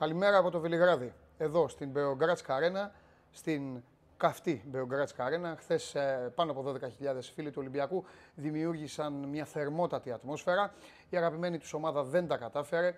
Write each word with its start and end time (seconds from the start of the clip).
Καλημέρα 0.00 0.38
από 0.38 0.50
το 0.50 0.60
Βελιγράδι. 0.60 1.12
Εδώ 1.38 1.68
στην 1.68 1.90
Μπεογκράτσκα 1.90 2.54
Αρένα, 2.54 2.92
στην 3.30 3.82
καυτή 4.16 4.62
Μπεογκράτσκα 4.66 5.24
Αρένα. 5.24 5.56
Χθες 5.58 5.96
πάνω 6.34 6.50
από 6.50 6.74
12.000 7.00 7.18
φίλοι 7.34 7.50
του 7.50 7.56
Ολυμπιακού 7.60 8.04
δημιούργησαν 8.34 9.12
μια 9.12 9.44
θερμότατη 9.44 10.12
ατμόσφαιρα. 10.12 10.72
Η 11.10 11.16
αγαπημένη 11.16 11.58
τους 11.58 11.72
ομάδα 11.72 12.02
δεν 12.02 12.26
τα 12.26 12.36
κατάφερε. 12.36 12.94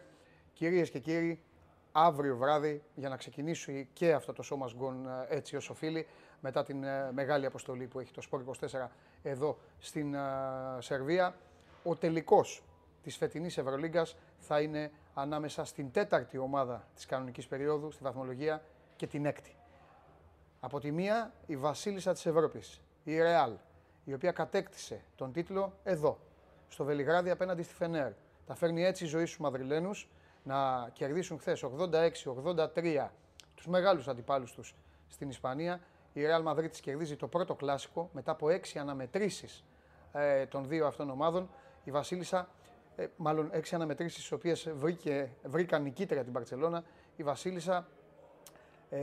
Κυρίες 0.53 0.91
και 0.91 0.99
κύριοι, 0.99 1.43
αύριο 1.93 2.37
βράδυ 2.37 2.83
για 2.95 3.09
να 3.09 3.17
ξεκινήσει 3.17 3.89
και 3.93 4.13
αυτό 4.13 4.33
το 4.33 4.43
σώμα 4.43 4.71
γκον 4.77 5.07
ε, 5.07 5.37
έτσι 5.37 5.57
όσο 5.57 5.75
φίλοι 5.75 6.07
μετά 6.41 6.63
την 6.65 6.85
ε, 6.85 7.13
μεγάλη 7.13 7.47
αποστολή 7.47 7.87
που 7.87 8.01
έχει 8.01 8.13
το 8.13 8.21
Σπόρ 8.21 8.45
24 8.47 8.89
εδώ 9.23 9.59
στην 9.79 10.15
ε, 10.15 10.19
Σερβία. 10.79 11.35
Ο 11.85 11.97
τελικός 11.97 12.63
της 13.03 13.17
φετινής 13.17 13.59
Ευρωλίγκας 13.59 14.17
θα 14.39 14.61
είναι 14.61 14.91
ανάμεσα 15.15 15.65
στην 15.65 15.91
τέταρτη 15.91 16.39
ομάδα 16.39 16.89
της 16.95 17.07
κανονικής 17.07 17.47
περίοδου 17.47 17.91
στη 17.91 18.03
βαθμολογία 18.03 18.63
και 18.97 19.07
την 19.07 19.27
έκτη. 19.27 19.57
Από 20.61 20.81
τη 20.81 20.91
μία 20.91 21.33
η 21.47 21.57
βασίλισσα 21.57 22.13
της 22.13 22.27
Ευρώπης, 22.27 22.81
η 23.05 23.19
Ρεάλ, 23.19 23.53
η 24.05 24.15
οποία 24.15 24.33
κατέκτησε 24.33 25.01
τον 25.17 25.33
τίτλο 25.33 25.73
εδώ, 25.83 26.19
στο 26.69 26.85
Βελιγράδι 26.85 27.31
απέναντι 27.31 27.63
στη 27.63 27.75
Φενέρ. 27.75 28.13
Τα 28.47 28.55
φέρνει 28.55 28.85
έτσι 28.85 29.05
η 29.05 29.07
ζωή 29.07 29.27
στους 29.27 29.39
Μαδριλένους 29.39 30.09
να 30.43 30.89
κερδίσουν 30.93 31.39
χθες 31.39 31.65
86-83 32.75 33.09
τους 33.55 33.67
μεγάλους 33.67 34.09
αντιπάλους 34.09 34.53
τους 34.53 34.75
στην 35.09 35.29
Ισπανία. 35.29 35.81
Η 36.13 36.21
Real 36.25 36.53
Madrid 36.53 36.71
κερδίζει 36.71 37.17
το 37.17 37.27
πρώτο 37.27 37.55
κλάσικο 37.55 38.11
μετά 38.13 38.31
από 38.31 38.49
έξι 38.49 38.79
αναμετρήσεις 38.79 39.65
ε, 40.13 40.47
των 40.47 40.69
δύο 40.69 40.87
αυτών 40.87 41.11
ομάδων. 41.11 41.51
Η 41.85 41.91
Βασίλισσα, 41.91 42.49
ε, 42.97 43.07
μάλλον 43.17 43.49
έξι 43.53 43.75
αναμετρήσεις 43.75 44.19
τις 44.19 44.33
οποίες 44.33 44.71
βρήκε, 44.77 45.31
βρήκαν 45.43 45.83
νικήτρια 45.83 46.25
την 46.25 46.33
Παρσελώνα. 46.33 46.85
Η 47.17 47.23
Βασίλισσα 47.23 47.87
ε, 48.91 49.01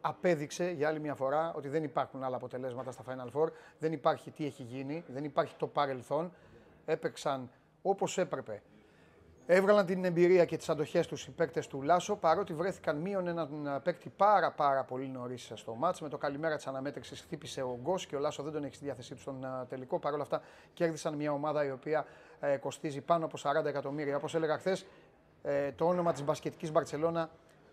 απέδειξε 0.00 0.70
για 0.70 0.88
άλλη 0.88 1.00
μια 1.00 1.14
φορά 1.14 1.52
ότι 1.54 1.68
δεν 1.68 1.84
υπάρχουν 1.84 2.22
άλλα 2.22 2.36
αποτελέσματα 2.36 2.90
στα 2.92 3.02
Final 3.08 3.40
Four. 3.40 3.48
Δεν 3.78 3.92
υπάρχει 3.92 4.30
τι 4.30 4.46
έχει 4.46 4.62
γίνει, 4.62 5.04
δεν 5.06 5.24
υπάρχει 5.24 5.54
το 5.56 5.66
παρελθόν. 5.66 6.32
Έπαιξαν 6.84 7.50
όπως 7.82 8.18
έπρεπε 8.18 8.62
Έβγαλαν 9.52 9.86
την 9.86 10.04
εμπειρία 10.04 10.44
και 10.44 10.56
τις 10.56 10.68
αντοχές 10.68 11.06
τους 11.06 11.26
οι 11.26 11.30
παίκτες 11.30 11.66
του 11.66 11.82
Λάσο, 11.82 12.16
παρότι 12.16 12.54
βρέθηκαν 12.54 12.96
μείον 12.96 13.26
έναν 13.26 13.80
παίκτη 13.82 14.08
πάρα 14.16 14.52
πάρα 14.52 14.84
πολύ 14.84 15.08
νωρίς 15.08 15.52
στο 15.54 15.74
μάτς. 15.74 16.00
Με 16.00 16.08
το 16.08 16.18
καλημέρα 16.18 16.56
της 16.56 16.66
αναμέτρησης 16.66 17.20
χτύπησε 17.20 17.62
ο 17.62 17.78
Γκος 17.82 18.06
και 18.06 18.16
ο 18.16 18.18
Λάσο 18.18 18.42
δεν 18.42 18.52
τον 18.52 18.64
έχει 18.64 18.74
στη 18.74 18.84
διάθεσή 18.84 19.14
του 19.14 19.20
στον 19.20 19.46
τελικό. 19.68 19.98
Παρ' 19.98 20.12
όλα 20.12 20.22
αυτά 20.22 20.42
κέρδισαν 20.74 21.14
μια 21.14 21.32
ομάδα 21.32 21.64
η 21.64 21.70
οποία 21.70 21.98
ε, 21.98 22.04
κοστίζει 22.60 23.00
πάνω 23.00 23.24
από 23.24 23.38
40 23.42 23.64
εκατομμύρια. 23.64 24.16
Όπως 24.16 24.34
έλεγα 24.34 24.58
χθες, 24.58 24.86
ε, 25.42 25.72
το 25.72 25.86
όνομα 25.86 26.12
της 26.12 26.22
μπασκετικής 26.22 26.72
Μπαρσελόνα 26.72 27.30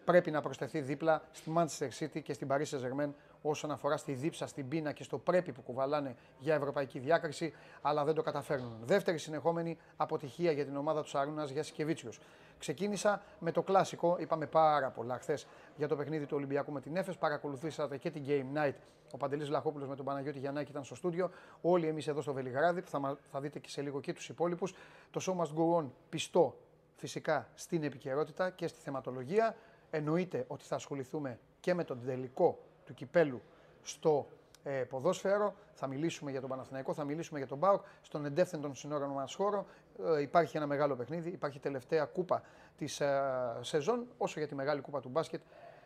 πρέπει 0.08 0.32
να 0.32 0.42
προσθεθεί 0.42 0.82
δίπλα 0.82 1.22
στη 1.32 1.54
Manchester 1.56 1.90
City 2.00 2.22
και 2.22 2.34
στην 2.34 2.48
Paris 2.52 2.64
Saint-Germain 2.64 3.10
όσον 3.42 3.72
αφορά 3.72 3.98
στη 3.98 4.14
δίψα, 4.14 4.48
στην 4.48 4.68
πείνα 4.68 4.92
και 4.92 5.04
στο 5.04 5.18
πρέπει 5.18 5.52
που 5.52 5.62
κουβαλάνε 5.62 6.16
για 6.40 6.56
ευρωπαϊκή 6.56 7.00
διάκριση, 7.00 7.54
αλλά 7.82 8.04
δεν 8.04 8.16
το 8.16 8.22
καταφέρνουν. 8.22 8.78
Δεύτερη 8.84 9.18
συνεχόμενη 9.18 9.78
αποτυχία 9.98 10.52
για 10.52 10.66
την 10.66 10.76
ομάδα 10.76 11.02
τους 11.02 11.10
Σαρούνα 11.10 11.44
για 11.44 11.64
Σικεβίτσιου. 11.64 12.10
Ξεκίνησα 12.58 13.22
με 13.40 13.52
το 13.52 13.64
κλασικό, 13.64 14.16
είπαμε 14.20 14.46
πάρα 14.46 14.90
πολλά 14.90 15.18
χθες 15.18 15.48
για 15.76 15.88
το 15.88 15.96
παιχνίδι 15.96 16.26
του 16.26 16.36
Ολυμπιακού 16.38 16.72
με 16.72 16.82
την 16.82 16.96
Έφε. 16.96 17.14
Παρακολουθήσατε 17.20 17.98
και 17.98 18.12
την 18.12 18.24
Game 18.28 18.58
Night. 18.58 18.76
Ο 19.12 19.18
Παντελής 19.18 19.48
Βλαχόπουλος 19.48 19.88
με 19.88 19.96
τον 19.96 20.06
Παναγιώτη 20.06 20.40
Γιαννάκη 20.40 20.72
ήταν 20.72 20.84
στο 20.84 20.96
στούντιο. 20.96 21.30
Όλοι 21.62 21.88
εμείς 21.88 22.08
εδώ 22.08 22.22
στο 22.22 22.34
Βελιγράδι, 22.34 22.82
που 22.82 22.90
θα, 22.90 23.18
θα 23.32 23.40
δείτε 23.40 23.60
και 23.60 23.70
σε 23.70 23.82
λίγο 23.82 24.00
και 24.00 24.14
τους 24.14 24.30
υπόλοιπους. 24.30 24.74
Το 25.12 25.22
show 25.26 25.44
must 25.44 25.58
go 25.58 25.82
on 25.82 25.86
πιστό 26.10 26.56
φυσικά 26.96 27.50
στην 27.54 27.84
επικαιρότητα 27.84 28.50
και 28.50 28.68
στη 28.68 28.80
θεματολογία. 28.82 29.56
Εννοείται 29.90 30.46
ότι 30.48 30.66
θα 30.66 30.76
ασχοληθούμε 30.76 31.40
και 31.60 31.74
με 31.74 31.84
τον 31.84 32.02
τελικό 32.06 32.60
του 32.86 32.94
κυπέλου 32.94 33.42
στο 33.82 34.28
ε, 34.64 34.72
ποδόσφαιρο. 34.72 35.56
Θα 35.74 35.88
μιλήσουμε 35.88 36.32
για 36.32 36.40
τον 36.40 36.50
Παναθηναϊκό, 36.50 36.94
θα 36.94 37.04
μιλήσουμε 37.04 37.40
για 37.40 37.48
τον 37.48 37.58
Μπάουκ. 37.58 37.82
Στον 38.02 38.26
εντεύθυν 38.26 38.62
των 38.62 38.76
συνόρων 38.76 39.10
μας 39.10 39.34
χώρο 39.34 39.66
ε, 40.18 40.22
υπάρχει 40.22 40.58
ένα 40.58 40.68
μεγάλο 40.68 40.96
παιχνίδι. 40.96 41.30
Υπάρχει 41.30 41.60
τελευταία 41.60 42.06
κούπα 42.06 42.42
της 42.78 43.00
ε, 43.00 43.22
σεζόν. 43.62 44.08
Όσο 44.18 44.40
για 44.40 44.48
τη 44.48 44.56
μεγάλη 44.56 44.82
κούπα 44.82 45.02
του 45.02 45.10
μπάσκετ, 45.10 45.42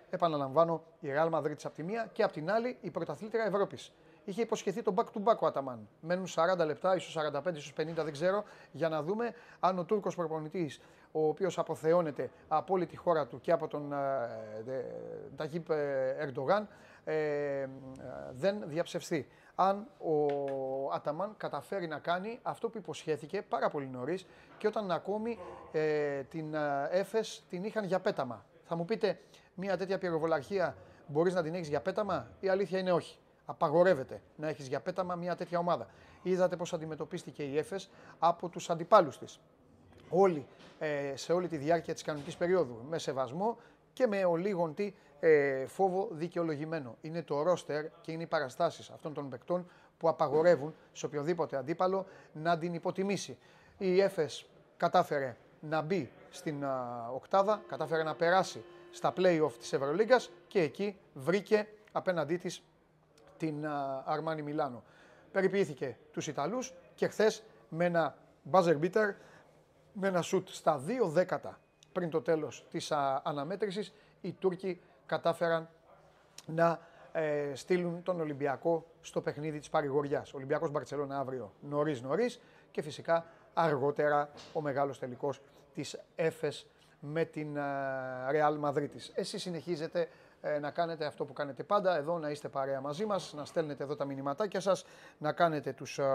επαναλαμβάνω 0.09 0.83
η 0.99 1.07
Real 1.15 1.29
Madrid 1.29 1.55
από 1.63 1.75
τη 1.75 1.83
μία 1.83 2.09
και 2.13 2.23
από 2.23 2.33
την 2.33 2.51
άλλη 2.51 2.77
η 2.81 2.89
πρωταθλήτρια 2.89 3.43
Ευρώπης. 3.43 3.93
Είχε 4.25 4.41
υποσχεθεί 4.41 4.81
το 4.81 4.93
back 4.95 5.03
to 5.03 5.23
back 5.23 5.37
ο 5.39 5.45
Αταμάν. 5.45 5.87
Μένουν 6.01 6.27
40 6.27 6.65
λεπτά, 6.65 6.95
ίσως 6.95 7.13
45, 7.13 7.55
ίσως 7.55 7.73
50, 7.77 7.83
δεν 7.95 8.11
ξέρω, 8.11 8.43
για 8.71 8.89
να 8.89 9.03
δούμε 9.03 9.33
αν 9.59 9.79
ο 9.79 9.83
Τούρκος 9.83 10.15
προπονητής, 10.15 10.81
ο 11.11 11.27
οποίος 11.27 11.57
αποθεώνεται 11.57 12.29
από 12.47 12.73
όλη 12.73 12.85
τη 12.85 12.95
χώρα 12.95 13.27
του 13.27 13.41
και 13.41 13.51
από 13.51 13.67
τον 13.67 13.93
Ταγίπ 15.35 15.65
Ερντογάν, 16.19 16.67
ε, 17.03 17.67
δεν 18.31 18.63
διαψευστεί. 18.65 19.27
Αν 19.55 19.87
ο 19.97 20.25
Αταμάν 20.93 21.33
καταφέρει 21.37 21.87
να 21.87 21.99
κάνει 21.99 22.39
αυτό 22.41 22.69
που 22.69 22.77
υποσχέθηκε 22.77 23.41
πάρα 23.41 23.69
πολύ 23.69 23.87
νωρίς 23.87 24.25
και 24.57 24.67
όταν 24.67 24.91
ακόμη 24.91 25.37
ε, 25.71 26.21
την 26.23 26.53
ε, 26.53 26.87
Έφες 26.91 27.43
την 27.49 27.63
είχαν 27.63 27.85
για 27.85 27.99
πέταμα. 27.99 28.45
Θα 28.63 28.75
μου 28.75 28.85
πείτε, 28.85 29.19
μια 29.53 29.77
τέτοια 29.77 29.97
πυροβολαρχία 29.97 30.75
μπορείς 31.07 31.33
να 31.33 31.43
την 31.43 31.53
έχεις 31.53 31.67
για 31.67 31.81
πέταμα, 31.81 32.27
η 32.39 32.49
αλήθεια 32.49 32.79
είναι 32.79 32.91
όχι. 32.91 33.19
Απαγορεύεται 33.51 34.21
να 34.35 34.47
έχεις 34.47 34.67
για 34.67 34.79
πέταμα 34.79 35.15
μια 35.15 35.35
τέτοια 35.35 35.59
ομάδα. 35.59 35.87
Είδατε 36.23 36.55
πώς 36.55 36.73
αντιμετωπίστηκε 36.73 37.43
η 37.43 37.57
Έφες 37.57 37.89
από 38.19 38.49
τους 38.49 38.69
αντιπάλους 38.69 39.17
της. 39.17 39.39
Όλοι 40.09 40.45
ε, 40.79 41.15
σε 41.15 41.33
όλη 41.33 41.47
τη 41.47 41.57
διάρκεια 41.57 41.93
της 41.93 42.03
κανονικής 42.03 42.37
περίοδου 42.37 42.85
με 42.89 42.97
σεβασμό 42.97 43.57
και 43.93 44.07
με 44.07 44.25
ολίγον 44.25 44.73
τι 44.73 44.93
ε, 45.19 45.65
φόβο 45.65 46.07
δικαιολογημένο. 46.11 46.97
Είναι 47.01 47.21
το 47.21 47.41
ρόστερ 47.41 47.85
και 48.01 48.11
είναι 48.11 48.23
οι 48.23 48.27
παραστάσεις 48.27 48.89
αυτών 48.89 49.13
των 49.13 49.29
παικτών 49.29 49.69
που 49.97 50.09
απαγορεύουν 50.09 50.75
σε 50.93 51.05
οποιοδήποτε 51.05 51.57
αντίπαλο 51.57 52.05
να 52.33 52.57
την 52.57 52.73
υποτιμήσει. 52.73 53.37
Η 53.77 54.01
ΕΦΕΣ 54.01 54.45
κατάφερε 54.77 55.37
να 55.59 55.81
μπει 55.81 56.11
στην 56.29 56.65
α, 56.65 57.07
οκτάδα, 57.13 57.61
κατάφερε 57.67 58.03
να 58.03 58.15
περάσει 58.15 58.63
στα 58.91 59.13
play-off 59.17 59.51
της 59.59 59.73
Ευρωλίγκας 59.73 60.31
και 60.47 60.61
εκεί 60.61 60.97
βρήκε 61.13 61.67
απέναντί 61.91 62.37
της 62.37 62.63
την 63.41 63.67
Αρμάνι 64.05 64.41
Μιλάνο. 64.41 64.83
Περιποιήθηκε 65.31 65.97
τους 66.11 66.27
Ιταλούς 66.27 66.73
και 66.95 67.07
χθες 67.07 67.43
με 67.69 67.85
ένα 67.85 68.17
buzzer 68.51 68.79
beater, 68.81 69.13
με 69.93 70.07
ένα 70.07 70.23
shoot 70.23 70.43
στα 70.45 70.77
δύο 70.77 71.07
δέκατα 71.07 71.59
πριν 71.91 72.09
το 72.09 72.21
τέλος 72.21 72.65
της 72.69 72.91
α, 72.91 73.21
αναμέτρησης, 73.23 73.93
οι 74.21 74.31
Τούρκοι 74.33 74.81
κατάφεραν 75.05 75.69
να 76.45 76.79
ε, 77.11 77.51
στείλουν 77.55 78.03
τον 78.03 78.19
Ολυμπιακό 78.19 78.85
στο 79.01 79.21
παιχνίδι 79.21 79.59
της 79.59 79.69
παρηγοριάς. 79.69 80.33
Ολυμπιακός 80.33 80.71
Μπαρτσελώνα 80.71 81.19
αύριο 81.19 81.53
νωρίς 81.61 82.01
νωρίς 82.01 82.41
και 82.71 82.81
φυσικά 82.81 83.25
αργότερα 83.53 84.29
ο 84.53 84.61
μεγάλος 84.61 84.99
τελικός 84.99 85.41
της 85.73 85.99
ΕΦΕΣ 86.15 86.67
με 86.99 87.25
την 87.25 87.57
Real 88.31 88.59
Madrid. 88.61 88.89
Εσείς 89.13 89.41
συνεχίζετε 89.41 90.01
ε, 90.01 90.07
να 90.61 90.71
κάνετε 90.71 91.05
αυτό 91.05 91.25
που 91.25 91.33
κάνετε 91.33 91.63
πάντα, 91.63 91.97
εδώ 91.97 92.17
να 92.17 92.29
είστε 92.29 92.47
παρέα 92.47 92.81
μαζί 92.81 93.05
μας, 93.05 93.33
να 93.33 93.45
στέλνετε 93.45 93.83
εδώ 93.83 93.95
τα 93.95 94.05
μηνυματάκια 94.05 94.59
σας, 94.59 94.85
να 95.17 95.31
κάνετε 95.31 95.73
τους 95.73 95.99
α, 95.99 96.09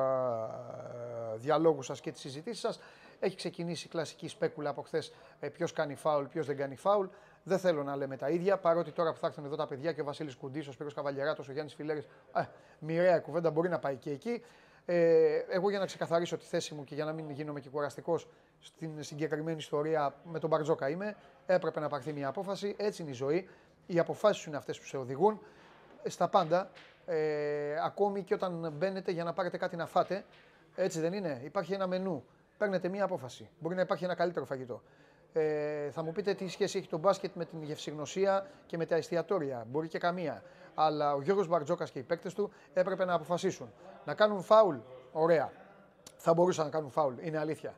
διαλόγους 1.36 1.86
σας 1.86 2.00
και 2.00 2.12
τις 2.12 2.20
συζητήσεις 2.20 2.60
σας. 2.60 2.80
Έχει 3.20 3.36
ξεκινήσει 3.36 3.86
η 3.86 3.90
κλασική 3.90 4.28
σπέκουλα 4.28 4.70
από 4.70 4.82
χθες 4.82 5.12
ε, 5.40 5.48
ποιος 5.48 5.72
κάνει 5.72 5.94
φάουλ, 5.94 6.24
ποιος 6.24 6.46
δεν 6.46 6.56
κάνει 6.56 6.76
φάουλ. 6.76 7.06
Δεν 7.42 7.58
θέλω 7.58 7.82
να 7.82 7.96
λέμε 7.96 8.16
τα 8.16 8.28
ίδια, 8.28 8.58
παρότι 8.58 8.90
τώρα 8.90 9.12
που 9.12 9.18
θα 9.18 9.26
έρθουν 9.26 9.44
εδώ 9.44 9.56
τα 9.56 9.66
παιδιά 9.66 9.92
και 9.92 10.00
ο 10.00 10.04
Βασίλης 10.04 10.36
Κουντή, 10.36 10.58
ο 10.58 10.72
Σπύρος 10.72 10.94
Καβαλιαράτο, 10.94 11.42
ο 11.48 11.52
Γιάννης 11.52 11.74
Φιλέρης, 11.74 12.06
ε, 12.34 12.42
μοιραία 12.78 13.18
κουβέντα 13.18 13.50
μπορεί 13.50 13.68
να 13.68 13.78
πάει 13.78 13.96
και 13.96 14.10
εκεί. 14.10 14.42
Ε, 14.88 15.44
εγώ 15.48 15.70
για 15.70 15.78
να 15.78 15.86
ξεκαθαρίσω 15.86 16.36
τη 16.36 16.44
θέση 16.44 16.74
μου 16.74 16.84
και 16.84 16.94
για 16.94 17.04
να 17.04 17.12
μην 17.12 17.30
γίνομαι 17.30 17.60
και 17.60 17.68
κουραστικός 17.68 18.28
στην 18.60 19.02
συγκεκριμένη 19.02 19.56
ιστορία 19.56 20.14
με 20.24 20.38
τον 20.38 20.48
Μπαρτζόκα 20.48 20.88
είμαι, 20.88 21.16
έπρεπε 21.46 21.80
να 21.80 21.88
πάρθει 21.88 22.12
μια 22.12 22.28
απόφαση. 22.28 22.74
Έτσι 22.78 23.02
είναι 23.02 23.10
η 23.10 23.14
ζωή. 23.14 23.48
Οι 23.86 23.98
αποφάσεις 23.98 24.44
είναι 24.44 24.56
αυτές 24.56 24.78
που 24.78 24.86
σε 24.86 24.96
οδηγούν. 24.96 25.40
Στα 26.04 26.28
πάντα, 26.28 26.70
ε, 27.06 27.74
ακόμη 27.84 28.22
και 28.22 28.34
όταν 28.34 28.72
μπαίνετε 28.76 29.12
για 29.12 29.24
να 29.24 29.32
πάρετε 29.32 29.56
κάτι 29.56 29.76
να 29.76 29.86
φάτε, 29.86 30.24
έτσι 30.74 31.00
δεν 31.00 31.12
είναι. 31.12 31.40
Υπάρχει 31.44 31.72
ένα 31.72 31.86
μενού 31.86 32.24
παίρνετε 32.58 32.88
μία 32.88 33.04
απόφαση. 33.04 33.48
Μπορεί 33.58 33.74
να 33.74 33.80
υπάρχει 33.80 34.04
ένα 34.04 34.14
καλύτερο 34.14 34.44
φαγητό. 34.44 34.82
Ε, 35.32 35.90
θα 35.90 36.02
μου 36.02 36.12
πείτε 36.12 36.34
τι 36.34 36.48
σχέση 36.48 36.78
έχει 36.78 36.88
το 36.88 36.98
μπάσκετ 36.98 37.34
με 37.34 37.44
την 37.44 37.62
γευσηγνωσία 37.62 38.46
και 38.66 38.76
με 38.76 38.86
τα 38.86 38.94
εστιατόρια. 38.94 39.66
Μπορεί 39.70 39.88
και 39.88 39.98
καμία. 39.98 40.42
Αλλά 40.74 41.14
ο 41.14 41.22
Γιώργος 41.22 41.46
Μπαρτζόκας 41.48 41.90
και 41.90 41.98
οι 41.98 42.02
παίκτες 42.02 42.34
του 42.34 42.50
έπρεπε 42.74 43.04
να 43.04 43.14
αποφασίσουν. 43.14 43.72
Να 44.04 44.14
κάνουν 44.14 44.42
φάουλ, 44.42 44.76
ωραία. 45.12 45.52
Θα 46.16 46.34
μπορούσαν 46.34 46.64
να 46.64 46.70
κάνουν 46.70 46.90
φάουλ, 46.90 47.14
είναι 47.20 47.38
αλήθεια. 47.38 47.74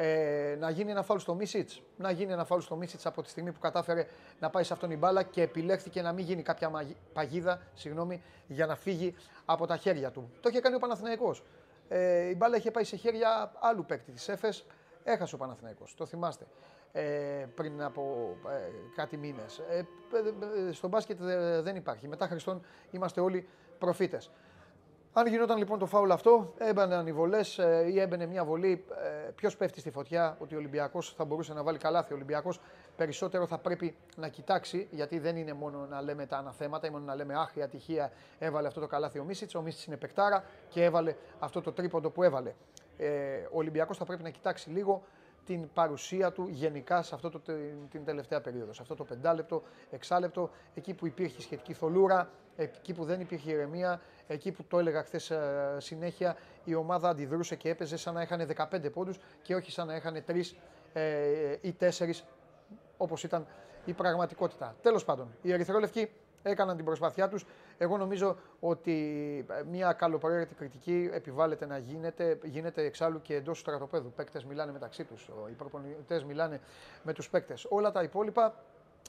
Ε, 0.00 0.56
να 0.58 0.70
γίνει 0.70 0.90
ένα 0.90 1.02
φάουλ 1.02 1.18
στο 1.18 1.34
Μίσιτς. 1.34 1.82
Να 1.96 2.10
γίνει 2.10 2.32
ένα 2.32 2.44
φάουλ 2.44 2.60
στο 2.60 2.76
Μίσιτς 2.76 3.06
από 3.06 3.22
τη 3.22 3.28
στιγμή 3.28 3.52
που 3.52 3.58
κατάφερε 3.58 4.06
να 4.40 4.50
πάει 4.50 4.64
σε 4.64 4.72
αυτόν 4.72 4.90
η 4.90 4.96
μπάλα 4.96 5.22
και 5.22 5.42
επιλέχθηκε 5.42 6.02
να 6.02 6.12
μην 6.12 6.24
γίνει 6.24 6.42
κάποια 6.42 6.86
παγίδα 7.12 7.60
συγγνώμη, 7.74 8.22
για 8.46 8.66
να 8.66 8.76
φύγει 8.76 9.14
από 9.44 9.66
τα 9.66 9.76
χέρια 9.76 10.10
του. 10.10 10.30
Το 10.40 10.48
είχε 10.48 10.60
κάνει 10.60 10.76
ο 10.76 10.78
Παναθηναϊκός. 10.78 11.44
Ε, 11.88 12.28
η 12.28 12.34
μπάλα 12.36 12.56
είχε 12.56 12.70
πάει 12.70 12.84
σε 12.84 12.96
χέρια 12.96 13.52
άλλου 13.60 13.84
παίκτη 13.84 14.12
της 14.12 14.28
ΕΦΕΣ. 14.28 14.66
Έχασε 15.04 15.34
ο 15.34 15.38
Παναθηναϊκός, 15.38 15.94
το 15.94 16.06
θυμάστε. 16.06 16.46
Ε, 16.92 17.46
πριν 17.54 17.82
από 17.82 18.34
ε, 18.48 18.70
κάτι 18.94 19.16
μήνες. 19.16 19.58
Ε, 19.58 19.86
ε, 20.68 20.72
στο 20.72 20.88
μπάσκετ 20.88 21.22
δεν 21.62 21.76
υπάρχει. 21.76 22.08
Μετά 22.08 22.26
Χριστόν 22.26 22.62
είμαστε 22.90 23.20
όλοι 23.20 23.48
προφήτες. 23.78 24.30
Αν 25.18 25.26
γινόταν 25.26 25.58
λοιπόν 25.58 25.78
το 25.78 25.86
φάουλ 25.86 26.10
αυτό, 26.10 26.52
έμπαιναν 26.58 27.06
οι 27.06 27.12
βολές 27.12 27.60
ή 27.90 28.00
έμπαινε 28.00 28.26
μια 28.26 28.44
βολή, 28.44 28.84
ποιος 29.34 29.56
πέφτει 29.56 29.80
στη 29.80 29.90
φωτιά, 29.90 30.36
ότι 30.40 30.54
ο 30.54 30.58
Ολυμπιακός 30.58 31.14
θα 31.16 31.24
μπορούσε 31.24 31.52
να 31.52 31.62
βάλει 31.62 31.78
καλάθι. 31.78 32.12
Ο 32.12 32.16
Ολυμπιακός 32.16 32.60
περισσότερο 32.96 33.46
θα 33.46 33.58
πρέπει 33.58 33.96
να 34.16 34.28
κοιτάξει, 34.28 34.88
γιατί 34.90 35.18
δεν 35.18 35.36
είναι 35.36 35.52
μόνο 35.52 35.86
να 35.90 36.02
λέμε 36.02 36.26
τα 36.26 36.36
αναθέματα 36.36 36.86
ή 36.86 36.90
μόνο 36.90 37.04
να 37.04 37.14
λέμε 37.14 37.34
Αχ, 37.34 37.56
η 37.56 37.62
ατυχία 37.62 38.12
έβαλε 38.38 38.66
αυτό 38.66 38.80
το 38.80 38.86
καλάθι 38.86 39.18
ο 39.18 39.24
Μίσιτς. 39.24 39.54
Ο 39.54 39.62
Μίσιτς 39.62 39.84
είναι 39.84 39.96
παικτάρα 39.96 40.44
και 40.68 40.84
έβαλε 40.84 41.14
αυτό 41.38 41.60
το 41.60 41.72
τρίποντο 41.72 42.10
που 42.10 42.22
έβαλε. 42.22 42.54
Ε, 42.96 43.38
ο 43.52 43.58
Ολυμπιακός 43.58 43.96
θα 43.96 44.04
πρέπει 44.04 44.22
να 44.22 44.30
κοιτάξει 44.30 44.70
λίγο 44.70 45.02
την 45.46 45.68
παρουσία 45.72 46.32
του 46.32 46.48
γενικά 46.50 47.02
σε 47.02 47.14
αυτό 47.14 47.30
το, 47.30 47.40
την 47.90 48.04
τελευταία 48.04 48.40
περίοδο. 48.40 48.72
Σε 48.72 48.82
αυτό 48.82 48.94
το 48.94 49.04
πεντάλεπτο, 49.04 49.62
εξάλεπτο, 49.90 50.50
εκεί 50.74 50.94
που 50.94 51.06
υπήρχε 51.06 51.40
σχετική 51.40 51.72
θολούρα, 51.72 52.30
εκεί 52.58 52.92
που 52.94 53.04
δεν 53.04 53.20
υπήρχε 53.20 53.50
ηρεμία, 53.50 54.00
εκεί 54.26 54.52
που 54.52 54.64
το 54.64 54.78
έλεγα 54.78 55.02
χθες 55.02 55.30
ε, 55.30 55.76
συνέχεια, 55.78 56.36
η 56.64 56.74
ομάδα 56.74 57.08
αντιδρούσε 57.08 57.56
και 57.56 57.68
έπαιζε 57.68 57.96
σαν 57.96 58.14
να 58.14 58.22
είχαν 58.22 58.48
15 58.72 58.92
πόντους 58.92 59.18
και 59.42 59.54
όχι 59.54 59.70
σαν 59.70 59.86
να 59.86 59.96
είχαν 59.96 60.24
3 60.28 60.40
ε, 60.92 61.56
ή 61.60 61.76
4 61.80 61.88
όπως 62.96 63.24
ήταν 63.24 63.46
η 63.84 63.92
πραγματικότητα. 63.92 64.76
Τέλος 64.82 65.04
πάντων, 65.04 65.28
οι 65.42 65.52
Ερυθρόλευκοι 65.52 66.10
έκαναν 66.42 66.76
την 66.76 66.84
προσπάθειά 66.84 67.28
τους. 67.28 67.44
Εγώ 67.78 67.96
νομίζω 67.96 68.36
ότι 68.60 68.94
ε, 69.50 69.62
μια 69.70 69.92
καλοπροαίρετη 69.92 70.54
κριτική 70.54 71.10
επιβάλλεται 71.12 71.66
να 71.66 71.78
γίνεται, 71.78 72.38
γίνεται 72.42 72.84
εξάλλου 72.84 73.22
και 73.22 73.34
εντός 73.34 73.54
του 73.54 73.60
στρατοπέδου. 73.60 74.12
Παίκτες 74.12 74.44
μιλάνε 74.44 74.72
μεταξύ 74.72 75.04
τους, 75.04 75.30
οι 75.50 75.52
προπονητές 75.52 76.24
μιλάνε 76.24 76.60
με 77.02 77.12
τους 77.12 77.30
παίκτες. 77.30 77.66
Όλα 77.68 77.90
τα 77.90 78.02
υπόλοιπα 78.02 78.54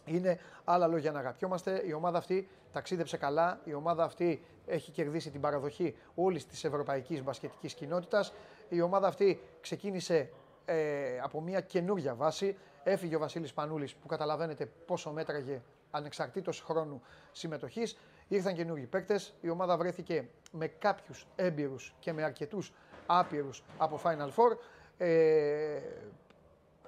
είναι 0.06 0.40
άλλα 0.63 0.88
λόγια 0.88 1.12
να 1.12 1.19
αγαπιόμαστε. 1.19 1.84
Η 1.86 1.94
ομάδα 1.94 2.18
αυτή 2.18 2.48
ταξίδεψε 2.72 3.18
καλά. 3.18 3.60
Η 3.63 3.74
ομάδα 3.74 4.04
αυτή 4.04 4.44
έχει 4.66 4.92
κερδίσει 4.92 5.30
την 5.30 5.42
παραδοχή 5.42 5.96
όλης 6.16 6.46
της 6.46 6.63
ευρωπαϊκής 6.63 7.24
μπασκετικής 7.24 7.74
κοινότητας. 7.74 8.34
Η 8.69 8.81
ομάδα 8.81 9.07
αυτή 9.07 9.42
ξεκίνησε 9.62 10.30
ε, 10.66 11.19
από 11.24 11.42
μια 11.42 11.62
καινούργια 11.62 12.16
βάση. 12.16 12.57
Έφυγε 12.84 13.16
ο 13.16 13.19
Βασίλης 13.19 13.54
Πανούλης 13.54 13.96
που 13.96 14.07
καταλαβαίνετε 14.07 14.66
πόσο 14.86 15.12
μέτραγε 15.12 15.62
ανεξαρτήτως 15.92 16.62
χρόνου 16.62 17.01
συμμετοχής. 17.31 17.98
Ήρθαν 18.28 18.54
καινούργιοι 18.54 18.86
παίκτες. 18.86 19.34
Η 19.42 19.50
ομάδα 19.50 19.78
βρέθηκε 19.78 20.28
με 20.51 20.68
κάποιους 20.68 21.28
έμπειρους 21.36 21.94
και 22.00 22.13
με 22.13 22.24
αρκετούς 22.24 22.74
άπειρους 23.06 23.63
από 23.78 24.00
Final 24.04 24.30
Four. 24.36 24.57
Ε, 24.98 25.80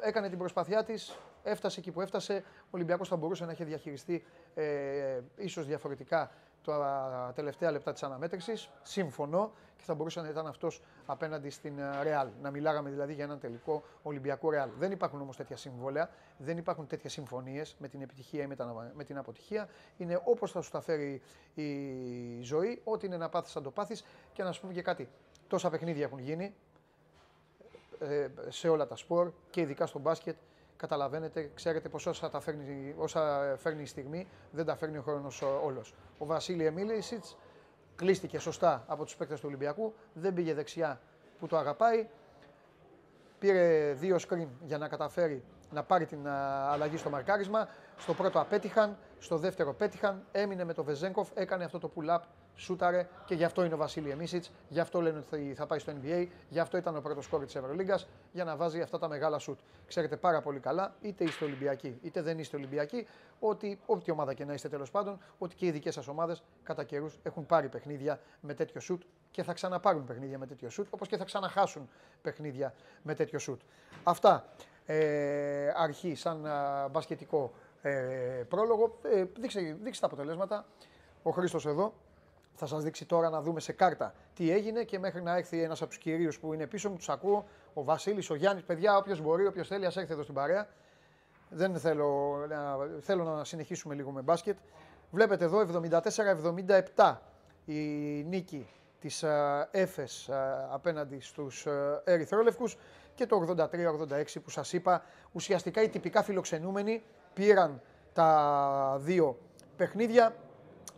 έκανε 0.02 0.30
την 0.30 0.38
προσπαθειά 0.38 0.84
της, 0.84 1.18
έφτασε 1.44 1.80
εκεί 1.80 1.92
που 1.92 2.02
έφτασε. 2.02 2.44
Ο 2.64 2.70
Ολυμπιακός 2.72 3.08
θα 3.08 3.16
μπορούσε 3.16 3.46
να 3.46 3.52
έχει 3.52 3.64
διαχειριστεί 3.64 4.24
ε, 4.54 5.20
ίσως 5.36 5.66
διαφορετικά 5.66 6.32
τα 6.66 7.32
τελευταία 7.36 7.72
λεπτά 7.72 7.92
της 7.94 8.04
αναμέτρησης. 8.04 8.70
Συμφωνώ 8.84 9.52
και 9.78 9.84
θα 9.84 9.94
μπορούσε 9.94 10.22
να 10.22 10.30
ήταν 10.30 10.48
αυτός 10.48 10.82
απέναντι 11.06 11.50
στην 11.50 11.80
Ρεάλ. 12.02 12.28
Να 12.42 12.52
μιλάγαμε 12.52 12.90
δηλαδή 12.90 13.14
για 13.14 13.24
έναν 13.24 13.40
τελικό 13.40 13.84
Ολυμπιακό 14.02 14.50
Ρεάλ. 14.50 14.70
Δεν 14.78 14.92
υπάρχουν 14.92 15.22
όμως 15.22 15.38
τέτοια 15.38 15.58
συμβόλαια, 15.58 16.10
δεν 16.38 16.58
υπάρχουν 16.58 16.88
τέτοιες 16.88 17.12
συμφωνίες 17.14 17.76
με 17.80 17.88
την 17.88 18.02
επιτυχία 18.02 18.44
ή 18.44 18.48
με, 18.94 19.04
την 19.04 19.18
αποτυχία. 19.18 19.70
Είναι 19.98 20.22
όπως 20.24 20.52
θα 20.52 20.62
σου 20.62 20.72
τα 20.72 20.82
φέρει 20.82 21.22
η 21.54 22.42
ζωή, 22.42 22.82
ό,τι 22.84 23.06
είναι 23.06 23.18
να 23.18 23.30
πάθεις 23.30 23.52
θα 23.52 23.62
το 23.62 23.72
πάθεις 23.72 24.04
και 24.34 24.44
να 24.44 24.52
σου 24.52 24.62
πούμε 24.62 24.74
και 24.74 24.82
κάτι. 24.82 25.10
Τόσα 25.48 25.70
παιχνίδια 25.70 26.04
έχουν 26.04 26.20
γίνει 26.20 26.56
ε, 28.00 28.28
σε 28.50 28.70
όλα 28.70 28.88
τα 28.88 28.96
σπορ 28.96 29.32
και 29.50 29.62
ειδικά 29.62 29.86
στο 29.86 30.00
μπάσκετ 30.00 30.36
καταλαβαίνετε, 30.82 31.52
ξέρετε 31.54 31.90
πως 31.90 32.06
όσα, 32.06 32.30
τα 32.30 32.40
φέρνει, 32.40 32.96
όσα 32.98 33.56
φέρνει 33.58 33.82
η 33.82 33.86
στιγμή 33.86 34.28
δεν 34.52 34.66
τα 34.66 34.76
φέρνει 34.76 34.98
ο 34.98 35.02
χρόνος 35.02 35.42
όλος. 35.42 35.94
Ο 36.18 36.26
Βασίλη 36.26 36.66
Εμίλησιτς 36.66 37.38
κλείστηκε 37.96 38.40
σωστά 38.40 38.84
από 38.88 39.04
τους 39.04 39.16
παίκτες 39.16 39.40
του 39.40 39.46
Ολυμπιακού, 39.48 39.94
δεν 40.14 40.34
πήγε 40.34 40.54
δεξιά 40.54 41.02
που 41.40 41.48
το 41.48 41.58
αγαπάει. 41.58 42.08
Πήρε 43.40 43.94
δύο 43.94 44.18
screen 44.28 44.48
για 44.66 44.78
να 44.78 44.88
καταφέρει 44.88 45.44
να 45.72 45.84
πάρει 45.84 46.06
την 46.06 46.28
αλλαγή 46.28 46.98
στο 46.98 47.10
μαρκάρισμα. 47.10 47.68
Στο 47.98 48.14
πρώτο 48.14 48.40
απέτυχαν, 48.40 48.98
στο 49.20 49.38
δεύτερο 49.38 49.74
πέτυχαν, 49.74 50.24
έμεινε 50.32 50.64
με 50.64 50.74
το 50.74 50.84
Βεζέγκοφ, 50.84 51.30
έκανε 51.34 51.64
αυτό 51.64 51.80
το 51.80 51.92
pull-up 51.96 52.20
σούταρε 52.56 53.08
και 53.26 53.36
γι' 53.36 53.44
αυτό 53.44 53.64
είναι 53.64 53.74
ο 53.74 53.78
Βασίλη 53.78 54.10
Εμίσιτς. 54.10 54.52
Γι' 54.68 54.80
αυτό 54.80 55.02
λένε 55.02 55.18
ότι 55.18 55.54
θα 55.56 55.66
πάει 55.66 55.80
στο 55.80 55.94
NBA. 56.02 56.28
Γι' 56.50 56.60
αυτό 56.60 56.78
ήταν 56.78 56.96
ο 56.96 57.02
πρώτος 57.02 57.28
κόρη 57.28 57.46
της 57.46 57.56
Ευρωλίγκας 57.56 58.08
για 58.32 58.44
να 58.44 58.56
βάζει 58.56 58.82
αυτά 58.82 59.00
τα 59.00 59.08
μεγάλα 59.08 59.40
σουτ. 59.40 59.60
Ξέρετε 59.88 60.18
πάρα 60.18 60.42
πολύ 60.42 60.60
καλά, 60.60 60.96
είτε 61.02 61.24
είστε 61.24 61.46
Ολυμπιακοί 61.46 62.00
είτε 62.02 62.22
δεν 62.22 62.40
είστε 62.40 62.58
Ολυμπιακοί, 62.58 63.08
ότι 63.40 63.80
όποια 63.86 64.14
ομάδα 64.14 64.34
και 64.34 64.46
να 64.46 64.54
είστε 64.54 64.70
τέλος 64.70 64.92
πάντων, 64.92 65.20
ότι 65.38 65.56
και 65.56 65.66
οι 65.66 65.72
δικές 65.72 65.94
σας 65.94 66.08
ομάδες 66.08 66.44
κατά 66.64 66.84
καιρούς 66.84 67.20
έχουν 67.24 67.46
πάρει 67.46 67.70
παιχνίδια 67.70 68.20
με 68.40 68.54
τέτοιο 68.54 68.82
σουτ 68.82 69.02
και 69.32 69.44
θα 69.44 69.54
ξαναπάρουν 69.54 70.04
παιχνίδια 70.04 70.38
με 70.38 70.46
τέτοιο 70.46 70.70
σουτ, 70.70 70.88
όπως 70.90 71.08
και 71.08 71.18
θα 71.18 71.24
ξαναχάσουν 71.24 71.90
παιχνίδια 72.22 72.74
με 73.02 73.16
τέτοιο 73.16 73.40
σουτ. 73.40 73.62
Αυτά 74.04 74.46
ε, 74.86 75.72
αρχή 75.76 76.16
σαν 76.16 76.46
α, 76.46 76.88
μπασκετικό 76.92 77.52
ε, 77.82 77.92
πρόλογο. 78.48 79.00
Ε, 79.04 79.24
δείξτε, 79.40 79.78
δείξτε 79.82 80.08
τα 80.08 80.14
αποτελέσματα. 80.14 80.66
Ο 81.24 81.32
Χρήστος 81.32 81.66
εδώ 81.66 81.94
θα 82.56 82.66
σας 82.66 82.84
δείξει 82.84 83.06
τώρα 83.06 83.30
να 83.30 83.42
δούμε 83.42 83.60
σε 83.60 83.72
κάρτα 83.72 84.14
τι 84.34 84.52
έγινε 84.52 84.84
και 84.84 85.00
μέχρι 85.00 85.22
να 85.22 85.38
έρθει 85.38 85.64
ένας 85.64 85.82
από 85.82 85.90
τους 85.90 86.00
κυρίους 86.00 86.40
που 86.40 86.54
είναι 86.54 86.68
πίσω 86.68 86.90
μου, 86.90 86.96
τους 86.96 87.10
ακούω. 87.10 87.46
Ο 87.74 87.84
Βασίλης, 87.84 88.30
ο 88.30 88.36
Γιάννης, 88.36 88.64
παιδιά, 88.64 88.98
όποιος 88.98 89.22
μπορεί, 89.22 89.46
όποιος 89.46 89.68
θέλει, 89.68 89.86
ας 89.86 89.98
έρθει 89.98 90.14
εδώ 90.14 90.24
στην 90.24 90.36
παρέα. 90.36 90.68
Δεν 91.50 91.80
θέλω 91.80 92.38
να, 92.50 92.78
θέλω 93.00 93.24
να 93.24 93.44
συνεχίσουμε 93.44 93.96
λίγο 93.96 94.12
με 94.12 94.22
μπάσκετ. 94.22 94.58
Βλέπετε 95.12 95.46
εδώ 95.46 95.66
74-77 96.96 97.16
η 97.66 97.80
νίκη 98.24 98.68
της 99.02 99.24
ΕΦΕΣ 99.72 100.30
απέναντι 100.72 101.20
στους 101.20 101.68
Ερυθρόλευκους 102.04 102.78
και 103.16 103.26
το 103.26 103.56
83-86 103.58 104.42
που 104.44 104.50
σας 104.50 104.74
είπα 104.74 105.04
ουσιαστικά 105.32 105.82
οι 105.82 105.90
τυπικά 105.90 106.24
φιλοξενούμενοι 106.24 107.04
πήραν 107.34 107.82
τα 108.14 108.98
δύο 109.00 109.38
παιχνίδια 109.78 110.36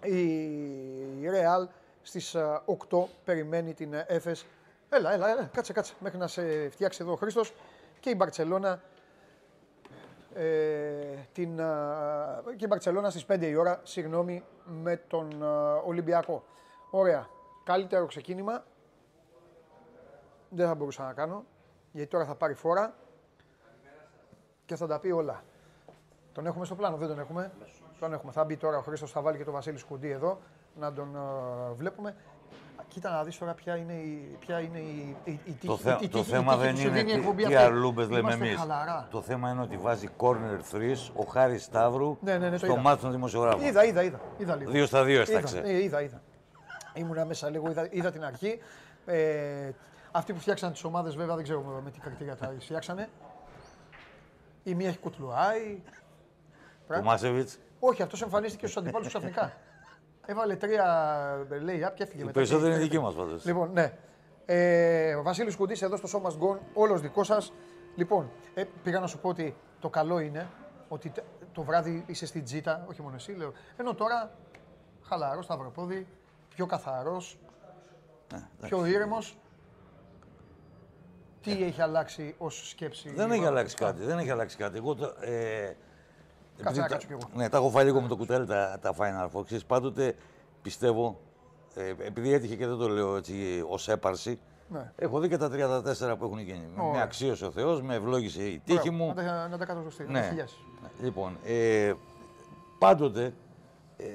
η 0.02 1.30
Real 1.30 1.68
στις 2.02 2.36
8 2.36 2.98
ε, 2.98 3.06
περιμένει 3.24 3.74
την 3.74 3.94
Έφες. 4.08 4.46
Έλα, 4.90 5.14
έλα, 5.14 5.30
έλα, 5.30 5.50
κάτσε, 5.54 5.74
κάτσε, 5.74 5.94
μέχρι 6.00 6.18
να 6.18 6.28
σε 6.28 6.70
φτιάξει 6.70 7.00
εδώ 7.02 7.12
ο 7.12 7.16
Χρήστος. 7.16 7.54
Και 8.00 8.10
η 8.10 8.14
Μπαρτσελώνα 8.18 8.82
ε, 10.34 10.46
την, 11.34 11.60
ε, 11.60 11.66
και 12.56 12.66
η 12.66 12.68
Μπαρτσελώνα 12.70 13.10
στις 13.10 13.26
5 13.28 13.42
η 13.42 13.56
ώρα, 13.56 13.80
συγγνώμη, 13.84 14.44
με 14.66 14.98
τον 15.08 15.42
ε, 15.42 15.46
Ολυμπιακό. 15.86 16.44
Ωραία. 16.90 17.28
Καλύτερο 17.64 18.06
ξεκίνημα. 18.06 18.64
Δεν 20.50 20.68
θα 20.68 20.76
μπορούσα 20.76 21.04
να 21.04 21.14
κάνω, 21.14 21.44
γιατί 21.92 22.10
τώρα 22.10 22.26
θα 22.26 22.36
πάρει 22.36 22.54
φόρα 22.54 22.94
και 24.66 24.76
θα 24.76 24.88
τα 24.88 25.00
πει 25.00 25.12
όλα. 25.12 25.44
Τον 26.34 26.46
έχουμε 26.46 26.66
στο 26.66 26.76
πλάνο, 26.76 26.98
δεν 26.98 27.08
τον 27.08 27.20
έχουμε. 27.20 27.52
Τον 28.00 28.14
έχουμε. 28.14 28.32
Θα 28.32 28.44
μπει 28.44 28.58
τώρα 28.58 28.78
ο 28.78 28.82
Χρήστος, 28.82 29.12
θα 29.12 29.22
βάλει 29.22 29.38
και 29.38 29.44
τον 29.44 29.54
Βασίλη 29.54 29.78
Σκουντή 29.78 30.10
εδώ 30.10 30.40
να 30.80 30.94
τον 30.94 31.16
uh, 31.16 31.76
βλέπουμε. 31.76 32.16
Κοίτα 32.88 33.12
να 33.12 33.24
δεις 33.24 33.38
τώρα 33.38 33.54
ποια 33.54 33.76
είναι 33.76 33.94
η, 33.94 34.38
ποια 34.40 34.60
είναι 34.60 34.80
η, 34.80 35.16
η, 35.24 35.40
η, 35.46 35.58
το, 35.66 35.78
θε, 35.78 35.98
η, 36.02 36.08
το 36.08 36.24
θέμα 36.24 36.58
δεν 36.58 36.76
είναι 36.76 37.04
τι, 37.04 37.46
τι 37.46 37.56
αρλούμπες 37.56 38.10
λέμε 38.10 38.34
εμείς. 38.34 38.66
Το 39.10 39.22
θέμα 39.22 39.50
είναι 39.50 39.62
ότι 39.62 39.78
βάζει 39.78 40.10
corner 40.18 40.76
3 40.76 40.96
ο 41.16 41.24
Χάρης 41.24 41.64
Σταύρου 41.64 42.18
ναι, 42.22 42.38
ναι, 42.38 42.50
ναι, 42.50 42.58
στο 42.58 42.76
μάτι 42.76 43.02
των 43.02 43.12
δημοσιογράφων. 43.12 43.66
Είδα, 43.66 43.86
είδα, 43.86 44.04
είδα. 44.04 44.20
είδα 44.38 44.56
λίγο. 44.56 44.72
Δύο 44.72 44.86
στα 44.86 45.04
δύο 45.04 45.22
έσταξε. 45.22 45.58
Είδα, 45.58 45.80
είδα, 45.80 46.02
είδα. 46.02 46.22
Ήμουνα 46.94 47.26
μέσα 47.26 47.50
λίγο, 47.50 47.70
είδα, 47.70 47.88
είδα 47.92 48.12
την 48.12 48.24
αρχή. 48.24 48.60
Ε, 49.06 49.72
αυτοί 50.12 50.34
που 50.34 50.40
φτιάξαν 50.40 50.72
τις 50.72 50.84
ομάδες 50.84 51.16
βέβαια 51.16 51.36
δεν 51.36 51.44
ξέρω 51.44 51.82
με 51.84 51.92
τι 51.92 52.00
κριτήρια 52.00 52.36
τα 52.36 52.54
φτιάξανε. 52.60 53.10
Η 54.64 54.76
μία 54.76 54.88
έχει 54.88 54.98
κουτλουάι. 54.98 55.82
Ο 56.88 57.02
Μάσεβιτς. 57.04 57.60
Όχι, 57.80 58.02
αυτός 58.02 58.22
εμφανίστηκε 58.22 58.68
στους 58.68 58.82
αντιπάλους 58.82 59.08
ξαφνικά. 59.08 59.54
Έβαλε 60.26 60.56
τρία 60.56 61.48
λέει 61.62 61.86
up 61.88 61.92
και 61.94 62.04
έφυγε 62.04 62.22
μετά. 62.22 62.34
Περισσότερο 62.34 62.68
είναι 62.68 62.78
δική 62.78 63.00
μας 63.00 63.14
πάντως. 63.14 63.46
Λοιπόν, 63.46 63.72
ναι. 63.72 63.94
Ε, 64.46 65.16
ο 65.16 65.24
Βασίλης 65.24 65.56
Κουντής 65.56 65.82
εδώ 65.82 65.98
στο 65.98 66.08
σώμα 66.08 66.34
Γκον, 66.38 66.60
όλος 66.74 67.02
δικός 67.02 67.28
σας. 67.28 67.54
Λοιπόν, 67.96 68.30
ε, 68.54 68.64
πήγα 68.84 69.00
να 69.00 69.08
σου 69.08 69.20
πω 69.20 69.30
ότι 69.30 69.56
το 69.80 69.90
καλό 69.90 70.20
είναι 70.20 70.48
ότι 70.88 71.12
το 71.54 71.62
βράδυ 71.62 72.04
είσαι 72.08 72.26
στην 72.26 72.44
τζίτα, 72.44 72.86
όχι 72.90 73.02
μόνο 73.02 73.16
εσύ, 73.16 73.32
λέω. 73.32 73.52
Ενώ 73.78 73.94
τώρα 73.94 74.32
χαλαρό, 75.02 75.42
σταυροπόδι, 75.42 76.08
πιο 76.56 76.66
καθαρός, 76.66 77.38
ναι, 78.34 78.68
πιο 78.68 78.86
ήρεμος. 78.86 79.38
Τι 81.42 81.64
έχει 81.64 81.82
αλλάξει 81.82 82.36
ως 82.38 82.70
σκέψη. 82.70 83.10
Δεν 83.10 83.32
έχει 83.32 83.46
αλλάξει 83.46 83.76
κάτι. 83.76 84.04
Δεν 84.04 84.18
έχει 84.18 84.30
αλλάξει 84.30 84.58
κάτι. 84.58 84.78
Εγώ, 84.78 84.98
ε, 85.20 85.74
Κάτσε 86.64 86.82
να 86.82 86.88
κάτσω 86.88 87.08
κι 87.08 87.14
εγώ. 87.14 87.30
Ναι, 87.34 87.50
τα 87.50 87.58
έχω 87.58 87.70
φάει 87.70 87.86
λίγο 87.86 88.02
με 88.02 88.08
το 88.08 88.16
κουτέλι 88.16 88.46
τα, 88.46 88.78
τα 88.82 88.96
Final 88.98 89.38
Four. 89.38 89.46
Ξέρεις, 89.46 89.66
πάντοτε 89.66 90.16
πιστεύω, 90.62 91.20
ε, 91.76 91.90
επειδή 91.90 92.34
έτυχε 92.34 92.56
και 92.56 92.68
δεν 92.68 92.78
το 92.78 92.88
λέω 92.88 93.16
έτσι 93.16 93.64
ως 93.68 93.88
έπαρση, 93.88 94.40
Ναι. 94.68 94.92
Έχω 94.96 95.20
δει 95.20 95.30
και 95.30 95.38
τα 95.38 95.50
34 95.50 96.18
που 96.18 96.26
έχουν 96.26 96.40
γίνει. 96.40 96.74
Oh. 96.78 96.92
Με 96.94 97.02
αξίωσε 97.02 97.46
ο 97.46 97.52
Θεός, 97.52 97.82
με 97.82 97.96
ευλόγησε 97.96 98.44
η 98.44 98.60
τύχη 98.66 98.90
μου. 98.90 99.08
Να 99.08 99.24
τα, 99.24 99.48
να 99.48 99.58
τα 99.58 99.66
κάνω 99.66 99.82
σωστή. 99.82 100.06
Ναι. 100.10 100.36
Λοιπόν, 101.02 101.38
ε, 101.44 101.94
πάντοτε 102.80 103.34
ε, 103.98 104.06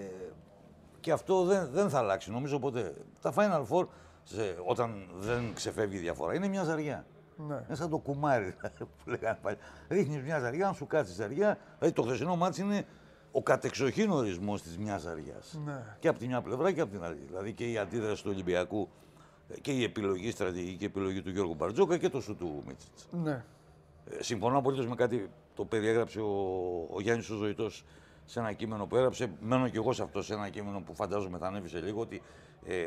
και 1.09 1.15
αυτό 1.15 1.45
δεν, 1.45 1.69
δεν 1.73 1.91
θα 1.91 1.99
αλλάξει 1.99 2.31
νομίζω 2.31 2.59
ποτέ. 2.59 2.95
Τα 3.21 3.33
Final 3.37 3.65
Four 3.71 3.87
σε, 4.23 4.57
όταν 4.67 5.09
δεν 5.19 5.55
ξεφεύγει 5.55 5.97
η 5.97 6.01
διαφορά 6.01 6.35
είναι 6.35 6.49
μια 6.49 6.65
ζαριά. 6.65 7.07
Ναι. 7.49 7.55
Είναι 7.67 7.77
σαν 7.77 7.91
το 7.91 7.99
κουμάρι 7.99 8.55
που 8.79 9.11
λέγανε 9.11 9.39
πάλι. 9.43 9.57
Ρίχνεις 9.89 10.23
μια 10.23 10.39
ζαριά, 10.39 10.67
αν 10.67 10.75
σου 10.75 10.87
κάτσει 10.87 11.13
ζαριά. 11.13 11.59
Δηλαδή 11.79 11.95
το 11.95 12.03
χθεσινό 12.03 12.37
μάτι 12.37 12.61
είναι 12.61 12.87
ο 13.33 13.43
κατεξοχήν 13.43 14.11
ορισμός 14.11 14.63
της 14.63 14.79
μιας 14.79 15.03
ζαριάς. 15.03 15.59
Ναι. 15.65 15.83
Και 15.99 16.09
από 16.09 16.19
τη 16.19 16.27
μια 16.27 16.41
πλευρά 16.41 16.73
και 16.73 16.81
από 16.81 16.91
την 16.91 17.05
άλλη. 17.05 17.25
Δηλαδή 17.27 17.53
και 17.53 17.71
η 17.71 17.79
αντίδραση 17.79 18.23
του 18.23 18.31
Ολυμπιακού 18.33 18.89
και 19.61 19.73
η 19.73 19.83
επιλογή, 19.83 20.31
στρατηγική 20.31 20.85
επιλογή 20.85 21.23
του 21.23 21.31
Γιώργου 21.31 21.55
Μπαρτζόκα 21.55 21.99
και 21.99 22.09
το 22.09 22.21
σου 22.21 22.37
του 22.37 22.63
Μίτσιτς. 22.67 23.09
Ναι. 23.11 23.45
Ε, 24.11 24.23
συμφωνώ 24.23 24.59
απολύτως 24.59 24.87
με 24.87 24.95
κάτι 24.95 25.31
το 25.55 25.65
περιέγραψε 25.65 26.21
ο, 26.21 26.33
ο 26.91 27.01
Γιάννης 27.01 27.31
ο 27.31 27.37
Ζωητός 27.37 27.85
σε 28.29 28.39
ένα 28.39 28.53
κείμενο 28.53 28.87
που 28.87 28.97
έγραψε. 28.97 29.31
Μένω 29.41 29.69
και 29.69 29.77
εγώ 29.77 29.93
σε 29.93 30.03
αυτό 30.03 30.23
σε 30.23 30.35
ένα 30.35 30.49
κείμενο 30.49 30.81
που 30.81 30.95
φαντάζομαι 30.95 31.39
θα 31.39 31.47
ανέβει 31.47 31.69
σε 31.69 31.81
λίγο 31.81 32.01
ότι 32.01 32.23
ε, 32.67 32.87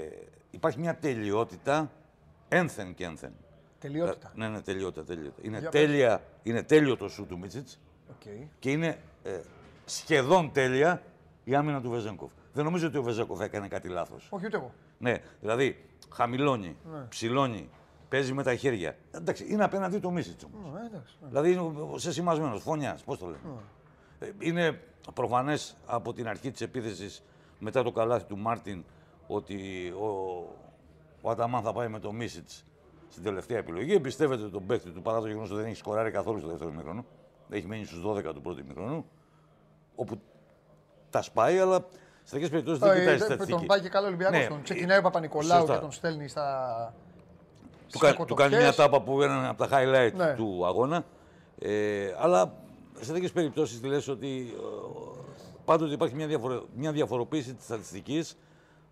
υπάρχει 0.51 0.79
μια 0.79 0.95
τελειότητα 0.95 1.91
ένθεν 2.49 2.93
και 2.93 3.03
ένθεν. 3.03 3.33
Τελειότητα. 3.79 4.31
Ε, 4.35 4.39
ναι, 4.39 4.47
ναι, 4.47 4.61
τελειότητα. 4.61 5.03
τελειότητα. 5.03 5.47
Είναι, 5.47 5.59
τέλεια, 5.59 6.23
είναι 6.43 6.63
τέλειο 6.63 6.97
το 6.97 7.07
σου 7.07 7.25
του 7.25 7.37
Μίτσιτς 7.37 7.79
okay. 8.11 8.47
και 8.59 8.71
είναι 8.71 8.97
ε, 9.23 9.39
σχεδόν 9.85 10.51
τέλεια 10.51 11.01
η 11.43 11.55
άμυνα 11.55 11.81
του 11.81 11.89
Βεζέγκοφ. 11.89 12.31
Δεν 12.53 12.63
νομίζω 12.63 12.87
ότι 12.87 12.97
ο 12.97 13.03
Βεζέγκοφ 13.03 13.39
έκανε 13.39 13.67
κάτι 13.67 13.87
λάθος. 13.87 14.27
Όχι, 14.29 14.45
ούτε 14.45 14.57
εγώ. 14.57 14.71
Ναι, 14.97 15.17
δηλαδή 15.39 15.85
χαμηλώνει, 16.13 16.75
ναι. 16.91 17.05
ψηλώνει, 17.09 17.69
παίζει 18.09 18.33
με 18.33 18.43
τα 18.43 18.55
χέρια. 18.55 18.95
Εντάξει, 19.11 19.45
είναι 19.49 19.63
απέναντι 19.63 19.99
το 19.99 20.11
Μίσιτς 20.11 20.43
όμως. 20.43 20.73
Ναι, 20.73 20.79
ναι. 20.79 21.01
Δηλαδή 21.27 21.51
είναι 21.51 21.71
σε 21.95 22.11
σημασμένος, 22.11 22.61
φωνιάς, 22.61 23.03
πώς 23.03 23.17
το 23.17 23.25
λέμε. 23.25 23.39
Ναι. 24.19 24.27
Ε, 24.27 24.31
είναι 24.39 24.79
προφανές 25.13 25.77
από 25.85 26.13
την 26.13 26.27
αρχή 26.27 26.51
της 26.51 26.61
επίθεσης 26.61 27.23
μετά 27.59 27.83
το 27.83 27.91
καλάθι 27.91 28.25
του 28.25 28.37
Μάρτιν 28.37 28.83
ότι 29.27 29.89
ο, 29.89 30.07
ο 31.21 31.29
Αταμάν 31.29 31.61
θα 31.61 31.73
πάει 31.73 31.87
με 31.87 31.99
το 31.99 32.11
Μίσιτς 32.11 32.63
στην 33.09 33.23
τελευταία 33.23 33.57
επιλογή. 33.57 33.93
Εμπιστεύεται 33.93 34.49
τον 34.49 34.65
παίκτη 34.65 34.89
του 34.89 35.01
παρά 35.01 35.19
το 35.19 35.27
γεγονός 35.27 35.49
ότι 35.49 35.59
δεν 35.59 35.69
έχει 35.69 35.77
σκοράρει 35.77 36.11
καθόλου 36.11 36.39
στο 36.39 36.47
δεύτερο 36.47 36.71
μήχρονο. 36.71 37.05
Έχει 37.49 37.67
μείνει 37.67 37.85
στους 37.85 38.03
12 38.05 38.33
του 38.33 38.41
πρώτου 38.41 38.63
μήχρονου. 38.67 39.05
Όπου 39.95 40.21
τα 41.09 41.21
σπάει, 41.21 41.59
αλλά 41.59 41.85
σε 42.23 42.31
τέτοιες 42.31 42.49
περιπτώσεις 42.49 42.79
δεν 42.79 42.99
κοιτάει 42.99 43.17
στατιστική. 43.17 43.51
Τον 43.51 43.65
πάει 43.65 43.79
και 43.81 43.89
καλό 43.89 44.07
Ολυμπιακός. 44.07 44.39
Ναι, 44.39 44.47
τον 44.47 44.61
ξεκινάει 44.61 44.97
ο 44.97 45.01
Παπα-Νικολάου 45.01 45.65
και 45.65 45.77
τον 45.77 45.91
στέλνει 45.91 46.27
στα. 46.27 46.93
Του, 47.91 47.99
κα, 47.99 48.15
του 48.15 48.33
κάνει 48.33 48.55
μια 48.55 48.73
τάπα 48.73 49.01
που 49.01 49.21
είναι 49.21 49.47
από 49.47 49.67
τα 49.67 49.79
highlight 49.79 50.13
ναι. 50.15 50.33
του 50.33 50.65
αγώνα. 50.65 51.05
Ε, 51.59 52.15
αλλά 52.19 52.53
σε 53.01 53.11
τέτοιες 53.13 53.31
περιπτώσεις 53.31 53.79
τη 53.79 53.87
λες 53.87 54.07
ότι 54.07 54.53
ε, 54.55 54.61
πάντοτε 55.65 55.93
υπάρχει 55.93 56.15
μια, 56.15 56.27
διαφορο, 56.27 56.65
μια 56.75 56.91
διαφοροποίηση 56.91 57.53
της 57.53 57.65
στατιστικής. 57.65 58.37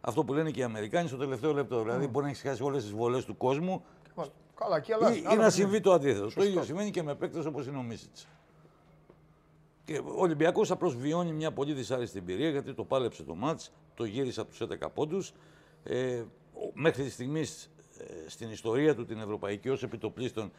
Αυτό 0.01 0.24
που 0.24 0.34
λένε 0.34 0.51
και 0.51 0.60
οι 0.60 0.63
Αμερικάνοι 0.63 1.08
στο 1.08 1.18
τελευταίο 1.18 1.54
λεπτό. 1.54 1.82
Δηλαδή, 1.82 2.08
μπορεί 2.08 2.25
να 2.25 2.32
έχεις 2.32 2.42
χάσει 2.42 2.63
όλες 2.63 2.84
τις 2.84 2.92
βολές 2.92 3.25
του 3.25 3.38
κόσμου. 3.38 3.84
Καλά, 4.56 4.80
και 4.80 4.94
ή, 5.13 5.24
ή 5.34 5.36
να 5.36 5.50
συμβεί 5.50 5.80
το 5.80 5.92
αντίθετο. 5.92 6.34
Το 6.34 6.44
ίδιο 6.44 6.63
σημαίνει 6.63 6.92
και 6.92 7.04
με 7.04 7.16
παίκτες 7.16 7.46
όπως 7.46 7.68
είναι 7.68 7.78
ο 7.78 7.82
Μίσιτς. 7.82 8.28
Και 9.86 9.98
ο 9.98 10.22
Ολυμπιακός 10.22 10.72
απλώ 10.72 10.89
βιώνει 10.89 11.32
μια 11.32 11.51
πολύ 11.51 11.74
δυσάρεστη 11.74 12.18
εμπειρία 12.18 12.50
γιατί 12.50 12.74
το 12.74 12.84
πάλεψε 12.84 13.24
το 13.24 13.36
μάτς, 13.36 13.72
το 13.96 14.04
γύρισε 14.04 14.42
από 14.42 14.50
τους 14.50 14.62
11 14.62 14.88
πόντους. 14.94 15.34
Ε, 15.84 16.24
μέχρι 16.74 17.04
τη 17.04 17.10
στιγμή 17.10 17.42
ε, 17.42 18.30
στην 18.30 18.51
ιστορία 18.51 18.96
του 18.96 19.06
την 19.06 19.20
Ευρωπαϊκή 19.20 19.70
ως 19.70 19.84
επιτοπλίστων 19.84 20.51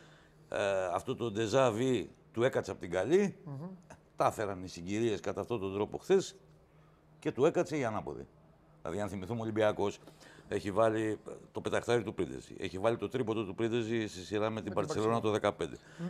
ε, 0.49 0.85
αυτό 0.95 1.17
το 1.17 1.31
ντεζάβι 1.31 2.11
του 2.33 2.43
έκατσε 2.43 2.71
από 2.71 2.81
την 2.81 2.91
καλή. 2.91 3.37
Mm-hmm. 3.47 3.69
Τα 4.17 4.27
έφεραν 4.27 4.65
οι 4.65 4.69
συγκυρίες 4.69 5.21
κατά 5.21 5.41
αυτόν 5.41 5.61
τον 5.61 5.75
τρόπο 5.75 5.99
χθες 5.99 6.37
και 7.19 7.33
του 7.33 7.45
έκατσε 7.45 7.77
η 7.77 7.85
ανάποδη. 7.85 8.27
Δηλαδή, 8.83 9.01
αν 9.01 9.09
θυμηθούμε, 9.09 9.39
ο 9.39 9.43
Ολυμπιακός 9.43 9.99
έχει 10.49 10.71
βάλει 10.71 11.19
το 11.53 11.61
πεταχτάρι 11.61 12.03
του 12.03 12.15
Πρίντεζη. 12.15 12.55
Έχει 12.59 12.79
βάλει 12.79 12.97
το 12.97 13.09
τρίποντο 13.09 13.45
του 13.45 13.55
Πρίντεζη 13.55 14.07
στη 14.07 14.21
σειρά 14.21 14.51
με 14.51 14.63
την 14.63 14.73
Παρσελόνα 14.73 15.21
το 15.21 15.35
2015. 15.43 15.51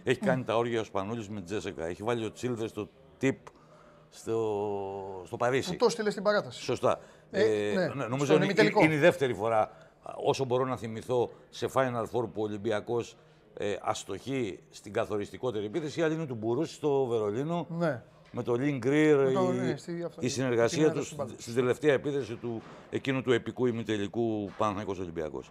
Έχει 0.04 0.20
κάνει 0.20 0.44
τα 0.44 0.56
όρια 0.56 0.80
ο 0.80 0.84
Σπανούλης 0.84 1.28
με 1.28 1.40
Τζέσεκα. 1.40 1.84
Έχει 1.84 2.02
βάλει 2.02 2.24
ο 2.24 2.32
Τσίλδε 2.32 2.66
στο 2.66 2.88
τύπ 3.18 3.38
στο, 4.10 5.22
στο 5.26 5.36
Παρίσι. 5.36 5.76
το 5.76 5.88
στείλε 5.88 6.10
στην 6.10 6.22
παράταση. 6.22 6.62
Σωστά. 6.62 7.00
Ε, 7.30 7.70
ε, 7.70 7.94
ναι. 7.94 8.04
Νομίζω 8.04 8.34
είναι, 8.34 8.54
είναι 8.82 8.94
η 8.94 8.98
δεύτερη 8.98 9.34
φορά 9.34 9.70
όσο 10.24 10.44
μπορώ 10.44 10.64
να 10.64 10.76
θυμηθώ 10.76 11.30
σε 11.50 11.68
Final 11.72 12.02
Four 12.02 12.28
που 12.32 12.32
ο 12.36 12.42
Ολυμπιακός 12.42 13.16
ε, 13.54 13.76
αστοχεί 13.83 14.59
στην 14.71 14.92
καθοριστικότερη 14.92 15.64
επίθεση. 15.64 16.00
Η 16.00 16.02
άλλη 16.02 16.14
είναι 16.14 16.26
του 16.26 16.35
Μπουρούση 16.35 16.75
στο 16.75 17.04
Βερολίνο. 17.04 17.66
Ναι. 17.71 18.02
Με 18.33 18.42
το 18.42 18.54
Λιν 18.54 18.78
Γκρι, 18.78 19.09
η, 19.09 19.12
ναι, 19.12 19.75
η 20.21 20.28
συνεργασία 20.28 20.92
τους 20.92 21.14
στην 21.38 21.54
τελευταία 21.54 21.92
επίθεση 21.92 22.35
του 22.35 22.62
εκείνου 22.90 23.23
του 23.23 23.33
επικού 23.33 23.66
ημιτελικού 23.66 24.50
Παναθηναϊκός 24.57 24.99
Ολυμπιακός. 24.99 25.50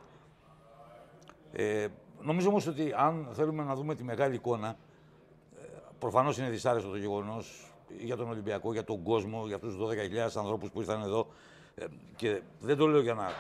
Ε, 1.52 1.88
νομίζω 2.22 2.50
όμως 2.50 2.68
ότι 2.68 2.94
αν 2.96 3.28
θέλουμε 3.32 3.64
να 3.64 3.76
δούμε 3.76 3.96
τη 3.96 4.04
μεγάλη 4.04 4.36
εικόνα, 4.36 4.68
ε, 4.68 5.66
προφανώς 6.00 6.38
είναι 6.38 6.50
δυσάρεστο 6.50 6.90
το 6.90 6.98
γεγονός 6.98 7.74
για 7.98 8.16
τον 8.16 8.30
Ολυμπιακό, 8.30 8.74
για 8.74 8.84
τον 8.84 9.04
κόσμο, 9.04 9.48
για 9.48 9.60
τους 9.60 9.78
12.000 9.78 10.38
ανθρώπους 10.38 10.70
που 10.70 10.80
ήρθαν 10.80 11.02
εδώ. 11.02 11.28
Ε, 11.76 11.86
και 12.16 12.42
δεν 12.60 12.78
το 12.78 12.88
λέω 12.88 13.02
για 13.02 13.14
να 13.14 13.26
ε, 13.26 13.32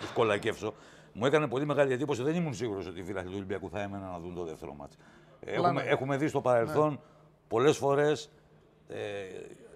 του 0.00 0.06
κολακεύσω. 0.14 0.74
Μου 1.18 1.26
έκανε 1.26 1.46
πολύ 1.48 1.66
μεγάλη 1.66 1.92
εντύπωση. 1.92 2.22
Δεν 2.22 2.34
ήμουν 2.34 2.54
σίγουρος 2.54 2.86
ότι 2.86 3.00
οι 3.00 3.02
φίλοι 3.02 3.22
του 3.22 3.32
Ολυμπιακού 3.34 3.70
θα 3.70 3.80
έμεναν 3.80 4.10
να 4.10 4.18
δουν 4.18 4.34
το 4.34 4.44
δεύτερο 4.44 4.74
μάτι. 4.74 4.96
Έχουμε, 5.40 5.82
έχουμε 5.82 6.16
δει 6.16 6.28
στο 6.28 6.40
παρελθόν 6.40 6.90
ναι. 6.90 6.98
πολλές 7.48 7.76
φορές 7.76 8.30
ε, 8.88 8.96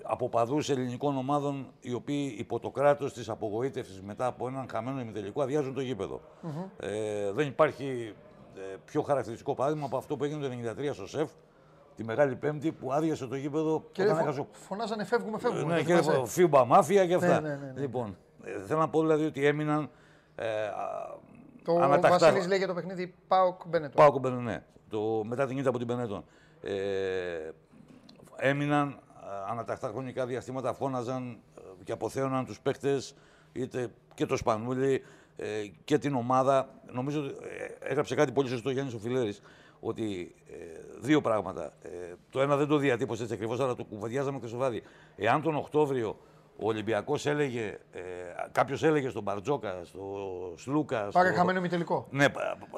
από 0.03 0.29
παδούς 0.29 0.71
ελληνικών 0.71 1.17
ομάδων 1.17 1.67
οι 1.81 1.93
οποίοι 1.93 2.35
υπό 2.39 2.59
το 2.59 2.71
κράτος 2.71 3.13
της 3.13 3.29
απογοήτευσης 3.29 4.03
μετά 4.03 4.27
από 4.27 4.49
έναν 4.49 4.67
χαμένο 4.71 5.01
ημιτελικό 5.01 5.43
αδειάζουν 5.43 5.75
το 5.75 5.81
γήπεδο. 5.81 6.21
Mm-hmm. 6.43 6.87
Ε, 6.87 7.33
δεν 7.33 7.47
υπάρχει 7.47 8.15
ε, 8.57 8.77
πιο 8.85 9.03
χαρακτηριστικό 9.03 9.55
παράδειγμα 9.55 9.87
από 9.87 9.97
αυτό 9.97 10.17
που 10.17 10.25
έγινε 10.25 10.49
το 10.49 10.73
1993 10.89 10.91
στο 10.93 11.07
ΣΕΦ, 11.07 11.31
τη 11.97 12.05
Μεγάλη 12.05 12.37
Πέμπτη 12.37 12.73
που 12.73 12.93
άδειασε 12.93 13.27
το 13.27 13.37
γήπεδο. 13.37 13.85
Και 13.93 14.03
όταν 14.03 14.19
έχασε... 14.19 14.47
φωνάζανε 14.51 15.05
φεύγουμε, 15.05 15.39
φεύγουμε. 15.39 15.75
Ναι, 15.75 15.83
και 15.83 16.03
φίμπα 16.25 16.65
μάφια 16.65 17.07
και 17.07 17.15
αυτά. 17.15 17.41
Ναι, 17.41 17.49
ναι, 17.49 17.57
ναι, 17.57 17.73
ναι. 17.75 17.81
Λοιπόν, 17.81 18.17
ε, 18.45 18.65
θέλω 18.67 18.79
να 18.79 18.89
πω 18.89 19.01
δηλαδή 19.01 19.25
ότι 19.25 19.47
έμειναν 19.47 19.91
ε, 20.35 20.47
το 21.65 21.77
ανατακτά... 21.81 22.19
Βασίλης 22.19 22.47
λέει 22.47 22.59
για 22.59 22.67
το 22.67 22.75
παιχνίδι 22.75 23.15
Πάοκ 23.29 23.61
Μπενετών. 23.67 23.95
Πάοκ 23.97 24.19
Μπενετών, 24.19 24.45
ναι. 24.45 24.63
Το, 24.89 25.23
μετά 25.25 25.47
την 25.47 25.59
ήττα 25.59 25.69
από 25.69 25.79
την 25.79 25.87
Μπενετών. 25.87 26.25
Ε, 26.63 27.51
έμειναν 28.37 28.89
ε, 28.89 29.51
ανατακτά 29.51 29.89
χρονικά 29.89 30.27
διαστήματα, 30.27 30.73
φώναζαν 30.73 31.39
ε, 31.59 31.61
και 31.85 31.93
αποθέωναν 31.93 32.45
τους 32.45 32.61
παίχτες, 32.61 33.15
είτε 33.53 33.89
και 34.15 34.27
το 34.27 34.37
Σπανούλι 34.37 35.03
ε, 35.37 35.47
και 35.85 35.99
την 35.99 36.15
ομάδα. 36.15 36.69
Νομίζω 36.93 37.21
ότι 37.21 37.35
έγραψε 37.79 38.15
κάτι 38.15 38.33
πολύ 38.33 38.49
σωστό 38.49 38.69
ο 38.69 38.73
Γιάννης 38.73 38.95
Οφιλέρης, 38.95 39.43
ότι 39.81 40.35
ε, 40.49 40.55
δύο 41.01 41.21
πράγματα. 41.21 41.73
Ε, 41.83 41.89
το 42.31 42.41
ένα 42.41 42.57
δεν 42.57 42.67
το 42.67 42.77
διατύπωσε 42.77 43.23
έτσι 43.23 43.35
ακριβώς, 43.35 43.61
αλλά 43.61 43.75
το 43.75 43.85
κουβεντιάζαμε 43.85 44.39
και 44.39 44.47
στο 44.47 44.57
βάδι. 44.57 44.83
Εάν 45.17 45.43
τον 45.43 45.57
Οκτώβριο 45.57 46.17
ο 46.57 46.67
Ολυμπιακός 46.67 47.27
έλεγε, 47.27 47.79
ε, 47.93 48.01
κάποιος 48.53 48.83
έλεγε 48.83 49.09
στον 49.09 49.23
Μπαρτζόκας, 49.23 49.89
στο 49.89 50.01
Σλούκας. 50.57 51.13
Πάρε 51.13 51.29
στο... 51.29 51.37
χαμένο 51.37 51.61
τελικό. 51.69 52.07
Ναι, 52.11 52.29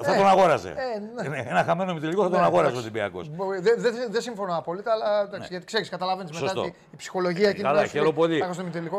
θα 0.01 0.13
ε, 0.13 0.17
τον 0.17 0.27
αγόραζε. 0.27 0.69
Ε, 0.69 0.99
ναι. 1.23 1.29
ναι 1.29 1.43
ένα 1.47 1.63
χαμένο 1.63 1.93
τελικό 1.99 2.23
θα 2.23 2.29
τον 2.29 2.39
ναι, 2.39 2.45
αγόραζε 2.45 2.75
ο 2.75 2.79
Ολυμπιακός. 2.79 3.29
Δεν 3.61 3.81
δε, 3.81 3.89
δε 4.09 4.21
συμφωνώ 4.21 4.57
απόλυτα, 4.57 4.91
αλλά 4.91 5.21
εντάξει, 5.21 5.39
ναι. 5.39 5.47
γιατί 5.49 5.65
ξέρεις, 5.65 5.89
καταλαβαίνεις 5.89 6.41
μετά 6.41 6.65
η 6.91 6.95
ψυχολογία 6.97 7.49
εκείνη 7.49 7.63
Καλά, 7.63 7.85
χαίρομαι 7.85 8.11
πολύ. 8.11 8.43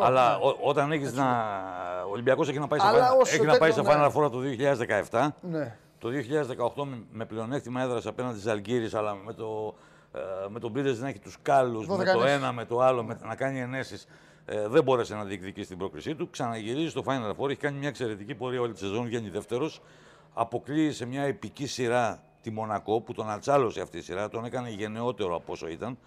Αλλά 0.02 0.30
ναι. 0.30 0.52
όταν 0.62 0.92
έχεις 0.92 1.14
να. 1.14 1.24
Ο 2.06 2.10
Ολυμπιακός 2.10 2.48
έχει 2.48 2.58
να 2.58 2.66
πάει 2.66 2.78
σε, 2.78 2.86
έχει 3.34 3.46
να 3.46 3.58
πάει 3.58 3.72
σε 3.72 3.82
Final 3.84 4.10
Four 4.12 4.30
το 4.30 4.38
2017. 5.10 5.28
Ναι. 5.40 5.76
Το 5.98 6.08
2018 6.76 6.86
με 7.12 7.24
πλεονέκτημα 7.24 7.82
έδρα 7.82 8.00
απέναντι 8.04 8.36
της 8.36 8.46
Αλγύρης, 8.46 8.94
αλλά 8.94 9.14
με 9.14 9.32
το. 9.32 9.74
Με 10.48 10.60
τον 10.60 10.72
Πίτερ 10.72 10.98
να 10.98 11.08
έχει 11.08 11.18
τους 11.18 11.36
κάλους, 11.42 11.86
με 11.88 12.04
το 12.04 12.24
ένα, 12.24 12.52
με 12.52 12.64
το 12.64 12.80
άλλο, 12.80 13.02
με, 13.02 13.18
να 13.22 13.34
κάνει 13.34 13.60
ενέσεις 13.60 14.06
ε, 14.46 14.68
δεν 14.68 14.82
μπόρεσε 14.82 15.14
να 15.14 15.24
διεκδικήσει 15.24 15.68
την 15.68 15.78
πρόκρισή 15.78 16.14
του. 16.14 16.30
Ξαναγυρίζει 16.30 16.88
στο 16.88 17.02
Final 17.06 17.34
Four. 17.36 17.48
Έχει 17.48 17.58
κάνει 17.58 17.78
μια 17.78 17.88
εξαιρετική 17.88 18.34
πορεία 18.34 18.60
όλη 18.60 18.72
τη 18.72 18.78
σεζόν. 18.78 19.04
Βγαίνει 19.04 19.28
δεύτερος. 19.28 19.80
Αποκλείει 20.34 20.92
σε 20.92 21.06
μια 21.06 21.22
επική 21.22 21.66
σειρά 21.66 22.22
τη 22.40 22.50
Μονακό 22.50 23.00
που 23.00 23.12
τον 23.12 23.30
ατσάλωσε 23.30 23.80
αυτή 23.80 23.98
η 23.98 24.00
σειρά. 24.00 24.28
Τον 24.28 24.44
έκανε 24.44 24.70
γενναιότερο 24.70 25.36
από 25.36 25.52
όσο 25.52 25.68
ήταν. 25.68 25.98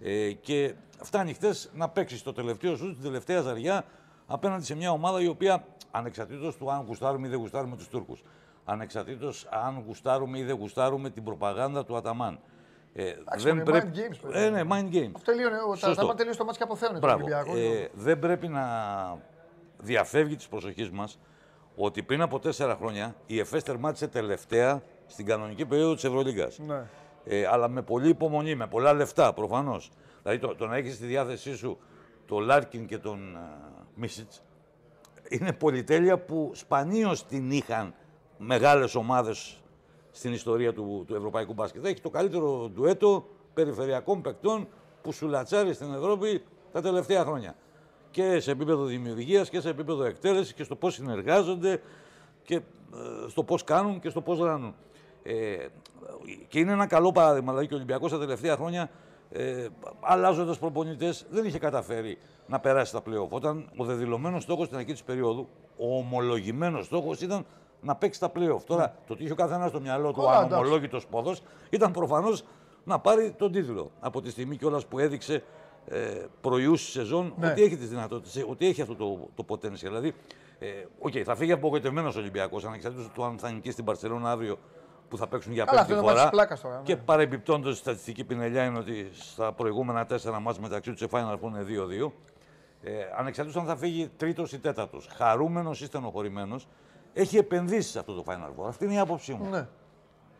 Ε, 0.00 0.32
και 0.32 0.74
φτάνει 1.02 1.32
χθες 1.32 1.70
να 1.74 1.88
παίξει 1.88 2.16
στο 2.16 2.32
τελευταίο 2.32 2.76
σου, 2.76 2.94
την 2.94 3.02
τελευταία 3.02 3.40
ζαριά 3.40 3.84
απέναντι 4.26 4.64
σε 4.64 4.74
μια 4.74 4.90
ομάδα 4.90 5.20
η 5.20 5.26
οποία 5.26 5.64
ανεξαρτήτως 5.90 6.56
του 6.56 6.70
αν 6.70 6.84
γουστάρουμε 6.86 7.26
ή 7.26 7.30
δεν 7.30 7.38
γουστάρουμε 7.38 7.76
τους 7.76 7.88
Τούρκους. 7.88 8.22
Ανεξαρτήτως 8.64 9.46
αν 9.50 9.82
γουστάρουμε 9.86 10.38
ή 10.38 10.42
δεν 10.42 10.56
γουστάρουμε 10.56 11.10
την 11.10 11.24
προπαγάνδα 11.24 11.84
του 11.84 11.96
Αταμάν. 11.96 12.38
Ε, 12.94 13.12
δεν 13.36 13.62
πρέπει... 13.62 13.90
mind 13.94 13.98
games. 13.98 14.30
Ε, 14.32 14.48
ναι, 14.48 14.62
mind 14.70 14.94
games. 14.94 15.10
Αυτό 15.14 15.32
τελείωνε, 15.32 15.56
τα, 15.80 15.94
τα 15.94 16.14
τελείωσε 16.14 16.38
το 16.38 16.44
μάτς 16.44 16.56
και 16.56 16.62
αποθέωνε 16.62 16.98
το 16.98 17.12
Ολυμπιακό. 17.12 17.56
Ε, 17.56 17.88
δεν 17.92 18.18
πρέπει 18.18 18.48
να 18.48 18.64
διαφεύγει 19.78 20.36
της 20.36 20.48
προσοχής 20.48 20.90
μας 20.90 21.18
ότι 21.76 22.02
πριν 22.02 22.22
από 22.22 22.38
τέσσερα 22.38 22.74
χρόνια 22.76 23.14
η 23.26 23.38
ΕΦΕΣ 23.38 23.62
τερμάτισε 23.62 24.08
τελευταία 24.08 24.82
στην 25.06 25.26
κανονική 25.26 25.66
περίοδο 25.66 25.94
της 25.94 26.04
Ευρωλίγκας. 26.04 26.58
Ναι. 26.58 26.82
Ε, 27.24 27.46
αλλά 27.46 27.68
με 27.68 27.82
πολλή 27.82 28.08
υπομονή, 28.08 28.54
με 28.54 28.66
πολλά 28.66 28.92
λεφτά 28.92 29.32
προφανώς. 29.32 29.90
Δηλαδή 30.22 30.40
το, 30.40 30.54
το 30.54 30.66
να 30.66 30.76
έχεις 30.76 30.94
στη 30.94 31.06
διάθεσή 31.06 31.56
σου 31.56 31.78
τον 32.26 32.42
Λάρκιν 32.42 32.86
και 32.86 32.98
τον 32.98 33.36
uh, 33.36 33.84
Μίσιτς 33.94 34.42
είναι 35.28 35.52
πολυτέλεια 35.52 36.18
που 36.18 36.50
σπανίως 36.54 37.26
την 37.26 37.50
είχαν 37.50 37.94
μεγάλες 38.38 38.94
ομάδες 38.94 39.61
στην 40.12 40.32
ιστορία 40.32 40.72
του, 40.72 41.04
του 41.06 41.14
ευρωπαϊκού 41.14 41.52
μπάσκετ. 41.52 41.86
Έχει 41.86 42.00
το 42.00 42.10
καλύτερο 42.10 42.70
ντουέτο 42.74 43.26
περιφερειακών 43.54 44.22
παικτών 44.22 44.68
που 45.02 45.12
σου 45.12 45.28
λατσάρει 45.28 45.72
στην 45.74 45.94
Ευρώπη 45.94 46.42
τα 46.72 46.80
τελευταία 46.80 47.24
χρόνια. 47.24 47.54
Και 48.10 48.40
σε 48.40 48.50
επίπεδο 48.50 48.84
δημιουργίας 48.84 49.50
και 49.50 49.60
σε 49.60 49.68
επίπεδο 49.68 50.04
εκτέλεσης 50.04 50.52
και 50.54 50.62
στο 50.62 50.76
πώς 50.76 50.94
συνεργάζονται 50.94 51.80
και 52.42 52.54
ε, 52.54 52.60
στο 53.28 53.44
πώς 53.44 53.64
κάνουν 53.64 54.00
και 54.00 54.08
στο 54.08 54.20
πώς 54.20 54.38
ράνουν. 54.38 54.74
Ε, 55.22 55.66
και 56.48 56.58
είναι 56.58 56.72
ένα 56.72 56.86
καλό 56.86 57.12
παράδειγμα. 57.12 57.50
Δηλαδή 57.50 57.66
και 57.66 57.74
ο 57.74 57.76
Ολυμπιακός 57.76 58.10
τα 58.10 58.18
τελευταία 58.18 58.56
χρόνια, 58.56 58.90
ε, 59.30 59.66
αλλάζοντας 60.00 60.58
προπονητές, 60.58 61.26
δεν 61.30 61.44
είχε 61.44 61.58
καταφέρει 61.58 62.18
να 62.46 62.60
περάσει 62.60 62.92
τα 62.92 63.02
playoff. 63.06 63.28
Όταν 63.28 63.70
ο 63.76 63.84
δεδηλωμένος 63.84 64.42
στόχος 64.42 64.66
στην 64.66 64.78
αρχή 64.78 64.92
της 64.92 65.02
περίοδου, 65.02 65.48
ο 65.76 65.96
ομολογημένος 65.96 66.86
στόχος 66.86 67.20
ήταν 67.20 67.46
να 67.82 67.94
παίξει 67.96 68.20
τα 68.20 68.32
playoff. 68.34 68.62
Τώρα, 68.66 68.94
το 69.06 69.16
τι 69.16 69.22
είχε 69.22 69.32
ο 69.32 69.36
καθένας 69.36 69.68
στο 69.68 69.80
μυαλό 69.80 70.12
του, 70.12 70.30
αν 70.30 70.52
ομολόγητος 70.52 71.06
πόδο, 71.06 71.34
ήταν 71.70 71.90
προφανώς 71.90 72.44
να 72.84 72.98
πάρει 72.98 73.34
τον 73.38 73.52
τίτλο. 73.52 73.90
Από 74.00 74.20
τη 74.20 74.30
στιγμή 74.30 74.56
κιόλας 74.56 74.86
που 74.86 74.98
έδειξε 74.98 75.42
ε, 75.86 76.24
προϊούση 76.40 76.90
σεζόν 76.90 77.34
ναι. 77.38 77.46
ότι 77.50 77.62
έχει 77.62 77.76
τις 77.76 77.88
δυνατότητες, 77.88 78.46
ότι 78.48 78.66
έχει 78.66 78.82
αυτό 78.82 78.94
το, 78.94 79.28
το 79.34 79.44
potential. 79.48 79.74
Δηλαδή, 79.74 80.14
ε, 80.58 80.66
okay, 81.02 81.22
θα 81.22 81.34
φύγει 81.34 81.52
απογοητευμένος 81.52 82.16
ο 82.16 82.18
Ολυμπιακός, 82.18 82.64
ανεξαρτήτως 82.64 83.08
του 83.14 83.24
αν 83.24 83.38
θα 83.38 83.50
νικήσει 83.50 83.72
στην 83.72 83.84
Παρσελόνα 83.84 84.30
αύριο 84.30 84.58
που 85.08 85.16
θα 85.16 85.26
παίξουν 85.26 85.52
για 85.52 85.64
πέμπτη 85.64 85.94
φορά. 85.94 86.30
τώρα, 86.30 86.58
ναι. 86.64 86.82
Και 86.82 86.96
παρεμπιπτόντως 86.96 87.74
η 87.74 87.78
στατιστική 87.78 88.24
πινελιά 88.24 88.64
είναι 88.64 88.78
ότι 88.78 89.10
στα 89.12 89.52
προηγούμενα 89.52 90.06
τέσσερα 90.06 90.40
μάτια 90.40 90.62
μεταξύ 90.62 90.90
τους 90.90 90.98
σε 90.98 91.08
Final 91.10 91.34
Four 91.34 91.48
είναι 91.48 91.64
2-2. 92.06 92.10
Ε, 92.82 92.92
ανεξαρτήτως 93.16 93.62
αν 93.62 93.68
θα 93.68 93.76
φύγει 93.76 94.10
τρίτος 94.16 94.52
ή 94.52 94.58
τέταρτος, 94.58 95.08
χαρούμενος 95.16 95.80
ή 95.80 95.84
στενοχωρημένος, 95.84 96.68
έχει 97.12 97.36
επενδύσει 97.36 97.90
σε 97.90 97.98
αυτό 97.98 98.12
το 98.14 98.24
Final 98.26 98.60
Four. 98.60 98.68
Αυτή 98.68 98.84
είναι 98.84 98.94
η 98.94 98.98
άποψή 98.98 99.32
μου. 99.32 99.50
Ναι. 99.50 99.66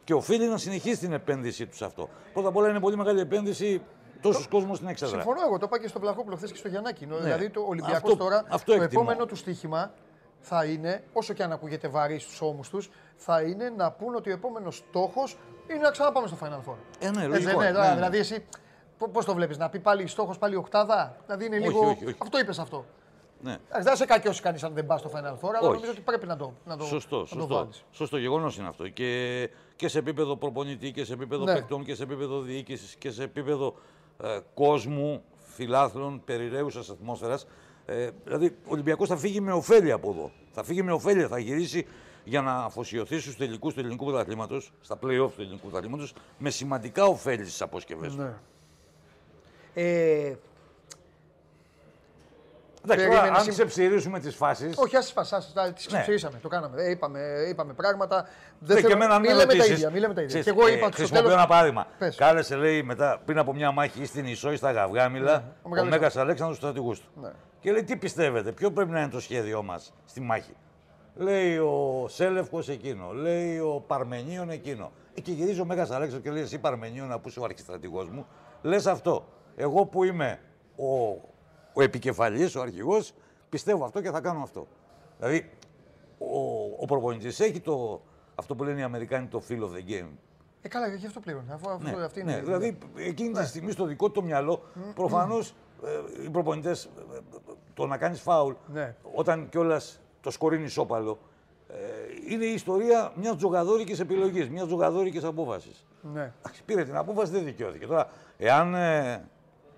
Και 0.05 0.14
οφείλει 0.14 0.49
να 0.49 0.57
συνεχίσει 0.57 0.99
την 0.99 1.12
επένδυσή 1.12 1.67
τους 1.67 1.76
σε 1.76 1.85
αυτό. 1.85 2.09
Πρώτα 2.33 2.49
απ' 2.49 2.57
όλα 2.57 2.69
είναι 2.69 2.81
πολύ 2.81 2.97
μεγάλη 2.97 3.21
επένδυση 3.21 3.83
τόσους 4.21 4.47
κόσμος 4.47 4.76
στην 4.76 4.88
έξοδο. 4.88 5.12
Συμφωνώ 5.12 5.41
εγώ. 5.47 5.59
Το 5.59 5.67
είπα 5.67 5.81
και 5.81 5.88
στο 5.88 5.99
Πλαχόπουλο 5.99 6.37
χθες 6.37 6.50
και 6.50 6.57
στο 6.57 6.69
Γιαννάκη. 6.69 7.07
Ναι. 7.07 7.17
Δηλαδή 7.17 7.50
το 7.50 7.64
Ολυμπιακός 7.69 8.17
τώρα 8.17 8.45
αυτό 8.49 8.76
το 8.76 8.83
επόμενο 8.83 9.26
του 9.26 9.37
στοίχημα 9.37 9.93
θα 10.41 10.64
είναι, 10.64 11.05
όσο 11.12 11.33
και 11.33 11.43
αν 11.43 11.52
ακούγεται 11.52 11.88
βαρύ 11.88 12.19
στους 12.19 12.41
ώμους 12.41 12.69
τους, 12.69 12.91
θα 13.17 13.43
είναι 13.43 13.73
να 13.76 13.91
πούν 13.91 14.14
ότι 14.14 14.31
ο 14.31 14.33
επόμενος 14.33 14.76
στόχος 14.76 15.38
είναι 15.71 15.79
να 15.79 15.91
ξαναπάμε 15.91 16.26
στο 16.26 16.37
Final 16.43 16.71
Four. 16.71 16.76
Ε, 16.99 17.11
ναι, 17.11 17.26
λογικό, 17.26 17.61
ναι, 17.61 17.71
ναι, 17.71 17.95
Δηλαδή 17.95 18.19
εσύ 18.19 18.47
πώς 19.12 19.25
το 19.25 19.35
βλέπεις, 19.35 19.59
να 19.59 19.69
πει 19.69 19.79
πάλι 19.79 20.07
στόχος 20.07 20.38
πάλι 20.38 20.57
οκτάδα. 20.57 21.16
Δηλαδή 21.27 21.47
είναι 21.47 21.57
όχι, 21.57 21.66
λίγο. 21.66 21.88
Όχι, 21.88 22.05
όχι. 22.05 22.16
Αυτό 22.18 22.38
είπες 22.38 22.59
αυτό. 22.59 22.85
Ναι. 23.42 23.57
Δεν 23.83 23.96
σε 23.96 24.05
κακιώσει 24.05 24.42
κανείς 24.42 24.62
αν 24.62 24.74
δεν 24.74 24.87
πας 24.87 25.00
στο 25.00 25.11
Final 25.14 25.33
Four, 25.33 25.50
αλλά 25.59 25.72
νομίζω 25.72 25.90
ότι 25.90 26.00
πρέπει 26.00 26.26
να 26.26 26.37
το, 26.37 26.52
να 26.64 26.76
το, 26.76 26.85
σωστό, 26.85 27.18
να 27.18 27.26
σωστό. 27.26 27.46
Το 27.46 27.68
σωστό 27.92 28.16
γεγονός 28.16 28.57
είναι 28.57 28.68
αυτό. 28.68 28.88
Και, 28.88 29.50
και 29.76 29.88
σε 29.88 29.98
επίπεδο 29.98 30.37
προπονητή 30.37 30.92
και 30.92 31.05
σε 31.05 31.12
επίπεδο 31.12 31.44
ναι. 31.44 31.52
παικτών 31.52 31.85
και 31.85 31.94
σε 31.94 32.02
επίπεδο 32.02 32.40
διοίκησης 32.40 32.94
και 32.94 33.11
σε 33.11 33.22
επίπεδο 33.22 33.74
ε, 34.22 34.38
κόσμου, 34.55 35.22
φιλάθλων, 35.37 36.22
περιραίουσας 36.24 36.90
ατμόσφαιρας. 36.90 37.46
Ε, 37.87 38.09
δηλαδή, 38.24 38.46
ο 38.46 38.68
Ολυμπιακός 38.68 39.09
θα 39.09 39.16
φύγει 39.16 39.40
με 39.40 39.52
ωφέλεια 39.52 39.94
από 39.94 40.11
εδώ. 40.11 40.31
Θα 40.50 40.62
φύγει 40.62 40.83
με 40.83 40.92
ωφέλεια, 40.92 41.28
θα 41.28 41.38
γυρίσει 41.38 41.87
για 42.24 42.42
να 42.42 42.55
αφοσιωθεί 42.55 43.18
στους 43.18 43.37
τελικούς 43.37 43.74
του 43.74 43.81
ελληνικού 43.81 44.05
πρωταθλήματος, 44.05 44.72
στα 44.81 44.94
playoff 44.94 45.31
του 45.35 45.40
ελληνικού 45.40 45.68
πρωταθλήματος, 45.68 46.14
με 46.38 46.50
σημαντικά 46.50 47.05
ωφέλη 47.05 47.44
στις 47.44 47.62
αποσκευές 47.62 48.14
του. 48.14 48.22
Ναι. 48.22 48.35
Ε, 49.74 50.35
Εντάξει, 52.85 53.09
τώρα, 53.09 53.23
αν 53.23 53.49
ξεψηρίσουμε 53.49 54.21
τις 54.21 54.35
φάσει. 54.35 54.71
Όχι, 54.77 54.97
ας 54.97 55.05
τις 55.05 55.12
φάσεις. 55.12 55.53
Τις 55.75 55.87
ξεψηρίσαμε. 55.87 56.38
Το 56.42 56.49
κάναμε. 56.49 56.83
Ε, 56.83 56.90
είπαμε, 56.90 57.21
είπαμε 57.49 57.73
πράγματα. 57.73 58.29
Δεν 58.59 58.77
θέλω... 58.77 58.97
να 58.97 59.18
μην 59.18 59.35
λέμε 59.35 59.55
τα 59.55 59.64
ίδια. 59.64 59.90
Μην 59.90 60.01
λέμε 60.01 60.14
τα 60.14 60.23
ίδια. 60.23 60.42
Και 60.42 60.51
εγώ 60.51 60.68
είπα 60.68 60.87
ε, 60.87 60.90
χρησιμοποιώ 60.90 61.23
τέλος... 61.23 61.38
ένα 61.38 61.47
παράδειγμα. 61.47 61.87
Πες. 61.99 62.16
Κάλεσε, 62.16 62.57
λέει, 62.57 62.83
μετά, 62.83 63.21
πριν 63.25 63.38
από 63.38 63.55
μια 63.55 63.71
μάχη 63.71 64.05
στην 64.05 64.27
Ισό 64.27 64.53
ή 64.53 64.57
στα 64.57 64.73
Γαυγάμιλα, 64.73 65.45
ναι, 65.64 65.81
ο, 65.81 65.83
ο 65.83 65.85
Μέγας 65.85 66.16
Αλέξανδρος 66.16 66.59
του 66.59 66.64
στρατηγούς 66.64 67.01
του. 67.01 67.07
Ναι. 67.23 67.31
Και 67.61 67.73
λέει, 67.73 67.85
τι 67.85 67.97
πιστεύετε, 67.97 68.53
ποιο 68.53 68.71
πρέπει 68.71 68.90
να 68.90 69.01
είναι 69.01 69.11
το 69.11 69.21
σχέδιό 69.21 69.62
μας 69.62 69.92
στη 70.05 70.21
μάχη; 70.21 70.55
Λέει 71.14 71.59
ο 71.59 72.07
Σέλευκος 72.09 72.68
εκείνο, 72.68 73.12
λέει 73.12 73.59
ο 73.59 73.85
Παρμενίων 73.87 74.51
εκείνο. 74.51 74.92
Ε, 75.14 75.21
και 75.21 75.33
γυρίζει 75.33 75.61
ο 75.61 75.64
Μέγας 75.64 75.90
Αλέξανδρος 75.90 76.23
και 76.23 76.31
λέει: 76.31 76.42
Εσύ 76.42 76.59
Παρμενίων, 76.59 77.21
που 77.23 77.29
είσαι 77.29 77.40
ο 77.40 77.45
αρχιστρατηγός 77.45 78.09
μου, 78.09 78.27
λες 78.62 78.87
αυτό. 78.87 79.29
Εγώ 79.57 79.85
που 79.85 80.05
είμαι 80.05 80.38
ο 80.77 81.16
ο 81.73 81.83
επικεφαλής, 81.83 82.55
ο 82.57 82.61
αρχηγός, 82.61 83.13
πιστεύω 83.49 83.85
αυτό 83.85 84.01
και 84.01 84.11
θα 84.11 84.21
κάνω 84.21 84.43
αυτό. 84.43 84.67
Δηλαδή, 85.19 85.51
ο, 86.19 86.39
ο 86.81 86.85
προπονητής 86.87 87.41
έχει 87.41 87.61
το, 87.61 88.03
αυτό 88.35 88.55
που 88.55 88.65
λένε 88.65 88.81
οι 88.81 88.83
Αμερικάνοι 88.83 89.27
το 89.27 89.43
feel 89.49 89.61
of 89.61 89.71
the 89.71 89.91
game. 89.91 90.09
Ε, 90.63 90.69
καλά, 90.69 90.87
γι' 90.95 91.07
αυτό 91.07 91.21
πλέον. 91.21 91.45
Αφού, 91.51 91.79
ναι, 91.83 92.05
αυτή 92.05 92.21
είναι 92.21 92.35
ναι, 92.35 92.41
δηλαδή, 92.41 92.79
εκείνη 92.97 93.29
ναι. 93.29 93.41
τη 93.41 93.47
στιγμή 93.47 93.71
στο 93.71 93.85
δικό 93.85 94.11
του 94.11 94.25
μυαλό, 94.25 94.63
προφανώς 94.95 95.55
ε, 95.85 96.25
οι 96.25 96.31
προπονητές, 96.31 96.85
ε, 96.85 97.19
το 97.75 97.87
να 97.87 97.97
κάνεις 97.97 98.21
φάουλ, 98.21 98.53
ναι. 98.67 98.97
όταν 99.13 99.49
κιόλας 99.49 100.01
το 100.21 100.31
σκορ 100.31 100.55
είναι 100.55 100.65
ισόπαλο, 100.65 101.19
ε, 101.69 101.77
είναι 102.29 102.45
η 102.45 102.53
ιστορία 102.53 103.13
μιας 103.17 103.37
τζογαδόρικης 103.37 104.01
επιλογής, 104.01 104.49
μιας 104.49 104.67
τζογαδόρικης 104.67 105.25
απόφασης. 105.25 105.87
Ναι. 106.13 106.33
Πήρε 106.65 106.85
την 106.85 106.97
απόφαση, 106.97 107.33
δεν 107.33 107.45
δικαιώθηκε. 107.45 107.87
Τώρα, 107.87 108.09
εάν 108.37 108.75
ε, 108.75 109.29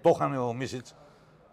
το 0.00 0.10
είχαν 0.14 0.36
ο 0.36 0.52
Μίσιτς, 0.52 0.94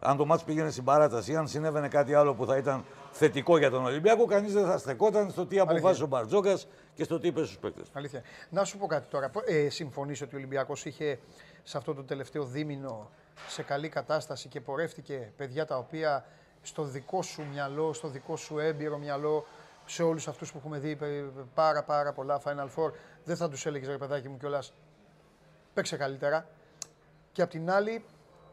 αν 0.03 0.17
το 0.17 0.25
μάτς 0.25 0.43
πήγαινε 0.43 0.69
στην 0.69 0.83
παράταση, 0.83 1.35
αν 1.35 1.47
συνέβαινε 1.47 1.87
κάτι 1.87 2.13
άλλο 2.13 2.33
που 2.33 2.45
θα 2.45 2.57
ήταν 2.57 2.85
θετικό 3.11 3.57
για 3.57 3.69
τον 3.69 3.85
Ολυμπιακό, 3.85 4.25
κανείς 4.25 4.53
δεν 4.53 4.65
θα 4.65 4.77
στεκόταν 4.77 5.31
στο 5.31 5.45
τι 5.45 5.59
αποφάσισε 5.59 6.03
ο 6.03 6.07
Μπαρτζόκας 6.07 6.67
και 6.93 7.03
στο 7.03 7.19
τι 7.19 7.27
είπε 7.27 7.43
στους 7.43 7.57
παίκτες. 7.57 7.87
Αλήθεια. 7.93 8.21
Να 8.49 8.63
σου 8.63 8.77
πω 8.77 8.87
κάτι 8.87 9.07
τώρα. 9.09 9.31
Ε, 9.45 9.69
Συμφωνείς 9.69 10.21
ότι 10.21 10.35
ο 10.35 10.37
Ολυμπιακός 10.37 10.85
είχε 10.85 11.19
σε 11.63 11.77
αυτό 11.77 11.93
το 11.93 12.03
τελευταίο 12.03 12.43
δίμηνο 12.43 13.09
σε 13.47 13.63
καλή 13.63 13.89
κατάσταση 13.89 14.47
και 14.47 14.61
πορεύτηκε 14.61 15.31
παιδιά 15.37 15.65
τα 15.65 15.77
οποία 15.77 16.25
στο 16.61 16.83
δικό 16.83 17.21
σου 17.21 17.43
μυαλό, 17.51 17.93
στο 17.93 18.07
δικό 18.07 18.35
σου 18.35 18.59
έμπειρο 18.59 18.97
μυαλό, 18.97 19.45
σε 19.85 20.03
όλους 20.03 20.27
αυτούς 20.27 20.51
που 20.51 20.57
έχουμε 20.57 20.79
δει 20.79 20.97
πάρα 21.53 21.83
πάρα 21.83 22.13
πολλά 22.13 22.41
Final 22.43 22.67
Four, 22.75 22.91
δεν 23.23 23.35
θα 23.35 23.49
τους 23.49 23.65
έλεγες 23.65 23.87
ρε 23.87 23.97
παιδάκι 23.97 24.29
μου 24.29 24.37
κιόλας. 24.37 24.73
Παίξε 25.73 25.97
καλύτερα. 25.97 26.47
Και 27.31 27.41
απ' 27.41 27.49
την 27.49 27.71
άλλη, 27.71 28.05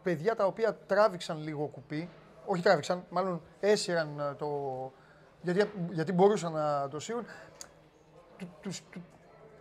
παιδιά 0.08 0.34
τα 0.34 0.46
οποία 0.46 0.78
τράβηξαν 0.86 1.42
λίγο 1.42 1.66
κουπί, 1.66 2.08
όχι 2.46 2.62
τράβηξαν, 2.62 3.04
μάλλον 3.10 3.42
έσυραν 3.60 4.18
ε, 4.18 4.34
το. 4.34 4.48
Γιατί, 5.42 5.70
γιατί 5.90 6.12
μπορούσαν 6.12 6.52
να 6.52 6.88
το 6.88 7.00
σύρουν, 7.00 7.24
τους, 8.60 8.82
τους, 8.90 9.02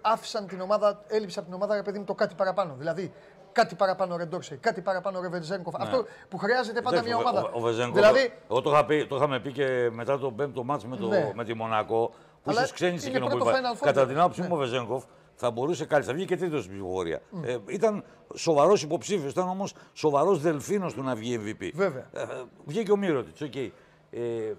άφησαν 0.02 0.48
την 0.48 0.62
ομάδα, 0.62 1.02
έλειψε 1.08 1.40
από 1.40 1.48
την 1.48 1.58
ομάδα, 1.58 1.84
παιδί 1.84 2.00
μου, 2.00 2.06
το 2.06 2.14
κάτι 2.14 2.36
παραπάνω. 2.36 2.76
Δηλαδή, 2.78 3.14
κάτι 3.52 3.76
παραπάνω 3.76 4.18
Ρεντόρσε, 4.18 4.56
κάτι 4.56 4.82
παραπάνω 4.82 5.22
Ρεβεντζένκοφ. 5.22 5.78
Ναι. 5.78 5.84
Αυτό 5.84 6.06
που 6.30 6.38
χρειάζεται 6.38 6.82
πάντα 6.82 7.04
μια 7.04 7.18
ομάδα. 7.18 7.42
Ο, 7.42 7.60
ο, 7.60 7.68
ο 7.68 7.72
δηλαδή, 7.72 8.34
εγώ 8.50 8.62
το, 8.62 8.70
είχα 8.72 8.86
πει, 8.86 9.06
το 9.08 9.16
είχαμε 9.16 9.40
πει 9.40 9.52
και 9.52 9.90
μετά 9.92 10.20
το 10.20 10.32
πέμπτο 10.32 10.64
μάτς 10.64 10.86
με, 10.86 10.96
το, 10.96 11.08
ναι. 11.08 11.32
με 11.36 11.44
τη 11.44 11.54
Μονακό, 11.54 12.12
που 12.44 12.52
ίσως 12.52 12.72
ξένησε 12.72 13.08
εκείνο 13.08 13.28
που 13.28 13.38
είπα. 13.38 13.76
Κατά 13.82 14.08
την 14.08 14.20
άποψή 14.20 14.42
μου, 14.42 14.50
ο 14.52 14.56
Βεζέγκοφ 14.56 15.04
θα 15.40 15.52
μπορούσε 15.52 15.86
κάτι. 15.86 16.06
Θα 16.06 16.14
βγει 16.14 16.26
και 16.26 16.38
τρίτος 16.38 16.64
στην 16.64 16.74
ψηφοφορία. 16.74 17.20
Mm. 17.20 17.44
Ε, 17.44 17.58
ήταν 17.68 18.04
σοβαρός 18.36 18.84
υποψήφιος, 18.84 19.32
ήταν 19.32 19.50
όμως 19.50 19.74
σοβαρός 19.94 20.42
δελφίνος 20.42 20.94
του 20.94 21.04
να 21.04 21.16
βγει 21.16 21.40
MVP. 21.44 21.72
Βέβαια. 21.74 22.10
Ε, 22.14 22.26
βγήκε 22.66 22.92
ο 22.92 22.98
Μύρωτιτ. 22.98 23.36
Okay. 23.40 23.70
Ε, 24.12 24.54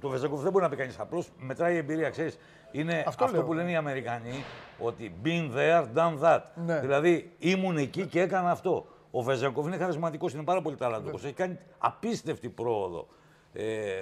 το 0.00 0.08
Βεζέγκοφ 0.08 0.40
δεν 0.40 0.52
μπορεί 0.52 0.64
να 0.64 0.70
πει 0.70 0.76
κανείς. 0.76 0.98
Απλώς 0.98 1.28
μετράει 1.38 1.74
η 1.74 1.76
εμπειρία, 1.76 2.10
ξέρεις. 2.10 2.38
Είναι 2.70 3.04
αυτό, 3.06 3.24
αυτό 3.24 3.42
που 3.42 3.52
λένε 3.52 3.70
οι 3.70 3.76
Αμερικανοί, 3.76 4.44
ότι 4.78 5.14
been 5.24 5.50
there, 5.56 5.86
done 5.94 6.20
that. 6.22 6.40
Ναι. 6.54 6.80
Δηλαδή 6.80 7.32
ήμουν 7.38 7.76
εκεί 7.76 8.06
και 8.06 8.20
έκανα 8.20 8.50
αυτό. 8.50 8.86
Ο 9.10 9.22
Βεζέγκοφ 9.22 9.66
είναι 9.66 9.76
χαρισματικός, 9.76 10.32
είναι 10.32 10.42
πάρα 10.42 10.62
πολύ 10.62 10.76
ταλαντικό. 10.76 11.16
Έχει 11.16 11.32
κάνει 11.32 11.58
απίστευτη 11.78 12.48
πρόοδο. 12.48 13.08
Ε, 13.52 13.92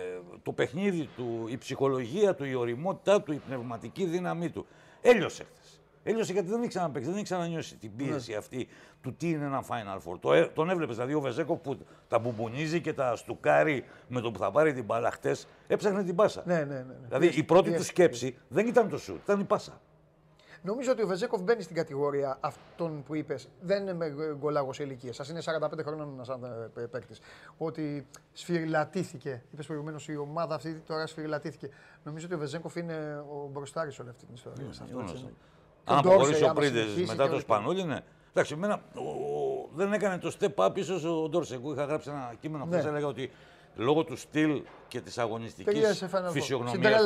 το 0.43 0.53
παιχνίδι 0.53 1.09
του, 1.17 1.47
η 1.49 1.59
ψυχολογία 1.59 2.35
του, 2.35 2.45
η 2.45 2.55
οριμότητά 2.55 3.23
του, 3.23 3.33
η 3.33 3.41
πνευματική 3.47 4.05
δύναμή 4.05 4.51
του. 4.51 4.67
Έλειωσε 5.01 5.45
χθες. 5.45 5.62
Έλειωσε 6.03 6.33
γιατί 6.33 6.49
δεν 6.49 6.62
ήξερα 6.62 6.87
να 6.87 6.91
παίξει, 6.91 7.11
δεν 7.11 7.19
ήξερα 7.19 7.41
να 7.41 7.47
νιώσει 7.47 7.77
την 7.77 7.97
πίεση 7.97 8.31
ναι. 8.31 8.37
αυτή 8.37 8.69
του 9.01 9.15
τι 9.15 9.31
είναι 9.31 9.45
ένα 9.45 9.65
Final 9.69 10.11
Four. 10.11 10.19
Το, 10.21 10.33
ε, 10.33 10.47
τον 10.47 10.71
έβλεπες 10.71 10.95
δηλαδή 10.95 11.15
ο 11.15 11.21
Βεζέκο 11.21 11.57
που 11.57 11.79
τα 12.09 12.19
μπουμπουνίζει 12.19 12.81
και 12.81 12.93
τα 12.93 13.17
στουκάρει 13.17 13.85
με 14.09 14.21
το 14.21 14.31
που 14.31 14.38
θα 14.38 14.51
πάρει 14.51 14.73
την 14.73 14.85
μπάλα 14.85 15.12
έψαχνε 15.67 16.05
την 16.05 16.15
πάσα. 16.15 16.43
Ναι, 16.47 16.55
ναι, 16.55 16.75
ναι. 16.75 16.95
Δηλαδή 17.07 17.27
η 17.27 17.43
πρώτη 17.43 17.73
του 17.73 17.85
σκέψη 17.85 18.37
δεν 18.49 18.67
ήταν 18.67 18.88
το 18.88 18.99
σουτ, 18.99 19.23
ήταν 19.23 19.41
η 19.41 19.45
πάσα. 19.45 19.81
Νομίζω 20.65 20.93
ότι 20.93 21.03
ο 21.03 21.07
Βεζέκοφ 21.07 21.41
μπαίνει 21.41 21.62
στην 21.62 21.77
κατηγορία 21.77 22.38
αυτών 22.41 23.03
που 23.03 23.15
είπες. 23.15 23.49
Δεν 23.61 23.87
είναι 23.87 24.15
γκολάγος 24.38 24.79
ηλικία. 24.79 25.12
Σας 25.12 25.29
είναι 25.29 25.41
45 25.45 25.85
χρόνων 25.85 26.12
ένας 26.12 26.29
ε, 26.75 26.87
παίκτης. 26.87 27.21
Ότι 27.59 28.07
σφυριλατήθηκε. 28.33 29.43
Είπες 29.53 29.67
προηγουμένως 29.67 30.09
η 30.09 30.17
ομάδα 30.17 30.55
αυτή 30.55 30.83
τώρα 30.87 31.07
σφυριλατήθηκε. 31.07 31.69
Νομίζω 32.05 32.27
ότι 32.27 32.35
ο 32.35 32.38
Βεζέκοφ 32.38 32.77
είναι 32.77 33.25
ο 33.31 33.49
μπροστάρι 33.53 33.91
όλη 34.01 34.09
αυτή 34.09 34.25
την 34.27 34.35
ιστορία. 34.35 34.67
Ναι, 35.88 35.95
Αν 35.95 35.99
αποχωρήσει 35.99 36.45
ο 36.45 36.53
Πρίντε 36.53 36.85
μετά 37.07 37.29
το 37.29 37.38
Σπανούλι, 37.38 37.85
ναι. 37.85 37.99
Εντάξει, 38.31 38.55
εμένα, 38.55 38.81
δεν 39.75 39.92
έκανε 39.92 40.18
το 40.18 40.33
step 40.40 40.66
up 40.66 40.79
ίσως 40.79 41.05
ο 41.05 41.29
Ντόρσε. 41.29 41.55
Εγώ 41.55 41.73
είχα 41.73 41.85
γράψει 41.85 42.11
ένα 42.11 42.35
κείμενο 42.40 42.64
που 42.64 42.71
ναι. 42.71 42.79
έλεγα 42.79 43.07
ότι 43.07 43.31
λόγω 43.77 44.05
του 44.05 44.16
στυλ 44.16 44.62
και 44.88 45.01
της 45.01 45.18
αγωνιστικής 45.18 46.05
φυσιογνωμίας. 46.31 47.05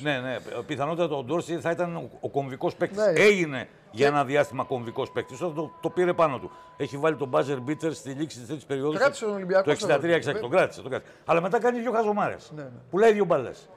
Ναι, 0.00 0.12
ναι, 0.12 0.20
ναι. 0.20 0.38
Πιθανότατα 0.66 1.16
ο 1.16 1.22
Ντόρση 1.22 1.60
θα 1.60 1.70
ήταν 1.70 2.10
ο 2.20 2.28
κομβικός 2.28 2.74
παίκτης. 2.74 2.98
Ναι. 2.98 3.12
Έγινε 3.20 3.68
για 3.90 4.06
ένα 4.06 4.24
διάστημα 4.24 4.64
κομβικός 4.64 5.10
παίκτης. 5.10 5.38
Το, 5.38 5.72
το 5.80 5.90
πήρε 5.90 6.12
πάνω 6.12 6.38
του. 6.38 6.50
Έχει 6.76 6.96
βάλει 6.96 7.16
τον 7.16 7.30
buzzer 7.32 7.58
beater 7.68 7.94
στη 7.94 8.10
λήξη 8.10 8.38
της 8.38 8.46
τρίτη 8.46 8.64
περίοδου. 8.66 8.92
Κράτησε 8.92 9.24
τον 9.24 9.34
Ολυμπιακό. 9.34 9.74
Το 9.74 9.86
63-66. 9.88 10.40
Τον 10.40 10.50
κράτησε, 10.50 10.80
τον 10.80 10.90
κράτησε. 10.90 11.12
Αλλά 11.24 11.40
μετά 11.40 11.60
κάνει 11.60 11.80
δύο 11.80 11.92
χαζομάρες. 11.92 12.52
Ναι, 12.54 12.62
ναι. 12.62 12.68
Πουλάει 12.90 13.12
δύο 13.12 13.24
μπαλές. 13.24 13.68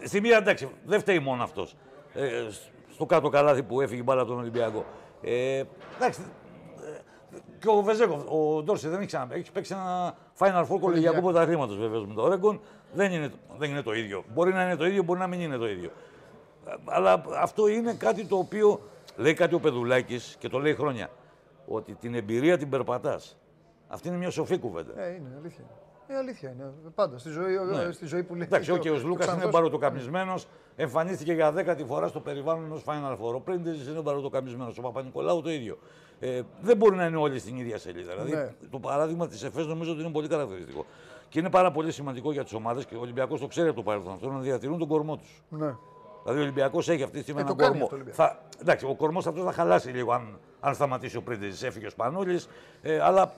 Ναι. 0.00 0.06
Στη 0.06 0.20
μία 0.20 0.36
εντάξει, 0.36 0.68
δεν 0.84 1.00
φταίει 1.00 1.18
μόνο 1.18 1.42
αυτός. 1.42 1.76
Ε, 2.14 2.46
στο 2.94 3.06
κάτω 3.06 3.28
καλάθι 3.28 3.62
που 3.62 3.80
έφυγε 3.80 4.00
η 4.00 4.04
μπάλα 4.04 4.20
από 4.20 4.30
τον 4.30 4.38
Ολυμπιακό. 4.38 4.84
Ε, 5.22 5.62
εντάξει, 5.96 6.20
και 7.58 7.68
ο 7.68 7.82
Βεζέκοφ, 7.82 8.22
ο 8.28 8.62
Ντόρσε 8.62 8.88
δεν 8.88 8.98
έχει 8.98 9.06
ξαναπέξει. 9.06 9.40
Έχει 9.40 9.52
παίξει 9.52 9.72
ένα 9.74 10.14
Final 10.38 10.66
Four 10.72 10.80
κολεγιακού 10.80 11.20
πρωταθλήματος 11.20 11.78
βεβαίως 11.78 12.06
με 12.06 12.14
το 12.14 12.26
Oregon. 12.26 12.58
Δεν 12.92 13.12
είναι, 13.12 13.32
δεν 13.58 13.70
είναι 13.70 13.82
το 13.82 13.92
ίδιο. 13.92 14.24
Μπορεί 14.32 14.52
να 14.52 14.62
είναι 14.62 14.76
το 14.76 14.86
ίδιο, 14.86 15.02
μπορεί 15.02 15.18
να 15.18 15.26
μην 15.26 15.40
είναι 15.40 15.56
το 15.56 15.68
ίδιο. 15.68 15.90
Αλλά 16.84 17.22
αυτό 17.36 17.68
είναι 17.68 17.94
κάτι 17.94 18.24
το 18.24 18.36
οποίο 18.36 18.80
λέει 19.16 19.34
κάτι 19.34 19.54
ο 19.54 19.60
Πεδουλάκης 19.60 20.36
και 20.38 20.48
το 20.48 20.58
λέει 20.58 20.74
χρόνια. 20.74 21.10
Ότι 21.66 21.94
την 21.94 22.14
εμπειρία 22.14 22.58
την 22.58 22.68
περπατάς. 22.68 23.36
Αυτή 23.88 24.08
είναι 24.08 24.16
μια 24.16 24.30
σοφή 24.30 24.58
κουβέντα. 24.58 25.02
Ε, 25.02 25.14
είναι 25.14 25.36
αλήθεια. 25.38 25.64
Ε, 26.06 26.16
αλήθεια 26.16 26.50
είναι. 26.50 26.72
Πάντα 26.94 27.18
στη 27.18 27.30
ζωή, 27.30 27.54
ναι. 27.54 27.92
στη 27.92 28.06
ζωή 28.06 28.22
που 28.22 28.34
λέει. 28.34 28.46
Εντάξει, 28.46 28.70
ο 28.70 28.78
κ. 28.78 28.84
Λούκας 29.04 29.34
είναι 29.34 29.46
μπαρωτοκαπνισμένο. 29.46 30.34
Εμφανίστηκε 30.76 31.32
για 31.32 31.52
δέκατη 31.52 31.84
φορά 31.84 32.08
στο 32.08 32.20
περιβάλλον 32.20 32.64
ενό 32.64 32.80
Final 32.84 33.12
Four. 33.12 33.34
Ο 33.34 33.40
Πρίντε 33.40 33.70
είναι 33.70 34.00
μπαρωτοκαπνισμένο. 34.00 34.72
Ο 34.78 34.80
Παπα-Νικολάου 34.80 35.42
το 35.42 35.50
ίδιο. 35.50 35.78
Ε, 36.20 36.42
δεν 36.60 36.76
μπορεί 36.76 36.96
να 36.96 37.06
είναι 37.06 37.16
όλοι 37.16 37.38
στην 37.38 37.56
ίδια 37.56 37.78
σελίδα. 37.78 38.12
Δηλαδή, 38.12 38.32
ναι. 38.32 38.54
το 38.70 38.78
παράδειγμα 38.78 39.26
της 39.26 39.42
ΕΦΕΣ 39.42 39.66
νομίζω 39.66 39.92
ότι 39.92 40.00
είναι 40.00 40.10
πολύ 40.10 40.28
χαρακτηριστικό. 40.28 40.86
Και 41.28 41.38
είναι 41.38 41.50
πάρα 41.50 41.70
πολύ 41.70 41.92
σημαντικό 41.92 42.32
για 42.32 42.42
τις 42.42 42.52
ομάδες 42.52 42.86
και 42.86 42.94
ο 42.94 43.00
Ολυμπιακός 43.00 43.40
το 43.40 43.46
ξέρει 43.46 43.68
από 43.68 43.76
το 43.76 43.82
παρελθόν 43.82 44.12
αυτό 44.12 44.30
να 44.30 44.38
διατηρούν 44.38 44.78
τον 44.78 44.88
κορμό 44.88 45.16
τους. 45.16 45.42
Ναι. 45.48 45.76
Δηλαδή 46.22 46.40
ο 46.40 46.42
Ολυμπιακός 46.42 46.88
έχει 46.88 47.02
αυτή 47.02 47.16
τη 47.16 47.22
στιγμή 47.22 47.40
ε, 47.40 47.44
έναν 47.44 47.56
κορμό. 47.56 47.90
Θα, 48.10 48.38
εντάξει, 48.60 48.86
ο 48.86 48.94
κορμός 48.94 49.26
αυτός 49.26 49.44
θα 49.44 49.52
χαλάσει 49.52 49.88
λίγο 49.88 50.12
αν, 50.12 50.38
αν 50.60 50.74
σταματήσει 50.74 51.16
ο 51.16 51.22
Πρίντε. 51.22 51.46
Έφυγε 51.46 51.86
ο 51.86 51.90
Σπανούλης. 51.90 52.48
Ε, 52.82 53.00
αλλά 53.00 53.32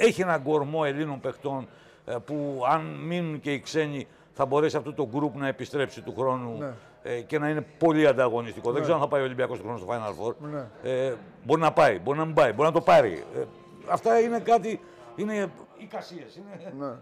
έχει 0.00 0.22
έναν 0.22 0.42
κορμό 0.42 0.82
Ελλήνων 0.84 1.20
παιχτών 1.20 1.68
ε, 2.06 2.16
που 2.24 2.64
αν 2.68 2.84
μείνουν 2.84 3.40
και 3.40 3.52
οι 3.52 3.60
ξένοι 3.60 4.06
θα 4.32 4.46
μπορέσει 4.46 4.76
αυτό 4.76 4.92
το 4.92 5.08
γκρουπ 5.12 5.36
να 5.36 5.48
επιστρέψει 5.48 6.00
του 6.00 6.14
χρόνου 6.18 6.58
ναι. 6.58 6.72
ε, 7.02 7.20
και 7.20 7.38
να 7.38 7.48
είναι 7.48 7.66
πολύ 7.78 8.06
ανταγωνιστικό. 8.06 8.66
Δεν 8.66 8.74
ναι. 8.74 8.80
ξέρω 8.80 8.96
αν 8.96 9.02
θα 9.02 9.08
πάει 9.08 9.20
ο 9.20 9.24
Ολυμπιακός 9.24 9.58
του 9.58 9.64
χρόνου 9.64 9.78
στο 9.78 9.86
Final 9.90 10.24
Four. 10.24 10.34
Ναι. 10.50 10.90
Ε, 10.90 11.14
μπορεί 11.44 11.60
να 11.60 11.72
πάει, 11.72 11.98
μπορεί 11.98 12.18
να 12.18 12.24
μην 12.24 12.34
πάει, 12.34 12.52
μπορεί 12.52 12.68
να 12.68 12.74
το 12.74 12.80
πάρει. 12.80 13.24
Ε, 13.36 13.44
αυτά 13.88 14.20
είναι 14.20 14.38
κάτι, 14.38 14.80
είναι 15.16 15.50
εικασίες, 15.78 16.36
είναι 16.36 16.72
ναι. 16.78 16.92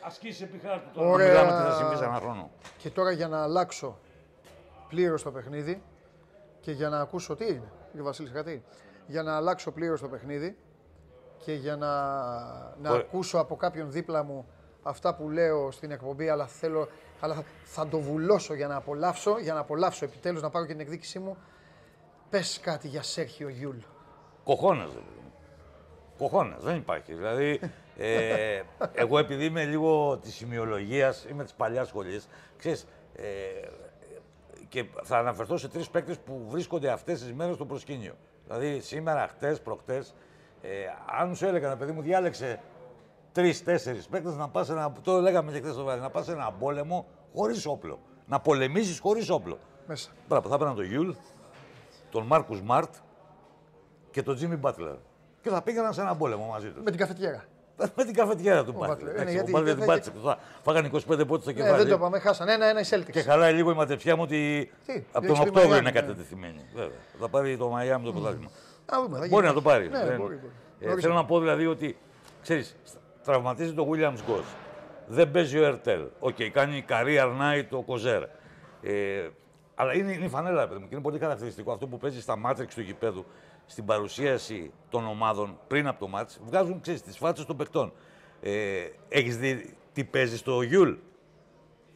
ασκήσεις 0.00 0.40
επί 0.40 0.58
χάρτη. 0.58 0.88
Τώρα 0.94 1.24
μιλάμε 1.24 1.50
τι 1.50 1.70
θα 1.70 1.76
συμβεί 1.76 1.96
σε 1.96 2.04
ένα 2.04 2.14
χρόνο. 2.14 2.50
Και 2.78 2.90
τώρα 2.90 3.10
για 3.10 3.28
να 3.28 3.42
αλλάξω 3.42 3.98
πλήρως 4.88 5.22
το 5.22 5.30
παιχνίδι 5.30 5.82
και 6.60 6.72
για 6.72 6.88
να 6.88 7.00
ακούσω 7.00 7.36
τι 7.36 7.44
είναι, 7.44 7.72
για 7.92 8.02
Βασίλη 8.02 8.28
κάτι, 8.30 8.62
για 9.06 9.22
να 9.22 9.36
αλλάξω 9.36 9.70
πλήρως 9.70 10.00
το 10.00 10.08
παιχνίδι 10.08 10.56
και 11.44 11.52
για 11.52 11.76
να, 11.76 11.88
να 12.82 12.90
ακούσω 12.90 13.38
από 13.38 13.56
κάποιον 13.56 13.92
δίπλα 13.92 14.22
μου 14.22 14.46
αυτά 14.82 15.14
που 15.14 15.30
λέω 15.30 15.70
στην 15.70 15.90
εκπομπή, 15.90 16.28
αλλά 16.28 16.46
θέλω, 16.46 16.88
αλλά 17.20 17.34
θα, 17.34 17.44
θα 17.64 17.88
το 17.88 18.00
βουλώσω 18.00 18.54
για 18.54 18.66
να 18.66 18.76
απολαύσω, 18.76 19.38
για 19.38 19.54
να 19.54 19.60
απολαύσω 19.60 20.04
επιτέλους 20.04 20.42
να 20.42 20.50
πάρω 20.50 20.66
και 20.66 20.72
την 20.72 20.80
εκδίκησή 20.80 21.18
μου. 21.18 21.36
Πες 22.30 22.60
κάτι 22.62 22.88
για 22.88 23.02
Σέρχιο 23.02 23.48
Γιούλ. 23.48 23.76
Κοχώνας, 24.44 24.90
δηλαδή. 24.90 26.66
δεν 26.66 26.76
υπάρχει. 26.76 27.14
Δηλαδή, 27.14 27.60
ε, 27.96 28.62
εγώ 29.02 29.18
επειδή 29.18 29.44
είμαι 29.44 29.64
λίγο 29.64 30.18
της 30.18 30.34
σημειολογίας, 30.34 31.24
είμαι 31.30 31.44
της 31.44 31.52
παλιάς 31.52 31.88
σχολής, 31.88 32.28
ξέρεις, 32.56 32.86
ε, 33.16 33.24
και 34.68 34.84
θα 35.02 35.18
αναφερθώ 35.18 35.56
σε 35.56 35.68
τρεις 35.68 35.90
παίκτες 35.90 36.18
που 36.18 36.46
βρίσκονται 36.48 36.90
αυτές 36.90 37.20
τις 37.20 37.32
μέρες 37.32 37.54
στο 37.54 37.66
προσκήνιο. 37.66 38.14
Δηλαδή, 38.46 38.80
σήμερα, 38.80 39.28
χτες, 39.28 39.60
προχτές, 39.60 40.14
ε, 40.62 40.68
αν 41.20 41.34
σου 41.34 41.46
έλεγα, 41.46 41.76
παιδί 41.76 41.92
μου, 41.92 42.02
διάλεξε 42.02 42.60
τρει-τέσσερι 43.32 44.00
παίκτες 44.10 44.36
να 44.36 44.48
πας 44.48 44.70
ένα. 44.70 44.92
Το 45.02 45.20
λέγαμε 45.20 45.52
και 45.52 45.58
χθες 45.58 45.74
το 45.74 45.84
βράδυ, 45.84 46.00
να 46.00 46.10
πας 46.10 46.28
ένα 46.28 46.52
πόλεμο 46.58 47.06
χωρίς 47.34 47.66
όπλο. 47.66 47.98
Να 48.26 48.40
πολεμήσεις 48.40 48.98
χωρίς 48.98 49.30
όπλο. 49.30 49.58
Μέσα. 49.86 50.10
Μπράβο, 50.28 50.48
θα 50.48 50.54
έπαιρναν 50.54 50.76
τον 50.76 50.84
Γιουλ, 50.84 51.10
τον 52.10 52.26
Μάρκους 52.26 52.62
Σμαρτ 52.62 52.94
και 54.10 54.22
τον 54.22 54.34
Τζίμι 54.34 54.56
Μπάτλερ. 54.56 54.94
Και 55.42 55.48
θα 55.48 55.62
πήγαιναν 55.62 55.94
σε 55.94 56.00
ένα 56.00 56.16
πόλεμο 56.16 56.46
μαζί 56.46 56.68
τους. 56.68 56.82
Με 56.82 56.90
την 56.90 56.98
καφετιέρα. 56.98 57.44
Με 57.96 58.04
την 58.04 58.14
καφετιέρα 58.14 58.64
του 58.64 58.72
Μπάτλερ. 58.72 59.24
Ναι, 59.24 59.30
γιατί, 59.30 59.54
ο 59.54 59.62
την 59.62 59.84
πάτησε. 59.84 60.12
Φάγανε 60.62 60.90
25 60.92 61.00
πόντους 61.06 61.42
στο 61.42 61.52
κεφάλι. 61.52 61.72
Ναι, 61.72 61.78
δεν 61.78 61.88
το 61.88 61.94
είπαμε, 61.94 62.18
χάσανε. 62.18 62.52
Ένα-ένα 62.52 62.80
οι 62.80 62.84
Celtics. 62.90 63.10
Και 63.10 63.22
χαλάει 63.22 63.52
λίγο 63.52 63.70
η 63.70 63.74
μαντεψιά 63.74 64.16
μου 64.16 64.22
ότι 64.22 64.70
Τι, 64.86 65.04
από 65.12 65.26
τον 65.26 65.40
Οκτώβριο 65.40 65.76
είναι 65.76 65.90
κατατεθειμένη. 65.90 66.64
Βέβαια. 66.74 66.98
Θα 67.20 67.28
πάρει 67.28 67.56
το 67.56 67.68
Μαϊάμι 67.68 68.04
το 68.04 68.12
πρωτάθλημα. 68.12 68.50
Μπορεί 69.28 69.46
να 69.46 69.52
το 69.52 69.62
πάρει. 69.62 69.90
Ναι, 69.90 69.98
ε, 70.80 71.00
θέλω 71.00 71.14
να 71.14 71.24
πω 71.24 71.40
δηλαδή 71.40 71.66
ότι 71.66 71.96
ξέρεις, 72.42 72.76
τραυματίζεται 73.24 73.72
ο 73.72 73.90
Williams-Goss. 73.92 74.44
Δεν 75.06 75.30
παίζει 75.30 75.58
ο 75.58 75.64
Ερτέλ. 75.64 76.06
Ok, 76.18 76.36
okay, 76.38 76.48
κάνει 76.48 76.84
career 76.88 77.26
night 77.26 77.66
ο 77.70 77.82
Κοζέρ. 77.82 78.22
Ε, 78.82 79.28
αλλά 79.74 79.94
είναι, 79.94 80.12
είναι 80.12 80.24
η 80.24 80.28
φανέλα, 80.28 80.68
παιδί 80.68 80.80
μου, 80.80 80.88
και 80.88 80.94
είναι 80.94 81.02
πολύ 81.02 81.18
χαρακτηριστικό 81.18 81.72
αυτό 81.72 81.86
που 81.86 81.98
παίζει 81.98 82.20
στα 82.20 82.36
matrix 82.36 82.74
του 82.74 82.80
γηπέδου 82.80 83.24
στην 83.66 83.84
παρουσίαση 83.84 84.72
των 84.90 85.06
ομάδων 85.06 85.58
πριν 85.66 85.86
από 85.86 85.98
το 86.00 86.08
ματς. 86.08 86.40
Βγάζουν, 86.44 86.80
ξέρεις, 86.80 87.02
τις 87.02 87.18
φάτσες 87.18 87.46
των 87.46 87.56
παιχτών. 87.56 87.92
Ε, 88.40 88.50
έχεις 89.08 89.36
δει 89.36 89.74
τι 89.92 90.04
παίζει 90.04 90.36
στο 90.36 90.62
Γιουλ; 90.62 90.92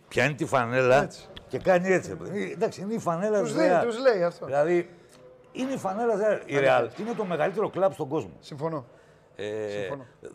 Πιάνει 0.09 0.35
τη 0.35 0.44
φανέλα 0.44 1.03
έτσι. 1.03 1.29
και 1.49 1.59
κάνει 1.59 1.88
έτσι. 1.88 2.16
Ε, 2.33 2.53
εντάξει, 2.53 2.81
είναι 2.81 2.94
η 2.94 2.99
φανέλα 2.99 3.42
τους 3.42 3.55
λέει, 3.55 3.70
τους 3.83 3.99
λέει 3.99 4.22
αυτό. 4.22 4.46
Δηλαδή, 4.46 4.88
είναι 5.57 5.73
η 5.73 5.77
φανέλα 5.77 6.40
η 6.47 6.55
Real. 6.55 6.88
Είναι 7.01 7.12
το 7.16 7.25
μεγαλύτερο 7.25 7.71
κλαμπ 7.71 7.92
στον 7.92 8.09
κόσμο. 8.09 8.33
Συμφωνώ. 8.40 8.87
Ε, 9.37 9.49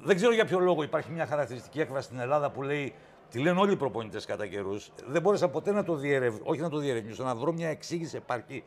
δεν 0.03 0.15
ξέρω 0.15 0.33
για 0.33 0.45
ποιο 0.45 0.59
λόγο 0.59 0.83
υπάρχει 0.83 1.11
μια 1.11 1.25
χαρακτηριστική 1.25 1.79
έκφραση 1.79 2.05
στην 2.05 2.19
Ελλάδα 2.19 2.51
που 2.51 2.61
λέει. 2.61 2.93
Τη 3.29 3.39
λένε 3.39 3.59
όλοι 3.59 3.71
οι 3.71 3.75
προπονητές 3.75 4.25
κατά 4.25 4.47
καιρούς. 4.47 4.91
Δεν 5.05 5.21
μπόρεσα 5.21 5.49
ποτέ 5.49 5.71
να 5.71 5.83
το 5.83 5.95
διερευνήσω, 5.95 6.43
όχι 6.45 6.61
να 6.61 6.69
το 6.69 6.77
διερευνήσω, 6.77 7.23
να 7.23 7.35
βρω 7.35 7.53
μια 7.53 7.69
εξήγηση 7.69 8.15
επαρκή 8.15 8.63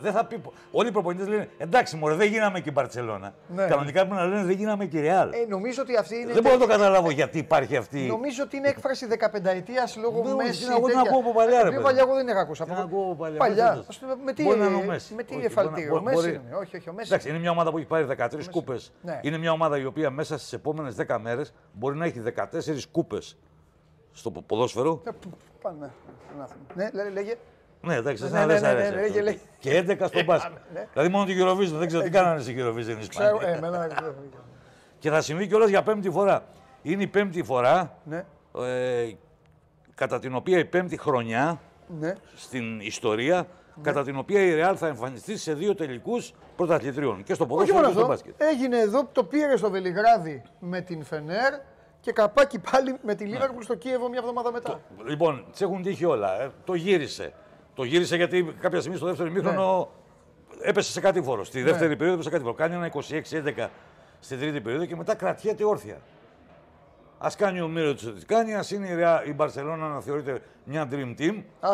δεν 0.00 0.12
θα 0.12 0.24
πει. 0.24 0.40
Όλοι 0.70 0.88
οι 0.88 0.92
προπονητές 0.92 1.28
λένε 1.28 1.48
εντάξει, 1.58 1.96
μωρέ, 1.96 2.14
δεν 2.14 2.28
γίναμε 2.28 2.60
και 2.60 2.68
η 2.68 2.72
Μπαρσελόνα. 2.74 3.34
Ναι. 3.48 3.66
Κανονικά 3.66 4.06
πρέπει 4.06 4.14
να 4.14 4.26
λένε 4.26 4.44
δεν 4.44 4.56
γίναμε 4.56 4.86
και 4.86 4.98
η 4.98 5.00
Ρεάλ. 5.00 5.32
Ε, 5.32 5.46
νομίζω 5.48 5.82
ότι 5.82 5.96
αυτή 5.96 6.16
είναι. 6.16 6.32
Δεν 6.32 6.42
μπορώ 6.42 6.54
να 6.54 6.60
το 6.60 6.66
καταλάβω 6.66 7.10
γιατί 7.10 7.38
υπάρχει 7.38 7.76
αυτή. 7.76 8.00
Νομίζω 8.06 8.42
ότι 8.42 8.56
είναι 8.56 8.68
έκφραση 8.68 9.06
15 9.10 9.44
ετία 9.44 9.88
λόγω 10.00 10.22
δεν, 10.22 10.34
Μέση. 10.34 10.64
Εγώ 10.70 10.86
την 10.86 10.98
ακούω 10.98 11.18
από 11.18 11.32
παλιά. 11.32 11.62
Ρε, 11.62 11.80
παλιά 11.80 12.02
εγώ 12.02 12.14
δεν 12.14 12.28
είχα 12.28 12.40
ακούσει. 12.40 12.62
Από 12.62 12.74
ακούω 12.74 13.14
παλιά. 13.14 13.38
παλιά. 13.38 13.84
Με 14.24 14.32
τι, 14.32 14.44
με 15.14 15.22
τι 15.22 15.44
εφαλτήριο. 15.44 16.02
Μέση 16.02 16.40
Όχι, 16.60 16.76
όχι, 16.76 16.88
ο 16.88 16.92
Μέση. 16.92 17.08
Εντάξει, 17.08 17.28
είναι 17.28 17.38
μια 17.38 17.50
ομάδα 17.50 17.70
που 17.70 17.78
έχει 17.78 17.86
πάρει 17.86 18.06
13 18.18 18.28
κούπες. 18.50 18.92
Ναι. 19.02 19.20
Είναι 19.22 19.38
μια 19.38 19.52
ομάδα 19.52 19.78
η 19.78 19.84
οποία 19.84 20.10
μέσα 20.10 20.38
στις 20.38 20.52
επόμενες 20.52 20.96
10 21.08 21.16
μέρες 21.20 21.54
μπορεί 21.72 21.96
να 21.96 22.04
έχει 22.04 22.22
14 22.36 22.44
κούπες 22.90 23.36
στο 24.12 24.30
ποδόσφαιρο. 24.30 25.02
Ε, 25.04 25.10
πάνε. 25.62 25.90
Ναι, 26.74 27.10
λέγε. 27.10 27.34
Ναι, 27.82 27.94
εντάξει, 27.94 28.26
δεν 28.26 28.46
ναι, 28.46 28.58
ναι, 28.58 28.72
ναι, 28.72 29.20
ναι, 29.22 29.36
Και 29.58 29.84
11 29.88 30.04
στο 30.06 30.24
μπάσκετ. 30.24 30.52
Δηλαδή 30.92 31.08
μόνο 31.10 31.24
την 31.24 31.36
Eurovision, 31.40 31.78
δεν 31.78 31.86
ξέρω 31.86 32.02
τι 32.02 32.10
κάνανε 32.10 32.40
στην 32.40 32.56
Eurovision 32.58 33.00
Ισπανία. 33.00 33.88
Και 34.98 35.10
θα 35.10 35.20
συμβεί 35.20 35.46
κιόλας 35.46 35.68
για 35.68 35.82
πέμπτη 35.82 36.10
φορά. 36.10 36.44
Είναι 36.82 37.02
η 37.02 37.06
πέμπτη 37.06 37.42
φορά 37.42 37.98
ε, 38.58 39.10
κατά 39.94 40.18
την 40.18 40.34
οποία 40.34 40.58
η 40.58 40.64
πέμπτη 40.64 40.96
χρονιά 40.96 41.60
στην 42.34 42.80
ιστορία 42.80 43.46
κατά 43.82 44.04
την 44.04 44.16
οποία 44.16 44.40
η 44.40 44.54
Ρεάλ 44.54 44.76
θα 44.78 44.86
εμφανιστεί 44.86 45.36
σε 45.36 45.54
δύο 45.54 45.74
τελικούς 45.74 46.32
πρωταθλητριών. 46.56 47.22
Και 47.22 47.34
στο 47.34 47.46
ποδόσφαιρο 47.46 47.86
και 47.86 47.92
στο 47.92 48.06
μπάσκετ. 48.06 48.34
Έγινε 48.42 48.78
εδώ, 48.78 49.08
το 49.12 49.24
πήρε 49.24 49.56
στο 49.56 49.70
Βελιγράδι 49.70 50.42
με 50.58 50.80
την 50.80 51.04
Φενέρ 51.04 51.52
και 52.00 52.12
καπάκι 52.12 52.58
πάλι 52.58 52.96
με 53.02 53.14
τη 53.14 53.24
Λίβερπουλ 53.24 53.62
στο 53.62 53.74
Κίεβο 53.74 54.08
μια 54.08 54.18
εβδομάδα 54.18 54.52
μετά. 54.52 54.80
λοιπόν, 55.06 55.44
τις 55.50 55.60
έχουν 55.60 55.82
τύχει 55.82 56.04
όλα. 56.04 56.42
Ε, 56.42 56.50
το 56.64 56.74
γύρισε. 56.74 57.32
Το 57.74 57.84
γύρισε 57.84 58.16
γιατί 58.16 58.54
κάποια 58.60 58.78
στιγμή 58.78 58.96
στο 58.96 59.06
δεύτερο 59.06 59.28
ημίχρονο 59.28 59.90
ναι. 60.58 60.68
έπεσε 60.68 60.92
σε 60.92 61.00
κάτι 61.00 61.22
φόρο. 61.22 61.44
Στη 61.44 61.62
δεύτερη 61.62 61.88
ναι. 61.88 61.96
περίοδο 61.96 62.12
έπεσε 62.12 62.28
σε 62.28 62.34
κάτι 62.34 62.42
φόρο. 62.42 62.54
Κάνει 62.54 62.74
ένα 62.74 62.92
26-11 63.66 63.68
στη 64.20 64.36
τρίτη 64.36 64.60
περίοδο 64.60 64.84
και 64.84 64.96
μετά 64.96 65.14
κρατιέται 65.14 65.64
όρθια. 65.64 66.00
Α 67.18 67.28
κάνει 67.36 67.60
ο 67.60 67.68
Μύρο 67.68 67.94
τη 67.94 68.06
ό,τι 68.06 68.26
κάνει, 68.26 68.54
ας 68.54 68.70
είναι 68.70 68.88
η, 68.88 68.94
Ρεά, 68.94 69.24
η 69.24 69.32
Μπαρσελόνα 69.32 69.88
να 69.88 70.00
θεωρείται 70.00 70.42
μια 70.64 70.88
dream 70.90 71.14
team. 71.18 71.42
Α 71.60 71.72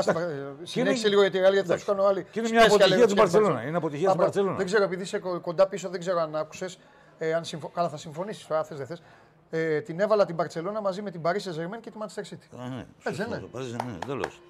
συνέχισε 0.63 1.09
λίγο 1.09 1.21
για 1.21 1.31
τη 1.31 1.39
Ρεάλ 1.39 1.53
γιατί 1.53 1.69
θα 1.69 1.79
σου 1.79 1.87
κάνω 1.87 2.05
άλλη. 2.05 2.27
Και 2.31 2.41
είναι 2.41 2.49
μια 2.49 2.65
αποτυχία 2.65 3.05
της 3.05 3.15
Μπαρσελόνα. 3.15 3.63
Είναι 3.63 3.77
αποτυχία 3.77 4.09
της 4.09 4.17
Μπαρσελόνα. 4.17 4.57
Δεν 4.57 4.67
ξέρω, 4.67 4.85
επειδή 4.85 5.03
είσαι 5.03 5.19
κοντά 5.19 5.69
πίσω, 5.69 5.89
δεν 5.89 6.01
ξέρω 6.01 6.21
αν 6.21 6.37
άκουσες. 6.37 6.79
Ε, 7.19 7.35
αν 7.35 7.45
συμφω... 7.45 7.69
Καλά, 7.69 7.89
θα 7.89 7.97
συμφωνήσεις 7.97 8.47
τώρα, 8.47 8.65
θες 8.65 8.79
δεν 8.79 8.87
θες. 8.87 9.03
Ε, 9.51 9.81
την 9.81 10.01
έβαλα 10.01 10.25
την 10.25 10.35
Μπαρσελόνα 10.35 10.81
μαζί 10.81 11.03
με 11.03 11.11
την 11.11 11.21
Paris 11.25 11.37
Saint-Germain 11.37 11.81
και 11.81 11.91
τη 11.91 11.97
Manchester 12.01 12.35
City. 12.35 12.61
Α, 12.61 12.69
ναι. 12.69 12.87
Έτσι, 13.05 13.21
ναι. 13.29 13.37
ναι. 13.37 13.99
Τέλος. 14.07 14.43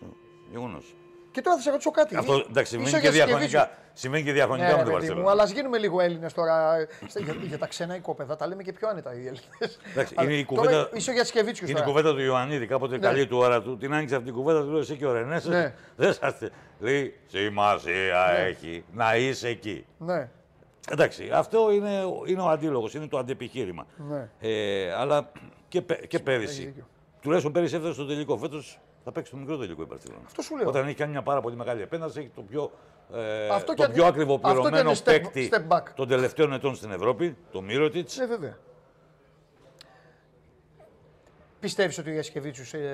Γεγονός. 0.50 0.94
Και 1.30 1.40
τώρα 1.40 1.56
θα 1.56 1.62
σε 1.62 1.70
ρωτήσω 1.70 1.90
κάτι. 1.90 2.16
Αυτό 2.16 2.44
εντάξει, 2.50 2.72
σημαίνει 2.72 3.00
και, 3.00 3.10
διαχρονικά, 3.10 3.70
σημαίνει 3.92 4.24
και 4.24 4.32
διαχρονικά 4.32 4.70
ναι, 4.70 4.76
με 4.76 4.82
την 4.82 4.92
Παρσελόνα. 4.92 5.30
Αλλά 5.30 5.42
ας 5.42 5.50
γίνουμε 5.50 5.78
λίγο 5.78 6.00
Έλληνες 6.00 6.32
τώρα. 6.32 6.76
για, 7.16 7.34
για, 7.42 7.58
τα 7.58 7.66
ξένα 7.66 7.96
οικόπεδα 7.96 8.36
τα 8.36 8.46
λέμε 8.46 8.62
και 8.62 8.72
πιο 8.72 8.88
άνετα 8.88 9.14
οι 9.14 9.26
Έλληνες. 9.26 9.78
είναι 10.22 10.34
η 10.34 10.44
κουβέντα. 10.44 10.90
Είσαι 10.92 11.12
για 11.12 11.24
Σκεβίτσιου. 11.24 11.68
Είναι 11.68 11.80
η 11.80 11.82
κουβέντα 11.82 12.12
του 12.12 12.20
Ιωαννίδη. 12.20 12.66
Κάποτε 12.66 12.96
ναι. 12.96 13.06
καλή 13.06 13.26
του 13.26 13.38
ώρα 13.38 13.62
του. 13.62 13.76
Την 13.76 13.94
άνοιξε 13.94 14.14
αυτή 14.14 14.26
την 14.26 14.36
κουβέντα 14.36 14.62
του 14.62 14.70
λέω 14.70 14.78
εσύ 14.78 14.96
και 14.96 15.06
ο 15.06 15.12
Ρενές. 15.12 15.44
Ναι. 15.44 15.74
Δεν 15.96 16.14
σα 16.14 16.34
λέει 16.78 17.14
σημασία 17.26 18.36
ναι. 18.38 18.44
έχει 18.44 18.84
να 18.92 19.16
είσαι 19.16 19.48
εκεί. 19.48 19.86
Ναι. 19.98 20.28
Εντάξει, 20.90 21.30
αυτό 21.32 21.72
είναι, 21.72 22.02
είναι 22.26 22.40
ο 22.40 22.48
αντίλογος, 22.48 22.94
είναι 22.94 23.06
το 23.06 23.18
αντεπιχείρημα. 23.18 23.86
Ναι. 23.96 24.28
Ε, 24.40 24.92
αλλά 24.92 25.32
και, 25.68 25.82
και 26.08 26.18
πέρυσι. 26.18 26.84
Τουλάχιστον 27.20 27.52
πέρυσι 27.52 27.74
έφτασε 27.74 27.94
στο 27.94 28.06
τελικό. 28.06 28.38
Φέτος 28.38 28.80
θα 29.08 29.14
παίξει 29.14 29.30
το 29.30 29.36
μικρό 29.36 29.56
τελικό 29.56 29.82
η 29.82 29.86
Παρσελόνα. 29.86 30.22
Αυτό 30.26 30.42
σου 30.42 30.56
λέω. 30.56 30.68
Όταν 30.68 30.86
έχει 30.86 30.94
κάνει 30.94 31.10
μια 31.10 31.22
πάρα 31.22 31.40
πολύ 31.40 31.56
μεγάλη 31.56 31.82
επένδυση, 31.82 32.18
έχει 32.18 32.30
το 32.34 32.42
πιο, 32.42 32.70
ε, 33.14 33.48
αυτό 33.48 33.74
το 33.74 33.88
πιο 33.88 34.06
ακριβοπληρωμένο 34.06 34.92
παίκτη 35.04 35.50
των 35.94 36.08
τελευταίων 36.08 36.52
ετών 36.52 36.74
στην 36.74 36.90
Ευρώπη, 36.90 37.36
το 37.52 37.60
Μύρωτιτ. 37.60 38.08
Ναι, 38.16 38.26
βέβαια. 38.26 38.56
Πιστεύεις 41.60 41.98
ότι 41.98 42.10
ο 42.10 42.12
Ιασκεβίτσιου 42.12 42.64
ε, 42.72 42.84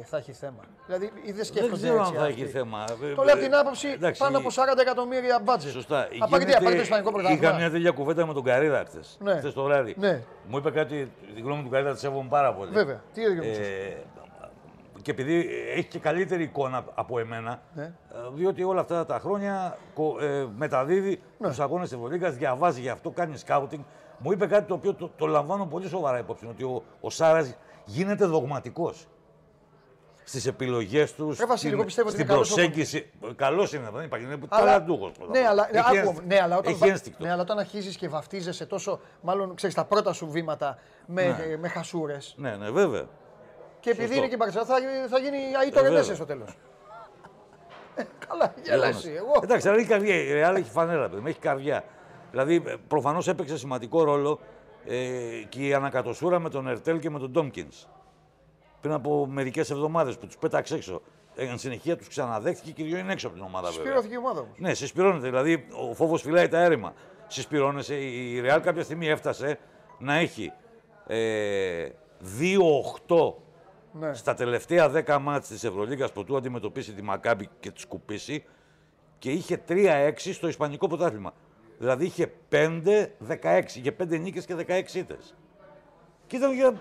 ε, 0.00 0.04
θα 0.04 0.16
έχει 0.16 0.32
θέμα; 0.32 0.64
Δηλαδή, 0.86 1.12
δεν 1.32 1.44
σκέφτονται 1.44 1.76
Δεν 1.76 1.90
ξέρω 1.90 2.02
αν 2.02 2.14
θα 2.14 2.26
έχει 2.26 2.44
θέμα. 2.46 2.84
Το 3.16 3.22
λέω 3.22 3.34
από 3.34 3.42
την 3.42 3.54
άποψη 3.54 3.88
Εντάξει, 3.88 4.20
πάνω 4.20 4.38
από 4.38 4.48
40 4.48 4.78
εκατομμύρια 4.80 5.40
μπάτζε. 5.44 5.70
Σωστά. 5.70 6.08
Απαγγελία, 6.18 6.60
πάρει 6.60 6.76
το 6.76 6.82
Ισπανικό 6.82 7.12
πρωτάθλημα. 7.12 7.48
Είχα 7.48 7.56
μια 7.56 7.70
τέτοια 7.70 7.90
κουβέντα 7.90 8.26
με 8.26 8.32
τον 8.32 8.42
Καρίδα 8.42 8.84
χθες. 8.86 9.18
Ναι. 9.20 9.40
το 9.40 9.62
βράδυ. 9.62 9.94
Ναι. 9.98 10.22
Μου 10.48 10.56
είπε 10.56 10.70
κάτι, 10.70 11.12
τη 11.34 11.40
γνώμη 11.40 11.62
του 11.62 11.68
Καρίδα 11.68 11.92
τη 11.92 11.98
σέβομαι 11.98 12.28
πάρα 12.28 12.54
πολύ. 12.54 12.70
Βέβαια. 12.70 13.02
Τι 13.14 13.24
έλεγε 13.24 13.50
ε, 13.50 13.96
και 15.02 15.10
επειδή 15.10 15.48
έχει 15.74 15.88
και 15.88 15.98
καλύτερη 15.98 16.42
εικόνα 16.42 16.84
από 16.94 17.18
εμένα, 17.18 17.62
ναι. 17.74 17.82
Ε, 17.82 17.92
διότι 18.34 18.62
όλα 18.62 18.80
αυτά 18.80 19.06
τα 19.06 19.18
χρόνια 19.18 19.78
ε, 20.20 20.46
μεταδίδει 20.56 21.20
ναι. 21.38 21.48
τους 21.48 21.60
αγώνες 21.60 21.88
της 21.88 21.98
Ευρωλίγα, 21.98 22.30
διαβάζει 22.30 22.80
γι' 22.80 22.88
αυτό, 22.88 23.10
κάνει 23.10 23.36
σκάουτινγκ. 23.36 23.82
Μου 24.18 24.32
είπε 24.32 24.46
κάτι 24.46 24.68
το 24.68 24.74
οποίο 24.74 24.94
το, 24.94 25.10
το 25.16 25.26
λαμβάνω 25.26 25.66
πολύ 25.66 25.88
σοβαρά 25.88 26.18
υπόψη, 26.18 26.46
ότι 26.46 26.62
ο, 26.62 26.82
ο 27.00 27.10
Σάρας 27.10 27.56
γίνεται 27.84 28.24
δογματικός 28.24 29.06
στις 30.24 30.46
επιλογές 30.46 31.14
τους, 31.14 31.36
στην, 31.54 31.88
στην 32.06 32.26
προσέγγιση. 32.26 33.10
Καλός 33.36 33.72
είναι, 33.72 33.90
δεν 33.94 34.04
υπάρχει. 34.04 34.24
Είναι 34.24 34.38
ταλαντούχο. 34.48 35.12
Ναι, 35.30 35.46
αλλά, 35.46 35.68
έχει, 35.72 36.20
ναι, 36.26 36.40
αλλά 36.40 36.56
όταν, 36.56 36.74
ναι, 37.18 37.30
αλλά 37.30 37.42
όταν 37.42 37.58
αρχίζεις 37.58 37.96
και 37.96 38.08
βαφτίζεσαι 38.08 38.66
τόσο, 38.66 39.00
μάλλον 39.20 39.54
ξέρεις 39.54 39.74
τα 39.74 39.84
πρώτα 39.84 40.12
σου 40.12 40.30
βήματα 40.30 40.78
με, 41.06 41.22
ναι. 41.22 41.56
με 41.56 41.68
χασούρες. 41.68 42.34
Ναι, 42.36 42.56
ναι, 42.56 42.70
βέβαια. 42.70 43.06
Και 43.82 43.90
επειδή 43.90 44.16
είναι 44.16 44.26
και 44.26 44.34
η 44.34 44.38
Μπαρσελόνα, 44.38 44.68
θα, 44.68 44.78
θα 45.08 45.18
γίνει 45.18 45.38
Αίτο 45.66 45.78
ε, 45.78 45.82
Ρενέσε 45.82 46.14
στο 46.14 46.24
τέλος. 46.24 46.56
Ε, 47.94 48.02
καλά, 48.28 48.54
γέλασε. 48.62 49.10
Εγώ. 49.10 49.40
Εντάξει, 49.42 49.68
αλλά 49.68 49.78
έχει 49.78 49.88
καρδιά. 49.88 50.14
Η 50.14 50.32
Ρεάλ 50.32 50.56
έχει 50.56 50.70
φανέλα, 50.70 51.08
παιδί, 51.08 51.28
έχει 51.28 51.38
καρδιά. 51.38 51.84
Δηλαδή, 52.30 52.62
προφανώς 52.88 53.28
έπαιξε 53.28 53.58
σημαντικό 53.58 54.02
ρόλο 54.04 54.38
ε, 54.84 54.96
και 55.48 55.66
η 55.66 55.74
ανακατοσούρα 55.74 56.38
με 56.38 56.50
τον 56.50 56.68
Ερτέλ 56.68 56.98
και 56.98 57.10
με 57.10 57.18
τον 57.18 57.30
Ντόμκινς. 57.30 57.88
Πριν 58.80 58.94
από 58.94 59.26
μερικές 59.26 59.70
εβδομάδες 59.70 60.18
που 60.18 60.26
τους 60.26 60.36
πέταξε 60.36 60.74
έξω. 60.74 61.02
Ε, 61.36 61.46
εν 61.46 61.58
συνεχεία 61.58 61.96
τους 61.96 62.08
ξαναδέχτηκε 62.08 62.70
και 62.70 62.82
οι 62.82 62.86
δύο 62.86 62.98
είναι 62.98 63.12
έξω 63.12 63.26
από 63.26 63.36
την 63.36 63.44
ομάδα. 63.44 63.66
Συσπηρώθηκε 63.66 64.14
η 64.14 64.16
ομάδα 64.16 64.40
όμως. 64.40 64.58
Ναι, 64.58 64.74
συσπηρώνεται. 64.74 65.26
Δηλαδή, 65.26 65.66
ο 65.90 65.94
φόβος 65.94 66.22
φυλάει 66.22 66.48
τα 66.48 66.58
έρημα. 66.58 66.92
Συσπηρώνεσαι. 67.26 67.94
Η 67.94 68.40
Ρεάλ 68.40 68.60
κάποια 68.60 68.82
στιγμή 68.82 69.08
έφτασε 69.08 69.58
να 69.98 70.14
έχει 70.14 70.52
ε, 71.06 71.88
2-8 73.08 73.32
ναι. 73.92 74.14
στα 74.14 74.34
τελευταία 74.34 75.04
10 75.06 75.18
μάτς 75.20 75.48
της 75.48 75.64
Ευρωλίγας 75.64 76.12
που 76.12 76.24
του 76.24 76.36
αντιμετωπίσει 76.36 76.92
τη 76.92 77.02
Μακάμπη 77.02 77.48
και 77.60 77.70
τη 77.70 77.80
σκουπίσει 77.80 78.44
και 79.18 79.30
είχε 79.30 79.62
3-6 79.68 80.12
στο 80.16 80.48
Ισπανικό 80.48 80.86
πρωτάθλημα. 80.86 81.32
Δηλαδή 81.78 82.04
είχε 82.04 82.32
5-16, 82.50 83.62
είχε 83.74 83.96
5 84.02 84.20
νίκες 84.20 84.44
και 84.44 84.54
16 84.54 84.94
ήττες. 84.94 85.34
Και 86.26 86.36
ήταν 86.36 86.52
για, 86.52 86.80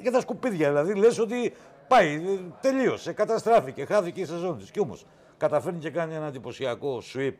για 0.00 0.10
τα 0.10 0.20
σκουπίδια, 0.20 0.68
δηλαδή 0.68 0.94
λες 0.94 1.18
ότι 1.18 1.52
πάει, 1.88 2.40
τελείωσε, 2.60 3.12
καταστράφηκε, 3.12 3.84
χάθηκε 3.84 4.20
η 4.20 4.24
σεζόν 4.24 4.58
της. 4.58 4.70
Κι 4.70 4.80
όμως 4.80 5.06
καταφέρνει 5.36 5.78
και 5.78 5.90
κάνει 5.90 6.14
ένα 6.14 6.26
εντυπωσιακό 6.26 7.02
sweep 7.14 7.34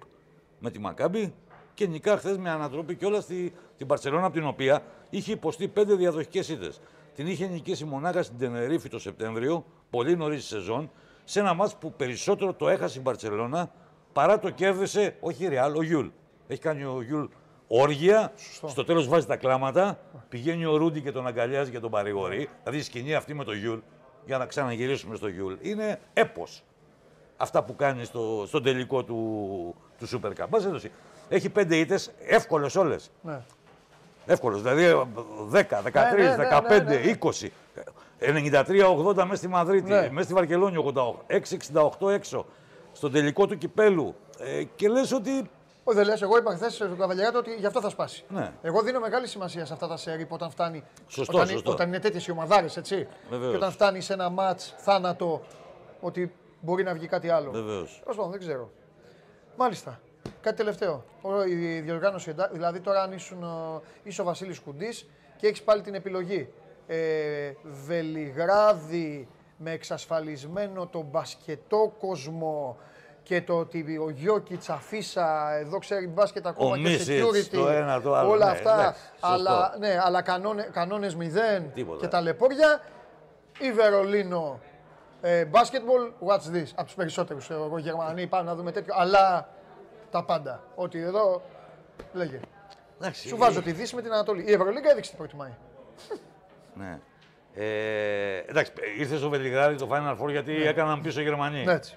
με 0.59 0.71
τη 0.71 0.79
Μακάμπη 0.79 1.35
και 1.75 1.87
νικά 1.87 2.17
χθες 2.17 2.39
με 2.39 2.51
ανατροπή 2.51 2.97
και 2.97 3.07
όλα 3.07 3.21
στη, 3.21 3.53
την 3.77 3.87
Παρσελόνα 3.87 4.25
από 4.25 4.35
την 4.35 4.47
οποία 4.47 4.83
είχε 5.11 5.33
υποστεί 5.33 5.69
πέντε 5.69 5.95
διαδοχικές 5.95 6.49
ήττες. 6.49 6.81
Την 7.15 7.27
είχε 7.27 7.47
νικήσει 7.47 7.85
μονάχα 7.85 8.23
στην 8.23 8.39
Τενερίφη 8.39 8.89
το 8.89 8.99
Σεπτέμβριο, 8.99 9.65
πολύ 9.91 10.17
νωρίς 10.17 10.45
στη 10.45 10.55
σεζόν, 10.55 10.91
σε 11.25 11.41
ένα 11.41 11.55
μάτς 11.55 11.77
που 11.77 11.93
περισσότερο 11.93 12.55
το 12.55 12.69
έχασε 12.69 12.99
η 12.99 13.03
Μπαρσελόνα 13.05 13.71
παρά 14.13 14.39
το 14.39 14.51
κέρδισε, 14.51 15.17
όχι 15.21 15.45
η 15.45 15.49
Ρεάλ, 15.49 15.77
ο 15.77 15.83
Γιούλ. 15.83 16.07
Έχει 16.49 16.61
κάνει 16.61 16.85
ο 16.85 17.03
Γιούλ 17.03 17.25
όργια, 17.67 18.33
στο 18.67 18.85
τέλος 18.85 19.09
βάζει 19.09 19.27
τα 19.27 19.37
κλάματα, 19.37 19.99
πηγαίνει 20.29 20.65
ο 20.65 20.77
Ρούντι 20.77 21.01
και 21.01 21.13
τον 21.13 21.27
αγκαλιάζει 21.27 21.71
και 21.71 21.81
τον 21.81 21.91
παρηγορεί. 21.91 22.49
Δηλαδή 22.63 22.79
η 22.79 22.83
σκηνή 22.83 23.15
αυτή 23.15 23.35
με 23.35 23.45
το 23.45 23.53
Γιούλ, 23.53 23.79
για 24.27 24.39
να 24.39 24.47
ξαναγυρίσουμε 24.47 25.17
στο 25.17 25.29
Γιούλ, 25.29 25.55
είναι 25.61 26.01
έπος. 26.13 26.65
Αυτά 27.37 27.65
που 27.65 27.77
κάνει 27.77 28.05
στο, 28.05 28.45
στον 28.47 28.63
τελικό 28.63 29.05
του, 29.05 29.75
του 29.99 30.09
Super 30.09 30.31
Cup. 30.31 30.47
Έχει 31.29 31.51
πέντε 31.51 31.77
ήττες, 31.77 32.13
εύκολες 32.27 32.77
όλες. 32.77 33.11
Ναι. 33.23 33.41
Εύκολος. 34.27 34.63
Δηλαδή 34.63 35.09
10, 35.53 35.83
13, 35.83 36.37
15, 36.37 37.17
20. 37.21 37.53
93-80 38.21 39.15
μέσα 39.15 39.35
στη 39.35 39.49
Μαδρίτη, 39.49 39.91
ναι. 39.91 40.09
μέσα 40.11 40.25
στη 40.25 40.35
Βαρκελόνη 40.35 40.93
88, 40.95 41.37
6-68 42.01 42.11
έξω. 42.11 42.47
Στον 42.93 43.13
τελικό 43.13 43.47
του 43.47 43.59
κυπέλου. 43.59 44.15
Ε, 44.39 44.63
και 44.63 44.89
λες 44.89 45.13
ότι. 45.13 45.51
Όχι, 45.85 45.97
δεν 45.97 46.07
λες. 46.07 46.23
Εγώ 46.23 46.37
είπα 46.37 46.55
χθες 46.55 46.75
στον 46.75 46.99
Καβαλιάτο 46.99 47.39
ότι 47.39 47.55
γι' 47.55 47.67
αυτό 47.67 47.81
θα 47.81 47.89
σπάσει. 47.89 48.25
Ναι. 48.29 48.53
Εγώ 48.63 48.83
δίνω 48.83 49.01
μεγάλη 49.01 49.27
σημασία 49.27 49.65
σε 49.65 49.73
αυτά 49.73 49.89
τα 49.89 49.97
σερί 49.97 50.27
που 50.27 50.35
όταν 50.35 50.51
φτάνει. 50.51 50.85
Σωστό, 51.07 51.37
όταν, 51.37 51.49
σωστό. 51.49 51.71
όταν 51.71 51.89
είναι 51.89 51.99
τέτοιες 51.99 52.27
οι 52.27 52.31
ομαδάρες, 52.31 52.77
έτσι. 52.77 53.09
Βεβαίως. 53.31 53.51
Και 53.51 53.57
όταν 53.57 53.71
φτάνει 53.71 54.01
σε 54.01 54.13
ένα 54.13 54.29
ματ 54.29 54.61
θάνατο, 54.77 55.43
ότι 56.01 56.35
μπορεί 56.61 56.83
να 56.83 56.95
βγει 56.95 57.07
κάτι 57.07 57.29
άλλο. 57.29 57.51
Βεβαίως. 57.51 58.03
Τέλο 58.05 58.27
δεν 58.31 58.39
ξέρω. 58.39 58.71
Μάλιστα. 59.57 60.01
Κάτι 60.43 60.57
τελευταίο. 60.57 61.05
Η 61.49 61.81
διοργάνωση, 61.81 62.35
δηλαδή 62.53 62.81
τώρα 62.81 63.03
αν 63.03 63.13
ήσουν, 63.13 63.45
είσαι 64.03 64.21
ο 64.21 64.25
Βασίλης 64.25 64.59
Κουντής 64.61 65.09
και 65.37 65.47
έχεις 65.47 65.63
πάλι 65.63 65.83
την 65.83 65.95
επιλογή. 65.95 66.49
Ε, 66.87 67.53
Βελιγράδι 67.87 69.29
με 69.57 69.71
εξασφαλισμένο 69.71 70.87
τον 70.87 71.07
μπασκετό 71.11 71.95
κόσμο 71.99 72.77
και 73.23 73.43
το 73.43 73.59
ότι 73.59 73.99
ο 74.05 74.11
Γιώκη 74.11 74.57
Τσαφίσα 74.57 75.55
εδώ 75.55 75.79
ξέρει 75.79 76.07
μπάσκετ 76.07 76.47
ακόμα 76.47 76.71
ο 76.71 76.77
και 76.77 76.99
security, 77.07 77.49
το 77.53 77.69
ένα, 77.69 78.01
το 78.01 78.15
άλλο, 78.15 78.31
όλα 78.31 78.45
ναι, 78.45 78.51
αυτά, 78.51 78.73
εντάξει, 78.73 79.01
αλλά, 79.21 79.75
ναι, 79.79 79.99
αλλά 80.05 80.23
κανόνε, 80.23 80.69
κανόνες 80.73 81.15
μηδέν 81.15 81.73
Τίποτα. 81.75 82.01
και 82.01 82.09
τα 82.09 82.21
λεπόρια. 82.21 82.81
Η 83.59 83.73
Βερολίνο 83.73 84.61
ε, 85.21 85.45
basketball, 85.53 86.29
what's 86.29 86.57
this, 86.57 86.67
από 86.75 86.85
τους 86.85 86.95
περισσότερους, 86.95 87.51
ε, 87.51 87.55
εγώ 87.55 87.79
Γερμανοί 87.79 88.27
πάμε 88.27 88.45
να 88.45 88.55
δούμε 88.55 88.73
τέτοιο, 88.73 88.95
αλλά 88.97 89.49
τα 90.13 90.25
πάντα. 90.25 90.63
Ότι 90.75 91.01
εδώ. 91.01 91.43
Λέγε. 92.13 92.41
Εντάξει, 93.01 93.29
Σου 93.29 93.37
βάζω 93.37 93.63
τη 93.63 93.73
Δύση 93.73 93.95
με 93.95 94.03
την 94.03 94.13
Ανατολή. 94.13 94.45
Η 94.47 94.53
Ευρωλίγκα 94.53 94.91
έδειξε 94.91 95.11
τι 95.11 95.17
προτιμάει. 95.17 95.55
Ναι. 96.75 97.01
Ε, 97.55 98.37
εντάξει, 98.39 98.73
ήρθε 98.99 99.17
στο 99.17 99.29
Βελιγράδι 99.29 99.77
το 99.77 99.89
Final 99.93 100.23
Four 100.23 100.31
γιατί 100.31 100.53
ναι. 100.53 100.65
έκαναν 100.65 101.01
πίσω 101.01 101.21
οι 101.21 101.23
Γερμανοί. 101.23 101.65
Ναι, 101.65 101.73
έτσι. 101.73 101.97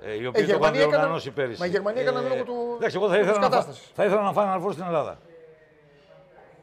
Ε, 0.00 0.14
οι 0.14 0.26
οποίοι 0.26 0.46
ε, 0.48 0.52
το 0.52 0.58
είχαν 0.60 0.72
διοργανώσει 0.72 1.30
πέρυσι. 1.30 1.60
Μα 1.60 1.66
η 1.66 1.68
Γερμανία 1.68 2.02
έκαναν 2.02 2.24
ε, 2.24 2.28
λόγω 2.28 2.44
του. 2.44 2.74
Εντάξει, 2.76 2.96
εγώ 2.96 3.08
θα 3.08 3.18
ήθελα, 3.18 3.38
να, 3.38 3.62
θα 3.94 4.04
ήθελα 4.04 4.20
ένα 4.20 4.32
Final 4.36 4.66
Four 4.66 4.72
στην 4.72 4.84
Ελλάδα. 4.84 5.18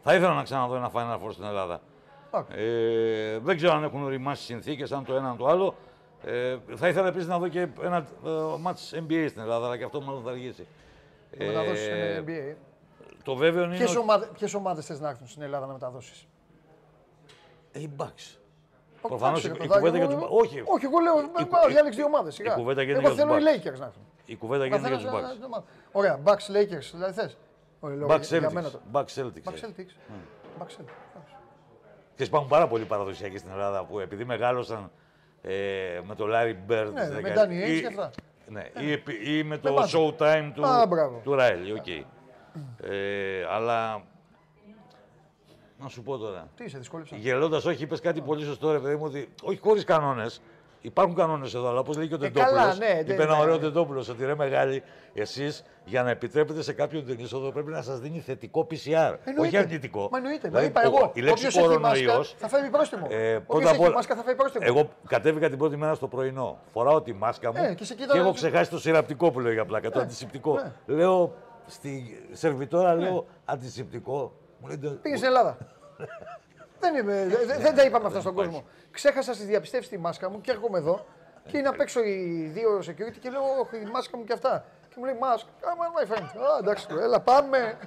Θα 0.03 0.15
ήθελα 0.15 0.33
να 0.33 0.43
ξαναδώ 0.43 0.75
ένα 0.75 0.91
Final 0.93 1.27
Four 1.27 1.31
στην 1.31 1.43
Ελλάδα. 1.43 1.81
Ε, 2.55 3.39
δεν 3.39 3.55
ξέρω 3.55 3.73
αν 3.73 3.83
έχουν 3.83 4.03
οριμάσει 4.03 4.43
συνθήκες, 4.43 4.91
αν 4.91 5.05
το 5.05 5.15
ένα 5.15 5.29
αν 5.29 5.37
το 5.37 5.47
άλλο. 5.47 5.75
Ε, 6.25 6.57
θα 6.75 6.87
ήθελα 6.87 7.07
επίσης 7.07 7.27
να 7.27 7.39
δω 7.39 7.47
και 7.47 7.67
ένα 7.83 7.97
ε, 8.25 8.29
μάτς 8.59 8.93
NBA 8.95 9.25
στην 9.29 9.41
Ελλάδα, 9.41 9.65
αλλά 9.65 9.77
και 9.77 9.83
αυτό 9.83 10.01
μάλλον 10.01 10.23
θα 10.23 10.29
αργήσει. 10.29 10.67
Να 11.37 11.45
μεταδώσει 11.45 11.89
ε, 11.89 12.23
NBA. 12.27 12.55
Το 13.23 13.35
βέβαιο 13.35 13.63
είναι. 13.63 13.75
Ποιες 13.75 13.95
ομάδε 13.95 14.29
ποιες 14.33 14.53
ομάδες 14.53 14.85
θες 14.85 14.99
να 14.99 15.09
έρθουν 15.09 15.27
στην 15.27 15.41
Ελλάδα 15.41 15.65
να 15.65 15.73
μεταδώσεις; 15.73 16.27
Ε, 17.71 17.79
οι 17.79 17.89
Bucks. 17.97 18.37
Προφανώς 19.01 19.43
η 19.43 19.49
κουβέντα 19.67 19.97
για 19.97 20.07
τους 20.07 20.15
Όχι, 20.29 20.63
όχι, 20.65 20.85
εγώ 20.85 20.99
λέω. 20.99 21.15
Διάλεξε 21.67 21.99
δύο 21.99 22.05
ομάδες. 22.05 22.37
Η 22.37 22.43
κουβέντα 22.55 22.81
γίνεται 22.81 22.99
για 22.99 23.09
τους 23.09 23.19
Εγώ 23.19 23.29
θέλω 23.29 23.37
οι 23.37 23.59
Lakers 23.59 23.79
να 23.79 23.85
έρθουν. 23.85 24.03
Η 24.25 24.35
κουβέντα 24.35 24.65
γίνεται 24.65 24.87
για 24.87 24.97
τους 24.97 25.07
Bucks. 25.07 25.63
Ωραία, 25.91 26.19
Bucks 26.23 26.55
Lakers, 26.55 26.89
δηλαδή 26.91 27.13
θες. 27.13 27.37
Bucks 27.81 28.27
Celtics. 28.29 28.83
Bucks 28.93 29.09
Celtics. 29.15 29.93
Bucks 30.59 30.75
Celtics. 30.77 30.93
Και 32.15 32.23
υπάρχουν 32.23 32.49
πάρα 32.49 32.67
πολλοί 32.67 32.85
παραδοσιακοί 32.85 33.37
στην 33.37 33.51
Ελλάδα 33.51 33.85
που 33.85 33.99
επειδή 33.99 34.25
μεγάλωσαν 34.25 34.91
ε, 35.41 35.99
με 36.03 36.15
το 36.15 36.25
Larry 36.29 36.71
Bird. 36.71 36.91
Ναι, 36.93 37.21
με 37.21 37.33
Danny 37.35 37.67
Ainge 37.67 37.79
και 37.79 37.87
αυτά. 37.87 38.11
Ναι, 38.53 38.69
ή, 38.81 39.37
ή, 39.37 39.43
με 39.43 39.57
το 39.57 39.87
Showtime 39.93 40.51
του, 40.53 40.65
Α, 40.65 40.87
του 41.23 41.35
Riley. 41.39 41.77
Okay. 41.77 42.03
Ε, 42.81 43.45
αλλά 43.49 44.03
να 45.77 45.87
σου 45.89 46.03
πω 46.03 46.17
τώρα. 46.17 46.49
Τι 46.55 46.63
είσαι, 46.63 46.77
δυσκόλεψα. 46.77 47.15
Γελώντας, 47.15 47.65
όχι, 47.65 47.83
είπες 47.83 47.99
κάτι 47.99 48.21
πολύ 48.21 48.45
σωστό, 48.45 48.71
ρε 48.71 48.79
παιδί 48.79 48.95
μου, 48.95 49.03
ότι 49.05 49.29
όχι 49.43 49.59
χωρίς 49.59 49.83
κανόνες. 49.83 50.41
Υπάρχουν 50.85 51.15
κανόνες 51.15 51.53
εδώ, 51.53 51.69
αλλά 51.69 51.79
όπως 51.79 51.97
λέει 51.97 52.07
και 52.07 52.13
ο 52.13 52.17
Τεντόπουλος. 52.17 52.79
Ε, 52.79 52.93
ναι, 52.93 52.99
είπε 52.99 53.15
ναι, 53.15 53.23
ένα 53.23 53.35
ναι. 53.35 53.41
ωραίο 53.41 53.59
Τεντόπουλος 53.59 54.09
ότι 54.09 54.25
ρε 54.25 54.35
μεγάλη, 54.35 54.83
εσείς 55.13 55.63
για 55.85 56.03
να 56.03 56.09
επιτρέπετε 56.09 56.61
σε 56.61 56.73
κάποιον 56.73 57.05
την 57.05 57.19
είσοδο 57.19 57.51
πρέπει 57.51 57.71
να 57.71 57.81
σας 57.81 57.99
δίνει 57.99 58.19
θετικό 58.19 58.67
PCR. 58.71 58.75
Εννοείται. 59.23 59.41
Όχι 59.47 59.57
αρνητικό. 59.57 60.07
Μα 60.11 60.17
εννοείται. 60.17 60.47
Δηλαδή, 60.47 60.65
Μα 60.73 60.81
είπα 60.81 60.81
εγώ. 60.83 61.11
η 61.13 61.21
λέξη 61.21 61.45
όποιος 61.47 61.55
έχει 61.69 61.79
μάσκα 61.79 62.05
κορονοϊό. 62.05 62.23
Θα 62.37 62.47
φέρει 62.47 62.69
πρόστιμο. 62.69 63.07
Ε, 63.09 63.35
Όποιος 63.35 63.45
πρώτα 63.47 63.69
απ' 63.69 63.73
έχει 63.73 63.83
όλα, 63.83 63.93
μάσκα 63.93 64.15
θα 64.15 64.23
φέρει 64.23 64.35
πρόστιμο. 64.37 64.63
εγώ 64.67 64.89
κατέβηκα 65.07 65.49
την 65.49 65.57
πρώτη 65.57 65.75
μέρα 65.77 65.93
στο 65.93 66.07
πρωινό. 66.07 66.57
Φοράω 66.71 67.01
τη 67.01 67.13
μάσκα 67.13 67.51
μου 67.53 67.63
Ε, 67.69 67.73
και 67.73 67.85
σε 67.85 67.95
κοίταζα- 67.95 68.21
έχω 68.21 68.33
ξεχάσει 68.33 68.69
το 68.69 68.79
σειραπτικό 68.79 69.31
που 69.31 69.39
λέω 69.39 69.51
για 69.51 69.65
πλάκα, 69.65 69.89
το 69.89 69.99
αντισηπτικό. 69.99 70.59
Λέω 70.85 71.33
στη 71.65 72.23
σερβιτόρα, 72.31 72.95
λέω 72.95 73.25
αντισηπτικό. 73.45 74.31
Μου 74.59 74.67
λέει, 74.67 74.77
Πήγε 75.01 75.15
στην 75.15 75.27
Ελλάδα. 75.27 75.57
δεν, 76.83 76.95
είμαι, 76.95 77.25
δε- 77.27 77.45
δε- 77.45 77.57
δεν 77.61 77.75
τα 77.75 77.83
είπαμε 77.83 78.07
αυτά 78.07 78.19
στον 78.19 78.33
κόσμο. 78.33 78.63
Ξέχασα 78.91 79.33
στι 79.33 79.45
διαπιστεύσει 79.45 79.89
τη 79.89 79.97
μάσκα 79.97 80.29
μου 80.29 80.41
και 80.41 80.51
έρχομαι 80.51 80.77
εδώ 80.77 81.05
και 81.47 81.57
είναι 81.57 81.67
απ' 81.67 81.79
έξω 81.79 82.03
οι 82.03 82.49
δύο 82.53 82.77
security 82.77 83.17
και 83.19 83.29
λέω 83.29 83.41
«Όχι, 83.61 83.75
η 83.83 83.89
μάσκα 83.93 84.17
μου 84.17 84.23
και 84.23 84.33
αυτά. 84.33 84.65
Και 84.89 84.95
μου 84.99 85.05
λέει 85.05 85.17
Μάσκ, 85.19 85.47
άμα 85.71 85.85
my 85.97 86.11
friend. 86.13 86.23
Α, 86.23 86.57
εντάξει, 86.59 86.87
έλα 87.01 87.19
πάμε. 87.21 87.77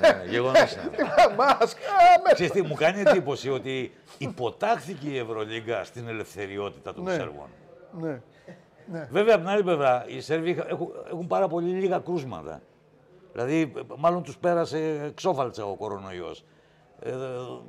Ναι, 0.00 0.22
γεγονός 0.28 0.72
είναι. 0.74 0.96
Μάσκ, 1.36 1.76
Ξέρεις 2.32 2.52
τι, 2.52 2.62
μου 2.62 2.74
κάνει 2.74 3.00
εντύπωση 3.00 3.50
ότι 3.50 3.92
υποτάχθηκε 4.18 5.08
η 5.08 5.18
Ευρωλίγκα 5.18 5.84
στην 5.84 6.08
ελευθεριότητα 6.08 6.94
των 6.94 7.04
Ναι. 7.04 7.12
Σέρβων. 7.12 7.48
Ναι. 8.00 8.20
Βέβαια, 9.10 9.34
από 9.34 9.44
την 9.44 9.52
άλλη 9.52 9.62
πλευρά, 9.62 10.04
οι 10.06 10.20
Σέρβοι 10.20 10.50
είχα- 10.50 10.66
έχουν, 10.68 10.88
έχουν 11.06 11.26
πάρα 11.26 11.48
πολύ 11.48 11.68
λίγα 11.70 11.98
κρούσματα. 11.98 12.60
Δηλαδή, 13.32 13.72
μάλλον 13.98 14.22
τους 14.22 14.38
πέρασε 14.38 15.12
ξόφαλτσα 15.14 15.64
ο 15.64 15.74
κορονοϊός. 15.76 16.44
Ε, 17.04 17.12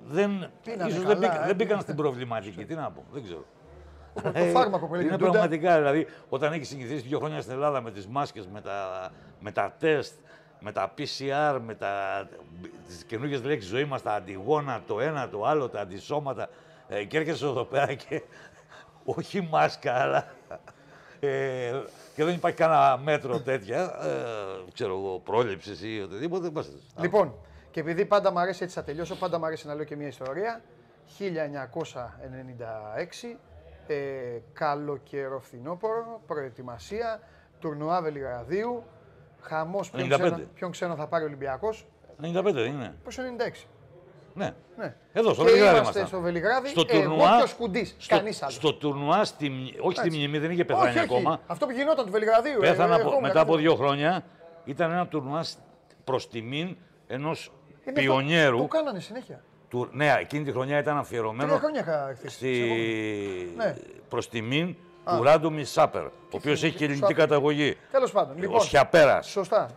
δεν, 0.05 0.47
Πίνανε 0.63 0.89
ίσως 0.91 1.03
καλά, 1.03 1.15
δεν, 1.15 1.17
μπήκα- 1.29 1.43
ε, 1.43 1.45
δεν 1.47 1.55
μπήκαν 1.55 1.81
στην 1.81 1.95
προβληματική. 1.95 2.65
Τι 2.65 2.73
να 2.75 2.91
πω, 2.91 3.03
δεν 3.11 3.23
ξέρω. 3.23 3.45
Ε, 4.33 4.45
Το 4.45 4.59
φάρμακο 4.59 4.87
που 4.87 4.93
έλεγε 4.93 5.07
Είναι 5.07 5.17
Ντούντα. 5.17 5.31
πραγματικά, 5.31 5.77
δηλαδή, 5.77 6.07
όταν 6.29 6.53
έχεις 6.53 6.67
συνηθίσει 6.67 7.01
δύο 7.07 7.19
χρόνια 7.19 7.41
στην 7.41 7.53
Ελλάδα 7.53 7.81
με 7.81 7.91
τις 7.91 8.07
μάσκες, 8.07 8.47
με 8.47 8.61
τα, 8.61 9.09
με 9.39 9.51
τα 9.51 9.75
τεστ, 9.79 10.13
με 10.59 10.71
τα 10.71 10.93
PCR, 10.97 11.59
με 11.65 11.75
τα, 11.75 11.89
τις 12.87 13.03
καινούργιες 13.03 13.43
λέξεις 13.43 13.69
ζωή 13.69 13.85
μας, 13.85 14.01
τα 14.01 14.13
αντιγόνα, 14.13 14.81
το 14.87 14.99
ένα, 14.99 15.29
το 15.29 15.45
άλλο, 15.45 15.69
τα 15.69 15.79
αντισώματα, 15.79 16.49
ε, 16.87 17.03
και 17.03 17.17
έρχεσαι 17.17 17.45
εδώ 17.45 17.63
πέρα 17.63 17.93
και 17.93 18.21
όχι 19.15 19.47
μάσκα, 19.51 19.93
αλλά 19.93 20.25
ε, 21.19 21.71
και 22.15 22.23
δεν 22.23 22.33
υπάρχει 22.33 22.57
κανένα 22.57 22.97
μέτρο 23.03 23.39
τέτοια, 23.39 23.81
ε, 24.03 24.71
ξέρω 24.73 24.97
εγώ, 24.97 25.19
πρόληψης 25.19 25.81
ή 25.83 26.01
οτιδήποτε, 26.03 26.41
δεν 26.41 26.51
πας. 26.51 26.69
Λοιπόν, 27.01 27.33
και 27.73 27.79
επειδή 27.79 28.05
πάντα 28.05 28.31
μου 28.31 28.39
αρέσει 28.39 28.63
έτσι 28.63 28.75
θα 28.75 28.83
τελειώσω, 28.83 29.15
πάντα 29.15 29.39
μου 29.39 29.45
αρέσει 29.45 29.67
να 29.67 29.75
λέω 29.75 29.83
και 29.83 29.95
μια 29.95 30.07
ιστορία. 30.07 30.61
1996, 31.19 33.37
ε, 33.87 33.95
καλοκαιρό 34.53 35.39
φθινόπωρο, 35.39 36.21
προετοιμασία, 36.27 37.19
τουρνουά 37.59 38.01
Βελιγραδίου, 38.01 38.83
χαμός 39.41 39.89
ποιον 39.89 40.07
95. 40.11 40.17
ξένο, 40.19 40.39
ποιον 40.53 40.71
ξένο 40.71 40.95
θα 40.95 41.07
πάρει 41.07 41.23
ο 41.23 41.27
Ολυμπιακός. 41.27 41.85
95 42.21 42.53
δεν 42.53 42.65
είναι. 42.65 42.95
Πώς 43.03 43.17
96. 43.17 43.67
Ναι. 44.33 44.53
Ναι. 44.77 44.95
Εδώ, 45.13 45.33
στο 45.33 45.43
και 45.43 45.49
Βελιγράδι 45.49 45.77
είμαστε 45.77 45.99
ήμασταν. 45.99 46.07
στο 46.07 46.19
Βελιγράδι, 46.19 46.67
Στο 46.69 46.81
ε, 46.81 46.83
τουρνουά- 46.93 47.27
εγώ 47.27 47.37
και 47.37 47.43
ο 47.43 47.47
Σκουντής, 47.47 47.95
Στο, 47.97 48.15
κανείς 48.15 48.41
άλλος. 48.41 48.53
στο 48.55 48.73
τουρνουά, 48.73 49.23
στη, 49.25 49.49
μνη- 49.49 49.75
όχι 49.81 49.97
στη 49.97 50.07
Έτσι. 50.07 50.17
μνημή, 50.19 50.39
δεν 50.39 50.51
είχε 50.51 50.65
πεθάνει 50.65 50.87
όχι, 50.89 50.97
όχι. 50.97 51.07
ακόμα. 51.13 51.39
Αυτό 51.47 51.65
που 51.65 51.71
γινόταν 51.71 52.05
του 52.05 52.11
Βελιγραδίου. 52.11 52.57
ε, 52.61 52.69
Πέθανε 52.69 52.95
από- 52.95 53.09
εγώ 53.09 53.21
μετά 53.21 53.39
από 53.39 53.51
κάθε- 53.51 53.61
δύο 53.63 53.75
χρόνια. 53.75 54.23
Ήταν 54.65 54.91
ένα 54.91 55.07
τουρνουά 55.07 55.43
προς 56.03 56.29
τιμήν 56.29 56.77
ενός 57.07 57.51
Είναι 57.85 57.99
αυτό. 57.99 58.11
πιονιέρου. 58.13 58.57
Το 58.57 58.67
κάνανε 58.67 58.99
συνέχεια. 58.99 59.43
Του, 59.69 59.89
ναι, 59.91 60.15
εκείνη 60.19 60.43
τη 60.43 60.51
χρονιά 60.51 60.77
ήταν 60.79 60.97
αφιερωμένο 60.97 61.47
Τρία 61.49 61.59
χρόνια 61.59 61.81
είχα 61.81 62.13
χθες. 62.17 62.33
στη... 62.33 63.53
Ναι. 63.57 63.75
προς 64.09 64.29
τιμήν 64.29 64.75
του 65.17 65.23
Ράντομι 65.23 65.63
Σάπερ, 65.63 66.03
ο 66.05 66.11
οποίος 66.31 66.63
έχει 66.63 66.75
και 66.75 66.83
ελληνική 66.83 67.05
Σάπερ. 67.05 67.17
καταγωγή. 67.27 67.77
Τέλος 67.91 68.11
πάντων. 68.11 68.35
Ο 68.37 68.39
Λοιπόν, 68.39 68.61
Σιαπέρας. 68.61 69.27
Σωστά. 69.27 69.69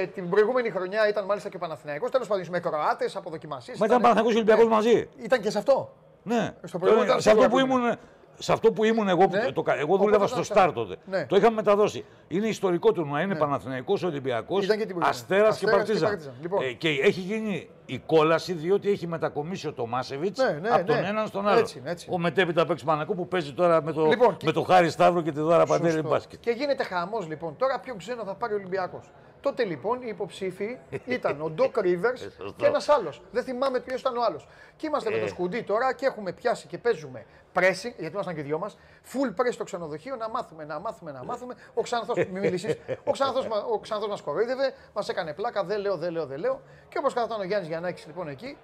Ε, 0.00 0.06
την 0.06 0.30
προηγούμενη 0.30 0.70
χρονιά 0.70 1.08
ήταν 1.08 1.24
μάλιστα 1.24 1.48
και 1.48 1.56
ο 1.56 1.58
Παναθηναϊκός. 1.58 2.10
Τέλος 2.10 2.26
πάντων, 2.28 2.46
με 2.50 2.60
Κροάτες, 2.60 3.16
αποδοκιμασίες. 3.16 3.78
Μα 3.78 3.86
ήταν 3.86 4.00
Παναθηναϊκός 4.00 4.32
και 4.32 4.38
Ολυμπιακός 4.50 4.68
μαζί. 4.68 5.08
Ήταν 5.22 5.40
και 5.40 5.50
σε 5.50 5.58
αυτό. 5.58 5.94
Ναι. 6.22 6.54
Στο 6.64 6.78
προηγούμενο 6.78 7.08
ήταν 7.10 7.20
σε, 7.20 7.30
αυτό 7.30 7.42
σίγουρα 7.42 7.64
που 7.66 7.70
που 7.70 7.78
ήμουν, 7.80 7.98
σε 8.38 8.52
αυτό 8.52 8.72
που 8.72 8.84
ήμουν 8.84 9.08
εγώ, 9.08 9.28
που 9.28 9.36
Ναι. 9.36 9.52
το, 9.52 9.62
κα- 9.62 9.74
εγώ 9.78 9.94
Οπότε 9.94 10.02
δούλευα 10.04 10.24
ήταν 10.24 10.44
στο 10.44 10.54
αυτό. 10.54 10.70
Star 10.70 10.74
τότε. 10.74 10.96
Ναι. 11.04 11.26
Το 11.26 11.36
είχαμε 11.36 11.54
μεταδώσει. 11.54 12.04
Είναι 12.28 12.46
ιστορικό 12.46 12.92
τουρνουά. 12.92 13.20
Είναι 13.20 13.34
Παναθηναϊκός, 13.34 14.02
Ολυμπιακός, 14.02 14.64
Ήταν 14.64 14.78
και 14.78 14.86
την 14.86 14.94
προηγούμενη. 14.96 15.10
Αστέρας 15.22 15.58
και 15.58 15.64
Αστέρας 15.66 15.84
και 15.88 15.92
Παρτίζαν. 15.94 16.08
Παρτίζαν. 16.08 16.32
Λοιπόν. 16.40 16.62
Ε, 16.62 16.72
και 16.72 16.88
έχει 16.88 17.20
γίνει 17.20 17.68
η 17.86 17.98
κόλαση 18.06 18.52
διότι 18.52 18.90
έχει 18.90 19.06
μετακομίσει 19.06 19.66
ο 19.68 19.72
Τομάσεβιτς 19.72 20.38
Ναι, 20.42 20.58
ναι, 20.60 20.68
από 20.68 20.86
τον 20.86 21.00
ναι. 21.00 21.08
έναν 21.08 21.26
στον 21.26 21.48
άλλο. 21.48 21.58
Έτσι, 21.58 21.82
έτσι. 21.84 22.08
Ο 22.10 22.18
μετέπειτα 22.18 22.66
παίξει 22.66 22.84
Πανακό 22.84 23.14
που 23.14 23.28
παίζει 23.28 23.52
τώρα 23.52 23.82
με 23.82 23.92
το, 23.92 24.06
Λοιπόν, 24.06 24.36
με 24.44 24.52
το 24.52 24.62
Χάρη 24.62 24.90
Σταύρο 24.90 25.20
και 25.22 25.32
τη 25.32 25.40
Δώρα 25.40 25.66
Παντέλη 25.66 25.92
Σωστό. 25.92 26.08
μπάσκετ. 26.08 26.40
Και 26.40 26.50
γίνεται 26.50 26.84
χαμός 26.84 27.26
λοιπόν. 27.28 27.56
Τώρα 27.56 27.80
ποιο 27.80 27.94
ξένο 27.94 28.24
θα 28.24 28.34
πάρει 28.34 28.52
ο 28.52 28.56
Ολυμπιακός. 28.56 29.10
Τότε 29.40 29.64
λοιπόν 29.64 29.98
οι 30.02 30.06
υποψήφοι 30.08 30.78
ήταν 31.16 31.40
ο 31.42 31.50
Ντοκ 31.50 31.78
Ρίβερς 31.78 32.22
Ε, 32.22 32.30
σωστό. 32.30 32.54
και 32.56 32.66
ένας 32.66 32.88
άλλος. 32.88 33.22
Δεν 33.32 33.42
θυμάμαι 33.44 33.80
ποιος 33.80 34.00
ήταν 34.00 34.16
ο 34.16 34.22
άλλος. 34.24 34.48
Και 34.76 34.86
είμαστε 34.86 35.08
Ε. 35.08 35.12
με 35.12 35.18
το 35.20 35.26
σκουντί 35.28 35.62
τώρα 35.62 35.92
και 35.94 36.06
έχουμε 36.06 36.32
πιάσει 36.32 36.66
και 36.66 36.78
παίζουμε 36.78 37.24
pressing, 37.54 37.92
γιατί 37.98 38.12
ήμασταν 38.12 38.34
και 38.34 38.42
δυο 38.42 38.58
μας. 38.58 38.78
Full 39.12 39.40
press 39.40 39.52
στο 39.52 39.64
ξενοδοχείο 39.64 40.16
να 40.16 40.28
μάθουμε, 40.28 40.64
να 40.64 40.78
μάθουμε, 40.78 41.12
να 41.12 41.24
μάθουμε. 41.24 41.54
Ο 41.74 41.82
Ξανθός, 41.82 42.16
μην 42.16 42.38
μιλήσεις. 42.44 42.76
Ο 43.04 43.10
Ξανθός 43.10 43.46
ο 43.72 43.78
Ξανθός 43.78 44.08
μας 44.08 44.20
κοροϊδεύε, 44.22 44.74
μας 44.94 45.08
έκανε 45.08 45.32
πλάκα. 45.34 45.64
Δεν 45.64 45.80
λέω, 45.80 45.96
δεν 45.96 46.12
λέω, 46.12 46.26
δεν 46.26 46.38
λέω. 46.38 46.60
Και 46.88 46.98
όπως 46.98 47.12
καθόταν 47.14 47.40
ο 47.40 47.44
Γιάννης 47.44 47.68
Γιαννάκης 47.68 48.06
λοιπόν 48.06 48.28
εκεί, 48.28 48.56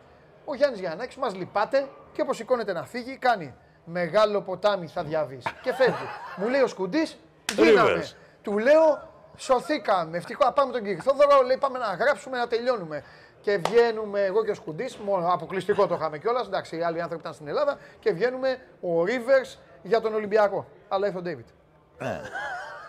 ο 0.45 0.55
Γιάννης 0.55 0.81
Γιαννάκης 0.81 1.17
μας 1.17 1.35
λυπάται 1.35 1.89
και 2.13 2.21
όπως 2.23 2.37
σηκώνεται 2.37 2.73
να 2.73 2.85
φύγει, 2.85 3.17
κάνει 3.17 3.55
μεγάλο 3.85 4.41
ποτάμι 4.41 4.87
θα 4.87 5.03
διαβείς 5.03 5.45
και 5.63 5.73
φεύγει. 5.73 6.07
Μου 6.37 6.49
λέει 6.49 6.61
ο 6.61 6.67
Σκουντής, 6.67 7.19
γίναμε. 7.57 8.03
Rivers. 8.03 8.13
Του 8.43 8.59
λέω, 8.59 9.09
σωθήκαμε. 9.37 10.17
Ευτυχώς 10.17 10.53
πάμε 10.55 10.73
τον 10.73 10.83
Κυριθόδωρο, 10.83 11.43
λέει 11.47 11.57
πάμε 11.57 11.79
να 11.79 11.95
γράψουμε, 11.95 12.39
να 12.39 12.47
τελειώνουμε. 12.47 13.05
Και 13.41 13.57
βγαίνουμε 13.57 14.25
εγώ 14.25 14.45
και 14.45 14.51
ο 14.51 14.55
Σκουντής, 14.55 14.97
μόνο 14.97 15.33
αποκλειστικό 15.33 15.87
το 15.87 15.95
είχαμε 15.95 16.19
κιόλας. 16.19 16.47
Εντάξει, 16.47 16.77
οι 16.77 16.83
άλλοι 16.83 17.01
άνθρωποι 17.01 17.23
ήταν 17.23 17.35
στην 17.35 17.49
Ελλάδα 17.49 17.79
και 18.01 18.13
βγαίνουμε 18.13 18.59
ο 18.81 19.03
Rivers 19.03 19.59
για 19.83 20.01
τον 20.01 20.15
Ολυμπιακό. 20.15 20.67
Αλλά 20.89 21.07
ήρθε 21.07 21.19
ο 21.19 21.23
Ντέιβιτ. 21.23 21.47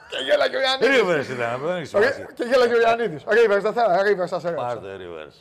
Και 0.10 0.18
γέλαγε 0.26 0.58
ο 0.58 0.60
Ιωαννίδης. 0.62 1.02
Rivers 1.02 1.36
ήταν, 1.36 1.62
δεν 1.62 1.76
έχεις 1.76 1.90
σημασία. 1.90 2.30
Και 2.34 2.44
γέλαγε 2.44 2.74
ο 2.74 2.80
Ιωαννίδης. 2.80 3.24
Rivers 3.26 3.62
δεν 3.62 3.74
θα, 3.74 4.02
Rivers 4.04 4.28
θα 4.28 4.40
σε 4.40 4.50
γράψω. 4.50 4.76
Πάρτε 4.76 4.98
Rivers. 4.98 5.36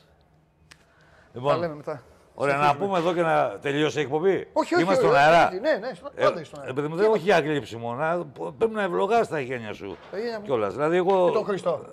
Τα 1.32 1.40
λέμε 1.40 1.66
Λοιπόν, 1.66 1.70
μετά. 1.70 2.02
Ωραία, 2.34 2.56
να 2.56 2.76
πούμε 2.76 2.98
εδώ 2.98 3.14
και 3.14 3.22
να 3.22 3.58
τελειώσει 3.60 3.98
η 3.98 4.02
εκπομπή. 4.02 4.48
Όχι, 4.52 4.74
όχι, 4.74 4.82
Είμαστε 4.82 5.04
όχι, 5.06 5.14
στον 5.14 5.24
αέρα. 5.24 5.48
όχι, 5.48 5.60
Ναι, 5.60 5.70
ναι, 5.88 5.94
στο- 5.94 6.10
Ε, 6.14 6.22
πάντα 6.24 6.34
είσαι 6.40 6.44
στον 6.44 6.58
αέρα. 6.60 6.70
Επειδή 6.70 6.88
μου 6.88 6.96
δεν 6.96 7.10
όχι 7.10 7.18
για 7.22 7.40
γλύψιμο, 7.40 7.94
να, 7.94 8.24
πρέπει 8.58 8.74
να 8.74 8.82
ευλογάς 8.82 9.28
τα 9.28 9.40
γένια 9.40 9.72
σου 9.72 9.96
Τα 10.10 10.18
γένια 10.18 10.38
μου. 10.38 10.44
κιόλας. 10.44 10.72
Δηλαδή 10.74 10.96
εγώ, 10.96 11.26
Και 11.26 11.32
τον 11.32 11.44
Χριστό. 11.44 11.84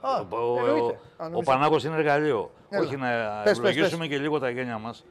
Α, 0.00 0.20
ο, 0.30 0.36
ο, 0.36 0.58
εννοείται. 0.66 0.98
ο, 1.16 1.22
Α, 1.22 1.26
ο 1.26 1.28
νόμιζα. 1.28 1.52
Πανάγος 1.52 1.84
είναι 1.84 1.96
εργαλείο. 1.96 2.50
Έλα. 2.68 2.82
Όχι 2.82 2.96
να 2.96 3.08
πες, 3.44 3.52
ευλογήσουμε 3.52 4.06
και 4.06 4.18
λίγο 4.18 4.38
τα 4.38 4.50
γένια 4.50 4.78
μας. 4.78 5.04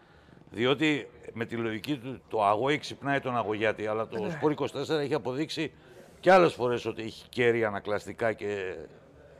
Διότι 0.51 1.09
με 1.33 1.45
τη 1.45 1.55
λογική 1.55 1.97
του 1.97 2.21
το 2.29 2.45
αγώη 2.45 2.77
ξυπνάει 2.77 3.19
τον 3.19 3.37
αγωγιάτη, 3.37 3.87
αλλά 3.87 4.07
το 4.07 4.19
Ναι. 4.23 4.29
Σπορ 4.29 4.51
24 4.51 4.99
έχει 4.99 5.13
αποδείξει 5.13 5.71
και 6.19 6.31
άλλες 6.31 6.53
φορές 6.53 6.85
ότι 6.85 7.01
έχει 7.01 7.25
κέρια 7.29 7.67
ανακλαστικά 7.67 8.33
και 8.33 8.75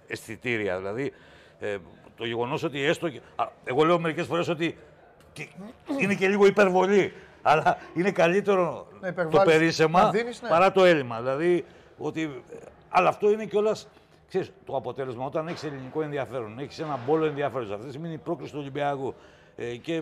αισθητήρια. 0.08 0.78
Δηλαδή, 0.78 1.14
ε, 1.60 1.78
το 2.16 2.26
γεγονός 2.26 2.64
ότι 2.64 2.84
έστω. 2.84 3.10
και- 3.10 3.22
α, 3.36 3.46
Εγώ 3.64 3.84
λέω 3.84 4.00
μερικές 4.00 4.26
φορές 4.26 4.48
ότι 4.48 4.78
και- 5.34 5.48
είναι 6.02 6.14
και 6.14 6.28
λίγο 6.28 6.46
υπερβολή. 6.46 7.14
Αλλά 7.42 7.78
είναι 7.96 8.12
καλύτερο 8.12 8.88
Να 8.94 9.00
το 9.00 9.08
υπερβάλλεις, 9.08 9.54
περίσσεμα 9.54 10.02
να 10.04 10.10
δίνεις, 10.10 10.42
ναι. 10.42 10.50
παρά 10.50 10.72
το 10.72 10.84
έλλειμμα. 10.84 11.20
Δηλαδή, 11.20 11.66
ότι, 11.98 12.44
αλλά 12.90 13.10
αυτό 13.10 13.32
είναι 13.32 13.46
κιόλας 13.46 13.88
το 14.66 14.76
αποτέλεσμα 14.76 15.26
όταν 15.26 15.48
έχεις 15.48 15.64
ελληνικό 15.64 16.02
ενδιαφέρον, 16.02 16.60
έχεις 16.60 16.80
ένα 16.80 17.00
μπόλο 17.06 17.26
ενδιαφέρον. 17.26 17.72
Αυτή 17.72 17.84
τη 17.84 17.90
στιγμή 17.90 18.08
είναι 18.08 18.16
η 18.16 18.22
πρόκληση 18.24 18.52
του 18.54 18.60
Ολυμπιακού. 18.62 19.14
Ε, 19.56 19.76
και 19.76 19.96
ε, 19.96 20.02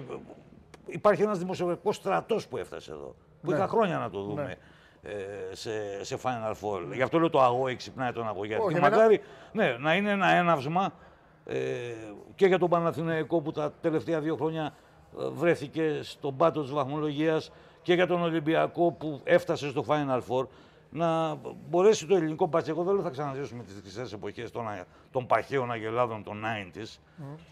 υπάρχει 0.86 1.22
ένας 1.22 1.38
δημοσιογραφικός 1.40 1.96
στρατός 1.96 2.48
που 2.48 2.58
έφτασε 2.58 2.92
εδώ. 2.92 3.16
Που 3.42 3.50
Ναι. 3.52 3.56
είχα 3.58 3.68
χρόνια 3.68 3.98
να 3.98 4.10
το 4.10 4.22
δούμε. 4.22 4.44
Ναι. 4.44 4.56
Ε, 5.12 5.16
σε, 5.56 6.04
σε 6.04 6.18
Final 6.24 6.52
Four. 6.52 6.82
Γι' 6.94 7.02
αυτό 7.02 7.20
λέω 7.20 7.30
το 7.30 7.42
αγώ 7.42 7.76
ξυπνάει 7.76 8.12
τον 8.12 8.28
αγωγιάτη. 8.28 8.62
Όχι, 8.64 8.72
Και 8.72 8.78
εμένα- 8.78 8.96
μακάρι 8.96 9.22
ναι, 9.52 9.76
να 9.80 9.96
είναι 9.96 10.12
ένα 10.12 10.28
έναυσμα 10.30 10.94
ε, 11.46 11.56
και 12.36 12.46
για 12.46 12.60
τον 12.60 12.70
Παναθηναϊκό 12.70 13.42
που 13.42 13.52
τα 13.52 13.74
τελευταία 13.82 14.20
δύο 14.22 14.36
χρόνια 14.36 14.64
ε, 14.66 14.70
βρέθηκε 15.34 16.00
στον 16.04 16.36
πάτο 16.38 16.62
της 16.62 16.72
βαθμολογίας 16.72 17.52
και 17.82 17.94
για 17.94 18.08
τον 18.08 18.22
Ολυμπιακό 18.22 18.92
που 18.92 19.22
έφτασε 19.24 19.70
στο 19.70 19.86
Final 19.88 20.20
Four 20.30 20.46
να 20.90 21.36
μπορέσει 21.70 22.06
το 22.06 22.16
ελληνικό 22.16 22.46
μπάσκετ. 22.46 22.74
Εγώ 22.74 22.84
δεν 22.84 22.94
λέω 22.94 23.04
θα 23.04 23.10
ξαναζήσουμε 23.10 23.64
τις 23.64 23.76
χρυσές 23.82 24.14
εποχές 24.14 24.52
των, 24.52 24.68
α- 24.68 24.86
των 25.12 25.26
παχαίων 25.26 25.72
αγελάδων 25.72 26.24
των 26.24 26.44
90s 26.44 26.98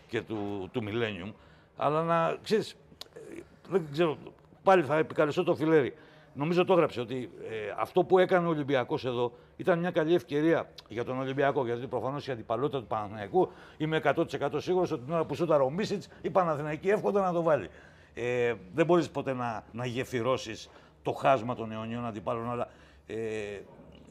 και 0.07 0.22
του, 0.22 0.70
του 0.72 0.84
Millennium, 0.88 1.32
αλλά 1.78 2.03
να, 2.03 2.38
ξέρεις, 2.43 2.72
ε, 3.16 3.41
δεν 3.70 3.86
ξέρω, 3.91 4.18
πάλι 4.63 4.84
θα 4.84 4.97
επικαλεστώ 4.97 5.43
το 5.43 5.55
φιλέρι. 5.55 5.93
Νομίζω 6.36 6.65
το 6.65 6.73
έγραψε 6.73 7.01
ότι 7.01 7.29
ε, 7.49 7.73
αυτό 7.77 8.03
που 8.03 8.19
έκανε 8.19 8.47
ο 8.47 8.49
Ολυμπιακός 8.49 9.05
εδώ 9.05 9.31
ήταν 9.55 9.79
μια 9.79 9.91
καλή 9.91 10.13
ευκαιρία 10.13 10.69
για 10.88 11.03
τον 11.03 11.19
Ολυμπιακό. 11.19 11.65
Γιατί 11.65 11.88
προφανώς 11.88 12.27
η 12.27 12.31
αντιπαλότητα 12.31 12.79
του 12.79 12.88
Παναθηναϊκού 12.88 13.51
είμαι 13.77 14.01
100% 14.03 14.25
σίγουρος 14.55 14.91
ότι 14.91 15.03
την 15.03 15.13
ώρα 15.13 15.25
που 15.25 15.36
σούταρε 15.36 15.63
ο 15.63 15.69
Μίσιτς, 15.69 16.07
οι 16.21 16.29
Παναθηναϊκοί 16.29 16.89
εύχονταν 16.89 17.23
να 17.23 17.31
το 17.31 17.41
βάλει. 17.41 17.69
Ε, 18.13 18.53
δεν 18.73 18.86
μπορείς 18.86 19.09
ποτέ 19.09 19.33
να, 19.33 19.63
να 19.71 19.86
γεφυρώσεις 19.86 20.69
το 21.01 21.11
χάσμα 21.11 21.55
των 21.55 21.71
αιωνιών 21.71 22.05
αντιπάλων, 22.05 22.49
αλλά 22.51 22.67
ε, 23.07 23.15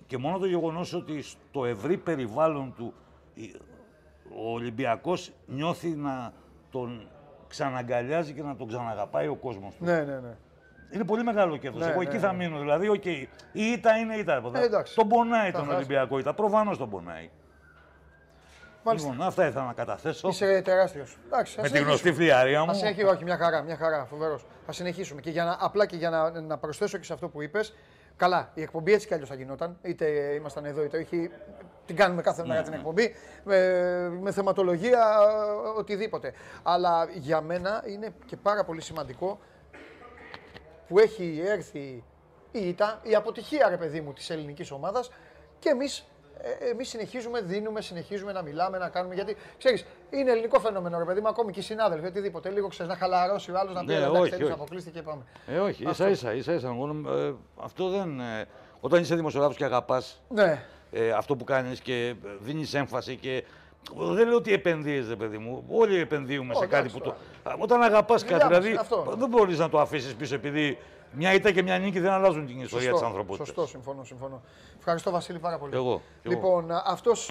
και 0.06 0.18
μόνο 0.18 0.38
το 0.38 0.46
γεγονός 0.46 0.92
ότι 0.92 1.22
στο 1.22 1.64
ευρύ 1.64 1.96
περιβάλλον 1.96 2.74
του 2.76 2.94
ο 4.36 4.52
Ολυμπιακός 4.52 5.30
νιώθει 5.46 5.88
να 5.88 6.32
τον 6.70 7.08
ξαναγκαλιάζει 7.48 8.32
και 8.32 8.42
να 8.42 8.56
τον 8.56 8.68
ξαναγαπάει 8.68 9.28
ο 9.28 9.34
κόσμος 9.34 9.74
του. 9.74 9.84
Ναι, 9.84 10.02
ναι, 10.02 10.20
ναι. 10.20 10.36
Είναι 10.94 11.04
πολύ 11.04 11.22
μεγάλο 11.24 11.56
κέρδο. 11.56 11.78
Ναι, 11.78 11.86
Εγώ 11.86 12.02
ναι, 12.02 12.08
εκεί 12.08 12.18
θα 12.18 12.32
ναι. 12.32 12.36
μείνω. 12.36 12.58
Δηλαδή, 12.58 13.00
okay, 13.02 13.26
η 13.52 13.62
ήττα 13.62 13.96
είναι 13.96 14.14
ήττα. 14.14 14.34
Ε, 14.54 14.68
τον 14.94 15.08
πονάει 15.08 15.52
τον 15.52 15.70
Ολυμπιακό 15.70 16.18
ήττα. 16.18 16.34
Προφανώς 16.34 16.78
τον 16.78 16.90
πονάει. 16.90 17.30
Μάλιστα. 18.84 19.10
Λοιπόν, 19.10 19.26
αυτά 19.26 19.46
ήθελα 19.46 19.64
να 19.64 19.72
καταθέσω. 19.72 20.28
Είσαι 20.28 20.62
τεράστιος. 20.64 21.18
Με 21.62 21.68
τη 21.68 21.78
γνωστή 21.78 22.12
φλιαρία 22.12 22.64
μου. 22.64 22.70
Α 22.70 22.86
έχει, 22.86 23.04
όχι, 23.04 23.24
μια 23.24 23.36
χαρά, 23.36 23.62
μια 23.62 23.76
χαρά. 23.76 24.04
Φοβερός. 24.04 24.44
Θα 24.66 24.72
συνεχίσουμε. 24.72 25.20
Και 25.20 25.30
για 25.30 25.44
να, 25.44 25.56
απλά 25.60 25.86
και 25.86 25.96
για 25.96 26.10
να, 26.10 26.40
να 26.40 26.58
προσθέσω 26.58 26.98
και 26.98 27.04
σε 27.04 27.12
αυτό 27.12 27.28
που 27.28 27.42
είπες, 27.42 27.74
Καλά, 28.16 28.50
η 28.54 28.62
εκπομπή 28.62 28.92
έτσι 28.92 29.06
κι 29.06 29.14
αλλιώς 29.14 29.28
θα 29.28 29.34
γινόταν. 29.34 29.76
Είτε 29.82 30.06
ήμασταν 30.34 30.64
εδώ, 30.64 30.82
είτε 30.84 30.98
όχι. 30.98 31.30
Την 31.86 31.96
κάνουμε 31.96 32.22
κάθε 32.22 32.46
μέρα 32.46 32.62
την 32.62 32.72
εκπομπή. 32.72 33.14
Με, 33.44 33.58
με 34.20 34.32
θεματολογία, 34.32 35.18
οτιδήποτε. 35.76 36.32
Αλλά 36.62 37.08
για 37.14 37.40
μένα 37.40 37.82
είναι 37.86 38.14
και 38.26 38.36
πάρα 38.36 38.64
πολύ 38.64 38.80
σημαντικό 38.80 39.38
που 40.88 40.98
έχει 40.98 41.42
έρθει 41.46 42.04
η 42.52 42.68
ήττα, 42.68 43.00
η 43.02 43.14
αποτυχία, 43.14 43.68
ρε 43.68 43.76
παιδί 43.76 44.00
μου, 44.00 44.12
της 44.12 44.30
ελληνικής 44.30 44.70
ομάδας 44.70 45.10
και 45.58 45.68
εμείς 45.68 46.04
ε, 46.40 46.70
εμείς 46.70 46.88
συνεχίζουμε, 46.88 47.40
δίνουμε, 47.40 47.80
συνεχίζουμε 47.80 48.32
να 48.32 48.42
μιλάμε, 48.42 48.78
να 48.78 48.88
κάνουμε. 48.88 49.14
Γιατί 49.14 49.36
ξέρεις, 49.58 49.84
είναι 50.10 50.30
ελληνικό 50.30 50.60
φαινόμενο, 50.60 50.98
ρε 50.98 51.04
παιδί 51.04 51.20
μου, 51.20 51.28
ακόμη 51.28 51.52
και 51.52 51.60
οι 51.60 51.62
συνάδελφοι, 51.62 52.06
οτιδήποτε. 52.06 52.50
Λίγο 52.50 52.68
ξέρεις 52.68 52.92
να 52.92 52.98
χαλαρώσει 52.98 53.50
ο 53.50 53.58
άλλος 53.58 53.74
να 53.74 53.80
πει: 53.80 53.86
ναι, 53.86 53.94
Εντάξει, 53.94 54.42
όχι, 54.42 54.52
αποκλείστηκε 54.52 54.98
και 54.98 55.04
πάμε. 55.04 55.22
Ε, 55.46 55.58
όχι, 55.58 55.84
ίσα 55.88 56.08
ίσα. 56.08 56.34
ίσα, 56.34 56.52
ίσα 56.52 56.68
ε, 56.68 57.32
αυτό 57.56 57.88
δεν. 57.88 58.20
Ε, 58.20 58.46
όταν 58.80 59.00
είσαι 59.00 59.14
δημοσιογράφος 59.14 59.56
και 59.56 59.64
αγαπάς 59.64 60.22
ναι. 60.28 60.64
ε, 60.90 61.10
αυτό 61.10 61.36
που 61.36 61.44
κάνεις 61.44 61.80
και 61.80 62.14
δίνεις 62.40 62.74
έμφαση 62.74 63.16
και. 63.16 63.44
Δεν 63.96 64.28
λέω 64.28 64.36
ότι 64.36 64.52
επενδύει, 64.52 65.16
παιδί 65.16 65.38
μου. 65.38 65.64
Όλοι 65.68 65.98
επενδύουμε 65.98 66.54
σε 66.54 66.66
κάτι 66.66 66.88
που 66.88 67.00
το. 67.00 67.14
Όταν 67.58 67.82
αγαπάς 67.82 68.24
κάτι, 68.24 68.46
δηλαδή 68.46 68.78
δεν 69.16 69.28
μπορείς 69.28 69.58
να 69.58 69.68
το 69.68 69.80
αφήσεις 69.80 70.14
πίσω 70.14 70.34
επειδή 70.34 70.78
μια 71.10 71.32
ήττα 71.34 71.50
και 71.50 71.62
μια 71.62 71.78
νίκη 71.78 72.00
δεν 72.00 72.10
αλλάζουν 72.10 72.46
την 72.46 72.60
ιστορία 72.60 72.92
της 72.92 73.02
ανθρωπότητας. 73.02 73.46
Σωστό, 73.46 73.66
συμφωνώ, 73.66 74.04
συμφωνώ. 74.04 74.42
Ευχαριστώ 74.78 75.10
Βασίλη 75.10 75.38
πάρα 75.38 75.58
πολύ. 75.58 75.74
Εγώ. 75.74 76.02
Λοιπόν, 76.22 76.70
αυτός 76.70 77.30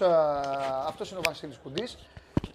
αυτός 0.86 1.10
είναι 1.10 1.18
ο 1.18 1.22
Βασίλης 1.26 1.58
Κουντής. 1.62 1.98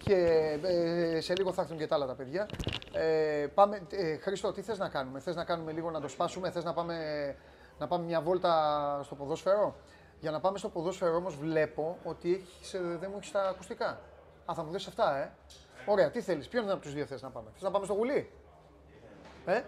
Και 0.03 0.15
ε, 0.63 1.21
σε 1.21 1.33
λίγο 1.37 1.53
θα 1.53 1.61
έρθουν 1.61 1.77
και 1.77 1.87
τα 1.87 1.95
άλλα 1.95 2.05
τα 2.05 2.13
παιδιά. 2.13 2.47
Ε, 2.91 3.47
πάμε, 3.53 3.81
ε, 3.89 4.17
Χρήστο, 4.17 4.51
τι 4.51 4.61
θες 4.61 4.77
να 4.77 4.89
κάνουμε, 4.89 5.19
θες 5.19 5.35
να 5.35 5.43
κάνουμε 5.43 5.71
λίγο 5.71 5.91
να 5.91 6.01
το 6.01 6.07
σπάσουμε, 6.07 6.51
θες 6.51 6.63
να 6.63 6.73
πάμε, 6.73 6.95
να 7.79 7.87
πάμε 7.87 8.05
μια 8.05 8.21
βόλτα 8.21 8.53
στο 9.03 9.15
ποδόσφαιρο; 9.15 9.75
Για 10.19 10.31
να 10.31 10.39
πάμε 10.39 10.57
στο 10.57 10.69
ποδόσφαιρο 10.69 11.15
όμως 11.15 11.35
βλέπω 11.35 11.97
ότι 12.03 12.33
έχεις, 12.33 12.73
ε, 12.73 12.79
δεν 12.99 13.09
μου 13.11 13.17
έχεις 13.17 13.31
τα 13.31 13.41
ακουστικά. 13.41 13.99
Α, 14.45 14.53
θα 14.53 14.63
μου 14.63 14.71
δώσεις 14.71 14.87
αυτά, 14.87 15.17
ε. 15.17 15.31
Ωραία, 15.85 16.11
τι 16.11 16.21
θέλεις, 16.21 16.47
ποιον 16.47 16.69
από 16.69 16.81
τους 16.81 16.93
δύο 16.93 17.05
θες 17.05 17.21
να 17.21 17.29
πάμε. 17.29 17.49
Θες 17.53 17.61
να 17.61 17.71
πάμε 17.71 17.85
στο 17.85 17.93
γουλί; 17.93 18.31
Ε, 19.45 19.61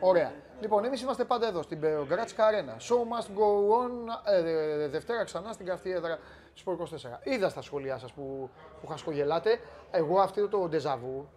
ωραία. 0.00 0.32
Λοιπόν, 0.60 0.84
εμείς 0.84 1.02
είμαστε 1.02 1.24
πάντα 1.24 1.46
εδώ 1.46 1.62
στην 1.62 1.78
Γκράτσκα 2.06 2.46
Αρένα. 2.46 2.76
Show 2.76 2.94
must 2.94 3.26
go 3.26 3.48
on. 3.80 3.90
Ε, 4.32 4.88
Δευτέρα 4.88 5.24
ξανά 5.24 5.52
στην 5.52 5.66
καυτή 5.66 5.90
έδρα 5.90 6.18
του 6.64 6.88
24. 6.92 7.20
Είδα 7.22 7.48
στα 7.48 7.62
σχόλιά 7.62 7.98
σας 7.98 8.12
που, 8.12 8.50
που 8.80 8.86
χασκογελάτε. 8.86 9.58
Εγώ 9.90 10.20
αυτό 10.20 10.48
το 10.48 10.68
ντεζαβού, 10.68 11.28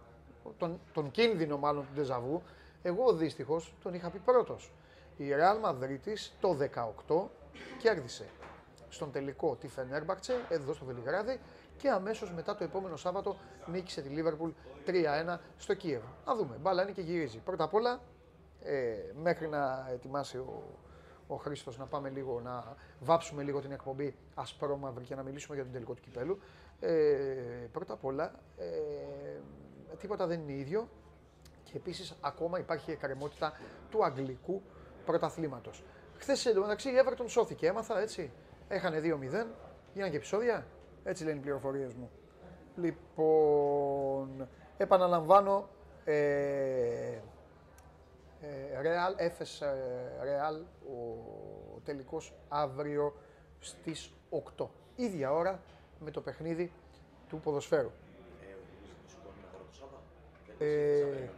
τον, 0.57 0.79
τον 0.93 1.11
κίνδυνο 1.11 1.57
μάλλον 1.57 1.83
του 1.83 1.93
ντεζαβού, 1.93 2.41
εγώ 2.81 3.13
δυστυχώς 3.13 3.73
τον 3.83 3.93
είχα 3.93 4.09
πει 4.09 4.17
πρώτος. 4.17 4.71
Η 5.17 5.23
Real 5.29 5.69
Madrid 5.69 6.15
το 6.39 6.57
18 7.07 7.29
κέρδισε 7.81 8.25
στον 8.93 9.11
τελικό 9.11 9.55
τη 9.55 9.67
Φενέρμπακτσε, 9.67 10.45
εδώ 10.49 10.73
στο 10.73 10.85
Βελιγράδι 10.85 11.39
και 11.77 11.89
αμέσως 11.89 12.31
μετά 12.31 12.55
το 12.55 12.63
επόμενο 12.63 12.95
Σάββατο 12.95 13.37
νίκησε 13.65 14.01
τη 14.01 14.09
Λίβερπουλ 14.09 14.49
3-1 14.87 15.37
στο 15.57 15.73
Κίεβο. 15.73 16.07
Να 16.25 16.35
δούμε, 16.35 16.57
μπάλα 16.61 16.81
είναι 16.83 16.91
και 16.91 17.01
γυρίζει. 17.01 17.37
Πρώτα 17.37 17.63
απ' 17.63 17.73
όλα 17.73 17.99
ε, 18.63 18.95
μέχρι 19.21 19.47
να 19.47 19.87
ετοιμάσει 19.91 20.37
ο, 20.37 20.63
ο 21.27 21.35
Χρήστος 21.35 21.77
να 21.77 21.85
πάμε 21.85 22.09
λίγο 22.09 22.41
να 22.43 22.75
βάψουμε 22.99 23.43
λίγο 23.43 23.59
την 23.61 23.71
εκπομπή 23.71 24.15
ασπρόμαυρη 24.33 25.03
και 25.03 25.15
να 25.15 25.23
μιλήσουμε 25.23 25.55
για 25.55 25.63
τον 25.63 25.73
τελικό 25.73 25.93
του 25.93 26.01
κυπέλου. 26.01 26.39
Ε, 26.79 26.91
πρώτα 27.71 27.93
απ' 27.93 28.05
όλα, 28.05 28.31
ε, 28.57 28.65
τίποτα 29.99 30.27
δεν 30.27 30.39
είναι 30.39 30.53
ίδιο 30.53 30.89
και 31.63 31.77
επίσης 31.77 32.15
ακόμα 32.21 32.59
υπάρχει 32.59 32.91
εκκρεμότητα 32.91 33.53
του 33.89 34.05
αγγλικού 34.05 34.61
πρωταθλήματος. 35.05 35.83
Χθες 36.17 36.45
εντωμεταξύ 36.45 36.89
η 36.89 36.93
Everton 37.03 37.25
σώθηκε, 37.27 37.67
έμαθα 37.67 37.99
έτσι; 37.99 38.31
Έχανε 38.73 38.99
2-0, 38.99 39.01
γίνανε 39.93 40.11
και 40.11 40.15
επεισόδια, 40.15 40.65
έτσι 41.03 41.23
λένε 41.23 41.37
οι 41.37 41.41
πληροφορίες 41.41 41.93
μου. 41.93 42.09
Λοιπόν, 42.75 44.47
επαναλαμβάνω, 44.77 45.69
ε, 46.03 47.19
Real, 48.81 49.13
έφες 49.15 49.63
Real, 50.23 50.61
ο 50.85 51.79
τελικός 51.83 52.33
αύριο 52.47 53.13
στις 53.59 54.13
8. 54.57 54.67
Ίδια 54.95 55.31
ώρα 55.31 55.59
με 55.99 56.11
το 56.11 56.21
παιχνίδι 56.21 56.71
του 57.29 57.39
ποδοσφαίρου. 57.39 57.91
Ε, 60.59 61.29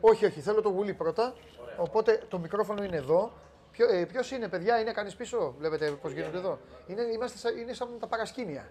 όχι, 0.00 0.24
όχι, 0.24 0.40
θέλω 0.40 0.62
το 0.62 0.68
γουλί 0.68 0.94
πρώτα. 0.94 1.34
Οπότε 1.78 2.22
το 2.28 2.38
μικρόφωνο 2.38 2.84
είναι 2.84 2.96
εδώ. 2.96 3.32
Ποιο 3.76 3.88
ε, 3.88 4.04
ποιος 4.04 4.30
είναι, 4.30 4.48
παιδιά, 4.48 4.80
είναι 4.80 4.92
κανείς 4.92 5.16
πίσω; 5.16 5.54
Βλέπετε 5.58 5.90
πώς 5.90 6.12
γίνονται 6.12 6.38
εδώ. 6.38 6.58
Είναι, 6.86 7.02
είμαστε, 7.02 7.52
είναι 7.58 7.72
σαν 7.72 7.98
τα 8.00 8.06
παρασκήνια. 8.06 8.68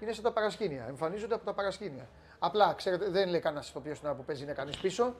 Είναι 0.00 0.12
σαν 0.12 0.22
τα 0.22 0.32
παρασκήνια. 0.32 0.84
Εμφανίζονται 0.88 1.34
από 1.34 1.44
τα 1.44 1.52
παρασκήνια. 1.52 2.08
Απλά, 2.38 2.74
ξέρετε, 2.74 3.08
δεν 3.08 3.28
λέει 3.28 3.40
κανένας 3.40 3.72
το 3.72 3.80
ποιο 3.80 4.14
που 4.16 4.24
παίζει 4.24 4.42
είναι 4.42 4.52
κανείς 4.52 4.76
πίσω. 4.76 5.14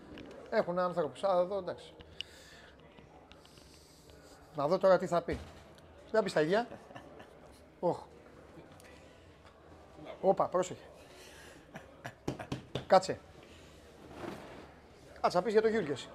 Έχουν 0.51 0.79
άνθρωπους. 0.79 1.25
Α, 1.25 1.39
εδώ 1.41 1.59
εντάξει. 1.59 1.95
Να 4.55 4.66
δω 4.66 4.79
τώρα 4.79 4.99
τι 4.99 5.07
θα 5.07 5.23
πει. 5.23 5.39
Δεν 6.11 6.23
πεις 6.23 6.33
τα 6.33 6.41
ίδια. 6.41 6.66
Όχ. 7.81 7.99
Όπα, 10.21 10.47
πρόσεχε. 10.47 10.85
Κάτσε. 12.87 13.21
Κάτσε 15.21 15.37
να 15.37 15.43
πεις 15.43 15.53
για 15.53 15.62
το 15.62 15.68
Γιούργες. 15.68 16.09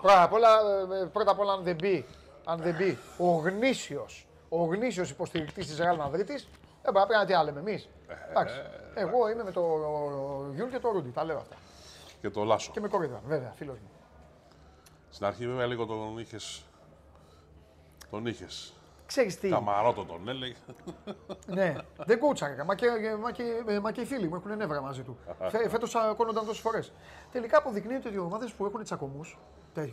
Πρώτα 0.00 0.22
απ' 0.22 0.32
όλα, 0.32 0.60
ε, 1.02 1.04
πρώτα 1.12 1.30
απ' 1.30 1.38
όλα 1.38 1.52
αν 1.52 1.62
δεν 1.62 1.74
μπει, 1.74 2.06
αν 2.44 2.60
δεν 2.60 2.74
μπει 2.74 2.98
ο 3.18 3.26
γνήσιος, 3.26 4.26
ο 4.48 4.64
γνήσιος 4.64 5.10
υποστηρικτής 5.10 5.66
της 5.66 5.78
Real 5.80 6.06
Madrid, 6.06 6.28
ε, 6.82 6.90
πρέπει 6.90 7.12
να 7.12 7.24
τι 7.24 7.32
άλλαμε 7.32 7.60
εμείς. 7.60 7.88
Εντάξει. 8.30 8.54
Εγώ 8.94 9.30
είμαι 9.30 9.44
με 9.44 9.50
το 9.50 9.62
Γιούλ 10.54 10.68
και 10.70 10.78
το 10.78 10.90
Ρούντι, 10.90 11.10
τα 11.10 11.24
λέω 11.24 11.36
αυτά. 11.36 11.56
Και 12.20 12.30
το 12.30 12.44
Λάσο. 12.44 12.70
Και 12.72 12.80
με 12.80 12.88
κορίδα, 12.88 13.20
βέβαια, 13.26 13.52
φίλος 13.56 13.78
μου. 13.78 13.88
Στην 15.10 15.26
αρχή 15.26 15.46
βέβαια 15.46 15.66
λίγο 15.66 15.86
τον 15.86 16.18
είχε. 16.18 16.36
Τον 18.10 18.26
είχες. 18.26 18.74
Ξέρεις 19.06 19.38
τι; 19.38 19.48
Καμαρότο 19.48 20.04
τον 20.04 20.28
έλεγε. 20.28 20.54
ναι, 21.46 21.74
δεν 21.96 22.18
κούτσακα. 22.18 22.64
Μα 22.64 22.74
και, 22.74 22.86
μα, 23.20 23.32
και, 23.32 23.42
μα 23.82 23.92
και 23.92 24.00
οι 24.00 24.04
φίλοι 24.04 24.28
μου 24.28 24.34
έχουν 24.34 24.56
νεύρα 24.56 24.80
μαζί 24.80 25.02
του. 25.02 25.16
Φέτος 25.68 25.94
ακόνονταν 25.94 26.46
τόσες 26.46 26.60
φορές. 26.62 26.92
Τελικά 27.32 27.58
αποδεικνύεται 27.58 28.08
ότι 28.08 28.16
οι 28.16 28.20
ομάδες 28.20 28.52
που 28.52 28.64
έχουν 28.64 28.82
τσακωμούς. 28.82 29.38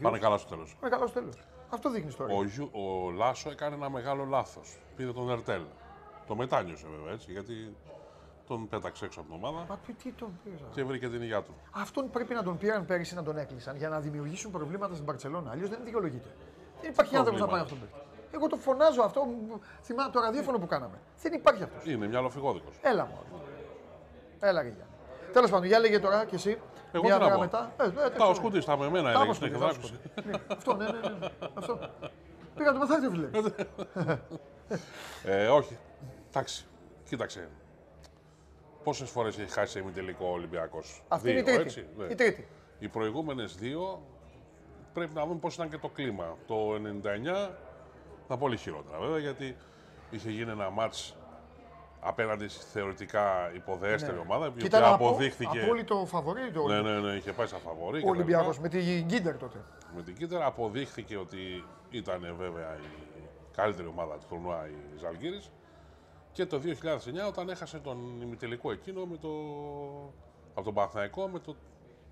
Πάνε 0.01 0.17
καλά 0.17 0.37
στο 0.37 0.49
τέλος. 0.49 0.75
Πάνε 0.79 0.95
καλά 0.95 1.07
στο 1.07 1.19
τέλος. 1.19 1.35
Αυτό 1.73 1.89
δείχνει 1.89 2.13
τώρα. 2.13 2.33
Ο, 2.33 2.81
ο 2.81 3.11
Λάσο 3.11 3.49
έκανε 3.49 3.75
ένα 3.75 3.89
μεγάλο 3.89 4.25
λάθος. 4.25 4.79
Πήρε 4.95 5.11
τον 5.11 5.29
Ερτέλ. 5.29 5.61
Το 6.27 6.35
μετάνιωσε 6.35 6.85
βέβαια 6.97 7.13
έτσι, 7.13 7.31
γιατί 7.31 7.75
τον 8.47 8.67
πέταξε 8.67 9.05
έξω 9.05 9.19
από 9.19 9.29
την 9.29 9.43
ομάδα. 9.43 9.65
Μα 9.69 9.79
τι 10.03 10.11
τον 10.11 10.39
πήρε. 10.43 10.55
Και 10.73 10.83
βρήκε 10.83 11.09
την 11.09 11.21
υγεία 11.21 11.41
του. 11.41 11.55
Αυτόν 11.71 12.09
πρέπει 12.09 12.33
να 12.33 12.43
τον 12.43 12.57
πήραν 12.57 12.85
πέρυσι 12.85 13.15
να 13.15 13.23
τον 13.23 13.37
έκλεισαν 13.37 13.75
για 13.75 13.89
να 13.89 13.99
δημιουργήσουν 13.99 14.51
προβλήματα 14.51 14.93
στην 14.93 15.05
Παρσελόνα. 15.05 15.51
Αλλιώς 15.51 15.69
δεν 15.69 15.79
δικαιολογείται. 15.83 16.35
Δεν 16.81 16.91
υπάρχει 16.91 17.15
άνθρωπος 17.15 17.41
να 17.41 17.47
πάει 17.47 17.61
αυτόν 17.61 17.79
τον 17.79 17.89
Εγώ 18.31 18.47
το 18.47 18.55
φωνάζω 18.55 19.01
αυτό, 19.01 19.27
θυμάμαι 19.81 20.11
το 20.11 20.19
ραδιόφωνο 20.19 20.57
που 20.57 20.67
κάναμε. 20.67 20.97
Δεν 21.21 21.33
υπάρχει 21.33 21.63
αυτός. 21.63 21.85
Είναι 21.85 22.07
μια 22.07 22.21
λοφηγόδικο. 22.21 22.69
Έλα 22.81 23.05
μου. 23.05 23.19
Έλα 24.39 24.63
Γεια. 24.63 24.87
Τέλος 25.33 25.49
πάντων, 25.49 25.67
για 25.67 25.79
λέγε 25.79 25.99
τώρα 25.99 26.25
κι 26.25 26.35
εσύ. 26.35 26.57
Εγώ 26.91 27.03
μια 27.03 27.19
μέρα 27.19 27.39
μετά. 27.39 27.73
Ε, 27.77 27.83
ε, 27.83 28.09
τα 28.09 28.25
ο 28.25 28.33
Σκούτη, 28.33 28.65
τα 28.65 28.77
με 28.77 28.85
εμένα 28.85 29.09
έλεγε. 29.09 29.29
Αυτό, 30.47 30.75
ναι, 30.75 30.85
ναι, 30.85 30.91
ναι. 30.91 31.29
Αυτό. 31.53 31.79
Πήγα 32.55 32.71
το 32.71 32.77
μαθάκι, 32.77 33.07
φίλε. 33.09 33.29
ε, 35.23 35.47
όχι. 35.47 35.77
Εντάξει. 36.29 36.65
Κοίταξε. 37.09 37.49
Πόσες 38.83 39.09
φορές 39.09 39.39
έχει 39.39 39.51
χάσει 39.51 39.83
τελικό 39.93 40.27
Ολυμπιακός; 40.27 41.03
Αυτή 41.07 41.29
είναι 41.29 41.39
η 41.39 41.43
τρίτη. 41.43 41.61
Έτσι, 41.61 41.87
ναι. 41.97 42.05
η 42.05 42.15
τρίτη. 42.15 42.47
Οι 42.79 42.87
προηγούμενες 42.87 43.55
δύο 43.55 44.01
πρέπει 44.93 45.13
να 45.13 45.25
δούμε 45.25 45.39
πώς 45.39 45.53
ήταν 45.53 45.69
και 45.69 45.77
το 45.77 45.89
κλίμα. 45.89 46.37
Το 46.47 46.55
99 46.73 47.51
ήταν 48.25 48.39
πολύ 48.39 48.57
χειρότερα 48.57 48.99
βέβαια 48.99 49.17
γιατί 49.17 49.55
είχε 50.09 50.29
γίνει 50.29 50.51
ένα 50.51 50.69
μάτς 50.69 51.15
απέναντι 52.01 52.47
στη 52.47 52.65
θεωρητικά 52.65 53.51
υποδέστερη 53.53 54.15
ναι. 54.15 54.19
ομάδα. 54.19 54.53
Και 54.57 54.65
ήταν 54.65 54.83
αποδείχθηκε. 54.83 55.61
Απόλυτο 55.61 56.05
φαβορή 56.05 56.51
το 56.51 56.67
Ναι, 56.67 56.81
ναι, 56.81 56.99
ναι, 56.99 57.11
είχε 57.11 57.31
πάει 57.31 57.47
σαν 57.47 57.59
φαβορή. 57.59 58.03
Ο 58.05 58.09
Ολυμπιακός 58.09 58.59
με 58.59 58.69
την 58.69 59.03
Γκίντερ 59.05 59.37
τότε. 59.37 59.57
Με 59.95 60.01
την 60.01 60.13
Γκίντερ 60.13 60.41
αποδείχθηκε 60.41 61.17
ότι 61.17 61.63
ήταν 61.89 62.35
βέβαια 62.37 62.75
η 62.75 63.21
καλύτερη 63.55 63.87
ομάδα 63.87 64.13
του 64.17 64.25
τουρνουά 64.29 64.67
η 64.67 64.97
Ζαλγκύρη. 64.99 65.41
Και 66.31 66.45
το 66.45 66.61
2009 66.65 67.27
όταν 67.27 67.49
έχασε 67.49 67.79
τον 67.79 68.21
ημιτελικό 68.21 68.71
εκείνο 68.71 69.05
με 69.05 69.17
το, 69.17 69.29
από 70.53 70.63
τον 70.63 70.73
Παναθηναϊκό 70.73 71.27
με, 71.27 71.39
το, 71.39 71.55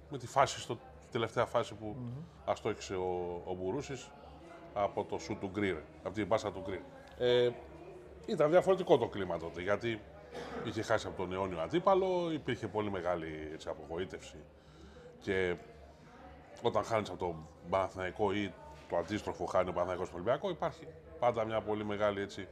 με 0.09 0.17
τη 0.17 0.27
φάση 0.27 0.59
στο, 0.59 0.75
τη 0.75 1.11
τελευταία 1.11 1.45
φάση 1.45 1.73
που 1.73 1.95
mm-hmm. 1.95 2.23
αστόχησε 2.45 2.95
ο, 2.95 3.41
ο 3.45 3.53
Μπουρούσης 3.53 4.09
από 4.73 5.03
το 5.03 5.17
σου 5.17 5.37
του 5.39 5.49
Γκρι, 5.53 5.83
από 6.03 6.13
την 6.13 6.27
μπάσα 6.27 6.51
του 6.51 6.63
Γκρι. 6.65 6.83
Ε, 7.17 7.49
ήταν 8.31 8.49
διαφορετικό 8.49 8.97
το 8.97 9.07
κλίμα 9.07 9.37
τότε, 9.37 9.61
γιατί 9.61 10.01
είχε 10.63 10.81
χάσει 10.81 11.07
από 11.07 11.17
τον 11.17 11.33
αιώνιο 11.33 11.59
αντίπαλο, 11.59 12.31
υπήρχε 12.31 12.67
πολύ 12.67 12.91
μεγάλη 12.91 13.49
έτσι, 13.53 13.69
απογοήτευση. 13.69 14.35
Και 15.19 15.55
όταν 16.61 16.83
χάνεις 16.83 17.09
από 17.09 17.17
τον 17.17 17.47
Παναθηναϊκό 17.69 18.31
ή 18.33 18.53
το 18.89 18.97
αντίστροφο 18.97 19.45
χάνει 19.45 19.69
ο 19.69 19.71
Παναθηναϊκός 19.71 20.07
στον 20.07 20.19
Ολυμπιακό, 20.19 20.49
υπάρχει 20.49 20.87
πάντα 21.19 21.45
μια 21.45 21.61
πολύ 21.61 21.85
μεγάλη 21.85 22.21
έτσι, 22.21 22.47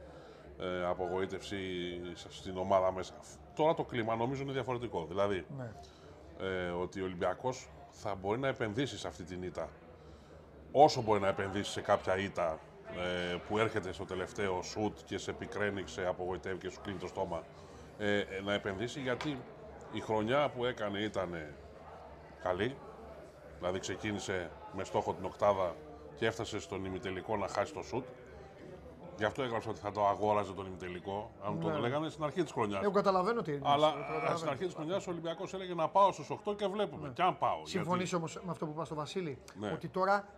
ε, 0.60 0.84
απογοήτευση 0.84 1.56
στην 2.14 2.58
ομάδα 2.58 2.92
μέσα. 2.92 3.14
Τώρα 3.54 3.74
το 3.74 3.84
κλίμα 3.84 4.16
νομίζω 4.16 4.42
είναι 4.42 4.52
διαφορετικό. 4.52 5.06
Δηλαδή, 5.08 5.46
ναι. 5.56 5.72
ε, 6.46 6.70
ότι 6.70 7.00
ο 7.00 7.04
Ολυμπιακός 7.04 7.68
θα 7.90 8.14
μπορεί 8.14 8.38
να 8.38 8.48
επενδύσει 8.48 8.98
σε 8.98 9.08
αυτή 9.08 9.22
την 9.22 9.42
ήττα. 9.42 9.68
Όσο 10.72 11.02
μπορεί 11.02 11.20
να 11.20 11.28
επενδύσει 11.28 11.70
σε 11.70 11.80
κάποια 11.80 12.18
ήττα 12.18 12.58
ε, 12.96 13.36
που 13.48 13.58
έρχεται 13.58 13.92
στο 13.92 14.04
τελευταίο 14.04 14.62
σουτ 14.62 14.98
και 15.04 15.18
σε 15.18 15.32
πικραίνει, 15.32 15.82
σε 15.86 16.06
απογοητεύει 16.06 16.58
και 16.58 16.70
σου 16.70 16.80
κλείνει 16.82 16.98
το 16.98 17.06
στόμα, 17.06 17.42
ε, 17.98 18.24
να 18.44 18.52
επενδύσει 18.52 19.00
γιατί 19.00 19.38
η 19.92 20.00
χρονιά 20.00 20.48
που 20.48 20.64
έκανε 20.64 20.98
ήταν 20.98 21.46
καλή. 22.42 22.76
Δηλαδή 23.58 23.78
ξεκίνησε 23.78 24.50
με 24.72 24.84
στόχο 24.84 25.14
την 25.14 25.24
οκτάδα 25.24 25.74
και 26.16 26.26
έφτασε 26.26 26.60
στον 26.60 26.84
ημιτελικό 26.84 27.36
να 27.36 27.48
χάσει 27.48 27.72
το 27.72 27.82
σουτ. 27.82 28.04
Γι' 29.18 29.24
αυτό 29.24 29.42
έγραψα 29.42 29.70
ότι 29.70 29.80
θα 29.80 29.90
το 29.90 30.06
αγόραζε 30.06 30.52
τον 30.52 30.66
ημιτελικό. 30.66 31.30
Αν 31.44 31.54
ναι. 31.54 31.72
το 31.72 31.78
λέγανε 31.78 32.08
στην 32.08 32.24
αρχή 32.24 32.42
της 32.42 32.52
χρονιάς. 32.52 32.82
Εγώ 32.82 32.92
καταλαβαίνω 32.92 33.42
τι 33.42 33.52
είναι. 33.52 33.60
Αλλά 33.64 33.94
στην 34.36 34.48
αρχή 34.48 34.64
της 34.64 34.74
χρονιάς 34.74 35.06
ο 35.06 35.10
Ολυμπιακός 35.10 35.54
έλεγε 35.54 35.74
να 35.74 35.88
πάω 35.88 36.12
στου 36.12 36.40
8 36.44 36.56
και 36.56 36.66
βλέπουμε. 36.66 37.06
Ναι. 37.06 37.12
Και 37.12 37.22
αν 37.22 37.38
πάω. 37.38 37.66
Συμφωνείς 37.66 38.08
γιατί... 38.08 38.16
όμως 38.16 38.40
με 38.44 38.50
αυτό 38.50 38.66
που 38.66 38.72
είπα 38.74 38.84
στο 38.84 38.94
Βασίλη. 38.94 39.38
Ναι. 39.60 39.70
Ότι 39.72 39.88
τώρα 39.88 40.28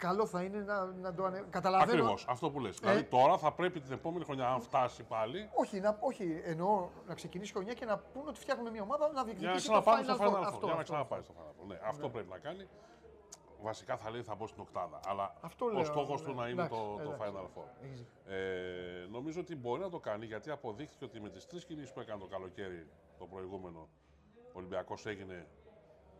καλό 0.00 0.26
θα 0.26 0.42
είναι 0.42 0.58
να, 0.58 0.84
να 0.84 1.14
το 1.14 1.24
ανε... 1.24 1.44
καταλαβαίνω. 1.50 1.92
Ακριβώς 1.92 2.24
αυτό 2.28 2.50
που 2.50 2.60
λες. 2.60 2.76
Ε; 2.76 2.78
Δηλαδή 2.80 3.02
τώρα 3.04 3.38
θα 3.38 3.52
πρέπει 3.52 3.80
την 3.80 3.92
επόμενη 3.92 4.24
χρονιά, 4.24 4.48
αν 4.48 4.60
φτάσει 4.60 5.02
πάλι. 5.02 5.48
Όχι, 5.54 5.80
να, 5.80 5.96
όχι 6.00 6.40
εννοώ 6.44 6.88
να 7.06 7.14
ξεκινήσει 7.14 7.50
η 7.50 7.54
χρονιά 7.54 7.74
και 7.74 7.84
να 7.84 7.98
πούνε 7.98 8.28
ότι 8.28 8.40
φτιάχνουμε 8.40 8.70
μια 8.70 8.82
ομάδα 8.82 9.12
να 9.12 9.24
διεκδικήσει 9.24 9.68
το 9.68 9.82
Final 9.86 10.16
Four. 10.20 10.42
Αυτό, 10.46 10.66
για 10.66 10.74
να 10.74 10.82
ξαναπάει 10.82 11.22
στο 11.22 11.32
Final 11.38 11.62
Four. 11.62 11.66
Ναι, 11.66 11.78
αυτό 11.84 12.06
ναι. 12.06 12.12
πρέπει 12.12 12.28
να 12.30 12.38
κάνει 12.38 12.68
βασικά 13.62 13.96
θα 13.96 14.10
λέει 14.10 14.22
θα 14.22 14.34
μπω 14.34 14.46
στην 14.46 14.60
οκτάδα. 14.60 15.00
Αλλά 15.06 15.34
Αυτό 15.40 15.66
ο 15.76 15.84
στόχος 15.84 16.22
του 16.22 16.34
να 16.34 16.48
είναι 16.48 16.68
το, 16.68 17.00
το 17.04 17.16
Final 17.20 17.58
Four. 17.58 17.68
Ε, 18.26 19.06
νομίζω 19.10 19.40
ότι 19.40 19.56
μπορεί 19.56 19.80
να 19.80 19.90
το 19.90 19.98
κάνει 19.98 20.26
γιατί 20.26 20.50
αποδείχθηκε 20.50 21.04
ότι 21.04 21.20
με 21.20 21.28
τις 21.28 21.46
τρεις 21.46 21.64
κινήσεις 21.64 21.92
που 21.92 22.00
έκανε 22.00 22.20
το 22.20 22.26
καλοκαίρι 22.26 22.86
το 23.18 23.26
προηγούμενο, 23.26 23.88
ο 24.46 24.52
Ολυμπιακός 24.52 25.06
έγινε 25.06 25.46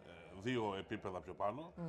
ε, 0.07 0.11
δύο 0.43 0.75
επίπεδα 0.79 1.21
πιο 1.21 1.35
πάνω. 1.35 1.73
Mm. 1.77 1.81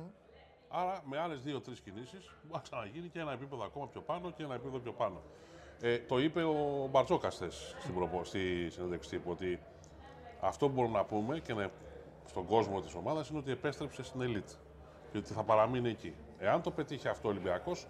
Άρα 0.74 1.02
με 1.04 1.18
άλλες 1.18 1.42
δύο-τρει 1.42 1.74
κινήσεις 1.74 2.34
μπορεί 2.42 2.52
να 2.52 2.58
ξαναγίνει 2.58 3.08
και 3.08 3.18
ένα 3.18 3.32
επίπεδο 3.32 3.64
ακόμα 3.64 3.86
πιο 3.86 4.00
πάνω 4.00 4.30
και 4.30 4.42
ένα 4.42 4.54
επίπεδο 4.54 4.78
πιο 4.78 4.92
πάνω. 4.92 5.20
Ε, 5.80 5.98
το 5.98 6.18
είπε 6.18 6.42
ο 6.42 6.88
Μπαρτζόκα 6.90 7.30
στη, 7.30 7.50
στη 8.22 8.70
συνέντευξη 8.70 9.10
τύπου 9.10 9.30
ότι 9.30 9.60
αυτό 10.40 10.66
που 10.66 10.72
μπορούμε 10.74 10.98
να 10.98 11.04
πούμε 11.04 11.38
και 11.38 11.54
να, 11.54 11.70
στον 12.26 12.46
κόσμο 12.46 12.80
της 12.80 12.94
ομάδας 12.94 13.28
είναι 13.28 13.38
ότι 13.38 13.50
επέστρεψε 13.50 14.02
στην 14.02 14.20
Elite 14.20 14.56
και 15.12 15.18
ότι 15.18 15.32
θα 15.32 15.42
παραμείνει 15.42 15.88
εκεί. 15.88 16.14
Εάν 16.38 16.62
το 16.62 16.70
πετύχει 16.70 17.08
αυτό 17.08 17.28
ο 17.28 17.30
Ολυμπιακός, 17.30 17.86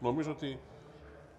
νομίζω 0.00 0.30
ότι 0.30 0.60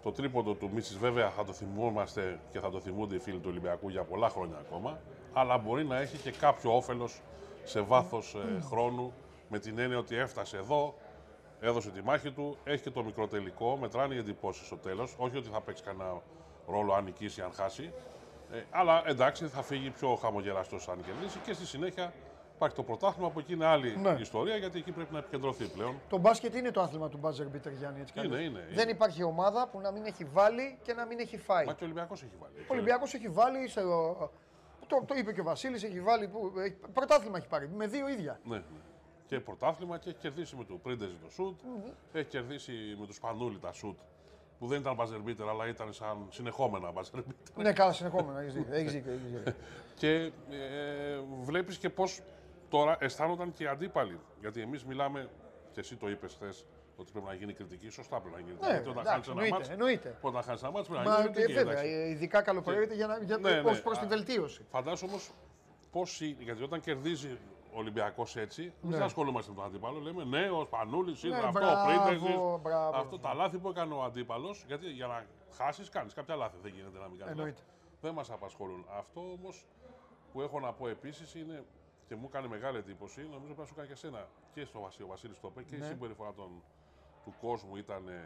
το 0.02 0.12
τρίποντο 0.12 0.54
του 0.54 0.70
Μίσης 0.74 0.98
βέβαια 0.98 1.30
θα 1.30 1.44
το 1.44 1.52
θυμόμαστε 1.52 2.40
και 2.50 2.60
θα 2.60 2.70
το 2.70 2.80
θυμούνται 2.80 3.14
οι 3.14 3.18
φίλοι 3.18 3.38
του 3.38 3.48
Ολυμπιακού 3.48 3.88
για 3.88 4.04
πολλά 4.04 4.28
χρόνια 4.28 4.56
ακόμα, 4.58 5.00
αλλά 5.32 5.58
μπορεί 5.58 5.84
να 5.84 5.96
έχει 5.96 6.16
και 6.16 6.30
κάποιο 6.30 6.76
όφελος 6.76 7.20
σε 7.64 7.80
βάθος 7.80 8.34
ε, 8.34 8.60
χρόνου 8.60 9.12
με 9.52 9.58
την 9.58 9.78
έννοια 9.78 9.98
ότι 9.98 10.16
έφτασε 10.16 10.56
εδώ, 10.56 10.94
έδωσε 11.60 11.90
τη 11.90 12.02
μάχη 12.02 12.30
του, 12.30 12.56
έχει 12.64 12.82
και 12.82 12.90
το 12.90 13.04
μικρό 13.04 13.28
τελικό, 13.28 13.76
μετράνε 13.76 14.14
οι 14.14 14.18
εντυπώσεις 14.18 14.66
στο 14.66 14.76
τέλος. 14.76 15.14
Όχι 15.18 15.36
ότι 15.36 15.48
θα 15.48 15.60
παίξει 15.60 15.82
κανένα 15.82 16.22
ρόλο 16.66 16.92
αν 16.94 17.04
νικήσει 17.04 17.40
ή 17.40 17.42
αν 17.42 17.52
χάσει. 17.52 17.92
Ε, 18.52 18.62
αλλά 18.70 19.02
εντάξει, 19.06 19.46
θα 19.46 19.62
φύγει 19.62 19.90
πιο 19.90 20.14
χαμογελαστός 20.14 20.88
αν 20.88 21.02
κερδίσει 21.04 21.38
και 21.38 21.52
στη 21.52 21.66
συνέχεια 21.66 22.12
Υπάρχει 22.54 22.76
το 22.76 22.82
πρωτάθλημα, 22.82 23.26
από 23.28 23.40
εκεί 23.40 23.52
είναι 23.52 23.66
άλλη 23.66 23.96
ναι. 23.96 24.16
ιστορία 24.20 24.56
γιατί 24.56 24.78
εκεί 24.78 24.92
πρέπει 24.92 25.12
να 25.12 25.18
επικεντρωθεί 25.18 25.68
πλέον. 25.68 26.00
Το 26.08 26.18
μπάσκετ 26.18 26.54
είναι 26.54 26.70
το 26.70 26.80
άθλημα 26.80 27.08
του 27.08 27.18
μπάζερ 27.18 27.48
μπίτερ 27.48 27.72
Γιάννη. 27.72 28.00
Έτσι 28.00 28.12
είναι, 28.16 28.26
είναι, 28.26 28.44
είναι, 28.44 28.66
Δεν 28.70 28.88
υπάρχει 28.88 29.22
ομάδα 29.22 29.68
που 29.68 29.80
να 29.80 29.90
μην 29.90 30.04
έχει 30.04 30.24
βάλει 30.24 30.78
και 30.82 30.92
να 30.92 31.06
μην 31.06 31.18
έχει 31.18 31.38
φάει. 31.38 31.64
Μα 31.64 31.72
και 31.72 31.82
ο 31.82 31.86
Ολυμπιακός 31.86 32.22
έχει 32.22 32.36
βάλει. 32.40 32.54
Ο 32.58 32.72
Ολυμπιακός 32.72 33.14
έχει 33.14 33.28
βάλει. 33.28 33.68
Σε, 33.68 33.80
το, 34.86 35.04
το 35.06 35.14
είπε 35.14 35.32
και 35.32 35.40
ο 35.40 35.44
Βασίλης, 35.44 35.82
έχει 35.82 36.00
βάλει. 36.00 36.28
Που, 36.28 36.52
πρωτάθλημα 36.92 37.38
έχει 37.38 37.48
πάρει 37.48 37.68
με 37.68 37.86
δύο 37.86 38.08
ίδια. 38.08 38.40
Ναι, 38.44 38.56
ναι. 38.56 38.62
Και 39.32 39.40
πρωτάθλημα 39.40 39.98
και 39.98 40.08
έχει 40.08 40.18
κερδίσει 40.18 40.56
με 40.56 40.64
το 40.64 40.74
Πρίντεζι 40.74 41.14
το 41.22 41.30
σουτ. 41.30 41.60
Mm-hmm. 41.60 41.92
Έχει 42.12 42.28
κερδίσει 42.28 42.72
με 43.00 43.06
τους 43.06 43.16
Σπανούλη 43.16 43.58
τα 43.58 43.72
σουτ 43.72 43.98
που 44.58 44.66
δεν 44.66 44.80
ήταν 44.80 44.94
μπαζερμπίτερ, 44.94 45.48
αλλά 45.48 45.68
ήταν 45.68 45.92
σαν 45.92 46.26
συνεχόμενα 46.30 46.90
μπαζερμπίτερ. 46.90 47.34
Ναι, 47.56 47.72
καλά, 47.72 47.92
συνεχόμενα. 47.92 48.40
Έχεις 48.70 48.92
δίκιο. 48.92 49.12
και 50.00 50.10
ε, 50.14 50.30
βλέπεις 51.42 51.78
και 51.78 51.90
πώς 51.90 52.20
Τώρα 52.72 52.96
αισθάνονταν 53.00 53.52
και 53.52 53.64
οι 53.64 53.66
αντίπαλοι. 53.66 54.18
Γιατί 54.40 54.60
εμείς 54.60 54.84
μιλάμε, 54.84 55.28
και 55.72 55.80
εσύ 55.80 55.96
το 55.96 56.10
είπες 56.10 56.34
χθες, 56.34 56.64
ότι 56.96 57.12
πρέπει 57.12 57.26
να 57.26 57.34
γίνει 57.34 57.52
κριτική. 57.52 57.88
Σωστά 57.88 58.20
πρέπει 58.20 58.34
να 58.34 58.40
γίνει 58.40 58.56
ναι, 58.60 58.68
κριτική. 58.68 58.88
όταν 58.88 59.04
χάνεις 59.04 59.28
ένα 59.28 59.48
μάτσο. 59.48 59.72
Εννοείται. 59.72 60.18
Όταν 60.20 60.42
χάνεις 60.42 60.62
ένα 60.62 60.70
μάτσο 60.70 60.92
πρέπει 60.92 61.08
να 61.08 61.20
γίνει 61.20 61.32
κριτική. 61.32 61.52
Βέβαια, 61.52 61.84
ειδικά 61.84 62.42
καλοπροαίρετα 62.42 62.94
για, 62.94 63.06
να, 63.06 63.18
για 63.18 63.38
ναι, 63.38 63.60
ναι, 63.60 63.76
προς 63.76 63.98
την 63.98 64.08
βελτίωση. 64.08 64.66
Φαντάζομαι 64.70 65.12
όμως 65.12 65.30
πώς. 65.90 66.20
Γιατί 66.20 66.62
όταν 66.62 66.80
κερδίζει 66.80 67.28
ο 67.28 67.61
Ολυμπιακός 67.74 68.36
έτσι, 68.36 68.72
ναι. 68.82 68.90
δεν 68.90 69.02
ασχολούμαστε 69.02 69.50
με 69.50 69.56
τον 69.56 69.66
αντίπαλο. 69.66 69.98
Λέμε 69.98 70.24
ναι, 70.24 70.50
ο 70.50 70.64
Σπανούλης 70.64 71.22
είναι 71.22 71.36
ναι, 71.36 71.46
αυτό, 71.46 71.60
ο 72.40 72.60
Αυτό 72.94 73.18
τα 73.18 73.34
λάθη 73.34 73.58
που 73.58 73.68
έκανε 73.68 73.94
ο 73.94 74.02
αντίπαλος. 74.02 74.64
Γιατί 74.66 74.86
για 74.90 75.06
να 75.06 75.26
χάσεις, 75.56 75.88
κάνεις 75.88 76.14
κάποια 76.14 76.36
λάθη. 76.36 76.56
Δεν 76.62 76.72
γίνεται 76.74 76.98
να 76.98 77.08
μην 77.08 77.18
κάνεις. 77.18 77.64
Δεν 78.00 78.14
μας 78.14 78.30
απασχολούν. 78.30 78.86
Αυτό 78.98 79.20
όμως 79.20 79.66
που 80.32 80.40
έχω 80.40 80.60
να 80.60 80.72
πω 80.72 80.88
επίσης 80.88 81.34
είναι 81.34 81.64
και 82.06 82.16
μου 82.16 82.26
έκανε 82.28 82.48
μεγάλη 82.48 82.78
εντύπωση, 82.78 83.20
νομίζω 83.20 83.54
πρέπει 83.54 83.60
να 83.60 83.66
σου 83.66 83.74
κάνει 83.74 83.86
και 83.86 83.92
εσένα 83.92 84.28
και 84.54 84.64
στο 84.64 84.80
Βασίλη, 84.80 85.04
ο 85.04 85.06
Βασίλης 85.06 85.40
το 85.40 85.48
είπε 85.50 85.62
και 85.62 85.76
ναι. 85.76 85.84
η 85.84 85.88
συμπεριφορά 85.88 86.32
των, 86.32 86.62
του 87.24 87.34
κόσμου 87.40 87.76
ήταν 87.76 88.08
ε, 88.08 88.22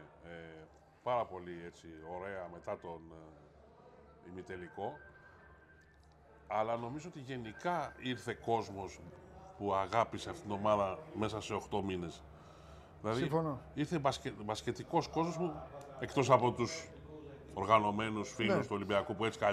πάρα 1.03 1.25
πολύ 1.25 1.63
έτσι, 1.67 1.87
ωραία 2.17 2.49
μετά 2.53 2.79
τον 2.79 3.01
ε, 3.13 4.31
ημιτελικό. 4.31 4.93
Αλλά 6.47 6.77
νομίζω 6.77 7.09
ότι 7.09 7.21
γενικά 7.21 7.95
ήρθε 8.03 8.35
κόσμος 8.35 9.01
που 9.59 9.75
αγάπησε 9.75 10.31
αυτήν 10.31 10.45
την 10.45 10.53
ομάδα 10.53 10.99
μέσα 11.15 11.41
σε 11.41 11.55
8 11.71 11.83
μήνες. 11.83 12.23
Δηλαδή 13.01 13.21
Συμφωνώ. 13.21 13.61
ήρθε 13.75 13.99
μπασκε, 13.99 14.33
μπασκετικός 14.45 15.09
κόσμος 15.09 15.37
που 15.37 15.53
εκτός 16.01 16.31
από 16.31 16.53
τους 16.53 16.89
οργανωμένους 17.55 18.33
φίλους 18.35 18.57
ναι. 18.57 18.63
του 18.63 18.69
Ολυμπιακού 18.71 19.15
που 19.15 19.25
έτσι 19.25 19.39
κι 19.39 19.45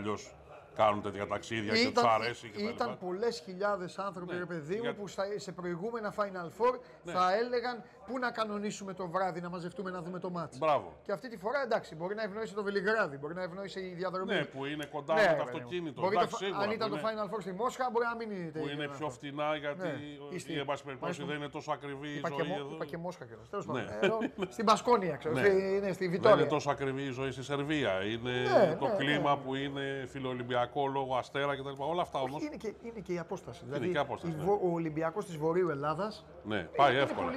κάνουν 0.76 1.02
τέτοια 1.02 1.28
ταξίδια 1.28 1.74
ήταν, 1.74 1.86
και 1.86 1.92
τους 1.92 2.04
αρέσει. 2.04 2.50
Και 2.50 2.64
ήταν 2.64 2.98
πολλές 2.98 3.42
χιλιάδες 3.46 4.00
άνθρωποι, 4.00 4.36
ναι, 4.36 4.46
παιδί 4.46 4.82
μου, 4.82 4.96
που 4.96 5.08
σε 5.36 5.52
προηγούμενα 5.52 6.14
Final 6.18 6.62
Four 6.62 6.80
ναι. 7.04 7.12
θα 7.12 7.36
έλεγαν 7.36 7.84
πού 8.06 8.20
να 8.20 8.32
κανονίσουμε 8.32 8.94
το 8.94 9.08
βράδυ 9.08 9.42
να 9.42 9.50
μαζευτούμε 9.50 9.92
να 9.92 10.02
δούμε 10.02 10.20
το 10.20 10.30
μάτι. 10.30 10.58
Μπράβο. 10.58 10.94
Και 11.04 11.12
αυτή 11.12 11.30
τη 11.30 11.38
φορά 11.38 11.62
εντάξει, 11.62 11.96
μπορεί 11.96 12.16
να 12.16 12.24
ευνοήσει 12.24 12.54
το 12.54 12.64
Βελιγράδι, 12.64 13.18
μπορεί 13.18 13.34
να 13.34 13.44
ευνοήσει 13.44 13.80
η 13.80 13.94
διαδρομή. 13.94 14.34
Ναι, 14.34 14.46
που 14.46 14.66
είναι 14.66 14.86
κοντά 14.86 15.14
ναι, 15.14 15.22
με 15.22 15.36
το 15.38 15.44
αυτοκίνητο. 15.44 16.02
Μπορεί 16.02 16.16
εντάξει, 16.16 16.32
το, 16.32 16.46
σίγουρα, 16.46 16.60
αν 16.60 16.72
ήταν 16.72 16.90
το 16.90 16.98
Final 16.98 17.36
Four 17.36 17.42
στη 17.42 17.52
Μόσχα, 17.52 17.90
μπορεί 17.92 18.06
να 18.06 18.16
μην 18.16 18.32
είναι 18.32 18.60
Που 18.60 18.68
είναι 18.68 18.88
πιο 18.98 19.10
φτηνά 19.10 19.56
γιατί 19.56 19.88
ναι. 20.32 20.40
στη, 20.40 20.54
εν 20.54 20.66
πάση 20.66 20.84
περιπτώσει 20.84 21.24
δεν 21.24 21.36
είναι 21.36 21.50
τόσο 21.50 21.72
ακριβή 21.72 22.08
η 22.08 22.22
ζωή 22.38 22.52
εδώ. 22.52 22.74
Είπα 22.76 22.86
και 22.86 22.98
Μόσχα 22.98 23.26
κιόλας. 23.26 23.66
Ναι. 23.66 23.86
Στην 24.56 24.66
Πασκόνια, 24.66 25.16
ξέρω. 25.16 25.40
Είναι 25.40 25.92
στη 25.92 26.08
Βιτόρια. 26.08 26.36
Δεν 26.36 26.40
είναι 26.40 26.54
τόσο 26.54 26.70
ακριβή 26.72 27.02
η 27.02 27.12
ζωή 27.12 27.32
στη 27.32 27.44
Σερβία. 27.44 28.04
Είναι 28.04 28.34
το 28.80 28.96
κλίμα 28.98 29.38
που 29.38 29.56
είναι 29.56 30.06
φιλοολυμπιακό 30.08 30.42
Ολυμπιακό 30.44 30.88
λόγω 30.88 31.16
αστέρα 31.16 31.56
κτλ. 31.56 31.70
Όλα 31.78 32.02
αυτά 32.02 32.20
όμω. 32.20 32.38
Είναι, 32.40 32.56
και, 32.56 32.74
είναι 32.84 33.00
και 33.00 33.14
η 33.14 33.20
απόσταση. 33.20 33.60
Είναι 33.64 33.74
δηλαδή, 33.74 33.92
και 33.92 33.98
η 33.98 34.02
απόσταση. 34.02 34.34
Ναι. 34.34 34.44
Ο 34.52 34.74
Ολυμπιακός 34.74 35.26
της 35.26 35.38
Βορείου 35.38 35.70
Ελλάδας. 35.70 36.26
Ναι, 36.44 36.68
πάει 36.76 36.96
εύκολα. 36.96 37.32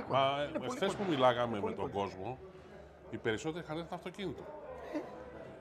Μα 0.60 0.68
χθε 0.68 0.86
που 0.86 1.04
μιλάγαμε 1.08 1.60
με 1.60 1.72
τον 1.72 1.90
κόσμο, 1.90 2.38
οι 3.10 3.16
περισσότεροι 3.16 3.64
είχαν 3.64 3.78
έρθει 3.78 3.94
αυτοκίνητο. 3.94 4.42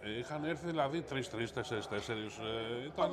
Ε, 0.02 0.18
είχαν 0.18 0.44
έρθει 0.44 0.66
δηλαδή 0.66 1.02
τρει-τρει, 1.02 1.50
τέσσερι-τέσσερι. 1.50 2.20
Ε, 2.20 2.86
ήταν 2.86 3.10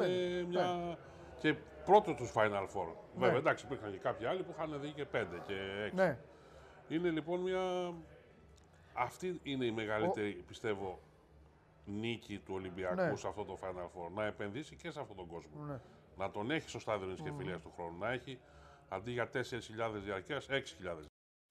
μια. 0.49 0.63
Ναι. 0.63 0.97
Και 1.39 1.55
πρώτο 1.85 2.15
τους 2.15 2.33
Final 2.35 2.67
Four. 2.75 2.95
Βέβαια, 3.15 3.33
ναι. 3.33 3.39
εντάξει, 3.39 3.65
υπήρχαν 3.65 3.91
και 3.91 3.99
κάποιοι 3.99 4.27
άλλοι 4.27 4.43
που 4.43 4.55
είχαν 4.57 4.81
δει 4.81 4.91
και 4.91 5.05
πέντε 5.05 5.43
και 5.47 5.55
έξι. 5.85 5.95
Ναι. 5.95 6.19
Είναι 6.89 7.11
λοιπόν 7.11 7.41
μια. 7.41 7.93
Αυτή 8.95 9.41
είναι 9.43 9.65
η 9.65 9.71
μεγαλύτερη, 9.71 10.45
πιστεύω, 10.47 10.99
νίκη 11.85 12.39
του 12.39 12.55
Ολυμπιακού 12.55 12.95
Ναι. 12.95 13.17
σε 13.17 13.29
αυτό 13.29 13.45
το 13.45 13.59
Final 13.63 13.85
Four. 13.85 14.11
Να 14.15 14.25
επενδύσει 14.25 14.77
και 14.77 14.91
σε 14.91 15.01
αυτόν 15.01 15.17
τον 15.17 15.27
κόσμο. 15.27 15.65
Ναι. 15.65 15.81
Να 16.17 16.31
τον 16.31 16.51
έχει 16.51 16.69
στο 16.69 16.79
στάδιο 16.79 17.09
της 17.09 17.23
mm. 17.23 17.59
του 17.63 17.73
χρόνου. 17.77 17.99
Να 17.99 18.13
έχει 18.13 18.39
αντί 18.89 19.11
για 19.11 19.31
4.000 19.33 19.41
διαρκεία, 20.05 20.41
6.000 20.49 20.61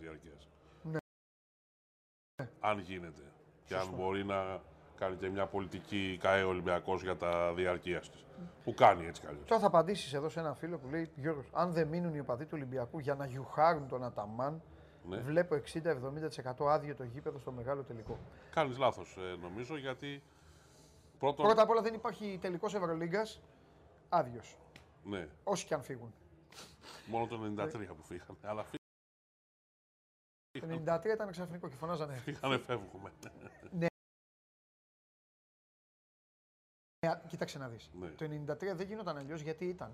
διαρκείας. 0.01 0.47
Ναι. 0.83 0.97
Αν 2.59 2.79
γίνεται. 2.79 3.21
Και 3.65 3.75
αν 3.75 3.89
μπορεί 3.95 4.25
να 4.25 4.61
κάνει 4.95 5.15
και 5.15 5.29
μια 5.29 5.45
πολιτική 5.47 6.17
ΚΑΕ 6.21 6.43
Ολυμπιακός 6.43 7.01
για 7.01 7.17
τα 7.17 7.53
διαρκείας 7.53 8.09
της. 8.09 8.25
Που 8.63 8.73
κάνει 8.73 9.05
έτσι 9.05 9.21
καλώς. 9.21 9.45
Τώρα 9.45 9.61
θα 9.61 9.67
απαντήσεις 9.67 10.13
εδώ 10.13 10.29
σε 10.29 10.39
ένα 10.39 10.53
φίλο 10.53 10.77
που 10.77 10.87
λέει: 10.87 11.11
Γιώργος, 11.15 11.49
αν 11.53 11.71
δεν 11.71 11.87
μείνουν 11.87 12.13
οι 12.15 12.19
οπαδοί 12.19 12.43
του 12.43 12.51
Ολυμπιακού 12.53 12.99
για 12.99 13.15
να 13.15 13.25
γιουχάρουν 13.25 13.87
τον 13.87 14.03
Αταμάν, 14.03 14.61
Ναι. 15.05 15.17
βλέπω 15.17 15.55
60-70% 15.55 16.67
άδειο 16.67 16.95
το 16.95 17.03
γήπεδο 17.03 17.39
στο 17.39 17.51
μεγάλο 17.51 17.83
τελικό. 17.83 18.17
Κάνεις 18.51 18.77
λάθος, 18.77 19.17
νομίζω, 19.41 19.77
γιατί 19.77 20.23
πρώτον. 21.19 21.45
Πρώτα 21.45 21.61
απ' 21.61 21.69
όλα 21.69 21.81
δεν 21.81 21.93
υπάρχει 21.93 22.37
τελικός 22.41 22.73
Ευρωλίγκας 22.75 23.41
άδειος. 24.09 24.57
Ναι, 25.03 25.27
Όσοι 25.43 25.65
και 25.65 25.73
αν 25.73 25.81
φύγουν. 25.83 26.13
μόνο 27.07 27.27
το 27.27 27.37
93 27.37 27.95
που 27.95 28.03
φύγανε. 28.03 28.37
Αλλά 28.41 28.63
Το 30.61 30.67
93 30.93 31.05
ήταν 31.13 31.31
ξαφνικό 31.31 31.67
και 31.69 31.75
φωνάζανε. 31.75 32.13
φύγανε, 32.13 32.57
φεύγουμε. 32.57 33.11
Ε, 33.79 33.87
Κοίταξε 37.27 37.57
να 37.57 37.67
δεις. 37.67 37.89
Ναι. 37.99 38.07
Το 38.07 38.25
93 38.25 38.75
δεν 38.75 38.87
γινόταν 38.87 39.17
αλλιώς 39.17 39.41
γιατί 39.41 39.65
ήταν 39.65 39.91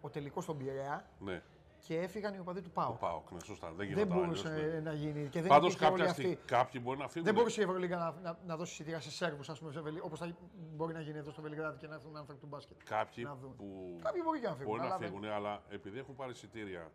ο 0.00 0.08
τελικός 0.10 0.44
στον 0.44 0.58
Πειραιά 0.58 1.04
ναι, 1.18 1.42
και 1.78 1.98
έφυγαν 2.00 2.34
οι 2.34 2.38
οπαδοί 2.38 2.60
του 2.60 2.70
Πάου. 2.70 2.96
πάω, 3.00 3.22
ναι, 3.30 3.40
σωστά. 3.40 3.66
Δεν 3.66 3.76
Δεν 3.76 3.86
γινόταν 3.86 4.08
μπορούσε 4.18 4.48
αλλιώς, 4.48 4.72
ναι. 4.72 4.80
να 4.80 4.92
γίνει. 4.92 5.28
Και 5.28 5.40
δεν 5.40 5.48
Πάντως 5.48 5.74
υπήρχε 5.74 5.92
όλη 5.92 5.96
κάποια 6.02 6.10
αυτή. 6.10 6.22
στιγμή 6.22 6.44
κάποιοι 6.46 6.80
μπορεί 6.84 6.98
να 6.98 7.08
φύγουν. 7.08 7.24
Δεν 7.24 7.34
μπορούσε 7.34 7.60
η 7.60 7.64
Ευρωλίγα 7.64 7.96
να, 7.96 8.10
να, 8.22 8.38
να 8.46 8.56
δώσει 8.56 8.72
εισιτήρια 8.72 9.00
σε 9.00 9.10
Σέρβους, 9.10 9.48
ας 9.48 9.58
πούμε, 9.58 10.00
όπως 10.02 10.18
θα 10.18 10.36
μπορεί 10.54 10.92
να 10.92 11.00
γίνει 11.00 11.18
εδώ 11.18 11.30
στο 11.30 11.42
Βελιγράδι 11.42 11.78
και 11.78 11.86
να 11.86 11.94
έρθουν 11.94 12.16
άνθρωποι 12.16 12.40
του 12.40 12.46
μπάσκετ. 12.46 12.76
Κάποιοι 12.84 13.24
να 13.26 13.34
δουν. 13.36 13.56
που 13.56 13.98
Κάποιοι 14.02 14.20
μπορεί 14.24 14.40
και 14.40 14.46
να 14.48 14.52
φύγουν. 14.54 14.66
μπορεί 14.66 14.80
να 14.80 14.86
αλλά 14.86 14.98
δεν- 14.98 15.08
φύγουν, 15.08 15.24
αλλά 15.24 15.62
επειδή 15.68 15.98
έχουν 15.98 16.14
πάρει 16.16 16.30
εισιτήρια 16.32 16.90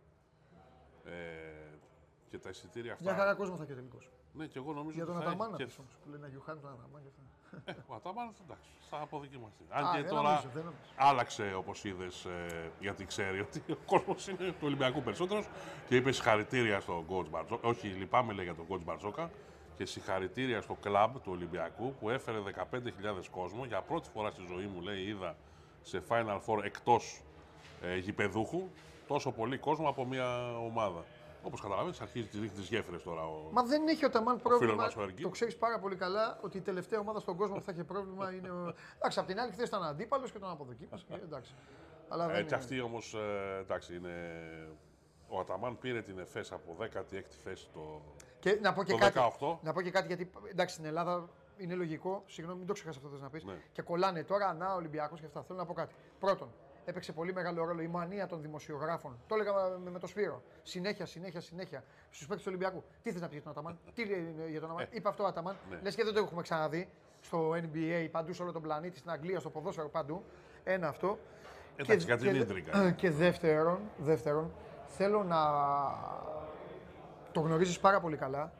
ε, 1.05 1.11
και 2.31 2.37
τα 2.37 2.49
εισιτήρια 2.49 2.95
Μια 2.99 3.11
αυτά. 3.11 3.23
χαρά 3.23 3.35
κόσμο 3.35 3.55
θα 3.55 3.63
έχει 3.63 3.71
ο 3.71 3.75
τελικός. 3.75 4.09
Ναι, 4.33 4.45
και 4.45 4.57
εγώ 4.59 4.73
νομίζω 4.73 4.95
Για 4.97 5.05
τον 5.05 5.15
ότι 5.15 5.25
θα 5.25 5.29
Αταμάνα 5.31 5.55
έχει 5.59 5.65
και... 5.69 5.75
όμως, 5.79 5.93
που 6.03 6.09
λένε 6.09 6.21
να 6.21 6.27
γιουχάνουν 6.27 6.61
τον 6.61 6.71
Αταμάνα. 6.71 7.03
και 7.03 7.09
αυτά. 7.11 7.71
Ε, 7.71 7.75
ο 7.87 7.93
Αταμάν, 7.95 8.33
εντάξει, 8.43 8.69
θα 8.89 8.97
αποδοκιμαστεί. 9.01 9.63
Αν 9.69 9.85
Α, 9.85 9.91
και 9.95 10.01
δεν 10.01 10.09
τώρα 10.09 10.21
νομίζω, 10.29 10.49
δεν 10.53 10.63
νομίζω. 10.63 10.83
άλλαξε, 10.95 11.53
όπως 11.57 11.83
είδες, 11.83 12.27
γιατί 12.79 13.05
ξέρει 13.05 13.39
ότι 13.39 13.63
ο 13.71 13.75
κόσμος 13.85 14.27
είναι 14.27 14.51
του 14.51 14.65
Ολυμπιακού 14.69 15.01
περισσότερος 15.01 15.47
και 15.87 15.95
είπε 15.95 16.11
συγχαρητήρια 16.11 16.79
στον 16.79 17.05
coach 17.09 17.29
Μπαρτζόκα. 17.29 17.67
Όχι, 17.67 17.87
λυπάμαι 17.87 18.33
λέει 18.33 18.45
για 18.45 18.55
τον 18.55 18.65
coach 18.69 18.83
Μπαρτζόκα 18.83 19.29
και 19.77 19.85
συγχαρητήρια 19.85 20.61
στο 20.61 20.73
κλαμπ 20.81 21.13
του 21.15 21.31
Ολυμπιακού 21.31 21.93
που 21.99 22.09
έφερε 22.09 22.37
15.000 22.71 23.25
κόσμο. 23.31 23.65
Για 23.65 23.81
πρώτη 23.81 24.09
φορά 24.09 24.29
στη 24.31 24.41
ζωή 24.47 24.65
μου, 24.65 24.81
λέει, 24.81 25.01
είδα 25.01 25.35
σε 25.81 26.03
Final 26.09 26.39
Four 26.45 26.63
εκτός 26.63 27.21
ε, 27.81 27.97
γηπεδούχου 27.97 28.69
τόσο 29.07 29.31
πολύ 29.31 29.57
κόσμο 29.57 29.89
από 29.89 30.05
μια 30.05 30.57
ομάδα. 30.57 31.03
Όπως 31.43 31.61
καταλαβαίνεις, 31.61 32.01
αρχίζει 32.01 32.27
τη 32.27 32.39
ρίχνει 32.39 32.55
τι 32.57 32.61
γέφυρες 32.61 33.03
τώρα. 33.03 33.23
Ο... 33.27 33.49
Μα 33.51 33.63
δεν 33.63 33.87
έχει 33.87 34.05
ο 34.05 34.09
Ταμάν 34.09 34.41
πρόβλημα. 34.41 34.75
μας 34.75 34.95
ο 34.95 35.01
Αργύρης. 35.01 35.23
Το 35.23 35.29
ξέρεις 35.29 35.57
πάρα 35.57 35.79
πολύ 35.79 35.95
καλά 35.95 36.39
ότι 36.41 36.57
η 36.57 36.61
τελευταία 36.61 36.99
ομάδα 36.99 37.19
στον 37.19 37.35
κόσμο 37.37 37.55
που 37.55 37.61
θα 37.61 37.71
έχει 37.71 37.83
πρόβλημα 37.83 38.33
είναι. 38.33 38.49
Ο... 38.49 38.73
Εντάξει, 38.97 39.19
απ' 39.19 39.27
την 39.27 39.39
άλλη 39.39 39.51
χθες 39.51 39.67
ήταν 39.67 39.83
αντίπαλος 39.83 40.31
και 40.31 40.39
τον 40.39 40.49
αποδοκίμασε. 40.49 41.05
και 41.07 41.13
Εντάξει. 41.13 41.53
Αλλά 42.09 42.25
δεν 42.27 42.35
Ε, 42.35 42.39
και 42.39 42.45
είναι. 42.45 42.55
αυτή 42.55 42.81
όμως, 42.81 43.13
ε, 43.13 43.57
εντάξει, 43.59 43.95
είναι. 43.95 44.13
Ο 45.27 45.39
Αταμάν 45.39 45.77
πήρε 45.77 46.01
την 46.01 46.19
ΕΦΕΣ 46.19 46.51
από 46.51 46.77
16η 46.79 47.23
θέση 47.43 47.69
το. 47.73 48.01
Και 48.39 48.59
να 48.61 48.73
πω 48.73 48.83
και 48.83 48.91
Το 48.91 48.97
κάτι. 48.97 49.19
18. 49.39 49.57
Να 49.61 49.73
πω 49.73 49.81
και 49.81 49.91
κάτι 49.91 50.07
γιατί 50.07 50.31
εντάξει 50.49 50.73
στην 50.73 50.85
Ελλάδα 50.85 51.29
είναι 51.57 51.73
λογικό. 51.73 52.23
Συγγνώμη, 52.25 52.57
μην 52.59 52.67
το 52.67 52.73
ξεχάσει 52.73 52.97
αυτό 52.97 53.09
θες 53.09 53.21
να 53.21 53.29
πεις. 53.29 53.43
Ναι. 53.43 53.53
Και 53.71 53.81
κολλάνε 53.81 54.23
τώρα 54.23 54.53
να 54.53 54.73
Ολυμπιακός 54.73 55.19
και 55.19 55.25
αυτά. 55.25 55.43
Θέλω 55.43 55.59
να 55.59 55.65
πω 55.65 55.73
κάτι. 55.73 55.95
Πρώτον, 56.19 56.49
έπαιξε 56.91 57.11
πολύ 57.11 57.33
μεγάλο 57.33 57.63
ρόλο 57.63 57.81
η 57.81 57.87
μανία 57.87 58.27
των 58.27 58.41
δημοσιογράφων. 58.41 59.17
Το 59.27 59.35
έλεγα 59.35 59.53
με, 59.83 59.89
με 59.89 59.99
το 59.99 60.07
Σπύρο. 60.07 60.41
Συνέχεια, 60.63 61.05
συνέχεια, 61.05 61.41
συνέχεια 61.41 61.83
στους 62.09 62.27
παίκτες 62.27 62.45
του 62.45 62.51
Ολυμπιακού. 62.55 62.83
Τι 63.03 63.11
θες 63.11 63.21
να 63.21 63.27
πεις 63.27 63.35
για 63.35 63.43
τον 63.43 63.51
Αταμάν, 63.51 63.79
τι 63.93 64.05
λέει 64.05 64.35
για 64.49 64.59
τον 64.59 64.69
Αταμάν; 64.69 64.87
Είπε 64.91 65.09
αυτό 65.09 65.23
ο 65.23 65.27
Αταμάν. 65.27 65.55
ναι. 65.69 65.79
Λες 65.81 65.95
και 65.95 66.03
δεν 66.03 66.13
το 66.13 66.19
έχουμε 66.19 66.41
ξαναδεί 66.41 66.89
στο 67.21 67.51
NBA, 67.51 68.07
παντού 68.11 68.33
σε 68.33 68.41
όλο 68.41 68.51
τον 68.51 68.61
πλανήτη, 68.61 68.97
στην 68.97 69.11
Αγγλία, 69.11 69.39
στο 69.39 69.49
ποδόσφαιρο, 69.49 69.89
παντού. 69.89 70.23
Ένα 70.63 70.87
αυτό. 70.87 71.17
Εντάξει, 71.75 72.05
κάτι 72.07 72.23
είναι 72.27 72.37
και, 72.37 72.43
ίντρικα. 72.43 72.91
και 72.91 73.11
δεύτερον, 73.11 73.79
δεύτερον, 73.97 74.51
θέλω 74.87 75.23
να 75.23 75.39
το 77.31 77.39
γνωρίζεις 77.39 77.79
πάρα 77.79 77.99
πολύ 77.99 78.17
καλά 78.17 78.51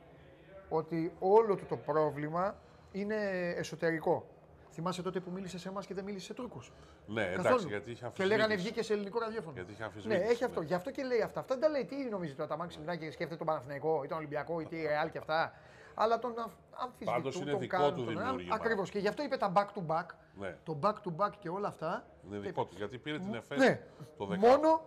ότι 0.70 1.14
όλο 1.20 1.56
του 1.56 1.66
το 1.66 1.78
πρόβλημα 1.78 2.56
είναι 2.92 3.16
εσωτερικό. 3.58 4.26
Θυμάσαι 4.74 5.02
τότε 5.02 5.20
που 5.20 5.32
μίλησε 5.32 5.60
σε 5.60 5.70
εμάς 5.70 5.86
και 5.86 5.94
δεν 5.94 6.04
μίλησε 6.04 6.26
σε 6.26 6.34
Τούρκους; 6.34 6.72
Ναι, 7.08 7.22
εντάξει, 7.22 7.42
Καθόλου. 7.42 7.68
γιατί 7.68 7.92
είχε 7.92 8.00
Και 8.00 8.06
αμφισβήτηση. 8.06 8.38
λέγανε 8.38 8.56
βγήκε 8.62 8.84
σε 8.84 8.94
ελληνικό 8.94 9.20
ραδιόφωνο. 9.20 9.54
Γιατί 9.56 9.72
είχε 9.72 9.80
Ναι, 9.82 9.86
αμφισβήτηση, 9.88 10.32
έχει 10.32 10.44
αυτό. 10.44 10.60
ναι. 10.60 10.66
Γι' 10.66 10.74
αυτό 10.74 10.92
και 10.92 11.04
λέει 11.04 11.22
αυτά. 11.22 11.40
Αυτά 11.40 11.54
δεν 11.56 11.64
τα 11.64 11.70
λέει. 11.70 11.86
Τι 11.86 11.96
νομίζεις 12.10 12.36
το 12.36 12.44
Αταμάν 12.44 12.68
ξυπνάει 12.68 12.98
και 12.98 13.06
σκέφτεται 13.12 13.36
τον 13.36 13.48
Παναθηναϊκό 13.48 14.02
ή 14.04 14.08
τον 14.08 14.18
Ολυμπιακό 14.18 14.60
ή 14.60 14.66
τη 14.66 14.82
Ρεάλ 14.82 15.10
και 15.12 15.18
αυτά. 15.18 15.54
Αλλά 15.94 16.20
τον 16.20 16.34
αμφ- 16.40 16.54
αμφισβητούν. 16.72 17.14
Πάντως 17.14 17.36
είναι 17.36 17.52
τον 17.52 17.60
δικό 17.60 17.78
κάνουν, 17.78 17.96
του 17.96 18.04
τον- 18.06 18.16
δημιούργημα. 18.18 18.56
Ακριβώς. 18.56 18.90
Και 18.90 19.00
γι' 19.00 19.08
αυτό 19.08 19.24
είπε 19.24 19.38
τα 19.38 19.52
back 19.56 19.66
to 19.78 19.86
back. 19.96 20.06
Ναι. 20.40 20.58
Το 20.64 20.80
back 20.84 20.94
to 20.94 21.12
back 21.26 21.32
και 21.40 21.50
όλα 21.50 21.68
αυτά. 21.68 22.06
Είναι 22.28 22.38
δικό 22.40 22.66
του. 22.66 22.74
Γιατί 22.78 22.98
πήρε 22.98 23.20
την 23.20 23.34
ΕΦΕΣ 23.34 23.58
Ναι. 23.60 23.82
το 24.18 24.26
10. 24.26 24.38
Μόνο, 24.38 24.82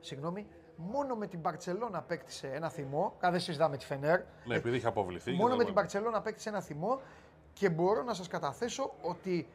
συγγνώμη, 0.00 0.46
μόνο 0.76 1.14
με 1.14 1.26
την 1.26 1.38
Μπαρτσελώνα 1.40 1.98
απέκτησε 1.98 2.46
ένα 2.48 2.68
θυμό. 2.68 3.16
Α, 3.26 3.28
δεν 3.30 3.40
συζητάμε 3.40 3.76
τη 3.76 3.84
Φενέρ. 3.84 4.20
Ναι, 4.44 4.54
επειδή 4.56 4.76
είχε 4.76 4.86
αποβληθεί. 4.86 5.30
και 5.30 5.36
Μόνο 5.36 5.48
δεν 5.48 5.56
με 5.58 5.64
την 5.64 5.72
μπορεί. 5.72 5.84
Μπαρτσελώνα 5.86 6.18
απέκτησε 6.18 6.48
ένα 6.48 6.60
θυμό 6.60 7.00
και 7.52 7.70
μπορώ 7.70 8.02
να 8.02 8.14
σας 8.14 8.28
καταθέσω 8.28 8.92
ότι 9.02 9.46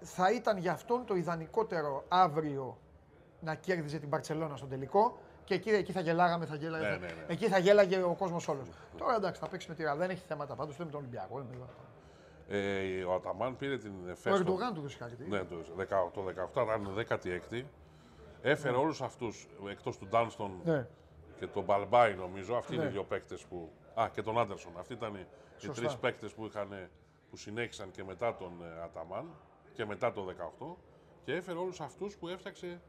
θα 0.00 0.32
ήταν 0.32 0.56
για 0.56 0.72
αυτόν 0.72 1.04
το 1.06 1.14
ιδανικότερο 1.14 2.04
αύριο 2.08 2.78
να 3.40 3.54
κέρδιζε 3.54 3.98
την 3.98 4.08
Μπαρτσελώνα 4.08 4.56
στον 4.56 4.68
τελικό 4.68 5.18
και 5.44 5.54
εκεί, 5.54 5.70
εκεί 5.70 5.92
θα 5.92 6.00
γελάγαμε, 6.00 6.46
θα 6.46 6.54
γέλαγε, 6.54 6.84
Ναι, 6.86 6.92
θα- 6.92 6.98
ναι, 6.98 7.06
ναι. 7.06 7.24
εκεί 7.28 7.48
θα 7.48 7.58
γέλαγε 7.58 8.02
ο 8.02 8.14
κόσμος 8.18 8.48
όλος. 8.48 8.66
Τώρα 8.98 9.14
εντάξει, 9.14 9.40
θα 9.40 9.48
παίξει 9.48 9.68
με 9.68 9.74
τη 9.74 9.82
Ρεάλ, 9.82 9.98
δεν 9.98 10.10
έχει 10.10 10.24
θέματα 10.26 10.54
πάντως, 10.54 10.74
ούτε 10.74 10.84
με 10.84 10.90
τον 10.90 11.00
Ολυμπιακό. 11.00 11.34
ούτε 11.38 11.46
με 11.50 11.56
τον- 11.56 11.68
Ε, 12.48 13.04
ο 13.04 13.14
Αταμάν 13.14 13.56
πήρε 13.56 13.78
την 13.78 13.92
Ο 14.06 14.10
ΕΦΕΣ. 14.10 14.22
το- 14.22 14.38
Ερντογάν 14.38 14.74
του 14.74 14.80
δώσει 14.80 14.96
κάτι. 14.96 15.16
Ναι, 15.28 15.44
το 15.44 15.56
18, 15.76 16.10
το 16.14 16.22
18 16.22 16.62
ήταν 16.62 16.94
16η. 16.94 17.66
Έφερε 18.42 18.76
όλους 18.76 19.02
αυτούς 19.02 19.48
εκτός 19.70 19.98
του 19.98 20.06
Ντάνστον 20.06 20.60
Ναι. 20.64 20.86
και 21.38 21.46
τον 21.46 21.64
Μπαλμπάι 21.64 22.14
νομίζω. 22.14 22.56
Αυτοί 22.56 22.74
είναι 22.74 22.82
Ναι. 22.82 22.88
οι 22.88 22.92
δύο 22.92 23.04
παίκτες 23.04 23.42
που. 23.44 23.70
Α, 24.00 24.08
και 24.12 24.22
τον 24.22 24.38
Άντερσον. 24.38 24.72
Αυτοί 24.78 24.92
ήταν 24.92 25.14
οι, 25.14 25.20
οι 25.56 25.60
Σωστά. 25.60 25.72
τρεις 25.82 25.96
παίκτες 25.96 26.32
που, 26.34 26.46
είχαν, 26.46 26.88
που 27.30 27.36
συνέχισαν 27.36 27.90
και 27.90 28.04
μετά 28.04 28.36
τον 28.36 28.52
ε, 28.62 28.82
Αταμάν 28.82 29.30
και 29.72 29.84
μετά 29.84 30.12
το 30.12 30.26
18. 30.58 30.74
Και 31.24 31.32
έφερε 31.34 31.58
όλους 31.58 31.80
αυτούς 31.80 32.16
που 32.16 32.28
έφτιαξε, 32.28 32.80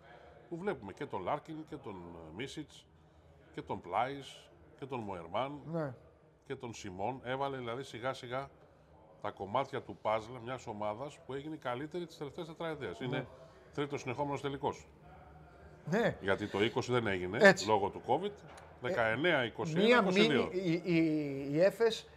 που 0.49 0.57
βλέπουμε 0.57 0.93
και 0.93 1.05
τον 1.05 1.21
Λάρκιν 1.21 1.55
και 1.69 1.75
τον 1.75 1.95
ε, 1.95 2.35
Μίτσιτς 2.35 2.85
και 3.53 3.61
τον 3.61 3.81
Πλάις 3.81 4.49
και 4.79 4.85
τον 4.85 4.99
Μοερμάν 4.99 5.59
Ναι. 5.71 5.93
και 6.45 6.55
τον 6.55 6.73
Σιμών. 6.73 7.21
Έβαλε 7.23 7.57
δηλαδή 7.57 7.83
σιγά 7.83 8.13
σιγά 8.13 8.49
τα 9.21 9.31
κομμάτια 9.31 9.81
του 9.81 9.97
παζλ 10.01 10.31
μιας 10.43 10.67
ομάδας 10.67 11.19
που 11.25 11.33
έγινε 11.33 11.55
η 11.55 11.57
καλύτερη 11.57 12.05
τις 12.05 12.17
τελευταίες 12.17 12.47
τετραετίες. 12.47 12.99
Είναι 12.99 13.27
τρίτος 13.73 14.01
συνεχόμενος 14.01 14.41
τελικός. 14.41 14.87
ναι. 15.85 16.17
Γιατί 16.21 16.47
το 16.47 16.59
20 16.59 16.81
δεν 16.87 17.07
έγινε 17.07 17.37
Έτσι. 17.41 17.67
λόγω 17.67 17.89
του 17.89 18.01
COVID. 18.07 18.31
19, 18.81 18.87
21, 19.57 19.73
Μία 19.73 20.05
22. 20.07 20.13
μήνυ, 20.13 20.49
η, 20.51 20.81
η, 20.85 21.47
η 21.51 21.61
Έφες, 21.61 22.07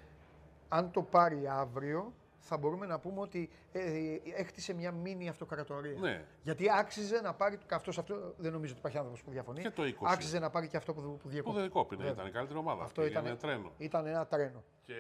αν 0.68 0.90
το 0.90 1.02
πάρει 1.02 1.48
αύριο, 1.48 2.12
θα 2.38 2.56
μπορούμε 2.56 2.86
να 2.86 2.98
πούμε 2.98 3.20
ότι 3.20 3.50
ε, 3.72 3.80
ε, 3.80 4.20
έκτισε 4.34 4.74
μια 4.74 4.92
μίνι 4.92 5.28
αυτοκρατορία. 5.28 5.98
Ναι. 6.00 6.24
Γιατί 6.42 6.66
άξιζε 6.78 7.20
να 7.20 7.34
πάρει 7.34 7.56
και 7.56 7.74
αυτός, 7.74 7.98
αυτό, 7.98 8.34
δεν 8.36 8.52
νομίζω 8.52 8.70
ότι 8.70 8.78
υπάρχει 8.80 8.96
άνθρωπος 8.96 9.22
που 9.22 9.30
διαφωνεί. 9.30 9.61
Και 9.62 9.70
το 9.70 9.82
20. 9.82 9.86
Άξιζε 10.02 10.38
να 10.38 10.50
πάρει 10.50 10.68
και 10.68 10.76
αυτό 10.76 10.94
που, 10.94 11.00
που 11.02 11.16
Που 11.22 11.28
διεκόπη. 11.28 11.61
δεν 11.61 11.70
κόπηνε, 11.70 12.00
Βέβαια. 12.02 12.14
ήταν 12.16 12.26
η 12.26 12.30
καλύτερη 12.30 12.58
ομάδα. 12.58 12.82
Αυτό 12.84 13.02
Πήγαινε 13.02 13.26
ήταν, 13.26 13.38
τρένο. 13.38 13.72
ήταν 13.78 14.06
ένα 14.06 14.26
τρένο. 14.26 14.64
Και 14.84 14.94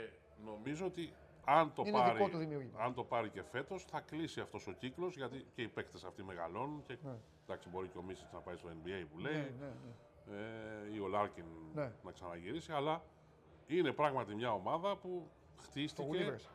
νομίζω 0.44 0.84
ότι 0.86 1.12
αν 1.44 1.72
το, 1.74 1.82
Είναι 1.86 1.98
πάρει, 1.98 2.12
δικό 2.18 2.28
του 2.28 2.36
δημιούργημα. 2.38 2.78
αν 2.84 2.94
το 2.94 3.04
πάρει 3.04 3.28
και 3.28 3.42
φέτος, 3.42 3.84
θα 3.90 4.00
κλείσει 4.00 4.40
αυτός 4.40 4.66
ο 4.66 4.72
κύκλος 4.72 5.16
γιατί 5.16 5.46
και 5.54 5.62
οι 5.62 5.68
παίκτες 5.68 6.04
αυτοί 6.04 6.22
μεγαλώνουν. 6.22 6.82
Και, 6.86 6.96
Εντάξει, 7.44 7.68
μπορεί 7.68 7.88
και 7.88 7.98
ο 7.98 8.02
Μίσιτ 8.02 8.32
να 8.32 8.38
πάει 8.38 8.56
στο 8.56 8.68
NBA 8.68 9.04
που 9.12 9.18
λέει. 9.18 9.32
Ναι, 9.32 9.38
ναι, 9.38 9.66
ναι. 9.66 9.92
Ε, 10.30 10.94
ή 10.94 10.98
ο 10.98 11.06
Λάρκιν 11.06 11.44
Ναι. 11.74 11.92
να 12.04 12.12
ξαναγυρίσει, 12.12 12.72
αλλά 12.72 13.02
είναι 13.66 13.92
πράγματι 13.92 14.34
μια 14.34 14.52
ομάδα 14.52 14.96
που 14.96 15.28
Το 15.56 15.62
χτίστηκε, 15.62 16.08
Universe. 16.12 16.48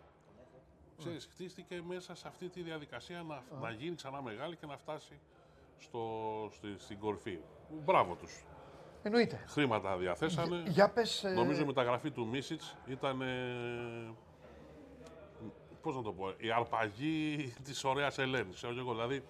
ξέρεις, 0.97 1.25
χτίστηκε 1.31 1.81
μέσα 1.87 2.15
σε 2.15 2.27
αυτή 2.27 2.49
τη 2.49 2.61
διαδικασία 2.61 3.21
να, 3.23 3.43
να 3.61 3.69
γίνει 3.71 3.95
ξανά 3.95 4.21
μεγάλη 4.21 4.55
και 4.55 4.65
να 4.65 4.77
φτάσει 4.77 5.19
στο, 5.77 6.01
στη, 6.51 6.67
στην 6.77 6.99
κορυφή. 6.99 7.39
Μπράβο 7.85 8.15
τους. 8.15 8.45
Εννοείται. 9.03 9.43
Χρήματα 9.47 9.97
διαθέσανε. 9.97 10.63
Για 10.67 10.89
πες, 10.89 11.23
ε, 11.23 11.29
Νομίζω 11.33 11.61
η 11.61 11.65
μεταγραφή 11.65 12.11
του 12.11 12.27
Μίσιτς 12.27 12.75
ήταν. 12.85 13.21
Ε, 13.21 14.13
πώς 15.81 15.95
να 15.95 16.01
το 16.01 16.13
πω, 16.13 16.33
η 16.37 16.51
αρπαγή 16.51 17.53
της 17.63 17.83
ωραίας 17.83 18.17
Ελένης. 18.17 18.55
Ξέρω 18.55 18.73
και 18.73 18.79
εγώ, 18.79 18.91
δηλαδή, 18.91 19.23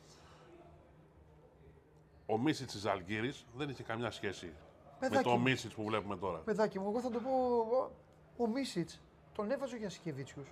ο 2.25 2.37
Μίσιτς 2.37 2.73
της 2.73 2.85
Αλγύρης 2.85 3.45
δεν 3.55 3.69
είχε 3.69 3.83
καμιά 3.83 4.11
σχέση 4.11 4.53
με 4.99 5.21
το 5.21 5.37
Μίσιτς 5.37 5.73
που 5.73 5.83
βλέπουμε 5.83 6.17
τώρα. 6.17 6.37
Παιδάκι 6.37 6.79
μου, 6.79 6.89
εγώ 6.89 6.99
θα 6.99 7.09
το 7.09 7.19
πω. 7.19 7.91
Ο 8.37 8.47
Μίσιτς 8.47 9.01
τον 9.33 9.51
έβαζε 9.51 9.77
για 9.77 9.89
Σικεβίτσιου. 9.89 10.43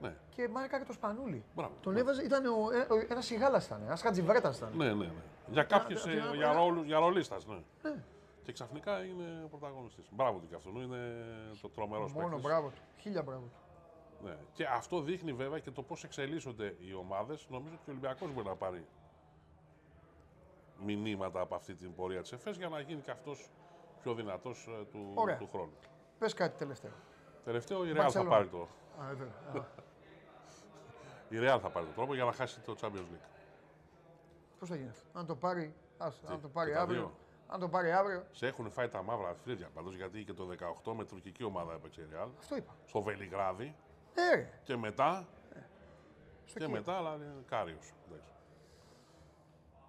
Ναι. 0.00 0.16
Και 0.28 0.48
μάρκαρε 0.48 0.84
το 0.84 0.92
Σπανούλι. 0.92 1.44
Μπράβο. 1.54 1.74
Τον 1.80 1.96
έβαζε, 1.96 2.22
ήταν 2.22 2.46
ο, 2.46 2.70
ε, 2.72 3.06
ένας 3.08 3.26
σιγάλα 3.26 3.62
ήταν, 3.64 3.82
ένας 3.82 4.00
χατζιβρέτα 4.00 4.52
ήταν. 4.56 4.72
Ναι, 4.76 4.84
ναι, 4.84 4.94
ναι. 4.94 5.22
Για 5.50 5.62
κάποιους, 5.62 6.06
ε, 6.06 6.22
για, 6.34 6.52
ρόλου, 6.52 6.82
για 6.82 6.98
ρολίστας, 6.98 7.46
ναι. 7.46 7.54
ναι. 7.82 8.02
Και 8.42 8.52
ξαφνικά 8.52 9.04
είναι 9.04 9.46
πρωταγωνιστής. 9.50 10.08
Μπράβο 10.10 10.38
του 10.38 10.46
και 10.48 10.54
αυτού, 10.54 10.80
είναι 10.80 10.98
το 11.60 11.68
τρομερός 11.68 12.10
σπίτι. 12.10 12.24
Μόνο 12.24 12.40
μπράβο 12.40 12.68
του. 12.68 12.80
Χίλια 13.00 13.22
μπράβο 13.22 13.42
του. 13.42 13.58
Ναι. 14.24 14.36
Και 14.52 14.64
αυτό 14.64 15.00
δείχνει 15.00 15.32
βέβαια 15.32 15.58
και 15.58 15.70
το 15.70 15.82
πώς 15.82 16.04
εξελίσσονται 16.04 16.76
οι 16.78 16.94
ομάδες. 16.94 17.46
Νομίζω 17.50 17.74
ότι 17.74 17.90
ο 17.90 17.92
Ολυμπιακός 17.92 18.32
μπορεί 18.32 18.46
να 18.46 18.54
πάρει 18.54 18.86
μηνύματα 20.78 21.40
από 21.40 21.54
αυτή 21.54 21.74
την 21.74 21.94
πορεία 21.94 22.20
της 22.20 22.32
ΕΦΕΣ 22.32 22.56
για 22.56 22.68
να 22.68 22.80
γίνει 22.80 23.00
και 23.00 23.10
αυτός 23.10 23.50
πιο 24.02 24.14
δυνατός 24.14 24.68
ε, 24.80 24.84
του, 24.84 25.14
του 25.38 25.48
χρόνου. 25.52 25.72
Πες 26.18 26.34
κάτι 26.34 26.58
τελευταίο. 26.58 26.92
Τελευταίο 27.44 27.86
η 27.86 27.92
Real 27.96 28.10
θα 28.10 28.24
πάρει 28.24 28.48
το. 28.48 28.68
η 31.28 31.36
Real 31.40 31.58
θα 31.60 31.70
πάρει 31.70 31.86
το 31.86 31.92
τρόπο 31.92 32.14
για 32.14 32.24
να 32.24 32.32
χάσει 32.32 32.60
το 32.60 32.76
Champions 32.80 33.14
League. 33.14 33.28
Πώς 34.58 34.68
θα 34.68 34.76
γίνει 34.76 34.88
αυτό; 34.88 35.18
Αν 35.18 35.26
το 35.26 35.36
πάρει, 35.36 35.74
ας, 35.98 36.20
αν 36.26 36.40
το 36.40 36.48
πάρει 36.48 36.74
αύριο. 36.74 37.12
Αν 37.46 37.60
το 37.60 37.68
πάρει 37.68 37.92
αύριο. 37.92 38.26
Σε 38.30 38.46
έχουν 38.46 38.70
φάει 38.70 38.88
τα 38.88 39.02
μαύρα 39.02 39.34
φρύδια 39.34 39.70
πάντως 39.74 39.94
γιατί 39.94 40.24
και 40.24 40.32
το 40.32 40.48
18 40.84 40.92
με 40.92 41.04
τουρκική 41.04 41.44
ομάδα 41.44 41.72
έπαιξε 41.72 42.00
η 42.00 42.06
Real. 42.12 42.28
Αυτό 42.38 42.56
είπα. 42.56 42.76
Στο 42.86 43.02
Βελιγράδι. 43.02 43.74
Ε. 44.14 44.44
Και 44.62 44.76
μετά. 44.76 45.26
Ε. 45.52 45.60
Και 46.58 46.68
μετά, 46.68 46.96
αλλά 46.96 47.14
είναι 47.14 47.44
κάριος. 47.48 47.92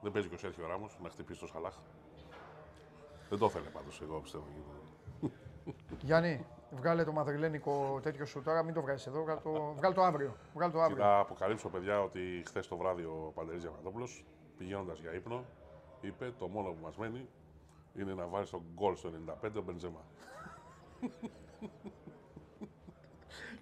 Δεν 0.05 0.13
παίζει 0.13 0.29
και 0.29 0.35
ο 0.35 0.37
Σέρχιο 0.37 0.67
Ράμος 0.67 0.97
να 1.03 1.09
χτυπήσει 1.09 1.39
το 1.39 1.47
Σαλάχ. 1.47 1.75
Δεν 3.29 3.39
το 3.39 3.45
ήθελε 3.45 3.69
πάντως, 3.69 4.01
εγώ 4.01 4.19
πιστεύω. 4.19 4.45
Γιάννη, 6.01 6.45
βγάλε 6.71 7.03
το 7.03 7.11
μαδριλένικο 7.11 7.99
τέτοιο 8.03 8.25
σου 8.25 8.41
τώρα, 8.41 8.63
μην 8.63 8.73
το 8.73 8.81
βγάλεις 8.81 9.07
εδώ, 9.07 9.23
βγάλε 9.23 9.39
το, 9.39 9.73
βγάλε 9.75 9.93
το 9.93 10.01
αύριο. 10.01 10.35
Βγάλε 10.53 10.71
το 10.71 10.81
αύριο. 10.81 11.03
Θα 11.03 11.19
αποκαλύψω, 11.19 11.69
παιδιά, 11.69 12.01
ότι 12.01 12.43
χθες 12.45 12.67
το 12.67 12.77
βράδυ 12.77 13.03
ο 13.03 13.31
Παντελή 13.35 13.59
Διαμαντόπουλος, 13.59 14.25
πηγαίνοντας 14.57 14.99
για 14.99 15.13
ύπνο, 15.13 15.45
είπε 16.01 16.33
το 16.39 16.47
μόνο 16.47 16.69
που 16.69 16.83
μας 16.83 16.97
μένει 16.97 17.29
είναι 17.99 18.13
να 18.13 18.27
βάλεις 18.27 18.49
τον 18.49 18.61
γκολ 18.73 18.95
στο 18.95 19.11
95 19.43 19.57
ο 19.57 19.61
Μπεντζεμά. 19.61 20.05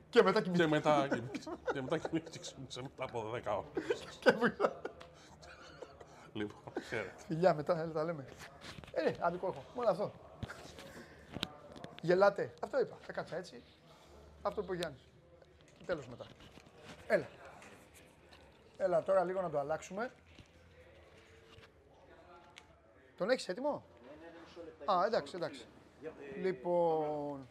και 0.10 0.24
μετά 0.24 0.42
κοιμήθηκε. 0.42 0.64
Και 0.64 0.70
μετά 0.70 1.08
και 1.74 1.82
μετά 1.82 1.98
κοιμήθηκε 1.98 2.40
μετά 2.82 3.04
από 3.04 3.24
10 3.32 3.64
ώρες. 3.76 4.08
Λοιπόν, 6.34 6.74
Φιλιά, 7.28 7.54
μετά 7.54 7.92
τα 7.92 8.04
λέμε. 8.04 8.26
Ε, 8.92 9.04
ναι, 9.04 9.16
αδικό 9.20 9.48
έχω. 9.48 9.64
Μόνο 9.76 9.90
αυτό. 9.90 10.12
Γελάτε. 12.02 12.54
Αυτό 12.60 12.80
είπα. 12.80 12.98
Έκατσα 13.08 13.36
έτσι. 13.36 13.64
Αυτό 14.42 14.62
είπε 14.62 14.72
ο 14.72 14.74
Γιάννης. 14.74 15.10
Και 15.78 15.84
τέλος 15.86 16.08
μετά. 16.08 16.26
Έλα. 17.08 17.28
Έλα 18.78 19.04
τώρα 19.04 19.24
λίγο 19.24 19.42
να 19.42 19.50
το 19.50 19.60
αλλάξουμε. 19.60 20.12
Τον 23.18 23.30
έχεις 23.30 23.48
έτοιμο; 23.50 23.84
Α, 24.86 25.06
εντάξει, 25.06 25.36
εντάξει. 25.36 25.66
Λοιπόν, 26.36 27.50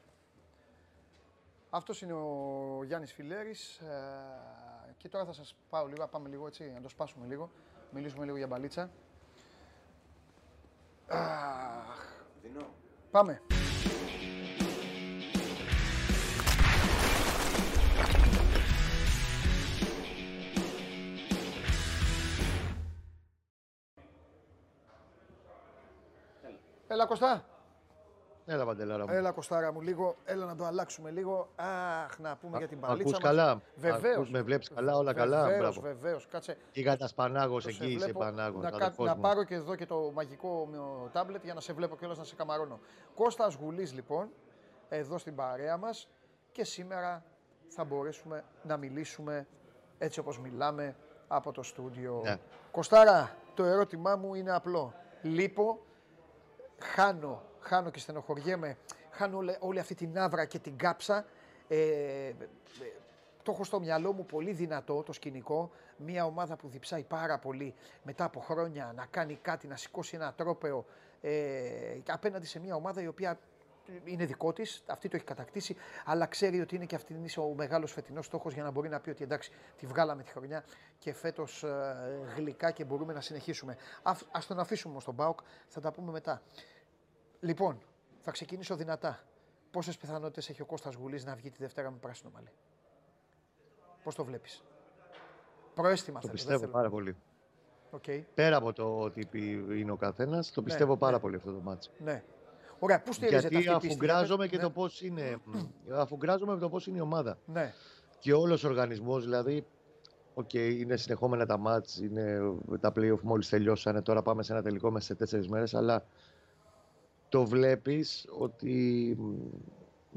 αυτός 1.70 2.02
είναι 2.02 2.12
ο 2.12 2.80
Γιάννης 2.84 3.12
Φιλέρης 3.12 3.78
ε, 3.78 4.94
και 4.96 5.08
τώρα 5.08 5.24
θα 5.24 5.32
σας 5.32 5.54
πάω 5.70 5.86
λίγο, 5.86 6.08
πάμε 6.08 6.28
λίγο 6.28 6.46
έτσι, 6.46 6.70
να 6.70 6.80
το 6.80 6.88
σπάσουμε 6.88 7.26
λίγο, 7.26 7.50
μιλήσουμε 7.92 8.24
λίγο 8.24 8.36
για 8.36 8.46
μπαλίτσα. 8.46 8.90
Πάμε. 13.10 13.42
Έλα 26.86 27.06
Κωστά. 27.06 27.51
Έλα 28.46 28.64
Παντελάρα 28.64 29.06
μου. 29.06 29.12
Έλα 29.12 29.30
Κωστάρα 29.30 29.72
μου 29.72 29.80
λίγο, 29.80 30.16
έλα 30.24 30.46
να 30.46 30.56
το 30.56 30.64
αλλάξουμε 30.64 31.10
λίγο. 31.10 31.48
Αχ, 31.56 32.18
να 32.18 32.36
πούμε 32.36 32.56
Α, 32.56 32.58
για 32.58 32.68
την 32.68 32.80
παλίτσα 32.80 33.08
Ακούς 33.08 33.24
καλά; 33.24 33.60
Βεβαίως. 33.76 34.30
με 34.30 34.42
βλέπεις 34.42 34.68
καλά, 34.68 34.96
όλα 34.96 35.12
καλά; 35.12 35.46
Βεβαίως, 35.46 35.80
βεβαίως. 35.80 36.26
Κάτσε. 36.30 36.56
Είχα 36.72 36.96
τα 36.96 37.06
σπανάγος 37.06 37.66
εκεί, 37.66 37.92
είσαι 37.92 38.12
πανάγος. 38.12 38.62
Να, 38.62 38.70
κα, 38.70 38.94
να 38.98 39.16
πάρω 39.16 39.44
και 39.44 39.54
εδώ 39.54 39.74
και 39.74 39.86
το 39.86 40.10
μαγικό 40.14 40.68
τάμπλετ 41.12 41.44
για 41.44 41.54
να 41.54 41.60
σε 41.60 41.72
βλέπω 41.72 41.96
κιόλας 41.96 42.18
να 42.18 42.24
σε 42.24 42.34
καμαρώνω. 42.34 42.80
Κώστας 43.14 43.54
Γουλής 43.54 43.92
λοιπόν, 43.92 44.28
εδώ 44.88 45.18
στην 45.18 45.34
παρέα 45.34 45.76
μας 45.76 46.08
και 46.52 46.64
σήμερα 46.64 47.24
θα 47.68 47.84
μπορέσουμε 47.84 48.44
να 48.62 48.76
μιλήσουμε 48.76 49.46
έτσι 49.98 50.20
όπως 50.20 50.38
μιλάμε 50.38 50.96
από 51.28 51.52
το 51.52 51.62
στούντιο. 51.62 52.20
Ναι. 52.24 52.38
Κωστάρα, 52.70 53.36
το 53.54 53.64
ερώτημά 53.64 54.16
μου 54.16 54.34
είναι 54.34 54.52
απλό. 54.54 54.94
Λείπω 55.22 55.78
χάνω, 56.78 57.42
χάνω 57.62 57.90
και 57.90 57.98
στενοχωριέμαι, 57.98 58.76
χάνω 59.10 59.38
όλη, 59.58 59.78
αυτή 59.78 59.94
την 59.94 60.18
άβρα 60.18 60.44
και 60.44 60.58
την 60.58 60.76
κάψα. 60.76 61.24
Ε, 61.68 61.78
ε, 61.78 62.34
το 63.42 63.52
έχω 63.52 63.64
στο 63.64 63.80
μυαλό 63.80 64.12
μου 64.12 64.26
πολύ 64.26 64.52
δυνατό 64.52 65.02
το 65.02 65.12
σκηνικό. 65.12 65.70
Μια 65.96 66.24
ομάδα 66.24 66.56
που 66.56 66.68
διψάει 66.68 67.02
πάρα 67.02 67.38
πολύ 67.38 67.74
μετά 68.02 68.24
από 68.24 68.40
χρόνια 68.40 68.92
να 68.96 69.06
κάνει 69.10 69.38
κάτι, 69.42 69.66
να 69.66 69.76
σηκώσει 69.76 70.16
ένα 70.16 70.32
τρόπεο 70.32 70.84
ε, 71.20 71.98
απέναντι 72.08 72.46
σε 72.46 72.60
μια 72.60 72.74
ομάδα 72.74 73.02
η 73.02 73.06
οποία 73.06 73.38
είναι 74.04 74.24
δικό 74.24 74.52
της, 74.52 74.82
αυτή 74.86 75.08
το 75.08 75.16
έχει 75.16 75.24
κατακτήσει, 75.24 75.76
αλλά 76.04 76.26
ξέρει 76.26 76.60
ότι 76.60 76.74
είναι 76.74 76.84
και 76.84 76.94
αυτή 76.94 77.14
ο 77.36 77.54
μεγάλος 77.56 77.92
φετινός 77.92 78.26
στόχος 78.26 78.54
για 78.54 78.62
να 78.62 78.70
μπορεί 78.70 78.88
να 78.88 79.00
πει 79.00 79.10
ότι 79.10 79.22
εντάξει, 79.22 79.50
τη 79.78 79.86
βγάλαμε 79.86 80.22
τη 80.22 80.30
χρονιά 80.30 80.64
και 80.98 81.12
φέτος 81.12 81.62
ε, 81.62 82.32
γλυκά 82.36 82.70
και 82.70 82.84
μπορούμε 82.84 83.12
να 83.12 83.20
συνεχίσουμε. 83.20 83.76
Α 84.02 84.40
τον 84.48 84.58
αφήσουμε 84.58 84.92
όμως 84.92 85.04
τον 85.04 85.14
Μπάουκ, 85.14 85.38
θα 85.68 85.80
τα 85.80 85.92
πούμε 85.92 86.12
μετά. 86.12 86.42
Λοιπόν, 87.44 87.78
θα 88.20 88.30
ξεκινήσω 88.30 88.76
δυνατά. 88.76 89.20
Πόσες 89.70 89.96
πιθανότητες 89.96 90.48
έχει 90.48 90.62
ο 90.62 90.64
Κώστας 90.66 90.94
Γουλής 90.94 91.24
να 91.24 91.34
βγει 91.34 91.50
τη 91.50 91.56
Δευτέρα 91.58 91.90
με 91.90 91.96
πράσινο 92.00 92.30
μαλλί; 92.34 92.52
Πώς 94.02 94.14
το 94.14 94.24
βλέπεις; 94.24 94.62
Προέστημα 95.74 96.20
Το 96.20 96.28
πιστεύω 96.28 96.66
πάρα 96.66 96.90
πολύ. 96.90 97.16
Okay. 97.90 98.22
Πέρα 98.34 98.56
από 98.56 98.72
το 98.72 98.98
ότι 99.00 99.28
είναι 99.70 99.90
ο 99.90 99.96
καθένας, 99.96 100.52
το 100.52 100.60
ναι, 100.60 100.66
πιστεύω 100.66 100.96
πάρα 100.96 101.12
ναι. 101.16 101.20
πολύ 101.20 101.36
αυτό 101.36 101.52
το 101.52 101.60
μάτσο. 101.60 101.90
Ναι. 101.98 102.22
Ωραία, 102.78 103.02
πού 103.02 103.12
στηρίζεται 103.12 103.48
Γιατί 103.48 103.68
αυτή 103.68 103.88
αφουγκράζομαι 103.88 104.46
και 104.46 104.56
ναι. 104.56 104.62
το 104.62 104.70
πώς 104.70 105.02
είναι. 105.02 105.36
αφουγκράζομαι 105.90 106.58
το 106.58 106.68
πώς 106.68 106.86
είναι 106.86 106.98
η 106.98 107.00
ομάδα. 107.00 107.38
Ναι. 107.46 107.72
Και 108.18 108.32
όλος 108.32 108.64
ο 108.64 108.68
οργανισμός, 108.68 109.24
δηλαδή. 109.24 109.66
OK, 110.34 110.48
okay, 110.52 110.76
είναι 110.78 110.96
συνεχόμενα 110.96 111.46
τα 111.46 111.58
μάτς, 111.58 111.98
είναι 111.98 112.40
τα 112.80 112.92
playoff 112.96 113.20
μόλις 113.20 113.48
τελειώσανε, 113.48 114.02
τώρα 114.02 114.22
πάμε 114.22 114.42
σε 114.42 114.52
ένα 114.52 114.62
τελικό 114.62 114.90
μέσα 114.90 115.06
σε 115.06 115.14
τέσσερις 115.14 115.48
μέρες, 115.48 115.74
αλλά 115.74 116.04
το 117.32 117.44
βλέπεις 117.44 118.26
ότι 118.38 119.16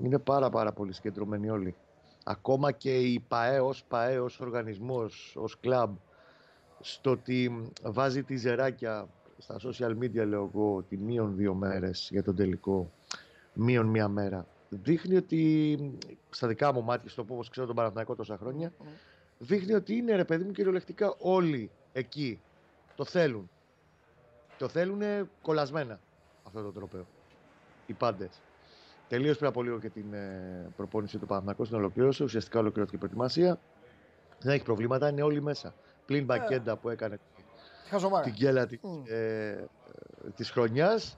είναι 0.03 0.19
πάρα 0.19 0.49
πάρα 0.49 0.71
πολύ 0.71 0.93
συγκεντρωμένοι 0.93 1.49
όλοι. 1.49 1.75
Ακόμα 2.23 2.71
και 2.71 2.99
η 2.99 3.19
ΠΑΕ 3.27 3.59
ως 3.59 3.83
ΠΑΕ, 3.83 4.19
ως 4.19 4.39
οργανισμός, 4.39 5.35
ως 5.39 5.59
κλαμπ, 5.59 5.95
στο 6.79 7.11
ότι 7.11 7.69
βάζει 7.83 8.23
τιζεράκια 8.23 9.07
στα 9.37 9.59
social 9.63 9.97
media, 9.97 10.25
λέω 10.27 10.51
εγώ, 10.53 10.75
ότι 10.75 10.97
μείον 10.97 11.35
δύο 11.35 11.53
μέρες 11.53 12.07
για 12.11 12.23
τον 12.23 12.35
τελικό, 12.35 12.91
μείον 13.53 13.85
μία 13.85 14.07
μέρα. 14.07 14.47
Δείχνει 14.69 15.15
ότι, 15.15 15.77
στα 16.29 16.47
δικά 16.47 16.73
μου 16.73 16.83
μάτια, 16.83 17.09
στο 17.09 17.23
πω 17.23 17.43
ξέρω 17.49 17.67
τον 17.67 17.75
Παναθηναϊκό 17.75 18.15
τόσα 18.15 18.37
χρόνια, 18.37 18.73
δείχνει 19.37 19.73
ότι 19.73 19.95
είναι, 19.95 20.15
ρε 20.15 20.25
παιδί 20.25 20.43
μου, 20.43 20.51
κυριολεκτικά 20.51 21.15
όλοι 21.17 21.71
εκεί 21.93 22.39
το 22.95 23.05
θέλουν. 23.05 23.49
Το 24.57 24.67
θέλουν 24.67 25.01
κολλασμένα 25.41 25.99
αυτό 26.47 26.61
το 26.61 26.71
τροπέο. 26.71 27.05
Οι 27.85 27.93
πάντες. 27.93 28.41
Τελείωσε 29.07 29.35
πριν 29.37 29.49
από 29.49 29.63
λίγο 29.63 29.79
και 29.79 29.89
την 29.89 30.13
ε, 30.13 30.69
προπόνηση 30.75 31.17
του 31.17 31.25
Παναθηνακού 31.25 31.65
στην 31.65 31.77
ολοκλήρωση. 31.77 32.23
Ουσιαστικά 32.23 32.59
ολοκληρώθηκε 32.59 32.95
η 32.95 32.99
προετοιμασία. 32.99 33.59
Δεν 34.39 34.53
έχει 34.53 34.63
προβλήματα, 34.63 35.09
είναι 35.09 35.21
όλοι 35.21 35.41
μέσα. 35.41 35.73
Πλην 36.05 36.21
ε. 36.21 36.23
Μπακέντα 36.23 36.75
που 36.77 36.89
έκανε 36.89 37.19
την 38.23 38.33
κέλα 38.33 38.65
της 38.65 38.79
mm. 38.83 39.09
ε, 39.09 39.63
της 40.35 40.49
χρονιάς. 40.49 41.17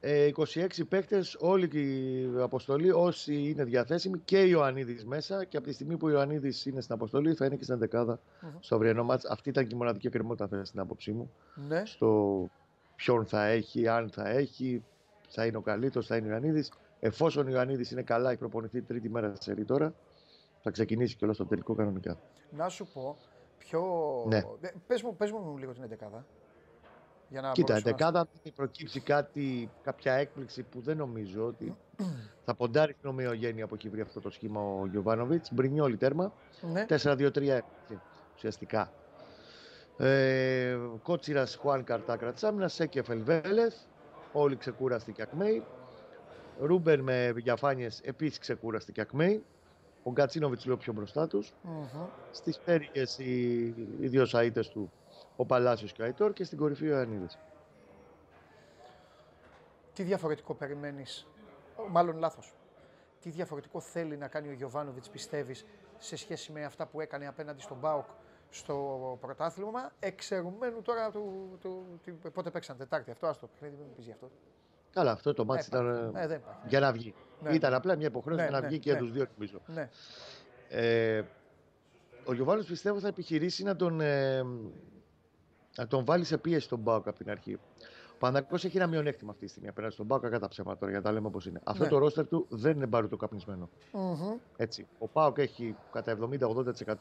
26 0.00 0.66
παίκτες, 0.88 1.36
όλη 1.38 1.68
η 1.80 2.40
αποστολή, 2.40 2.90
όσοι 2.90 3.34
είναι 3.34 3.64
διαθέσιμοι 3.64 4.18
και 4.24 4.36
ο 4.36 4.44
Ιωαννίδης 4.44 5.04
μέσα. 5.04 5.44
Και 5.44 5.56
από 5.56 5.66
τη 5.66 5.72
στιγμή 5.72 5.96
που 5.96 6.06
ο 6.06 6.10
Ιωαννίδης 6.10 6.66
είναι 6.66 6.80
στην 6.80 6.94
αποστολή, 6.94 7.34
θα 7.34 7.46
είναι 7.46 7.56
και 7.56 7.64
στην 7.64 7.78
δεκάδα 7.78 8.18
mm-hmm. 8.18 8.58
στο 8.60 8.74
αυριανό 8.74 9.04
μάτς. 9.04 9.24
Αυτή 9.24 9.48
ήταν 9.48 9.66
και 9.66 9.74
η 9.74 9.78
μοναδική 9.78 10.06
εκκρεμότητα 10.06 10.64
στην 10.64 10.80
άποψή 10.80 11.12
μου. 11.12 11.32
Ναι. 11.68 11.82
Στο 11.84 12.50
ποιον 12.96 13.26
θα 13.26 13.44
έχει, 13.44 13.88
αν 13.88 14.10
θα 14.10 14.28
έχει, 14.28 14.84
θα 15.28 15.46
είναι 15.46 15.56
ο 15.56 15.60
καλύτερος, 15.60 16.06
θα 16.06 16.16
είναι 16.16 16.26
ο 16.26 16.30
Ιωαννίδης. 16.30 16.72
Εφόσον 17.00 17.46
ο 17.46 17.50
Ιωαννίδης 17.50 17.90
είναι 17.90 18.02
καλά, 18.02 18.30
έχει 18.30 18.38
προπονηθεί 18.38 18.82
τρίτη 18.82 19.08
μέρα 19.08 19.32
σε 19.40 19.52
ρή 19.52 19.64
τώρα, 19.64 19.94
θα 20.62 20.70
ξεκινήσει 20.70 21.16
και 21.16 21.24
όλο 21.24 21.34
στο 21.34 21.46
τελικό 21.46 21.74
κανονικά. 21.74 22.18
Να 22.50 22.68
σου 22.68 22.86
πω, 22.92 23.16
πιο. 23.58 23.82
Ναι. 24.28 24.42
Πες 24.86 25.02
μου, 25.02 25.16
πες 25.16 25.30
μου 25.30 25.56
λίγο 25.58 25.72
την 25.72 25.82
11. 25.82 26.22
Για 27.28 27.40
να 27.40 27.52
Κοίτα, 27.52 27.80
δεκάδα 27.80 28.28
να... 28.44 28.50
προκύψει 28.52 29.00
κάτι, 29.00 29.70
κάποια 29.82 30.12
έκπληξη 30.12 30.62
που 30.62 30.80
δεν 30.80 30.96
νομίζω 30.96 31.46
ότι 31.46 31.76
θα 32.44 32.54
ποντάρει 32.54 32.94
την 32.94 33.08
ομοιογένεια 33.08 33.64
από 33.64 33.74
εκεί 33.74 33.88
βρει 33.88 34.00
αυτό 34.00 34.20
το 34.20 34.30
σχήμα 34.30 34.60
ο 34.60 34.86
Γιωβάνοβιτς. 34.86 35.52
Μπρινιόλι 35.52 35.96
τέρμα. 35.96 36.32
Ναι. 36.72 36.86
4-2-3 36.88 37.58
ουσιαστικά. 38.34 38.92
Ε, 39.98 40.78
Κότσιρα 41.02 41.46
Χουάν 41.46 41.84
Καρτάκρα 41.84 42.32
Τσάμινα, 42.32 42.68
Σέκεφελ 42.68 43.22
Βέλεθ. 43.22 43.74
Όλοι 44.32 44.56
ξεκούραστοι 44.56 45.12
και 45.12 45.22
ακμαίοι. 45.22 45.64
Ρούμπερ 46.60 47.02
με 47.02 47.32
διαφάνειες 47.32 48.00
επίσης 48.04 48.38
ξεκούραστοι 48.38 48.92
και 48.92 49.00
ακμαίοι. 49.00 49.44
Ο 50.02 50.10
Γκατσίνοβιτς 50.10 50.64
λίγο 50.64 50.76
πιο 50.76 50.92
μπροστά 50.92 51.26
τους. 51.26 51.52
Mm-hmm. 51.64 52.06
Στις 52.30 52.58
πέριε 52.58 53.04
οι, 53.18 53.64
οι 54.00 54.08
δύο 54.08 54.24
σαΐτες 54.24 54.68
του, 54.68 54.92
ο 55.36 55.46
Παλάσιος 55.46 55.92
και 55.92 56.02
ο 56.02 56.04
Αϊτόρ 56.04 56.32
και 56.32 56.44
στην 56.44 56.58
κορυφή 56.58 56.84
ο 56.84 56.88
Ιωαννίδης. 56.88 57.38
Τι 59.92 60.02
διαφορετικό 60.02 60.54
περιμένεις, 60.54 61.26
μάλλον 61.90 62.18
λάθος. 62.18 62.54
Τι 63.20 63.30
διαφορετικό 63.30 63.80
θέλει 63.80 64.16
να 64.16 64.28
κάνει 64.28 64.48
ο 64.48 64.52
Γιωβάνοβιτς, 64.52 65.10
πιστεύεις, 65.10 65.64
σε 65.98 66.16
σχέση 66.16 66.52
με 66.52 66.64
αυτά 66.64 66.86
που 66.86 67.00
έκανε 67.00 67.26
απέναντι 67.26 67.60
στον 67.60 67.76
Μπάουκ; 67.80 68.06
Στο 68.50 69.18
πρωτάθλημα. 69.20 69.92
Εξαιρουμένου 69.98 70.82
τώρα 70.82 71.10
του, 71.10 71.56
του, 71.60 72.00
του, 72.04 72.32
πότε 72.32 72.50
παίξαν 72.50 72.76
Τετάρτη. 72.76 73.10
Αυτό 73.10 73.26
άστο 73.26 73.46
παιχνίδι, 73.46 73.76
μην 73.76 73.94
πεις 73.96 74.04
γι' 74.04 74.12
αυτό. 74.12 74.30
Καλά, 74.92 75.10
αυτό 75.10 75.34
το 75.34 75.44
μάτι 75.44 75.68
ναι, 75.72 75.78
ήταν 75.78 76.10
ναι, 76.10 76.26
δεν 76.26 76.42
για 76.66 76.80
να 76.80 76.92
βγει. 76.92 77.14
Ναι, 77.42 77.54
ήταν 77.54 77.70
ναι. 77.70 77.76
απλά 77.76 77.96
μια 77.96 78.06
υποχρέωση 78.06 78.44
ναι, 78.44 78.50
να 78.50 78.60
ναι, 78.60 78.66
βγει 78.66 78.78
και 78.78 78.90
για 78.90 78.98
τους 78.98 79.12
δύο, 79.12 79.26
νομίζω. 79.34 79.60
Ναι. 79.66 79.88
Ε, 80.68 81.22
ο 82.24 82.34
Γιωβάνος 82.34 82.66
πιστεύω 82.66 83.00
θα 83.00 83.08
επιχειρήσει 83.08 83.62
να 83.62 83.76
τον, 83.76 84.00
ε, 84.00 84.42
να 85.76 85.86
τον 85.86 86.04
βάλει 86.04 86.24
σε 86.24 86.38
πίεση 86.38 86.68
τον 86.68 86.78
Μπάουκ 86.78 87.08
από 87.08 87.18
την 87.18 87.30
αρχή. 87.30 87.58
Ο 88.16 88.18
Παναγικός 88.18 88.64
έχει 88.64 88.76
ένα 88.76 88.86
μειονέκτημα 88.86 89.30
αυτή 89.30 89.44
τη 89.44 89.50
στιγμή 89.50 89.68
απέναντι 89.68 89.92
στον 89.94 90.06
Πάουκ 90.06 90.28
κατά 90.28 90.48
ψέματα 90.48 90.78
τώρα, 90.78 90.92
για 90.92 91.02
τα 91.02 91.12
λέμε 91.12 91.26
όπως 91.26 91.46
είναι. 91.46 91.60
Αυτό 91.64 91.88
το 91.88 91.98
ρόστερ 91.98 92.26
του 92.26 92.46
δεν 92.48 92.76
είναι 92.76 92.86
μπαρούτο 92.86 93.16
καπνισμένο. 93.16 93.68
Mm-hmm. 93.92 94.38
Έτσι. 94.56 94.86
Ο 94.98 95.08
Πάουκ 95.08 95.38
έχει 95.38 95.76
κατά 95.92 96.18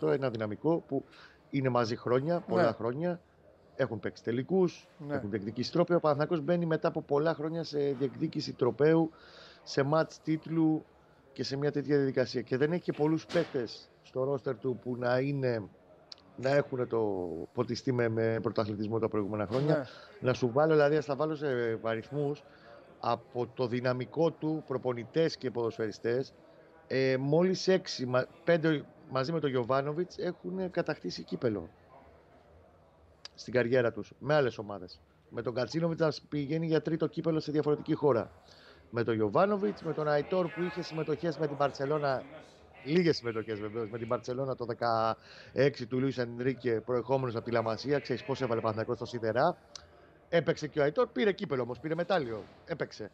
70-80% 0.02 0.12
ένα 0.12 0.30
δυναμικό 0.30 0.84
που 0.88 1.04
είναι 1.50 1.70
μαζί 1.70 1.96
χρόνια, 1.96 2.40
πολλά 2.40 2.74
χρόνια 2.74 3.22
έχουν 3.76 4.00
παίξει 4.00 4.24
τελικούς, 4.24 4.88
ναι. 5.08 5.16
έχουν 5.16 5.30
διεκδικήσει 5.30 5.72
τρόπαιο. 5.72 5.98
Ο 5.98 6.00
Παναθηναϊκός 6.00 6.42
μπαίνει 6.42 6.66
μετά 6.66 6.88
από 6.88 7.02
πολλά 7.02 7.34
χρόνια 7.34 7.64
σε 7.64 7.80
διεκδίκηση 7.80 8.54
τροπέου, 8.54 9.12
σε 9.64 9.84
μάτς 9.84 10.22
τίτλου 10.22 10.86
και 11.34 11.44
σε 11.44 11.58
μια 11.58 11.72
τέτοια 11.72 11.96
διαδικασία. 11.98 12.42
Και 12.42 12.58
δεν 12.58 12.72
έχει 12.72 12.82
και 12.82 12.94
πολλούς 12.94 13.26
παίκτες 13.26 13.90
στο 14.02 14.24
ρόστερ 14.24 14.58
του 14.58 14.80
που 14.84 14.96
να 14.96 15.20
είναι 15.20 15.64
να 16.36 16.50
έχουν 16.50 16.88
το 16.88 17.28
ποτιστεί 17.54 17.92
με, 17.92 18.10
με 18.10 18.40
πρωταθλητισμό 18.42 19.00
τα 19.00 19.08
προηγούμενα 19.08 19.48
χρόνια. 19.48 19.78
Ναι. 19.78 19.84
Να 20.20 20.34
σου 20.34 20.52
βάλω, 20.52 20.74
δηλαδή, 20.74 21.02
θα 21.02 21.16
βάλω 21.16 21.36
σε 21.36 21.80
αριθμούς 21.82 22.44
από 23.00 23.48
το 23.48 23.68
δυναμικό 23.68 24.32
του 24.32 24.64
προπονητές 24.68 25.38
και 25.38 25.52
ποδοσφαιριστές 25.52 26.34
ε, 26.88 27.18
μόλις 27.20 27.68
έξι, 27.68 28.10
πέντε 28.44 28.86
μαζί 29.10 29.32
με 29.32 29.40
τον 29.40 29.50
Γιωβάνοβιτς 29.50 30.18
έχουν 30.18 30.72
κατακτήσει 30.72 31.24
κύπελο 31.24 31.70
στην 33.36 33.54
καριέρα 33.54 33.92
τους 33.92 34.14
με 34.20 34.34
άλλες 34.34 34.58
ομάδες. 34.58 35.02
Με 35.30 35.42
τον 35.42 35.54
Κατσίνοβιτς 35.54 36.02
να 36.02 36.12
πηγαίνει 36.30 36.66
για 36.66 36.82
τρίτο 36.82 37.08
κύπελο 37.08 37.40
σε 37.40 37.52
διαφορετική 37.52 37.94
χώρα. 37.94 38.32
Με 38.90 39.04
τον 39.04 39.16
Γιωβάνοβιτς, 39.16 39.82
με 39.84 39.94
τον 39.94 40.08
Αϊτόρ 40.08 40.48
που 40.48 40.62
είχε 40.62 40.82
συμμετοχές 40.82 41.38
με 41.38 41.48
την 41.48 41.58
Παρσελώνα. 41.58 42.24
Λίγες 42.86 43.18
συμμετοχές 43.18 43.60
βεβαίως 43.60 43.90
με 43.90 43.98
την 43.98 44.08
Παρσελώνα 44.08 44.56
το 44.56 44.66
16 45.54 45.86
του 45.90 46.00
Λούι 46.00 46.14
Ενρίκε, 46.18 46.82
προερχόμενος 46.86 47.36
από 47.36 47.46
τη 47.46 47.52
Λαμασία. 47.52 48.00
Ξέρεις 48.00 48.24
πώς 48.24 48.42
έβαλε 48.42 48.62
Παναθηναϊκός 48.62 48.96
στο 48.96 49.06
Σιδερά. 49.06 49.58
Έπαιξε 50.30 50.68
και 50.68 50.80
ο 50.80 50.84
Αϊτόρ, 50.84 51.08
πήρε 51.08 51.32
κύπελο 51.32 51.62
όμως, 51.62 51.80
πήρε 51.80 51.96
μετάλλιο. 51.96 52.44
Έπαιξε. 52.66 53.12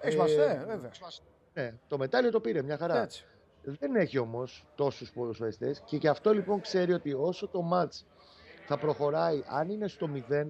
Έχεις 0.00 0.36
ε, 0.36 0.64
βέβαια. 0.66 0.90
Ναι, 1.54 1.74
το 1.88 1.98
μετάλλιο 1.98 2.30
το 2.30 2.40
πήρε, 2.40 2.62
μια 2.62 2.76
χαρά. 2.76 3.02
Έτσι. 3.02 3.24
Δεν 3.62 3.96
έχει 3.96 4.18
όμως 4.18 4.66
τόσους 4.74 5.10
ποδοσφαιριστές 5.10 5.82
και 5.84 5.96
γι' 5.96 6.08
αυτό 6.08 6.32
λοιπόν 6.32 6.60
ξέρει 6.60 6.92
ότι 6.92 7.12
όσο 7.12 7.48
το 7.48 7.62
ματ 7.62 7.92
θα 8.66 8.78
προχωράει. 8.78 9.42
Αν 9.46 9.70
είναι 9.70 9.88
στο 9.88 10.10
0, 10.30 10.46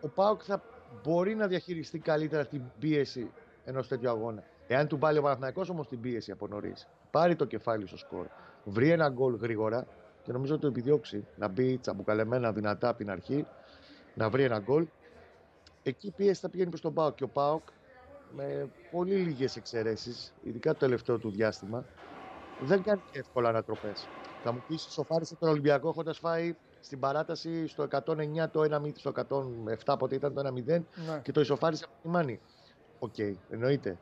ο 0.00 0.08
Πάοκ 0.08 0.42
θα 0.44 0.62
μπορεί 1.02 1.34
να 1.34 1.46
διαχειριστεί 1.46 1.98
καλύτερα 1.98 2.46
την 2.46 2.62
πίεση 2.78 3.30
ενός 3.64 3.88
τέτοιου 3.88 4.08
αγώνα. 4.08 4.42
Εάν 4.72 4.86
του 4.86 4.98
βάλει 4.98 5.18
ο 5.18 5.22
Παναθηναϊκός 5.22 5.68
όμως 5.68 5.88
την 5.88 6.00
πίεση 6.00 6.30
από 6.30 6.46
νωρίς, 6.46 6.88
πάρει 7.10 7.36
το 7.36 7.44
κεφάλι 7.44 7.86
στο 7.86 7.96
σκορ, 7.96 8.26
βρει 8.64 8.90
ένα 8.90 9.08
γκολ 9.08 9.34
γρήγορα 9.34 9.86
και 10.22 10.32
νομίζω 10.32 10.52
ότι 10.52 10.62
το 10.62 10.68
επιδιώξει 10.68 11.26
να 11.36 11.48
μπει 11.48 11.78
τσαμπουκαλεμένα 11.78 12.52
δυνατά 12.52 12.88
από 12.88 12.98
την 12.98 13.10
αρχή, 13.10 13.46
να 14.14 14.30
βρει 14.30 14.42
ένα 14.42 14.58
γκολ, 14.58 14.86
εκεί 15.82 16.06
η 16.06 16.10
πίεση 16.10 16.40
θα 16.40 16.48
πηγαίνει 16.48 16.68
προς 16.68 16.80
τον 16.80 16.94
Πάοκ. 16.94 17.14
Και 17.14 17.24
ο 17.24 17.28
Πάοκ 17.28 17.62
με 18.36 18.70
πολύ 18.90 19.14
λίγες 19.14 19.56
εξαιρέσεις, 19.56 20.34
ειδικά 20.42 20.72
το 20.72 20.78
τελευταίο 20.78 21.18
του 21.18 21.30
διάστημα, 21.30 21.84
δεν 22.60 22.82
κάνει 22.82 23.02
εύκολα 23.12 23.48
ανατροπές. 23.48 24.08
Θα 24.42 24.52
μου 24.52 24.62
πεις, 24.68 24.82
ισοφάρισε 24.82 25.34
τον 25.34 25.48
Ολυμπιακό 25.48 25.88
έχοντας 25.88 26.18
φάει 26.18 26.56
στην 26.80 27.00
παράταση 27.00 27.66
στο 27.66 27.88
109 27.90 28.50
το 28.50 28.60
1-0, 28.60 28.92
στο 28.94 29.12
107 29.86 29.98
πότε 29.98 30.14
ήταν 30.14 30.34
το 30.34 30.40
1-0 30.40 30.64
ναι. 30.64 30.82
και 31.22 31.32
το 31.32 31.40
ισοφάρισε 31.40 31.84
από 31.84 31.94
τη 32.02 32.08
Μάνη. 32.08 32.40
OK, 32.98 33.14
okay, 33.16 33.34
εννοείται. 33.50 33.98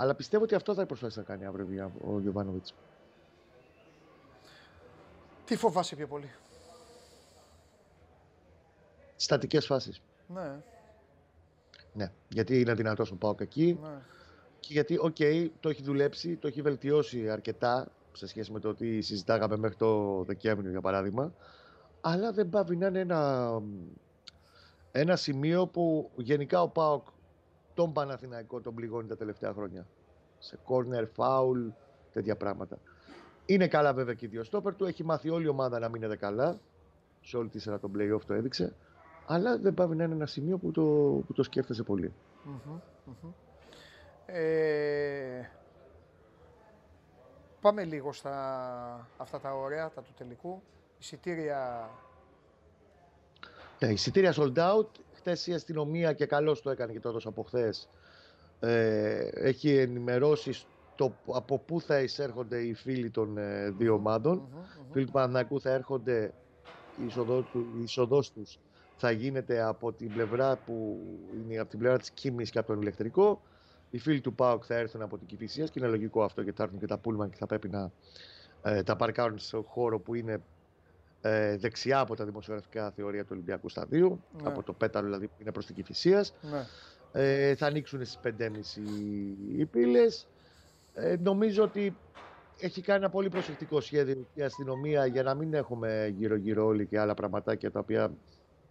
Αλλά 0.00 0.14
πιστεύω 0.14 0.44
ότι 0.44 0.54
αυτό 0.54 0.74
θα 0.74 0.86
προσπαθήσει 0.86 1.18
να 1.18 1.24
κάνει 1.24 1.44
αύριο 1.44 1.92
ο 2.06 2.20
Γιοβάνοβιτς. 2.20 2.74
Τι 5.44 5.56
φοβάσαι 5.56 5.96
πιο 5.96 6.06
πολύ; 6.06 6.30
Στατικές 9.16 9.66
φάσεις. 9.66 10.02
Ναι. 10.26 10.60
Ναι, 11.92 12.12
γιατί 12.28 12.60
είναι 12.60 12.74
δυνατός 12.74 13.10
ο 13.10 13.16
ΠΑΟΚ 13.16 13.40
εκεί. 13.40 13.78
Ναι. 13.82 13.98
Και 14.60 14.72
γιατί, 14.72 14.98
OK, 15.00 15.16
okay, 15.18 15.48
το 15.60 15.68
έχει 15.68 15.82
δουλέψει, 15.82 16.36
το 16.36 16.46
έχει 16.46 16.62
βελτιώσει 16.62 17.30
αρκετά 17.30 17.88
σε 18.12 18.26
σχέση 18.26 18.52
με 18.52 18.60
το 18.60 18.74
τι 18.74 19.00
συζητάγαμε 19.00 19.56
μέχρι 19.56 19.76
το 19.76 20.22
Δεκέμβριο 20.22 20.70
για 20.70 20.80
παράδειγμα 20.80 21.32
αλλά 22.00 22.32
δεν 22.32 22.48
παύει 22.48 22.76
να 22.76 22.86
είναι 22.86 22.98
ένα, 22.98 23.62
ένα 24.92 25.16
σημείο 25.16 25.66
που 25.66 26.10
γενικά 26.16 26.62
ο 26.62 26.68
ΠΑΟΚ 26.68 27.06
τον 27.74 27.92
Παναθηναϊκό 27.92 28.60
τον 28.60 28.74
πληγώνει 28.74 29.08
τα 29.08 29.16
τελευταία 29.16 29.52
χρόνια 29.52 29.86
σε 30.38 30.58
corner, 30.66 31.06
foul, 31.16 31.72
τέτοια 32.12 32.36
πράγματα. 32.36 32.78
Είναι 33.46 33.68
καλά 33.68 33.92
βέβαια 33.92 34.14
και 34.14 34.26
οι 34.26 34.28
δύο 34.28 34.44
στόπερ 34.44 34.74
του. 34.74 34.84
Έχει 34.84 35.04
μάθει 35.04 35.30
όλη 35.30 35.44
η 35.44 35.48
ομάδα 35.48 35.78
να 35.78 35.88
αμύνεται 35.88 36.16
καλά. 36.16 36.58
Σε 37.22 37.36
όλη 37.36 37.48
τη 37.48 37.58
σειρά 37.58 37.78
των 37.78 37.92
playoff 37.96 38.20
το 38.26 38.34
έδειξε. 38.34 38.74
Αλλά 39.26 39.58
δεν 39.58 39.74
παύει 39.74 39.96
να 39.96 40.04
είναι 40.04 40.14
ένα 40.14 40.26
σημείο 40.26 40.58
που 40.58 40.70
το, 40.70 40.82
που 41.26 41.32
το 41.32 41.42
σκέφτεσαι 41.42 41.82
πολύ. 41.82 42.12
Ε, 44.26 45.42
Πάμε 47.60 47.84
λίγο 47.84 48.12
στα 48.12 49.08
αυτά 49.16 49.40
τα 49.40 49.54
ωραία, 49.54 49.90
τα 49.90 50.02
του 50.02 50.12
τελικού. 50.16 50.62
Εισιτήρια... 50.98 51.90
Ναι, 53.78 53.88
εισιτήρια 53.88 54.34
sold 54.36 54.56
out. 54.56 54.86
Χθες 55.20 55.46
η 55.46 55.52
αστυνομία 55.52 56.12
και 56.12 56.26
καλώς 56.26 56.62
το 56.62 56.70
έκανε 56.70 56.92
και 56.92 57.00
τότε 57.00 57.18
από 57.24 57.42
χθες. 57.42 57.88
Ε, 58.60 59.28
έχει 59.32 59.76
ενημερώσει 59.76 60.52
το, 60.94 61.12
από 61.26 61.58
πού 61.58 61.80
θα 61.80 62.00
εισέρχονται 62.00 62.58
οι 62.58 62.74
φίλοι 62.74 63.10
των 63.10 63.38
ε, 63.38 63.70
δύο 63.70 63.94
ομάδων. 63.94 64.42
Mm-hmm, 64.42 64.84
Φίλοι 64.92 65.04
του 65.04 65.12
Πανανακού 65.12 65.60
θα 65.60 65.70
έρχονται, 65.70 66.32
η 67.02 67.82
είσοδός 67.82 68.32
τους 68.32 68.58
θα 68.96 69.10
γίνεται 69.10 69.62
από 69.62 69.92
την 69.92 70.12
πλευρά 70.12 70.56
που 70.56 71.00
είναι 71.32 71.58
από 71.58 71.70
την 71.70 71.78
πλευρά 71.78 71.98
της 71.98 72.10
Κίμης 72.10 72.50
και 72.50 72.58
από 72.58 72.68
τον 72.68 72.80
ηλεκτρικό. 72.80 73.42
Οι 73.90 73.98
φίλοι 73.98 74.20
του 74.20 74.34
ΠΑΟΚ 74.34 74.62
θα 74.66 74.74
έρθουν 74.74 75.02
από 75.02 75.18
την 75.18 75.26
Κυφυσίας 75.26 75.70
και 75.70 75.78
είναι 75.78 75.88
λογικό 75.88 76.22
αυτό 76.22 76.42
γιατί 76.42 76.56
θα 76.56 76.62
έρθουν 76.62 76.78
και 76.78 76.86
τα 76.86 76.98
Πούλμαν 76.98 77.30
και 77.30 77.36
θα 77.36 77.46
πρέπει 77.46 77.68
να 77.68 77.90
ε, 78.62 78.82
τα 78.82 78.96
παρκάρουν 78.96 79.38
στο 79.38 79.62
χώρο 79.62 79.98
που 79.98 80.14
είναι 80.14 80.40
ε, 81.22 81.56
δεξιά 81.56 82.00
από 82.00 82.16
τα 82.16 82.24
δημοσιογραφικά 82.24 82.90
θεωρία 82.90 83.22
του 83.22 83.28
Ολυμπιακού 83.32 83.68
Σταδίου, 83.68 84.22
ναι. 84.42 84.48
από 84.48 84.62
το 84.62 84.72
πέταλο 84.72 85.06
δηλαδή 85.06 85.26
που 85.26 85.34
είναι 85.38 85.52
προ 85.52 85.62
την 85.62 85.74
Κυφυσία. 85.74 86.24
Ναι. 86.40 86.66
Ε, 87.12 87.54
θα 87.54 87.66
ανοίξουν 87.66 88.04
στις 88.04 88.18
5.30 88.38 88.50
οι 89.56 89.64
πύλες. 89.64 90.26
Ε, 90.94 91.16
νομίζω 91.22 91.62
ότι 91.62 91.96
έχει 92.60 92.80
κάνει 92.80 92.98
ένα 92.98 93.10
πολύ 93.10 93.28
προσεκτικό 93.28 93.80
σχέδιο 93.80 94.26
η 94.34 94.42
αστυνομία 94.42 95.06
για 95.06 95.22
να 95.22 95.34
μην 95.34 95.54
έχουμε 95.54 96.14
γύρω-γύρω 96.16 96.66
όλοι 96.66 96.86
και 96.86 96.98
άλλα 96.98 97.14
πραγματάκια 97.14 97.70
τα 97.70 97.78
οποία 97.78 98.12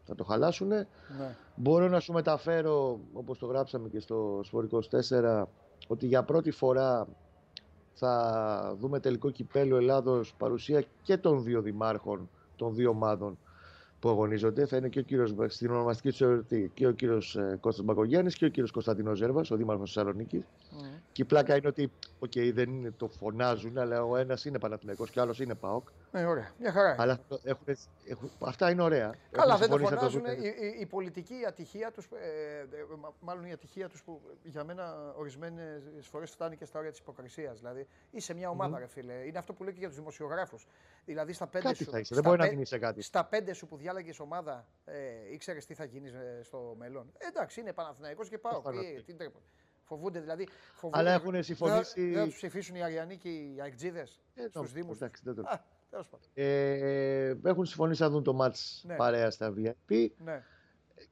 θα 0.05 0.15
το 0.15 0.23
χαλάσουν. 0.23 0.67
Ναι. 0.67 0.87
Μπορώ 1.55 1.87
να 1.87 1.99
σου 1.99 2.13
μεταφέρω, 2.13 2.99
όπως 3.13 3.39
το 3.39 3.45
γράψαμε 3.45 3.89
και 3.89 3.99
στο 3.99 4.41
Σφορικό 4.43 4.83
4, 5.09 5.43
ότι 5.87 6.05
για 6.05 6.23
πρώτη 6.23 6.51
φορά 6.51 7.07
θα 7.93 8.75
δούμε 8.79 8.99
τελικό 8.99 9.29
κυπέλο 9.29 9.77
Ελλάδος 9.77 10.33
παρουσία 10.37 10.83
και 11.01 11.17
των 11.17 11.43
δύο 11.43 11.61
δημάρχων 11.61 12.29
των 12.59 12.75
δύο 12.75 12.89
ομάδων 12.89 13.37
που 13.99 14.09
αγωνίζονται. 14.09 14.65
Θα 14.65 14.77
είναι 14.77 14.89
και 14.89 14.99
ο 14.99 15.01
κύριος, 15.01 15.33
στην 15.47 15.71
ονομαστική 15.71 16.09
τους 16.09 16.21
εορτή 16.21 16.71
και 16.73 16.87
ο 16.87 16.91
κύριος 16.91 17.35
ε, 17.35 17.57
Κώστας 17.61 17.85
Μπακογιάννης 17.85 18.35
και 18.35 18.45
ο 18.45 18.49
κύριος 18.49 18.71
Κωνσταντίνος 18.71 19.17
Ζέρβας, 19.17 19.51
ο 19.51 19.55
δήμαρχος 19.55 19.93
Θεσσαλονίκης. 19.93 20.41
Mm. 20.41 20.99
Και 21.11 21.21
η 21.21 21.25
πλάκα 21.25 21.55
είναι 21.55 21.67
ότι 21.67 21.91
okay, 22.19 22.51
δεν 22.53 22.69
είναι, 22.69 22.91
το 22.97 23.07
φωνάζουν, 23.07 23.77
αλλά 23.77 24.03
ο 24.03 24.17
ένας 24.17 24.45
είναι 24.45 24.59
Παναθηναϊκός 24.59 25.09
και 25.09 25.19
ο 25.19 25.21
άλλος 25.21 25.39
είναι 25.39 25.55
ΠΑΟΚ. 25.55 25.87
Ναι, 26.11 26.25
ωραία. 26.25 26.51
Μια 26.59 26.71
χαρά. 26.71 26.95
Αλλά 26.99 27.19
έχουν, 27.43 27.77
έχουν, 28.07 28.31
αυτά 28.39 28.69
είναι 28.69 28.81
ωραία. 28.81 29.15
Καλά, 29.31 29.57
δεν 29.57 29.69
το 29.69 29.77
φωνάζουν. 29.77 30.25
Η, 30.25 30.29
η, 30.61 30.79
η, 30.79 30.85
πολιτική 30.85 31.35
ατυχία 31.47 31.91
τους, 31.91 32.05
ε, 32.05 32.65
μάλλον 33.19 33.45
η 33.45 33.51
ατυχία 33.51 33.89
τους 33.89 34.03
που 34.03 34.21
για 34.43 34.63
μένα 34.63 35.13
ορισμένες 35.17 36.07
φορές 36.07 36.31
φτάνει 36.31 36.55
και 36.55 36.65
στα 36.65 36.79
όρια 36.79 36.91
της 36.91 36.99
υποκρισίας. 36.99 37.57
Δηλαδή, 37.57 37.87
είσαι 38.11 38.33
μια 38.33 38.49
ομάδα, 38.49 38.77
mm. 38.77 38.79
ρε 38.79 38.87
φίλε. 38.87 39.13
Είναι 39.13 39.37
αυτό 39.37 39.53
που 39.53 39.63
λέω 39.63 39.71
και 39.71 39.79
για 39.79 39.87
τους 39.87 39.97
δημοσιογράφους. 39.97 40.67
Δηλαδή, 41.05 41.33
στα 41.33 41.47
πέντε 41.47 41.65
κάτι 41.65 41.83
σου. 41.83 41.91
Θα 41.91 41.99
είσαι. 41.99 42.15
Δεν 42.15 42.23
μπορεί 42.23 42.37
να 42.37 42.47
γίνει 42.47 42.65
σε 42.65 42.77
κάτι. 42.77 43.01
Στα 43.01 43.25
πέντε 43.25 43.53
σου 43.53 43.67
που 43.67 43.77
διάλεγες 43.77 44.19
ομάδα, 44.19 44.67
ε, 44.85 44.97
ήξερες 45.31 45.65
τι 45.65 45.73
θα 45.73 45.83
γίνεις 45.83 46.13
ε, 46.13 46.39
στο 46.43 46.75
μέλλον. 46.77 47.11
Ε, 47.17 47.27
εντάξει, 47.27 47.59
είναι 47.59 47.73
Παναθηναϊκός 47.73 48.29
και 48.29 48.37
πάω. 48.37 48.61
Τι, 49.05 49.13
τι, 49.13 49.25
Φοβούνται 49.83 50.19
δηλαδή. 50.19 50.47
Φοβούνται, 50.73 50.99
Αλλά 50.99 51.11
έχουν 51.11 51.43
συμφωνήσει. 51.43 52.09
Δεν 52.09 52.19
θα 52.19 52.25
τους 52.25 52.35
ψηφίσουν 52.35 52.75
οι 52.75 52.83
Αριανοί 52.83 53.17
και 53.17 53.29
οι 53.29 53.57
Αεκτζίδες 53.61 54.19
ε, 54.35 54.47
στους 54.47 54.71
Δήμους. 54.71 54.95
Εντάξει, 54.95 55.21
δεν 55.25 55.35
το 55.35 55.43
ε, 56.33 57.35
έχουν 57.43 57.65
συμφωνήσει 57.65 58.01
να 58.01 58.09
δουν 58.09 58.23
το 58.23 58.33
μάτς 58.33 58.83
ναι. 58.87 58.95
παρέα 58.95 59.31
στα 59.31 59.53
VIP. 59.57 60.07
Ναι. 60.23 60.43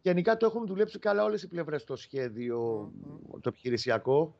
Γενικά 0.02 0.38
το 0.38 0.46
έχουν 0.46 0.66
δουλέψει 0.66 1.00
καλά 1.00 1.24
όλες 1.24 1.44
οι 1.44 1.48
πλευρές 1.48 1.82
στο 1.82 1.96
σχέδιο, 1.96 2.92
mm-hmm. 2.94 3.40
το 3.42 3.50
επιχειρησιακό, 3.50 4.36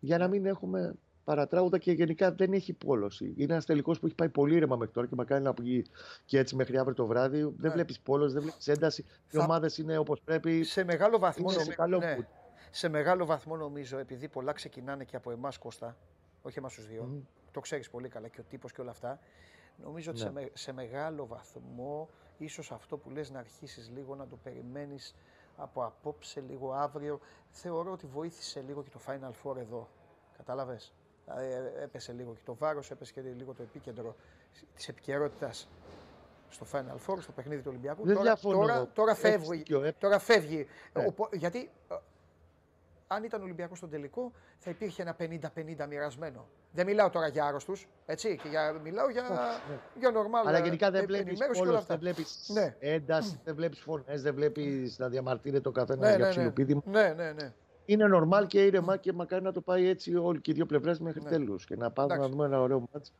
για 0.00 0.18
να 0.18 0.28
μην 0.28 0.46
έχουμε 0.46 0.94
παρατράγουδα 1.24 1.78
και 1.78 1.92
γενικά 1.92 2.32
δεν 2.32 2.52
έχει 2.52 2.72
πόλωση. 2.72 3.34
Είναι 3.36 3.52
ένας 3.52 3.66
τελικός 3.66 3.98
που 3.98 4.06
έχει 4.06 4.14
πάει 4.14 4.28
πολύ 4.28 4.56
ήρεμα 4.56 4.76
μέχρι 4.76 4.94
τώρα 4.94 5.06
και 5.06 5.14
μακάρι 5.14 5.42
να 5.42 5.52
βγει 5.52 5.84
και 6.24 6.38
έτσι 6.38 6.56
μέχρι 6.56 6.78
αύριο 6.78 6.94
το 6.94 7.06
βράδυ. 7.06 7.42
Ναι. 7.42 7.50
Δεν 7.56 7.72
βλέπεις 7.72 8.00
πόλωση, 8.00 8.32
δεν 8.32 8.42
βλέπεις 8.42 8.68
ένταση. 8.68 9.04
Οι 9.30 9.38
ομάδες 9.38 9.78
είναι 9.78 9.96
όπως 9.96 10.20
πρέπει. 10.20 10.64
Σε 10.64 10.84
μεγάλο 10.84 11.18
βαθμό. 11.18 11.52
Είναι 11.52 11.62
σε, 11.62 11.74
καλό 11.74 11.98
ναι. 11.98 12.16
σε 12.70 12.88
μεγάλο 12.88 13.26
βαθμό 13.26 13.56
νομίζω, 13.56 13.98
επειδή 13.98 14.28
πολλά 14.28 14.52
ξεκινάνε 14.52 15.04
και 15.04 15.16
από 15.16 15.30
εμάς 15.30 15.58
Κώστα, 15.58 15.96
όχι 16.42 16.58
εμάς 16.58 16.74
τους 16.74 16.86
δύο, 16.86 17.08
mm. 17.12 17.26
το 17.50 17.60
ξέρεις 17.60 17.90
πολύ 17.90 18.08
καλά 18.08 18.28
και 18.28 18.40
ο 18.40 18.44
τύπος 18.48 18.72
και 18.72 18.80
όλα 18.80 18.90
αυτά. 18.90 19.18
Νομίζω 19.82 20.10
ότι 20.10 20.30
ναι. 20.30 20.46
σε, 20.52 20.72
μεγάλο 20.72 21.26
βαθμό 21.26 22.08
ίσως 22.38 22.72
αυτό 22.72 22.96
που 22.96 23.10
λες 23.10 23.30
να 23.30 23.38
αρχίσεις 23.38 23.90
λίγο 23.94 24.14
να 24.14 24.26
το 24.26 24.36
περιμένεις 24.36 25.14
από 25.56 25.84
απόψε, 25.84 26.40
λίγο 26.40 26.72
αύριο. 26.72 27.20
Θεωρώ 27.50 27.92
ότι 27.92 28.06
βοήθησε 28.06 28.60
λίγο 28.66 28.82
και 28.82 28.90
το 28.90 29.00
Final 29.06 29.32
Four 29.42 29.56
εδώ. 29.56 29.88
Κατάλαβες; 30.36 30.94
Ε, 31.26 31.82
έπεσε 31.82 32.12
λίγο 32.12 32.34
και 32.34 32.42
το 32.44 32.54
βάρος, 32.54 32.90
έπεσε 32.90 33.12
και 33.12 33.20
λίγο 33.20 33.54
το 33.54 33.62
επίκεντρο 33.62 34.16
της 34.74 34.88
επικαιρότητας 34.88 35.68
στο 36.48 36.66
Final 36.72 36.96
Four, 37.06 37.16
στο 37.20 37.32
παιχνίδι 37.32 37.62
του 37.62 37.68
Ολυμπιακού. 37.70 38.06
τώρα, 38.12 38.36
τώρα, 38.36 38.88
τώρα, 38.88 39.14
φεύγει. 39.14 39.62
Τώρα 39.98 40.18
φεύγει. 40.18 40.66
Ναι. 40.92 41.06
γιατί 41.32 41.70
αν 43.06 43.24
ήταν 43.24 43.42
Ολυμπιακός 43.42 43.78
στον 43.78 43.90
τελικό, 43.90 44.32
θα 44.58 44.70
υπήρχε 44.70 45.02
ένα 45.02 45.16
50-50 45.18 45.86
μοιρασμένο. 45.88 46.48
Δεν 46.72 46.86
μιλάω 46.86 47.10
τώρα 47.10 47.28
για 47.28 47.44
άρρωστους, 47.44 47.88
έτσι. 48.06 48.38
Και 48.42 48.48
για, 48.48 48.80
μιλάω 48.82 49.10
για, 49.10 49.22
ναι. 49.68 49.78
για 49.98 50.10
νορμάλ. 50.10 50.46
Αλλά 50.46 50.58
γενικά 50.58 50.90
δεν 50.90 51.06
βλέπεις 51.06 51.38
όλος, 51.60 51.86
δεν 51.86 51.98
βλέπεις 51.98 52.50
ναι. 52.52 52.76
ένταση, 52.78 53.40
δεν 53.44 53.54
βλέπεις 53.54 53.80
φωνές, 53.80 54.22
δεν 54.22 54.34
βλέπεις 54.34 54.98
να 54.98 55.08
διαμαρτύρεται 55.08 55.60
το 55.60 55.70
καθένας 55.70 56.10
ναι, 56.10 56.16
για 56.16 56.24
ναι, 56.24 56.30
ψιλοπίδι. 56.30 56.82
Ναι, 56.84 57.12
ναι, 57.16 57.32
ναι. 57.32 57.52
Είναι 57.84 58.06
νορμάλ 58.06 58.46
και 58.46 58.64
ήρεμα 58.64 58.96
και 58.96 59.12
μακάρι 59.12 59.42
να 59.42 59.52
το 59.52 59.60
πάει 59.60 59.88
έτσι 59.88 60.14
όλοι 60.16 60.40
και 60.40 60.50
οι 60.50 60.54
δύο 60.54 60.66
πλευρές 60.66 60.98
μέχρι 60.98 61.22
ναι. 61.22 61.28
τέλους. 61.28 61.64
Και 61.64 61.76
να 61.76 61.90
πάμε 61.90 62.16
να 62.16 62.28
δούμε 62.28 62.44
ένα 62.44 62.60
ωραίο 62.60 62.88
μάτς 62.92 63.12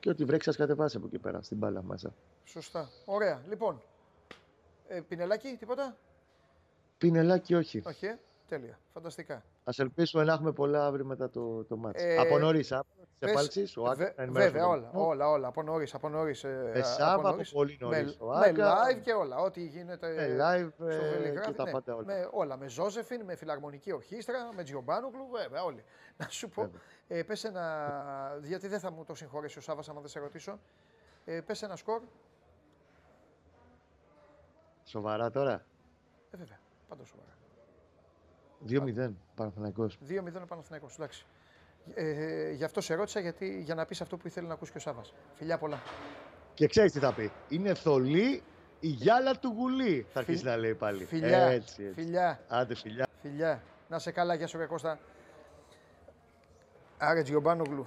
και 0.00 0.08
ότι 0.10 0.24
βρέξει, 0.24 0.48
ας 0.48 0.56
κατεβάσει 0.56 0.96
από 0.96 1.06
εκεί 1.06 1.18
πέρα 1.18 1.42
στην 1.42 1.56
μπάλα 1.56 1.82
μέσα. 1.82 2.14
Σωστά. 2.44 2.88
Ωραία. 3.04 3.42
Λοιπόν. 3.48 3.82
Ε, 4.88 5.00
πινελάκι, 5.08 5.56
τίποτα; 5.58 5.96
Πινελάκι, 6.98 7.54
όχι. 7.54 7.82
Όχι. 7.86 8.14
Ε; 8.50 8.58
Τέλεια. 8.58 8.78
Φανταστικά. 8.92 9.34
Α 9.34 9.72
ελπίσουμε 9.76 10.24
να 10.24 10.32
έχουμε 10.32 10.52
πολλά 10.52 10.86
αύριο 10.86 11.04
μετά 11.04 11.30
το, 11.30 11.64
το 11.64 11.76
μάτι. 11.76 12.02
Ε, 12.02 12.16
από 12.16 12.38
νωρίς, 12.38 12.72
από 12.72 12.86
τις 13.18 13.30
επάλξεις, 13.30 13.76
ο 13.76 13.84
Άκα. 13.84 14.14
Βέβαια, 14.28 14.66
όλα, 14.66 14.90
όλα, 14.92 15.28
όλα. 15.28 15.48
Από 15.48 15.62
νωρίς, 15.62 15.94
από 15.94 16.08
νωρίς. 16.08 16.44
Ε, 16.44 16.70
Εσάβα, 16.74 17.28
από 17.28 17.42
πολύ 17.52 17.78
νωρίς. 17.80 18.18
Με, 18.18 18.52
με 18.52 18.54
live 18.56 19.00
και 19.02 19.12
όλα. 19.12 19.36
Ό,τι 19.36 19.66
γίνεται. 19.66 20.14
Με 20.14 20.36
live 20.40 20.86
ε, 20.86 21.40
και 21.46 21.52
τα 21.52 21.64
ναι, 21.64 21.70
πάντα 21.70 21.94
όλα. 21.94 22.04
Με, 22.04 22.28
όλα. 22.32 22.56
Με 22.56 22.68
Ζώζεφιν, 22.68 23.24
με 23.24 23.34
φιλαρμονική 23.36 23.92
ορχήστρα, 23.92 24.52
με 24.54 24.62
Τζιομπάνοκλου, 24.62 25.28
βέβαια, 25.32 25.62
όλοι. 25.62 25.84
Να 26.20 26.28
σου 26.28 26.48
πω, 26.48 26.70
ε, 27.08 27.22
πες 27.22 27.44
ένα, 27.44 28.40
γιατί 28.42 28.68
δεν 28.68 28.80
θα 28.80 28.90
μου 28.90 29.04
το 29.04 29.14
συγχωρέσει 29.14 29.58
ο 29.58 29.60
Σάββας, 29.60 29.88
άμα 29.88 30.00
δεν 30.00 30.08
σε 30.08 30.18
ρωτήσω. 30.18 30.58
Ε, 31.24 31.40
πες 31.40 31.62
ένα 31.62 31.76
σκορ. 31.76 32.00
Σοβαρά 34.84 35.30
τώρα; 35.30 35.64
Ε, 36.30 36.36
βέβαια, 36.36 36.58
πάντα 36.88 37.04
σοβαρά. 37.04 37.39
2-0 38.68 39.10
Παναθηναϊκός. 39.34 39.98
2-0 40.08 40.42
ο 40.42 40.46
Παναθηναϊκός, 40.46 40.94
εντάξει. 40.94 41.26
Ε, 41.94 42.50
γι' 42.50 42.64
αυτό 42.64 42.80
σε 42.80 42.94
ρώτησα 42.94 43.20
γιατί, 43.20 43.60
για 43.60 43.74
να 43.74 43.84
πεις 43.84 44.00
αυτό 44.00 44.16
που 44.16 44.26
ήθελε 44.26 44.46
να 44.46 44.54
ακούσει 44.54 44.72
και 44.72 44.78
ο 44.78 44.80
Σάβας. 44.80 45.12
Φιλιά 45.34 45.58
πολλά. 45.58 45.82
Και 46.54 46.66
ξέρεις 46.66 46.92
τι 46.92 46.98
θα 46.98 47.12
πει. 47.12 47.32
Είναι 47.48 47.74
θολή 47.74 48.42
η 48.80 48.88
γυάλα 48.88 49.38
του 49.38 49.54
γουλή. 49.56 50.06
Θα 50.12 50.18
αρχίσει 50.20 50.44
να 50.44 50.56
λέει 50.56 50.74
πάλι. 50.74 51.04
Φιλιά. 51.04 51.38
Έτσι, 51.38 51.82
έτσι. 51.82 52.02
Φιλιά. 52.02 52.40
Άντε 52.48 52.74
φιλιά. 52.74 53.06
Φιλιά. 53.22 53.62
Να 53.88 53.98
'σαι 53.98 54.10
καλά, 54.10 54.34
γεια 54.34 54.46
σου 54.46 54.58
και 54.58 54.64
Κώστα. 54.64 54.98
Άρε 56.98 57.22
Τζιομπάνογλου. 57.22 57.86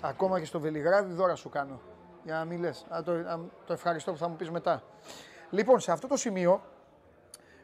Ακόμα 0.00 0.38
και 0.38 0.44
στο 0.44 0.60
Βελιγράδι 0.60 1.12
δώρα 1.12 1.34
σου 1.34 1.48
κάνω. 1.48 1.80
Για 2.24 2.34
να 2.34 2.44
μην 2.44 2.60
λες. 2.60 2.86
το, 3.04 3.12
το 3.66 3.72
ευχαριστώ 3.72 4.12
που 4.12 4.18
θα 4.18 4.28
μου 4.28 4.36
πεις 4.36 4.50
μετά. 4.50 4.82
Λοιπόν, 5.50 5.80
σε 5.80 5.92
αυτό 5.92 6.06
το 6.06 6.16
σημείο 6.16 6.62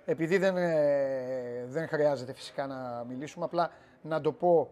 επειδή 0.07 0.39
δεν, 0.39 0.57
ε, 0.57 1.65
δεν 1.67 1.89
χρειάζεται 1.89 2.33
φυσικά 2.33 2.67
να 2.67 3.05
μιλήσουμε, 3.09 3.45
απλά 3.45 3.71
να 4.03 4.21
το 4.21 4.33
πω 4.33 4.71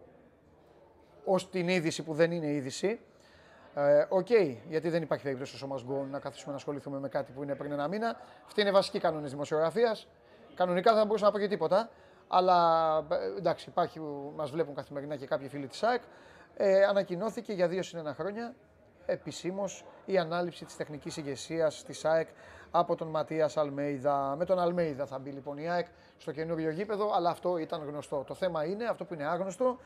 ως 1.25 1.49
την 1.49 1.67
είδηση 1.67 2.03
που 2.03 2.13
δεν 2.13 2.31
είναι 2.31 2.47
είδηση. 2.47 2.99
Ε, 3.75 4.05
OK, 4.09 4.27
okay, 4.29 4.55
γιατί 4.69 4.89
δεν 4.89 5.01
υπάρχει 5.01 5.23
περίπτωση 5.23 5.57
στο 5.57 5.67
μας 5.67 5.85
να 6.11 6.19
καθίσουμε 6.19 6.51
να 6.51 6.57
ασχοληθούμε 6.57 6.99
με 6.99 7.09
κάτι 7.09 7.31
που 7.31 7.43
είναι 7.43 7.55
πριν 7.55 7.71
ένα 7.71 7.87
μήνα. 7.87 8.19
Αυτή 8.45 8.61
είναι 8.61 8.71
βασική 8.71 8.99
κανόνες 8.99 9.31
δημοσιογραφίας. 9.31 10.07
Κανονικά 10.55 10.91
δεν 10.91 10.99
θα 10.99 11.05
μπορούσα 11.05 11.25
να 11.25 11.31
πω 11.31 11.39
και 11.39 11.47
τίποτα. 11.47 11.89
Αλλά 12.27 12.97
ε, 13.11 13.37
εντάξει, 13.37 13.69
υπάρχει, 13.69 13.99
μας 14.35 14.51
βλέπουν 14.51 14.75
καθημερινά 14.75 15.15
και 15.15 15.25
κάποιοι 15.25 15.47
φίλοι 15.47 15.67
της 15.67 15.83
ΑΕΚ. 15.83 16.01
Ε, 16.57 16.83
ανακοινώθηκε 16.83 17.53
για 17.53 17.67
δύο 17.67 17.83
συν 17.83 17.99
ένα 17.99 18.13
χρόνια 18.13 18.55
επισήμως 19.05 19.85
η 20.05 20.17
ανάληψη 20.17 20.65
της 20.65 20.75
τεχνικής 20.75 21.17
ηγεσίας 21.17 21.83
της 21.83 22.05
ΑΕΚ 22.05 22.27
από 22.77 22.95
τον 22.95 23.07
Ματίας 23.07 23.57
Αλμέιδα. 23.57 24.35
Με 24.37 24.45
τον 24.45 24.59
Αλμέιδα 24.59 25.05
θα 25.05 25.19
μπει 25.19 25.29
λοιπόν 25.29 25.57
η 25.57 25.69
ΑΕΚ 25.69 25.87
στο 26.17 26.31
καινούριο 26.31 26.69
γήπεδο, 26.69 27.11
αλλά 27.13 27.29
αυτό 27.29 27.57
ήταν 27.57 27.83
γνωστό. 27.83 28.23
Το 28.27 28.33
θέμα 28.33 28.65
είναι, 28.65 28.85
αυτό 28.85 29.05
που 29.05 29.13
είναι 29.13 29.25
άγνωστο, 29.25 29.77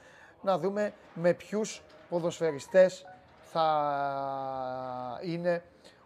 να 0.42 0.58
δούμε 0.58 0.94
με 1.14 1.34
ποιους 1.34 1.82
ποδοσφαιριστές 2.10 3.06
θα 3.42 5.20
είναι 5.24 5.64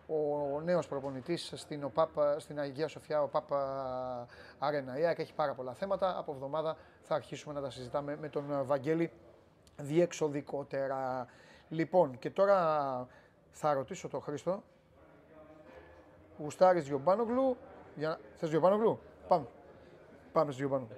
ο 0.07 0.61
νέος 0.61 0.87
προπονητής 0.87 1.51
στην, 1.55 1.83
ΟΠΑΠ, 1.83 2.09
στην 2.37 2.59
Αγία 2.59 2.87
Σοφιά, 2.87 3.21
ο 3.21 3.27
ΠΑΠ 3.27 3.51
Αρένα. 4.59 4.99
Η 4.99 5.05
ΑΕΚ 5.05 5.19
έχει 5.19 5.33
πάρα 5.33 5.53
πολλά 5.53 5.73
θέματα. 5.73 6.17
Από 6.17 6.31
εβδομάδα 6.31 6.77
θα 7.01 7.15
αρχίσουμε 7.15 7.53
να 7.53 7.61
τα 7.61 7.69
συζητάμε 7.69 8.17
με 8.21 8.29
τον 8.29 8.65
Βαγγέλη 8.65 9.11
διεξοδικότερα. 9.77 11.27
Λοιπόν, 11.69 12.19
και 12.19 12.29
τώρα 12.29 13.07
θα 13.51 13.73
ρωτήσω 13.73 14.07
τον 14.07 14.21
Χρήστο. 14.21 14.63
Γουστάρης 16.39 16.87
Γιωμπάνογλου. 16.87 17.57
Για... 17.95 18.19
Θες 18.35 18.49
Γιωμπάνογλου. 18.49 18.99
Πάμε. 19.27 19.45
Πάμε 20.31 20.51
σε 20.51 20.57
Γιωμπάνογλου. 20.57 20.95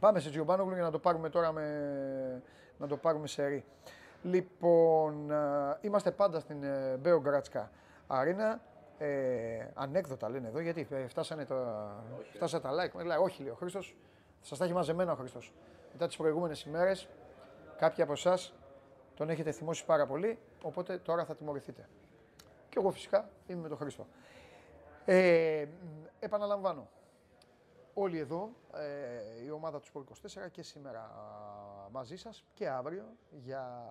Πάμε 0.00 0.20
σε 0.20 0.28
Γιωμπάνογλου 0.28 0.74
για 0.74 0.82
να 0.82 0.90
το 0.90 0.98
πάρουμε 0.98 1.28
τώρα 1.28 1.52
με... 1.52 2.42
να 2.78 2.86
το 2.86 2.96
πάρουμε 2.96 3.26
σε 3.26 3.46
ρί. 3.46 3.64
Λοιπόν, 4.22 5.30
είμαστε 5.80 6.10
πάντα 6.10 6.40
στην 6.40 6.62
ε, 6.62 6.96
Μπέογκρατska 6.96 7.70
Αρίνα. 8.06 8.60
Ε, 8.98 9.66
ανέκδοτα 9.74 10.28
λένε 10.28 10.48
εδώ, 10.48 10.60
γιατί 10.60 10.86
ε, 10.90 11.06
φτάσανε, 11.06 11.44
τα, 11.44 11.90
φτάσανε 12.34 12.62
τα 12.62 12.70
like. 12.70 13.04
Λέει, 13.04 13.16
όχι, 13.16 13.42
λέει 13.42 13.50
ο 13.50 13.54
Χρήστος. 13.54 13.96
Σας 14.40 14.58
τα 14.58 14.64
έχει 14.64 14.72
μαζεμένα 14.72 15.12
ο 15.12 15.14
Χρήστος. 15.14 15.52
Μετά 15.92 16.06
τις 16.06 16.16
προηγούμενες 16.16 16.62
ημέρες, 16.62 17.08
κάποιοι 17.78 18.02
από 18.02 18.12
εσάς 18.12 18.54
τον 19.14 19.30
έχετε 19.30 19.52
θυμώσει 19.52 19.84
πάρα 19.84 20.06
πολύ, 20.06 20.38
οπότε 20.62 20.98
τώρα 20.98 21.24
θα 21.24 21.34
τιμωρηθείτε. 21.34 21.88
Και 22.68 22.78
εγώ 22.78 22.90
φυσικά 22.90 23.28
είμαι 23.46 23.60
με 23.60 23.68
τον 23.68 23.76
Χρήστο. 23.76 24.06
Ε, 25.08 25.66
επαναλαμβάνω, 26.18 26.88
όλοι 27.94 28.18
εδώ, 28.18 28.50
ε, 28.74 29.44
η 29.44 29.50
ομάδα 29.50 29.80
του 29.80 29.86
Sport 29.92 30.04
24 30.44 30.50
και 30.50 30.62
σήμερα 30.62 31.10
μαζί 31.92 32.16
σας 32.16 32.44
και 32.54 32.68
αύριο 32.68 33.04
για 33.30 33.84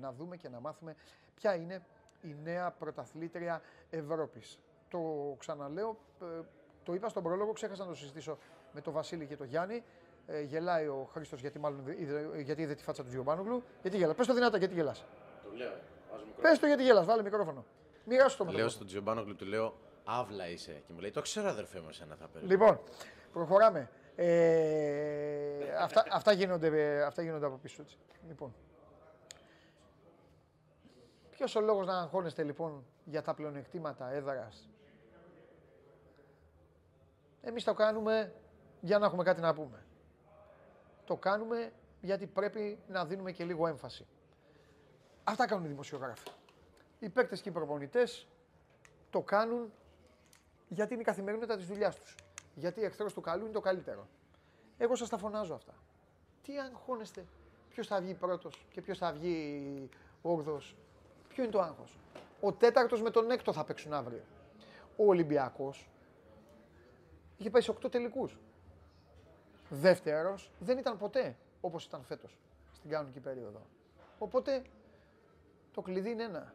να 0.00 0.12
δούμε 0.12 0.36
και 0.36 0.48
να 0.48 0.60
μάθουμε 0.60 0.94
ποια 1.34 1.54
είναι 1.54 1.82
η 2.22 2.36
νέα 2.42 2.70
πρωταθλήτρια 2.70 3.62
Ευρώπης. 3.90 4.58
Το 4.88 5.00
ξαναλέω, 5.38 5.98
ε, 6.22 6.40
το 6.84 6.94
είπα 6.94 7.08
στον 7.08 7.22
πρόλογο, 7.22 7.52
ξέχασα 7.52 7.82
να 7.84 7.88
το 7.88 7.96
συζητήσω 7.96 8.38
με 8.72 8.80
τον 8.80 8.92
Βασίλη 8.92 9.26
και 9.26 9.36
τον 9.36 9.46
Γιάννη. 9.46 9.84
Ε, 10.26 10.40
γελάει 10.40 10.86
ο 10.86 11.08
Χρήστος 11.12 11.40
γιατί, 11.40 11.58
μάλλον, 11.58 11.86
είδε, 11.98 12.40
γιατί 12.42 12.62
είδε 12.62 12.74
τη 12.74 12.82
φάτσα 12.82 13.02
του 13.02 13.08
Τζιομπάνογλου. 13.08 13.62
Γιατί 13.82 13.96
γελάς; 13.96 14.16
Πες 14.16 14.26
το 14.26 14.34
δυνατά, 14.34 14.58
γιατί 14.58 14.74
γελάς; 14.74 15.04
Το 15.44 15.56
λέω. 15.56 15.72
Πες 16.42 16.58
το 16.58 16.66
γιατί 16.66 16.82
γελάς, 16.82 17.06
βάλε 17.06 17.22
μικρόφωνο. 17.22 17.64
Μοιράσου 18.04 18.36
το 18.36 18.44
Λέω 18.44 18.68
στον 18.68 18.86
Τζιομπάνογλου, 18.86 19.36
του 19.36 19.44
λέω 19.44 19.74
Αύλα 20.10 20.48
είσαι. 20.48 20.82
Και 20.86 20.92
μου 20.92 21.00
λέει 21.00 21.10
Το 21.10 21.20
ξέρω, 21.20 21.48
αδερφέ 21.48 21.80
μου, 21.80 21.88
εσένα 21.88 22.14
θα 22.14 22.28
παίρνει. 22.28 22.48
Λοιπόν, 22.48 22.80
προχωράμε. 23.32 23.90
Ε, 24.16 25.74
αυτά, 25.78 26.04
αυτά, 26.10 26.32
γίνονται, 26.32 27.02
αυτά 27.02 27.22
γίνονται 27.22 27.46
από 27.46 27.56
πίσω. 27.56 27.82
Έτσι. 27.82 27.98
Λοιπόν. 28.28 28.54
Ποιος 31.30 31.54
ο 31.54 31.60
λόγος 31.60 31.86
να 31.86 31.98
αγχώνεστε 31.98 32.42
λοιπόν 32.42 32.84
για 33.04 33.22
τα 33.22 33.34
πλεονεκτήματα 33.34 34.10
έδρας; 34.10 34.68
Εμείς 37.40 37.64
το 37.64 37.74
κάνουμε 37.74 38.32
για 38.80 38.98
να 38.98 39.06
έχουμε 39.06 39.22
κάτι 39.22 39.40
να 39.40 39.54
πούμε. 39.54 39.84
Το 41.04 41.16
κάνουμε 41.16 41.72
γιατί 42.00 42.26
πρέπει 42.26 42.78
να 42.88 43.04
δίνουμε 43.04 43.32
και 43.32 43.44
λίγο 43.44 43.66
έμφαση. 43.66 44.06
Αυτά 45.24 45.46
κάνουν 45.46 45.64
οι 45.64 45.68
δημοσιογράφοι. 45.68 46.28
Οι 46.98 47.08
παίκτες 47.08 47.40
και 47.40 47.48
οι 47.48 47.52
προπονητές 47.52 48.28
το 49.10 49.22
κάνουν 49.22 49.72
γιατί 50.68 50.92
είναι 50.92 51.02
η 51.02 51.04
καθημερινότητα 51.04 51.56
της 51.56 51.66
δουλειάς 51.66 51.98
τους. 51.98 52.14
Γιατί 52.54 52.82
εχθρός 52.82 53.12
του 53.12 53.20
καλού 53.20 53.44
είναι 53.44 53.52
το 53.52 53.60
καλύτερο. 53.60 54.08
Εγώ 54.78 54.96
σας 54.96 55.08
τα 55.08 55.18
φωνάζω 55.18 55.54
αυτά. 55.54 55.74
Τι 56.42 56.58
αγχώνεστε, 56.58 57.24
ποιος 57.68 57.86
θα 57.86 58.00
βγει 58.00 58.14
πρώτος 58.14 58.66
και 58.70 58.80
ποιος 58.80 58.98
θα 58.98 59.12
βγει 59.12 59.88
όγδος. 60.22 60.76
Ποιο 61.28 61.42
είναι 61.42 61.52
το 61.52 61.60
άγχος. 61.60 61.98
Ο 62.40 62.52
τέταρτος 62.52 63.02
με 63.02 63.10
τον 63.10 63.30
έκτο 63.30 63.52
θα 63.52 63.64
παίξουν 63.64 63.92
αύριο. 63.92 64.22
Ο 64.96 65.04
Ολυμπιακός 65.04 65.90
είχε 67.36 67.50
πάει 67.50 67.62
σε 67.62 67.70
8 67.70 67.90
τελικούς. 67.90 68.38
Δεύτερος 69.68 70.50
δεν 70.58 70.78
ήταν 70.78 70.98
ποτέ 70.98 71.36
όπως 71.60 71.84
ήταν 71.84 72.02
φέτος 72.02 72.38
στην 72.72 72.90
κανονική 72.90 73.20
περίοδο. 73.20 73.66
Οπότε 74.18 74.62
το 75.72 75.82
κλειδί 75.82 76.10
είναι 76.10 76.22
ένα. 76.22 76.54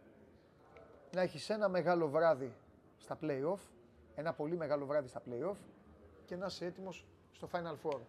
Να 1.11 1.22
έχεις 1.22 1.49
ένα 1.49 1.70
μεγάλο 1.70 2.09
βράδυ 2.09 2.53
στα 2.97 3.18
play-off, 3.22 3.59
ένα 4.16 4.34
πολύ 4.34 4.55
μεγάλο 4.55 4.86
βράδυ 4.86 5.07
στα 5.07 5.22
play-off 5.30 5.57
και 6.26 6.36
να 6.36 6.45
είσαι 6.45 6.66
έτοιμος 6.66 7.05
στο 7.32 7.49
Final 7.51 7.76
Four. 7.84 7.99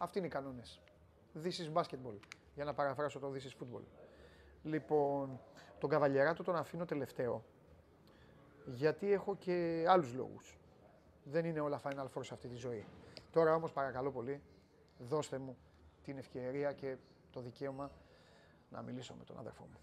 Αυτοί 0.00 0.18
είναι 0.18 0.26
οι 0.26 0.30
κανόνες. 0.30 0.80
This 1.42 1.46
is 1.46 1.72
basketball, 1.72 2.18
για 2.54 2.64
να 2.64 2.74
παραφράσω 2.74 3.18
το 3.18 3.32
This 3.32 3.42
is 3.42 3.62
football. 3.62 3.82
Λοιπόν, 4.62 5.40
τον 5.78 5.90
Καβαλιεράτο 5.90 6.42
τον 6.42 6.56
αφήνω 6.56 6.84
τελευταίο, 6.84 7.44
γιατί 8.66 9.12
έχω 9.12 9.36
και 9.36 9.84
άλλους 9.88 10.14
λόγους. 10.14 10.58
Δεν 11.24 11.44
είναι 11.44 11.60
όλα 11.60 11.80
Final 11.82 12.06
Four 12.14 12.20
σε 12.20 12.34
αυτή 12.34 12.48
τη 12.48 12.56
ζωή. 12.56 12.86
Τώρα 13.30 13.54
όμως 13.54 13.72
παρακαλώ 13.72 14.10
πολύ, 14.10 14.42
δώστε 14.98 15.38
μου 15.38 15.56
την 16.02 16.18
ευκαιρία 16.18 16.72
και 16.72 16.96
το 17.30 17.40
δικαίωμα 17.40 17.90
να 18.70 18.82
μιλήσω 18.82 19.14
με 19.18 19.24
τον 19.24 19.38
αδερφό 19.38 19.62
μου. 19.62 19.78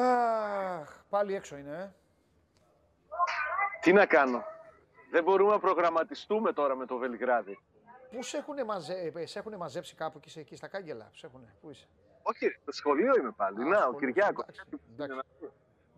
Αχ, 0.00 1.02
πάλι 1.08 1.34
έξω 1.34 1.56
είναι, 1.56 1.76
ε. 1.76 1.92
Τι 3.80 3.92
να 3.92 4.06
κάνω. 4.06 4.44
Δεν 5.10 5.22
μπορούμε 5.24 5.52
να 5.52 5.58
προγραμματιστούμε 5.58 6.52
τώρα 6.52 6.76
με 6.76 6.86
το 6.86 6.96
Βελιγράδι. 6.96 7.58
Πού 8.10 8.22
σε 8.22 8.36
έχουν, 8.36 8.64
μαζε... 8.64 9.26
σε 9.26 9.38
έχουν 9.38 9.56
μαζέψει 9.56 9.94
κάπου 9.94 10.20
και 10.20 10.40
εκεί 10.40 10.56
στα 10.56 10.68
κάγκελα, 10.68 11.10
σε 11.12 11.26
έχουν, 11.26 11.48
πού 11.60 11.70
είσαι; 11.70 11.88
Όχι, 12.22 12.56
στο 12.62 12.72
σχολείο 12.72 13.16
είμαι 13.18 13.30
πάλι. 13.30 13.64
Να, 13.64 13.86
ο 13.86 13.94
Κυριάκος. 13.98 14.44
Εντάξει, 14.48 14.70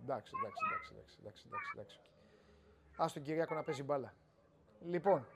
εντάξει, 0.03 0.33
εντάξει, 0.67 0.93
εντάξει, 0.93 1.17
εντάξει, 1.21 1.71
εντάξει, 1.75 2.01
Ας 2.97 3.13
τον 3.13 3.23
Κυριάκο 3.23 3.55
να 3.55 3.63
παίζει 3.63 3.83
μπάλα. 3.83 4.15
Λοιπόν, 4.81 5.27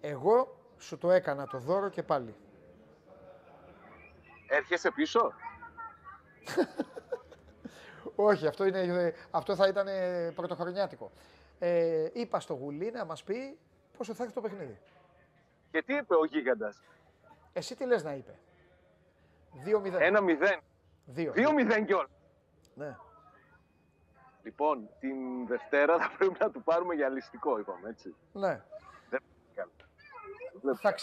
εγώ 0.00 0.58
σου 0.78 0.98
το 0.98 1.10
έκανα 1.10 1.46
το 1.46 1.58
δώρο 1.58 1.88
και 1.88 2.02
πάλι. 2.02 2.34
Έρχεσαι 4.48 4.90
πίσω; 4.90 5.32
Όχι, 8.14 8.46
αυτό, 8.46 8.64
είναι, 8.64 9.14
αυτό 9.30 9.54
θα 9.54 9.68
ήταν 9.68 9.86
πρωτοχρονιάτικο. 10.34 11.10
Ε, 11.58 12.08
είπα 12.12 12.40
στο 12.40 12.54
Γουλή 12.54 12.90
να 12.90 13.04
μας 13.04 13.22
πει 13.22 13.58
πόσο 13.96 14.14
θα 14.14 14.22
έρθει 14.22 14.34
το 14.34 14.40
παιχνίδι. 14.40 14.78
Και 15.70 15.82
τι 15.82 15.94
είπε 15.94 16.14
ο 16.14 16.24
Γίγαντας; 16.24 16.82
Εσύ 17.52 17.76
τι 17.76 17.86
λες 17.86 18.02
να 18.02 18.12
είπε; 18.12 18.34
2-0. 19.64 20.00
Ένα 20.00 20.20
0. 20.22 20.60
2-0 21.16 21.84
κιόλα. 21.86 22.08
Ναι. 22.74 22.96
Λοιπόν, 24.42 24.88
την 25.00 25.46
Δευτέρα 25.46 25.98
θα 25.98 26.10
πρέπει 26.18 26.36
να 26.40 26.50
του 26.50 26.62
πάρουμε 26.62 26.94
για 26.94 27.08
ληστικό, 27.08 27.58
είπαμε, 27.58 27.88
έτσι. 27.88 28.14
Ναι. 28.32 28.62
θα, 30.74 30.94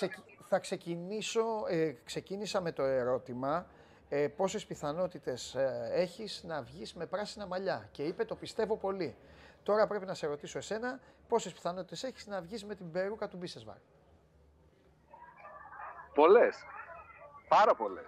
θα 0.48 0.60
ξεκινήσω, 0.60 1.66
ε, 1.70 1.92
ξεκίνησα 1.92 2.62
με 2.62 2.72
το 2.72 2.84
ερώτημα 2.84 3.68
ε, 4.16 4.28
πόσες 4.28 4.66
πιθανότητες 4.66 5.56
ε, 5.56 5.90
έχεις 5.92 6.44
να 6.44 6.62
βγεις 6.62 6.94
με 6.94 7.06
πράσινα 7.06 7.46
μαλλιά; 7.46 7.90
Και 7.92 8.04
είπε 8.04 8.26
το 8.26 8.36
πιστεύω 8.36 8.78
πολύ. 8.78 9.16
Τώρα 9.64 9.88
πρέπει 9.88 10.06
να 10.06 10.14
σε 10.14 10.28
ρωτήσω 10.28 10.58
εσένα 10.58 11.00
πόσες 11.28 11.54
πιθανότητες 11.54 12.04
έχεις 12.04 12.28
να 12.28 12.42
βγεις 12.42 12.66
με 12.66 12.76
την 12.76 12.92
περούκα 12.92 13.28
του 13.28 13.38
Μπίσεσβαρ. 13.38 13.76
Πολλές. 16.14 16.56
Πάρα 17.48 17.76
πολλές. 17.76 18.06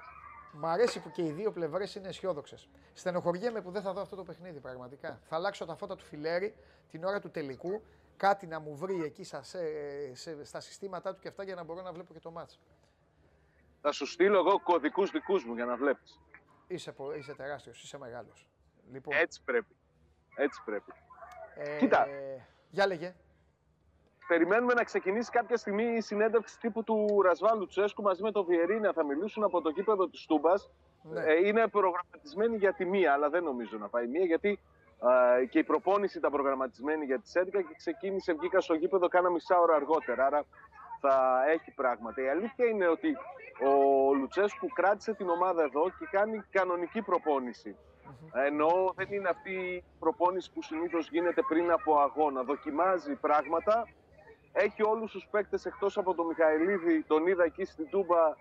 Μ' 0.52 0.66
αρέσει 0.66 1.00
που 1.00 1.12
και 1.12 1.22
οι 1.22 1.32
δύο 1.32 1.52
πλευρές 1.52 1.96
είναι 1.96 2.08
αισιόδοξες. 2.08 2.68
Στενοχωριέμαι 2.94 3.62
που 3.62 3.72
δεν 3.72 3.82
θα 3.82 3.94
δω 3.94 4.02
αυτό 4.02 4.16
το 4.16 4.24
παιχνίδι 4.24 4.60
πραγματικά. 4.60 5.20
Θα 5.24 5.36
αλλάξω 5.36 5.66
τα 5.66 5.76
φώτα 5.76 5.96
του 5.96 6.04
φιλέρι 6.04 6.56
την 6.92 7.04
ώρα 7.04 7.20
του 7.20 7.32
τελικού. 7.32 7.82
Κάτι 8.18 8.48
να 8.48 8.60
μου 8.60 8.76
βρει 8.76 9.04
εκεί 9.04 9.24
στα, 9.24 9.44
σε, 9.44 9.60
σε, 10.14 10.46
στα 10.46 10.60
συστήματά 10.60 11.14
του 11.14 11.20
και 11.22 11.28
αυτά 11.28 11.44
για 11.44 11.56
να 11.56 11.64
μπορώ 11.64 11.82
να 11.82 11.92
βλέπω 11.92 12.14
και 12.14 12.20
το 12.20 12.32
μάτς. 12.32 12.60
Θα 13.86 13.92
σου 13.92 14.06
στείλω 14.06 14.38
εγώ 14.38 14.60
κωδικούς 14.60 15.12
δικούς 15.12 15.46
μου 15.46 15.54
για 15.54 15.66
να 15.66 15.76
βλέπεις. 15.76 16.20
Είσαι, 16.68 16.94
είσαι 17.18 17.34
τεράστιος, 17.34 17.84
είσαι 17.84 17.98
μεγάλος. 17.98 18.48
Λοιπόν, 18.92 19.16
Έτσι 19.18 19.42
πρέπει. 19.46 19.76
Έτσι 20.36 20.62
πρέπει. 20.66 20.92
Ε, 21.56 21.78
Κοίτα. 21.78 22.08
Για 22.70 22.88
λέγε 22.88 23.16
περιμένουμε 24.28 24.74
να 24.74 24.84
ξεκινήσει 24.84 25.32
κάποια 25.32 25.58
στιγμή 25.58 25.84
η 25.84 26.02
συνέντευξη 26.02 26.60
τύπου 26.60 26.84
του 26.84 27.22
Ρασβάλου 27.22 27.68
Τσέσκου 27.68 28.02
μαζί 28.02 28.22
με 28.22 28.32
τον 28.32 28.46
Βιερίνια. 28.46 28.94
Θα 28.94 29.06
μιλήσουν 29.06 29.44
από 29.44 29.62
το 29.62 29.72
κήπεδο 29.72 30.10
της 30.10 30.26
Τούμπας. 30.26 30.70
Ναι. 31.02 31.24
Ε, 31.24 31.48
είναι 31.48 31.68
προγραμματισμένη 31.68 32.58
για 32.58 32.74
τη 32.74 32.86
μία, 32.86 33.14
αλλά 33.14 33.30
δεν 33.30 33.44
νομίζω 33.44 33.78
να 33.78 33.88
πάει 33.88 34.08
μία, 34.08 34.26
γιατί 34.26 34.60
ε, 35.42 35.46
και 35.46 35.60
η 35.60 35.64
προπόνηση 35.64 36.18
ήταν 36.18 36.32
προγραμματισμένη 36.32 37.06
για 37.06 37.20
τις 37.20 37.34
11 37.36 37.50
και 37.52 37.76
ξεκίνησε, 37.78 38.34
βγήκα 38.34 38.62
στο 38.62 38.74
γήπεδο 38.74 39.08
κάνα 39.08 39.30
μισά 39.30 39.60
ώρα 39.60 39.76
αργότερα. 39.76 40.26
Άρα 40.26 40.46
θα 41.02 41.44
έχει 41.48 41.72
πράγματα. 41.72 42.22
Η 42.22 42.30
αλήθεια 42.30 42.66
είναι 42.66 42.88
ότι 42.88 43.18
ο 43.66 44.14
Λουτσέσκου 44.14 44.68
κράτησε 44.68 45.14
την 45.14 45.30
ομάδα 45.30 45.64
εδώ 45.64 45.90
και 46.00 46.08
κάνει 46.12 46.44
κανονική 46.52 47.02
προπόνηση. 47.02 47.76
Ενώ 48.34 48.94
δεν 48.96 49.08
είναι 49.10 49.30
αυτή 49.30 49.54
η 49.54 49.84
προπόνηση 50.00 50.52
που 50.54 50.62
συνήθως 50.62 51.10
γίνεται 51.10 51.42
πριν 51.42 51.72
από 51.72 52.00
αγώνα. 52.00 52.44
Δοκιμάζει 52.44 53.16
πράγματα 53.16 53.88
έχει 54.52 54.84
όλους 54.84 55.12
τους 55.12 55.28
παίκτες 55.32 55.66
εκτός 55.66 55.98
από 55.98 56.14
τον 56.14 56.26
Μιχαηλίδη, 56.26 57.04
τον 57.04 57.28
είδα 57.28 57.44
εκεί 57.44 57.66
στην 57.66 57.90
Τούμπα, 57.90 58.36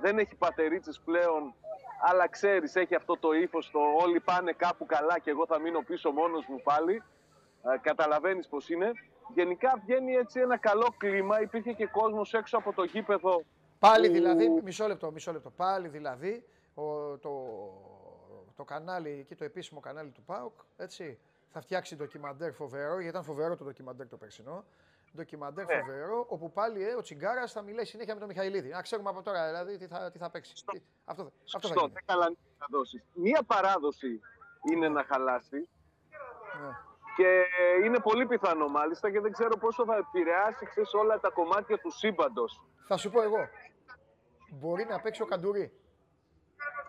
δεν 0.00 0.18
έχει 0.18 0.34
πατερίτσες 0.34 1.00
πλέον, 1.04 1.54
αλλά 2.00 2.28
ξέρεις, 2.28 2.76
έχει 2.76 2.94
αυτό 2.94 3.16
το 3.18 3.32
ύφος 3.32 3.70
το 3.70 3.80
όλοι 4.02 4.20
πάνε 4.20 4.52
κάπου 4.52 4.86
καλά 4.86 5.18
και 5.18 5.30
εγώ 5.30 5.46
θα 5.46 5.60
μείνω 5.60 5.80
πίσω 5.80 6.10
μόνος 6.10 6.46
μου 6.46 6.60
πάλι. 6.62 7.02
Α, 7.62 7.78
καταλαβαίνεις 7.80 8.48
πώς 8.48 8.68
είναι. 8.70 8.92
Γενικά 9.34 9.80
βγαίνει 9.84 10.12
έτσι 10.12 10.40
ένα 10.40 10.58
καλό 10.58 10.94
κλίμα, 10.96 11.40
υπήρχε 11.40 11.72
και 11.72 11.86
κόσμος 11.86 12.34
έξω 12.34 12.56
από 12.56 12.72
το 12.72 12.84
γήπεδο. 12.84 13.42
Πάλι 13.78 14.08
δηλαδή, 14.08 14.48
μισό 14.48 14.86
λεπτό, 14.86 15.10
μισό 15.12 15.32
λεπτό, 15.32 15.50
πάλι 15.50 15.88
δηλαδή 15.88 16.44
ο, 16.74 17.16
το, 17.18 17.32
το 18.56 18.64
κανάλι, 18.64 19.10
εκεί 19.10 19.34
το 19.34 19.44
επίσημο 19.44 19.80
κανάλι 19.80 20.10
του 20.10 20.22
ΠΑΟΚ, 20.22 20.52
έτσι, 20.76 21.18
θα 21.48 21.60
φτιάξει 21.60 21.96
ντοκιμαντέρ 21.96 22.52
φοβερό, 22.52 22.92
γιατί 22.92 23.08
ήταν 23.08 23.22
φοβερό 23.24 23.56
το 23.56 23.64
ντοκιμαντέρ 23.64 24.08
το 24.08 24.16
περσινό 24.16 24.64
ντοκιμαντέρ 25.16 25.66
ναι. 25.66 25.78
φοβερό, 25.78 26.26
όπου 26.28 26.52
πάλι 26.52 26.88
ε, 26.88 26.94
ο 26.94 27.00
Τσιγκάρας 27.00 27.52
θα 27.52 27.62
μιλάει 27.62 27.84
συνέχεια 27.84 28.14
με 28.14 28.20
τον 28.20 28.28
Μιχαηλίδη. 28.28 28.68
Να 28.68 28.82
ξέρουμε 28.82 29.08
από 29.08 29.22
τώρα 29.22 29.46
δηλαδή 29.46 29.76
τι 29.76 29.86
θα, 29.86 30.10
τι 30.10 30.18
θα 30.18 30.30
παίξει. 30.30 30.56
Στο, 30.56 30.72
τι, 30.72 30.80
αυτό, 31.04 31.32
στο, 31.44 31.56
αυτό 31.56 31.80
θα 31.80 31.88
δεν 31.88 32.02
καλά 32.06 32.28
να 32.58 32.66
δώσει. 32.70 33.02
Μία 33.14 33.42
παράδοση 33.46 34.20
είναι 34.72 34.88
να 34.88 35.04
χαλάσει. 35.04 35.68
Ναι. 36.60 36.76
Και 37.16 37.44
είναι 37.84 38.00
πολύ 38.00 38.26
πιθανό 38.26 38.68
μάλιστα 38.68 39.10
και 39.10 39.20
δεν 39.20 39.32
ξέρω 39.32 39.56
πόσο 39.56 39.84
θα 39.84 39.96
επηρεάσει 39.96 40.66
ξέρεις, 40.66 40.94
όλα 40.94 41.20
τα 41.20 41.30
κομμάτια 41.30 41.78
του 41.78 41.90
σύμπαντος. 41.90 42.64
Θα 42.86 42.96
σου 42.96 43.10
πω 43.10 43.22
εγώ. 43.22 43.48
Μπορεί 44.50 44.86
να 44.88 45.00
παίξει 45.00 45.22
ο 45.22 45.26
Καντουρί. 45.26 45.72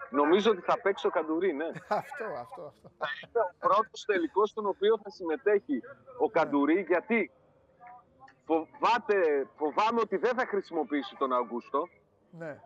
Νομίζω 0.10 0.52
ότι 0.52 0.62
θα 0.62 0.82
παίξει 0.82 1.08
ο 1.08 1.10
Καντουρί, 1.10 1.54
ναι. 1.54 1.66
αυτό, 1.88 2.24
αυτό, 2.24 2.62
αυτό. 2.68 2.92
Θα 2.98 3.08
είναι 3.22 3.40
ο 3.52 3.56
πρώτος 3.60 4.06
τελικός 4.06 4.50
στον 4.50 4.66
οποίο 4.66 5.00
θα 5.04 5.10
συμμετέχει 5.10 5.82
ο 6.18 6.30
Καντουρί, 6.30 6.82
γιατί 6.82 7.32
Φοβάται, 8.46 9.48
φοβάμαι 9.56 10.00
ότι 10.00 10.18
δεν 10.18 10.34
θα 10.36 10.46
χρησιμοποιήσει 10.48 11.16
τον 11.16 11.34
Αυγούστο. 11.34 11.88
Ναι. 12.32 12.60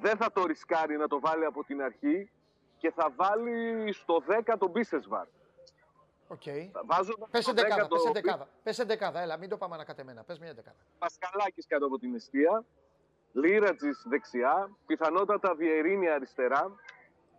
Δεν 0.00 0.16
θα 0.16 0.32
το 0.32 0.46
ρισκάρει 0.46 0.96
να 0.96 1.08
το 1.08 1.20
βάλει 1.20 1.44
από 1.44 1.64
την 1.64 1.82
αρχή 1.82 2.30
και 2.78 2.90
θα 2.90 3.12
βάλει 3.16 3.92
στο 3.92 4.22
10 4.46 4.54
τον 4.58 4.70
Μπίσεσβαρ. 4.70 5.26
OK. 6.34 6.42
Okay. 6.44 6.70
Πες 7.30 7.52
δεκάδα, 7.52 7.86
το... 7.86 7.96
πες 7.96 8.12
δεκάδα. 8.12 8.48
Πες 8.62 8.76
δεκάδα, 8.76 9.20
έλα, 9.20 9.36
μην 9.36 9.48
το 9.48 9.56
πάμε 9.56 9.74
ανακατεμένα. 9.74 10.22
Πες 10.22 10.38
μια 10.38 10.54
δεκάδα. 10.54 10.76
Πασκαλάκης 10.98 11.66
κάτω 11.66 11.86
από 11.86 11.98
την 11.98 12.14
αιστεία. 12.14 12.64
Λίρατζης 13.32 14.04
δεξιά. 14.08 14.70
Πιθανότατα 14.86 15.54
Βιερίνια 15.54 16.14
αριστερά. 16.14 16.74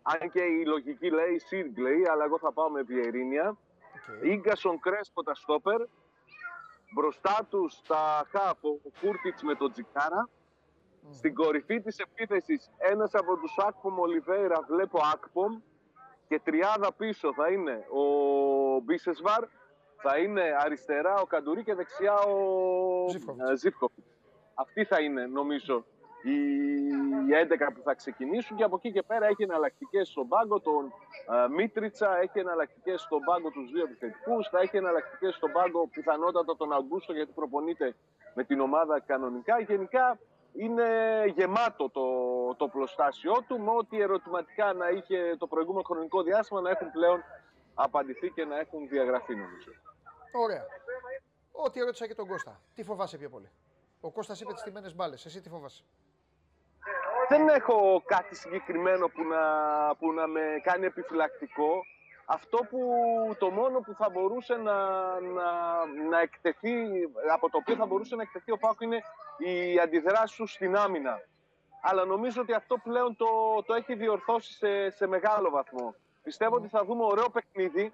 Αν 0.02 0.32
και 0.32 0.42
η 0.42 0.66
λογική 0.66 1.10
λέει 1.10 1.40
Σίργκ 1.40 1.78
λέει, 1.78 2.08
αλλά 2.12 2.24
εγώ 2.24 2.40
θα 2.40 2.52
πάω 2.54 2.70
με 2.70 2.82
Βιερίνια. 2.82 3.58
Okay. 3.58 4.26
Ίγκασον 4.26 4.80
Κρέσπο 4.80 5.24
τα 5.24 5.36
στόπερ. 5.36 5.82
Μπροστά 6.94 7.48
τους 7.50 7.82
τα 7.88 8.28
χαφ 8.32 8.64
ο 8.64 8.80
Κούρτιτς 9.02 9.44
με 9.44 9.56
τον 9.56 9.72
Τζικάρα. 9.72 10.30
Στην 11.12 11.34
κορυφή 11.34 11.82
της 11.82 11.98
επίθεσης 11.98 12.72
ένας 12.78 13.14
από 13.14 13.38
τους 13.38 13.58
Ακπομ 13.58 14.00
Ολιβέρα 14.00 14.62
βλέπω 14.68 15.00
Ακπομ 15.14 15.62
και 16.28 16.40
τριάδα 16.44 16.94
πίσω 16.94 17.34
θα 17.34 17.52
είναι 17.52 17.86
ο 17.90 18.04
Μπίσεσβαρ, 18.84 19.44
θα 20.02 20.18
είναι 20.18 20.44
αριστερά 20.60 21.16
ο 21.16 21.26
Καντουρί 21.26 21.64
και 21.64 21.74
δεξιά 21.74 22.18
ο 22.18 23.56
Ζήφκοφιτ. 23.56 24.04
Αυτή 24.54 24.84
θα 24.84 25.02
είναι 25.02 25.26
νομίζω 25.26 25.86
οι 26.24 26.38
11 27.68 27.72
που 27.74 27.82
θα 27.84 27.94
ξεκινήσουν 27.94 28.58
και 28.58 28.64
από 28.64 28.76
εκεί 28.76 28.92
και 28.92 29.02
πέρα 29.02 29.26
έχει 29.26 29.44
εναλλακτικέ 29.44 30.04
στον 30.04 30.28
πάγκο 30.28 30.60
τον 30.60 30.94
uh, 31.30 31.50
Μίτριτσα, 31.56 32.18
έχει 32.22 32.40
εναλλακτικέ 32.40 32.98
στον 32.98 33.20
πάγκο 33.24 33.50
τους 33.50 33.72
δύο 33.72 33.84
επιθετικούς, 33.84 34.48
θα 34.50 34.60
έχει 34.60 34.78
εναλλακτικέ 34.78 35.30
στον 35.32 35.52
πάγκο 35.52 35.88
πιθανότατα 35.88 36.56
τον 36.56 36.74
Αγκούστο 36.74 37.14
γιατί 37.14 37.32
προπονείται 37.36 37.96
με 38.34 38.44
την 38.44 38.60
ομάδα 38.60 39.00
κανονικά. 39.00 39.60
Γενικά 39.60 40.20
είναι 40.58 40.88
γεμάτο 41.36 41.90
το, 41.90 42.06
το 42.58 42.68
πλωστάσιό 42.68 43.44
του 43.48 43.60
με 43.60 43.72
ό,τι 43.72 44.02
ερωτηματικά 44.02 44.74
να 44.74 44.90
είχε 44.90 45.36
το 45.38 45.48
προηγούμενο 45.48 45.84
χρονικό 45.84 46.22
διάστημα 46.24 46.62
να 46.62 46.70
έχουν 46.70 46.92
πλέον 46.92 47.24
απαντηθεί 47.74 48.30
και 48.30 48.46
να 48.46 48.60
έχουν 48.60 48.88
διαγραφεί 48.88 49.36
νομίζω. 49.36 49.72
Ωραία. 50.44 50.66
Ό,τι 51.52 51.80
ερώτησα 51.80 52.08
και 52.08 52.16
τον 52.16 52.28
Κώστα. 52.28 52.62
Τι 52.76 52.84
φοβάσαι 52.84 53.18
πιο 53.18 53.30
πολύ; 53.30 53.50
Ο 54.02 54.12
Κώστας 54.12 54.42
είπε 54.42 54.54
τις 54.54 54.62
τιμένες 54.62 54.96
μπάλες. 54.96 55.26
Εσύ 55.26 55.42
τι 55.42 55.50
φοβάσαι; 55.50 55.84
Δεν 57.30 57.48
έχω 57.48 58.04
κάτι 58.06 58.36
συγκεκριμένο 58.36 59.08
που 59.08 59.24
να, 59.24 59.42
που 59.96 60.12
να 60.12 60.28
με 60.28 60.42
κάνει 60.64 60.86
επιφυλακτικό. 60.86 61.86
Αυτό 62.26 62.58
που 62.70 62.80
το 63.40 63.50
μόνο 63.50 63.80
που 63.80 63.94
θα 63.94 64.10
μπορούσε 64.10 64.56
να, 64.56 64.76
να, 65.20 65.50
να 66.10 66.20
εκτεθεί, 66.22 66.74
από 67.34 67.50
το 67.50 67.58
οποίο 67.58 67.76
θα 67.76 67.86
μπορούσε 67.86 68.16
να 68.16 68.22
εκτεθεί 68.22 68.52
ο 68.52 68.58
Πάκο 68.58 68.84
είναι 68.84 69.02
η 69.38 69.80
αντιδράση 69.80 70.34
σου 70.34 70.46
στην 70.48 70.76
άμυνα. 70.76 71.22
Αλλά 71.82 72.06
νομίζω 72.06 72.42
ότι 72.42 72.54
αυτό 72.54 72.78
πλέον 72.78 73.16
το, 73.16 73.28
το 73.66 73.74
έχει 73.74 73.96
διορθώσει 73.96 74.54
σε, 74.54 74.90
σε 74.90 75.08
μεγάλο 75.08 75.50
βαθμό. 75.50 75.96
Πιστεύω 76.24 76.56
ότι 76.56 76.68
θα 76.68 76.86
δούμε 76.86 77.04
ωραίο 77.04 77.30
παιχνίδι. 77.30 77.92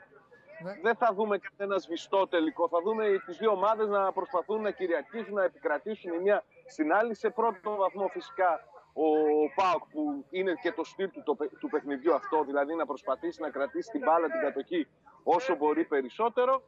Ναι. 0.63 0.80
Δεν 0.81 0.95
θα 0.95 1.13
δούμε 1.13 1.38
κανένα 1.38 1.80
σβηστό 1.80 2.27
τελικό. 2.27 2.68
Θα 2.68 2.81
δούμε 2.81 3.05
τις 3.26 3.38
δύο 3.38 3.51
ομάδες 3.51 3.88
να 3.88 4.11
προσπαθούν 4.11 4.61
να 4.61 4.72
κυριαρχήσουν, 4.72 5.34
να 5.34 5.43
επικρατήσουν 5.43 6.13
η 6.13 6.19
μία 6.19 6.43
στην 6.68 6.93
άλλη. 6.93 7.15
Σε 7.15 7.30
πρώτο 7.30 7.76
βαθμό 7.76 8.07
φυσικά 8.07 8.59
ο 8.93 9.07
Πάοκ 9.55 9.84
που 9.91 10.26
είναι 10.30 10.53
και 10.61 10.72
το 10.72 10.84
στυλ 10.84 11.09
του, 11.11 11.38
του 11.59 11.69
παιχνιδιού 11.69 12.13
αυτό, 12.13 12.43
δηλαδή 12.43 12.76
να 12.76 12.85
προσπαθήσει 12.85 13.41
να 13.41 13.49
κρατήσει 13.49 13.89
την 13.91 14.01
μπάλα, 14.05 14.27
την 14.27 14.41
κατοχή 14.41 14.88
όσο 15.23 15.55
μπορεί 15.55 15.85
περισσότερο. 15.85 16.63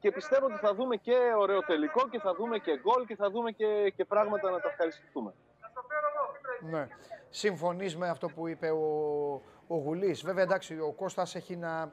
Και 0.00 0.12
πιστεύω 0.12 0.46
ότι 0.46 0.56
θα 0.56 0.74
δούμε 0.74 0.96
και 0.96 1.16
ωραίο 1.38 1.60
τελικό 1.60 2.08
και 2.08 2.18
θα 2.18 2.34
δούμε 2.34 2.58
και 2.58 2.80
γκολ 2.80 3.06
και 3.06 3.16
θα 3.16 3.30
δούμε 3.30 3.50
και, 3.50 3.92
και 3.96 4.04
πράγματα 4.04 4.50
να 4.50 4.60
τα 4.60 4.68
ευχαριστηθούμε. 4.68 5.34
Ναι. 6.70 6.88
Συμφωνείς 7.30 7.96
με 7.96 8.08
αυτό 8.08 8.28
που 8.28 8.48
είπε 8.48 8.70
ο, 8.70 8.84
ο 9.66 9.76
Γουλής. 9.76 10.22
Βέβαια 10.22 10.42
εντάξει 10.42 10.78
ο 10.78 10.92
Κώστας 10.92 11.34
έχει 11.34 11.56
να, 11.56 11.92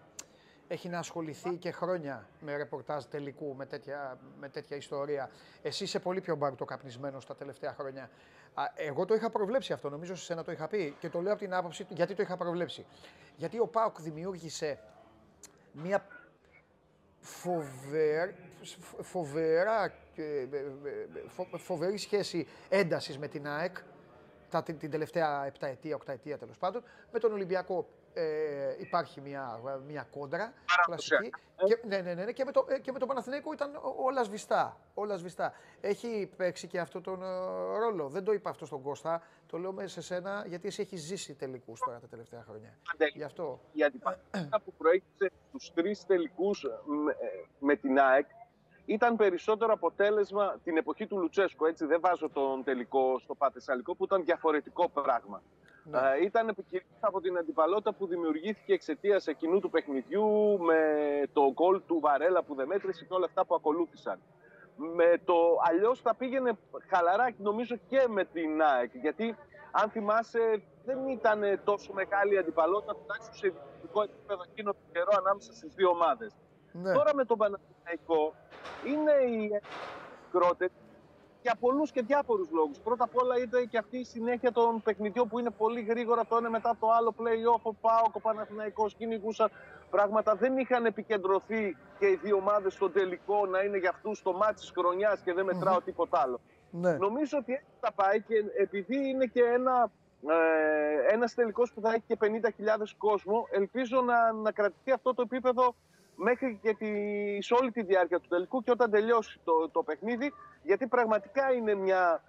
έχει 0.68 0.90
να 0.90 0.99
ασχοληθεί 0.99 1.56
και 1.56 1.72
χρόνια 1.72 2.28
με 2.40 2.56
ρεπορτάζ 2.56 3.03
τελικού, 3.03 3.56
με 3.56 3.66
τέτοια, 3.66 4.18
με 4.40 4.49
τέτοια 4.49 4.78
ιστορία. 4.78 5.30
Εσύ 5.62 5.84
είσαι 5.84 5.99
πολύ 5.99 6.22
πιο 6.22 6.36
μπαρτοκαπνισμένο 6.36 7.18
τα 7.28 7.36
τελευταία 7.36 7.74
χρόνια. 7.74 8.10
Εγώ 8.76 9.06
το 9.06 9.14
είχα 9.14 9.30
προβλέψει 9.30 9.74
αυτό, 9.74 9.90
νομίζω 9.90 10.16
σε 10.16 10.24
σένα 10.24 10.44
το 10.44 10.52
είχα 10.52 10.68
πει 10.68 10.95
και 10.99 11.10
το 11.10 11.22
λέω 11.22 11.32
από 11.32 11.41
την 11.41 11.53
άποψη 11.53 11.84
του 11.84 11.94
γιατί 11.94 12.14
το 12.14 12.22
είχα 12.22 12.38
προβλέψει. 12.38 12.86
Γιατί 13.36 13.60
ο 13.60 13.68
Πάοκ 13.68 14.02
δημιούργησε 14.02 14.80
μια 15.72 16.06
φοβερ, 17.26 18.30
φοβερά, 19.02 19.93
φοβερή 21.57 21.97
σχέση 21.97 22.47
έντασης 22.69 23.18
με 23.18 23.27
την 23.27 23.47
ΑΕΚ 23.47 23.77
τα, 24.49 24.64
την, 24.64 24.77
την 24.77 24.91
τελευταία 24.91 25.45
επταετία, 25.45 25.95
οκταετία 25.95 26.38
τέλος 26.38 26.57
πάντων. 26.57 26.84
Με 27.11 27.19
τον 27.19 27.31
Ολυμπιακό 27.31 27.88
ε, 28.14 28.76
υπάρχει 28.80 29.22
μια, 29.22 29.60
μια 29.88 30.07
κόντρα 30.11 30.53
κλασική. 30.85 31.30
Και, 31.65 31.80
ναι, 31.88 31.97
ναι, 31.97 32.14
ναι, 32.14 32.23
ναι, 32.23 32.31
και, 32.31 32.45
με 32.45 32.52
το, 32.52 32.65
ε, 32.69 32.80
και 32.80 32.91
με 32.91 32.99
το 32.99 33.06
Παναθηναϊκό 33.06 33.53
ήταν 33.53 33.80
όλα 34.03 34.23
σβηστά, 34.23 34.77
όλα 34.93 35.18
σβηστά. 35.18 35.53
Έχει 35.81 36.30
παίξει 36.38 36.68
και 36.68 36.80
αυτό 36.80 37.02
τον 37.02 37.19
uh, 37.22 37.80
ρόλο. 37.80 38.07
Δεν 38.07 38.23
το 38.23 38.34
είπα 38.34 38.49
αυτό 38.49 38.65
στον 38.65 38.81
Κώστα, 38.81 39.22
το 39.56 39.61
λέω 39.61 39.72
μέσα 39.72 39.88
σε 39.88 40.02
σένα 40.02 40.44
γιατί 40.48 40.68
εσύ 40.68 40.82
έχεις 40.82 41.02
ζήσει 41.02 41.34
τελικούς 41.34 41.80
τώρα 41.80 41.99
τα 41.99 42.07
τελευταία 42.07 42.44
χρόνια. 42.44 42.77
Γι' 43.14 43.23
αυτό. 43.23 43.60
Γιατί 43.73 43.99
που 44.65 44.73
προέκυψε 44.77 45.32
τους 45.52 45.72
τρεις 45.73 46.06
τελικούς 46.06 46.65
με, 46.86 47.15
με 47.60 47.76
την 47.76 47.99
ΑΕΚ 47.99 48.26
ήταν 48.86 49.15
περισσότερο 49.15 49.73
αποτέλεσμα 49.73 50.60
την 50.64 50.77
εποχή 50.77 51.07
του 51.07 51.18
Λουτσέσκου. 51.18 51.65
Έτσι, 51.65 51.86
δεν 51.86 51.99
βάζω 51.99 52.30
τον 52.30 52.64
τελικό 52.64 53.19
στο 53.19 53.36
Πατεσσαλικό 53.36 53.95
που 53.95 54.03
ήταν 54.03 54.23
διαφορετικό 54.23 54.90
πράγμα. 54.90 55.41
Ναι. 55.84 55.98
Ε, 55.98 56.23
ήταν 56.23 56.48
επικοινωνία 56.48 56.90
από 56.99 57.22
την 57.22 57.38
αντιπαλότητα 57.38 57.94
που 57.94 58.07
δημιουργήθηκε 58.07 58.73
εξαιτίας 58.73 59.27
εκείνου 59.27 59.60
του 59.60 59.69
παιχνιδιού 59.69 60.60
με 60.60 60.80
το 61.34 61.52
γκολ 61.52 61.82
του 61.88 61.99
Βαρέλα 61.99 62.44
που 62.44 62.56
δεν 62.56 62.68
μέτρησε 62.68 63.06
και 63.06 63.14
όλα 63.14 63.26
αυτά 63.26 63.45
που 63.45 63.56
ακολούθησαν. 63.56 64.19
Με 64.77 65.22
το 65.26 65.35
αλλιώς 65.69 66.02
θα 66.02 66.15
πήγαινε 66.15 66.57
χαλαρά 66.89 67.34
νομίζω 67.38 67.76
και 67.88 68.06
με 68.10 68.26
την 68.26 68.61
ΑΕΚ. 68.61 68.91
Γιατί 68.95 69.35
αν 69.72 69.89
θυμάσαι, 69.89 70.64
δεν 70.85 71.07
ήταν 71.07 71.60
τόσο 71.64 71.93
μεγάλη 71.93 72.38
αντιπαλότητα, 72.38 72.95
τουλάχιστον 72.95 73.35
σε 73.35 73.47
ειδικό 73.47 74.02
επίπεδο 74.02 74.43
εκείνο 74.52 74.72
το 74.72 74.80
καιρό 74.91 75.11
ανάμεσα 75.18 75.53
στις 75.53 75.73
δύο 75.73 75.89
ομάδες. 75.89 76.35
Ναι. 76.72 76.93
Τώρα 76.93 77.15
με 77.15 77.26
τον 77.26 77.38
Παναθηναϊκό 77.38 78.34
είναι 78.85 79.11
η 79.11 79.61
μικρότερη 80.23 80.72
για 81.45 81.55
πολλούς 81.59 81.91
και 81.91 82.01
διάφορους 82.01 82.49
λόγους. 82.51 82.77
Πρώτα 82.80 83.03
απ' 83.03 83.17
όλα 83.22 83.38
ήταν 83.38 83.69
και 83.69 83.77
αυτή 83.77 83.97
η 83.97 84.03
συνέχεια 84.03 84.51
των 84.51 84.81
παιχνιδιών 84.81 85.27
που 85.27 85.39
είναι 85.39 85.49
πολύ 85.49 85.81
γρήγορα 85.81 86.26
το 86.26 86.35
ένα 86.35 86.49
μετά 86.49 86.76
το 86.80 86.88
άλλο. 86.97 87.13
Play-off, 87.19 87.61
ο 87.61 87.73
Πάο, 87.73 88.05
ο 88.11 88.19
Παναθηναϊκός 88.19 88.95
κυνηγούσαν 88.95 89.49
πράγματα. 89.89 90.35
Δεν 90.35 90.57
είχαν 90.57 90.85
επικεντρωθεί 90.85 91.77
και 91.99 92.07
οι 92.07 92.19
δύο 92.23 92.35
ομάδες 92.35 92.73
στο 92.73 92.89
τελικό 92.89 93.45
να 93.45 93.59
είναι 93.61 93.77
για 93.77 93.89
αυτούς 93.89 94.22
το 94.22 94.34
μάτι 94.34 94.53
της 94.53 94.72
χρονιάς 94.77 95.19
και 95.19 95.34
δεν 95.34 95.45
μετράω 95.45 95.81
τίποτα 95.81 96.19
άλλο. 96.19 96.39
Ναι. 96.72 96.91
Νομίζω 96.91 97.38
ότι 97.38 97.53
έτσι 97.53 97.73
θα 97.80 97.91
πάει 97.91 98.22
και 98.22 98.35
επειδή 98.57 99.09
είναι 99.09 99.26
και 99.26 99.43
ένα 99.43 99.91
ε, 100.27 101.13
ένας 101.13 101.34
τελικός 101.34 101.73
που 101.73 101.81
θα 101.81 101.89
έχει 101.89 102.03
και 102.07 102.17
50.000 102.22 102.84
κόσμο, 102.97 103.47
ελπίζω 103.51 104.01
να, 104.01 104.31
να 104.31 104.51
κρατηθεί 104.51 104.91
αυτό 104.91 105.13
το 105.13 105.22
επίπεδο 105.22 105.76
μέχρι 106.16 106.60
και 106.62 106.74
τη, 106.74 106.88
σε 107.42 107.54
όλη 107.54 107.72
τη 107.72 107.84
διάρκεια 107.84 108.20
του 108.20 108.28
τελικού 108.28 108.62
και 108.64 108.72
όταν 108.72 108.92
τελειώσει 108.92 109.40
το, 109.44 109.70
το 109.70 109.84
παιχνίδι, 109.84 110.34
γιατί 110.64 110.88
πραγματικά 110.88 111.52
είναι 111.54 111.74
μια 111.74 112.24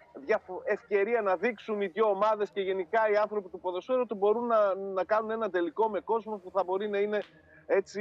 ευκαιρία 0.64 1.22
να 1.22 1.36
δείξουν 1.36 1.80
οι 1.80 1.86
δύο 1.86 2.06
ομάδες 2.10 2.50
και 2.50 2.60
γενικά 2.60 3.10
οι 3.10 3.16
άνθρωποι 3.16 3.48
του 3.48 3.60
ποδοσφαίρου 3.60 4.00
ότι 4.00 4.14
μπορούν 4.14 4.46
να, 4.46 4.74
να 4.74 5.04
κάνουν 5.04 5.30
ένα 5.30 5.50
τελικό 5.50 5.88
με 5.88 6.00
κόσμο 6.00 6.36
που 6.36 6.50
θα 6.50 6.64
μπορεί 6.64 6.88
να 6.88 6.98
είναι 6.98 7.22
έτσι 7.66 8.00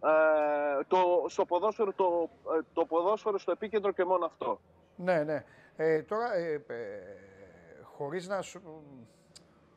ε, 0.00 0.84
το, 0.86 1.24
στο 1.28 1.44
ποδόσφαιρο, 1.44 1.92
το, 1.92 2.28
ε, 2.56 2.60
το 2.72 2.84
ποδόσφαιρο 2.84 3.38
στο 3.38 3.50
επίκεντρο 3.50 3.92
και 3.92 4.04
μόνο 4.04 4.24
αυτό. 4.24 4.60
Ναι, 4.96 5.22
ναι. 5.22 5.44
Ε, 5.76 6.02
τώρα, 6.02 6.34
ε, 6.34 6.64
ε, 6.66 6.84
χωρίς 7.82 8.28
να 8.28 8.42
σου... 8.42 8.60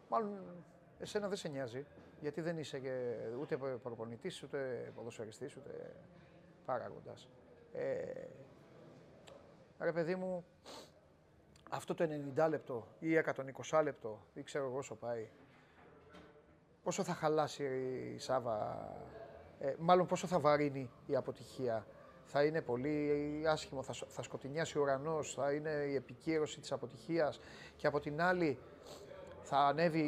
Μάλλον 0.09 0.39
εσένα 0.99 1.27
δεν 1.27 1.37
σε 1.37 1.47
νοιάζει 1.47 1.85
γιατί 2.21 2.41
δεν 2.41 2.57
είσαι 2.57 2.79
και 2.79 3.15
ούτε 3.39 3.57
προπονητής, 3.57 4.43
ούτε 4.43 4.91
ποδοσφαιριστής, 4.95 5.55
ούτε 5.55 5.95
παράγοντας. 6.65 7.29
Ε, 7.73 8.27
ρε 9.79 9.91
παιδί 9.91 10.15
μου, 10.15 10.45
αυτό 11.69 11.93
το 11.93 12.07
90 12.35 12.47
λεπτό 12.49 12.87
ή 12.99 13.17
120 13.69 13.81
λεπτό 13.83 14.19
ή 14.33 14.43
ξέρω 14.43 14.65
εγώ 14.65 14.77
όσο 14.77 14.95
πάει, 14.95 15.29
πόσο 16.83 17.03
θα 17.03 17.13
χαλάσει 17.13 17.63
η 18.15 18.19
Σάβα, 18.19 18.89
ε, 19.59 19.73
μάλλον 19.79 20.05
πόσο 20.05 20.27
θα 20.27 20.39
βαρύνει 20.39 20.89
η 21.05 21.15
αποτυχία. 21.15 21.85
Θα 22.29 22.43
είναι 22.43 22.61
πολύ 22.61 23.43
άσχημο, 23.47 23.83
θα, 23.83 23.93
θα 24.07 24.21
σκοτεινιάσει 24.21 24.77
ο 24.77 24.81
ουρανός, 24.81 25.33
θα 25.33 25.53
είναι 25.53 25.69
η 25.69 25.95
επικύρωση 25.95 26.59
της 26.59 26.71
αποτυχίας 26.71 27.39
και 27.75 27.87
από 27.87 27.99
την 27.99 28.21
άλλη 28.21 28.59
θα 29.49 29.57
ανέβει 29.57 30.01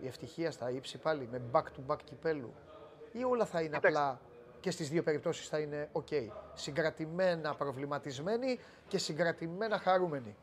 η 0.00 0.06
ευτυχία 0.06 0.50
στα 0.50 0.70
ύψη 0.70 0.98
πάλι 0.98 1.28
με 1.30 1.42
back-to-back 1.52 1.98
κυπέλου 2.04 2.54
ή 3.12 3.24
όλα 3.24 3.44
θα 3.44 3.62
είναι 3.62 3.76
απλά 3.76 4.20
και 4.60 4.70
στις 4.70 4.88
δύο 4.88 5.02
περιπτώσεις 5.02 5.48
θα 5.48 5.58
είναι 5.58 5.88
ok. 5.92 6.28
Συγκρατημένα 6.54 7.54
προβληματισμένοι 7.54 8.58
και 8.88 8.98
συγκρατημένα 8.98 9.78
χαρούμενοι. 9.78 10.36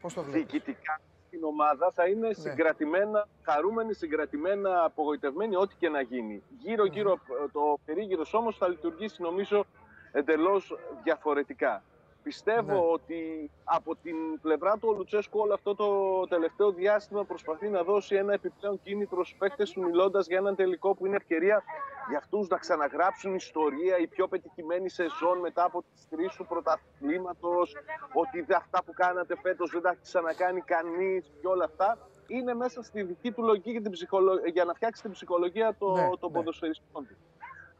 Πώς 0.00 0.14
το 0.14 0.22
βλέπεις; 0.22 0.50
Διοικητικά 0.50 1.00
στην 1.26 1.44
ομάδα 1.44 1.90
θα 1.94 2.08
είναι 2.08 2.26
ναι. 2.26 2.32
συγκρατημένα 2.34 3.28
χαρούμενοι, 3.42 3.94
συγκρατημένα 3.94 4.84
απογοητευμένοι, 4.84 5.56
ό,τι 5.56 5.74
και 5.74 5.88
να 5.88 6.00
γίνει. 6.00 6.42
Γύρω-γύρω 6.58 7.18
το 7.52 7.78
περίγυρο 7.84 8.24
όμως 8.32 8.56
θα 8.56 8.68
λειτουργήσει 8.68 9.22
νομίζω 9.22 9.64
εντελώς 10.12 10.78
διαφορετικά. 11.02 11.82
Πιστεύω 12.22 12.72
ναι. 12.72 12.92
ότι 12.92 13.50
από 13.64 13.96
την 13.96 14.16
πλευρά 14.42 14.72
του 14.72 14.88
ο 14.88 14.96
Λουτσέσκου 14.96 15.38
όλο 15.40 15.54
αυτό 15.54 15.74
το 15.74 16.20
τελευταίο 16.28 16.70
διάστημα 16.70 17.24
προσπαθεί 17.24 17.68
να 17.68 17.82
δώσει 17.82 18.14
ένα 18.14 18.32
επιπλέον 18.32 18.80
κίνητρο 18.82 19.24
στους 19.24 19.38
παίκτες 19.38 19.70
του, 19.70 19.82
μιλώντας 19.82 20.26
για 20.26 20.38
έναν 20.38 20.54
τελικό 20.56 20.94
που 20.94 21.06
είναι 21.06 21.16
ευκαιρία 21.16 21.62
για 22.08 22.18
αυτούς 22.18 22.48
να 22.48 22.56
ξαναγράψουν 22.58 23.34
ιστορία, 23.34 23.98
η 23.98 24.06
πιο 24.06 24.28
πετυχημένη 24.28 24.88
σεζόν 24.88 25.38
μετά 25.38 25.64
από 25.64 25.84
τις 25.92 26.08
τρεις 26.08 26.34
του 26.34 26.46
πρωταθλήματος, 26.46 27.76
ότι 28.12 28.46
αυτά 28.56 28.84
που 28.84 28.92
κάνατε 28.92 29.36
φέτος 29.36 29.70
δεν 29.70 29.82
τα 29.82 29.90
έχει 29.90 30.00
ξανακάνει 30.02 30.60
κανείς 30.60 31.32
και 31.40 31.46
όλα 31.46 31.64
αυτά. 31.64 31.98
Είναι 32.26 32.54
μέσα 32.54 32.82
στη 32.82 33.02
δική 33.02 33.32
του 33.32 33.42
λογική 33.42 33.70
για, 33.70 33.80
την 33.80 33.92
για 34.52 34.64
να 34.64 34.74
φτιάξει 34.74 35.02
την 35.02 35.10
ψυχολογία 35.10 35.76
των 35.78 35.92
ναι, 35.92 36.10
το 36.20 36.28
ναι. 36.28 36.34
ποδοσφαιριστών 36.34 37.06
του. 37.06 37.16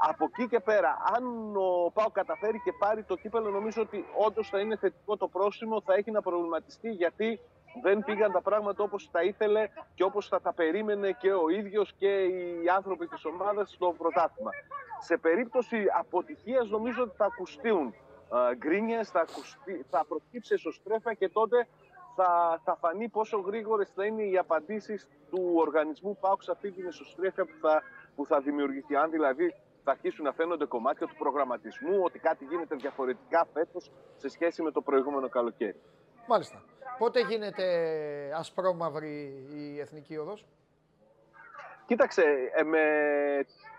Από 0.03 0.25
εκεί 0.25 0.49
και 0.49 0.61
πέρα, 0.61 0.97
αν 1.15 1.57
ο 1.57 1.91
Πάο 1.95 2.11
καταφέρει 2.11 2.61
και 2.65 2.73
πάρει 2.79 3.03
το 3.03 3.17
κύπελο, 3.17 3.51
νομίζω 3.51 3.83
ότι 3.83 4.05
όντως 4.27 4.49
θα 4.49 4.61
είναι 4.61 4.77
θετικό 4.77 5.17
το 5.17 5.29
πρόσημο, 5.29 5.81
θα 5.81 5.95
έχει 5.95 6.11
να 6.11 6.23
προβληματιστεί 6.23 6.91
γιατί 6.91 7.41
δεν 7.83 8.05
πήγαν 8.05 8.33
τα 8.33 8.41
πράγματα 8.41 8.83
όπως 8.83 9.11
τα 9.11 9.23
ήθελε 9.23 9.69
και 9.95 10.05
όπως 10.05 10.29
θα 10.29 10.41
τα 10.41 10.53
περίμενε 10.53 11.13
και 11.13 11.33
ο 11.33 11.49
ίδιος 11.49 11.93
και 11.93 12.25
οι 12.25 12.69
άνθρωποι 12.77 13.07
της 13.07 13.25
ομάδας 13.25 13.71
στο 13.71 13.95
πρωτάθλημα. 13.99 14.51
Σε 15.01 15.17
περίπτωση 15.17 15.85
αποτυχίας 15.99 16.69
νομίζω 16.69 17.03
ότι 17.03 17.17
θα 17.17 17.25
ακουστείουν 17.25 17.95
γκρίνιες, 18.57 19.11
θα, 19.11 19.21
ακουστεί, 19.21 19.87
θα 19.91 20.05
προκύψει 20.09 20.55
εσωστρέφεια 20.55 21.13
και 21.13 21.29
τότε 21.29 21.67
θα, 22.17 22.61
θα 22.65 22.77
φανεί 22.77 23.09
πόσο 23.09 23.39
γρήγορες 23.39 23.93
θα 23.95 24.05
είναι 24.05 24.23
οι 24.23 24.39
απαντήσεις 24.39 25.09
του 25.31 25.53
οργανισμού 25.57 26.17
ΠΑΟΚ 26.21 26.43
σε 26.43 26.51
αυτή 26.51 26.71
την 26.71 26.87
εσωστρέφεια 26.87 27.45
που 27.45 27.57
θα, 27.61 27.83
που 28.17 28.27
θα 28.27 28.41
δημιουργηθεί. 28.41 28.97
Αν 28.97 29.11
δηλαδή 29.11 29.55
θα 29.85 29.91
αρχίσουν 29.91 30.25
να 30.25 30.33
φαίνονται 30.33 30.65
κομμάτια 30.65 31.07
του 31.07 31.17
προγραμματισμού, 31.17 32.01
ότι 32.03 32.19
κάτι 32.19 32.45
γίνεται 32.45 32.77
διαφορετικά 32.77 33.49
φέτος 33.53 33.91
σε 34.17 34.29
σχέση 34.29 34.63
με 34.63 34.71
το 34.71 34.81
προηγούμενο 34.81 35.29
καλοκαίρι. 35.29 35.81
Μάλιστα. 36.29 36.63
Πότε 36.99 37.21
γίνεται 37.21 37.65
ασπρόμαυρη 38.37 39.45
η 39.53 39.81
Εθνική 39.81 40.17
Οδός; 40.17 40.47
Κοίταξε, 41.91 42.23
ε, 42.55 42.63
με 42.63 42.85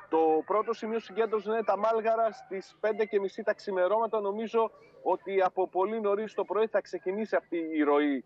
το 0.10 0.44
πρώτο 0.46 0.74
σημείο 0.74 1.00
συγκέντρωση 1.00 1.50
είναι 1.50 1.64
τα 1.64 1.78
Μάλγαρα 1.78 2.32
στις 2.32 2.78
5.30 2.82 3.44
τα 3.44 3.54
ξημερώματα. 3.54 4.20
Νομίζω 4.20 4.72
ότι 5.04 5.42
από 5.42 5.68
πολύ 5.68 6.02
νωρίς 6.02 6.34
το 6.34 6.44
πρωί 6.44 6.68
θα 6.68 6.82
ξεκινήσει 6.82 7.36
αυτή 7.36 7.58
η 7.58 7.84
ροή 7.84 8.26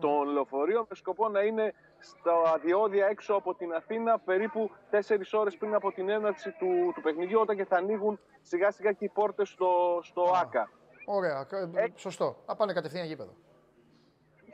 των 0.00 0.28
λεωφορείων 0.28 0.86
με 0.88 0.96
σκοπό 0.96 1.28
να 1.28 1.40
είναι 1.40 1.74
στα 1.98 2.58
διόδια 2.62 3.06
έξω 3.06 3.34
από 3.34 3.54
την 3.54 3.72
Αθήνα 3.72 4.18
περίπου 4.18 4.70
4 4.90 4.98
ώρες 5.32 5.56
πριν 5.56 5.74
από 5.74 5.92
την 5.92 6.08
έναρξη 6.08 6.50
του, 6.50 6.92
του 6.94 7.00
παιχνιδιού 7.00 7.40
όταν 7.40 7.56
και 7.56 7.64
θα 7.64 7.76
ανοίγουν 7.76 8.20
σιγά 8.42 8.70
σιγά 8.70 8.92
και 8.92 9.04
οι 9.04 9.08
πόρτες 9.08 9.48
στο, 9.48 10.00
στο 10.02 10.32
ΆΚΑ. 10.42 10.70
Ωραία, 11.06 11.46
ε, 11.74 11.84
σωστό. 11.94 12.36
Θα 12.46 12.56
πάνε 12.56 12.72
κατευθείαν 12.72 13.06
γήπεδο. 13.06 13.34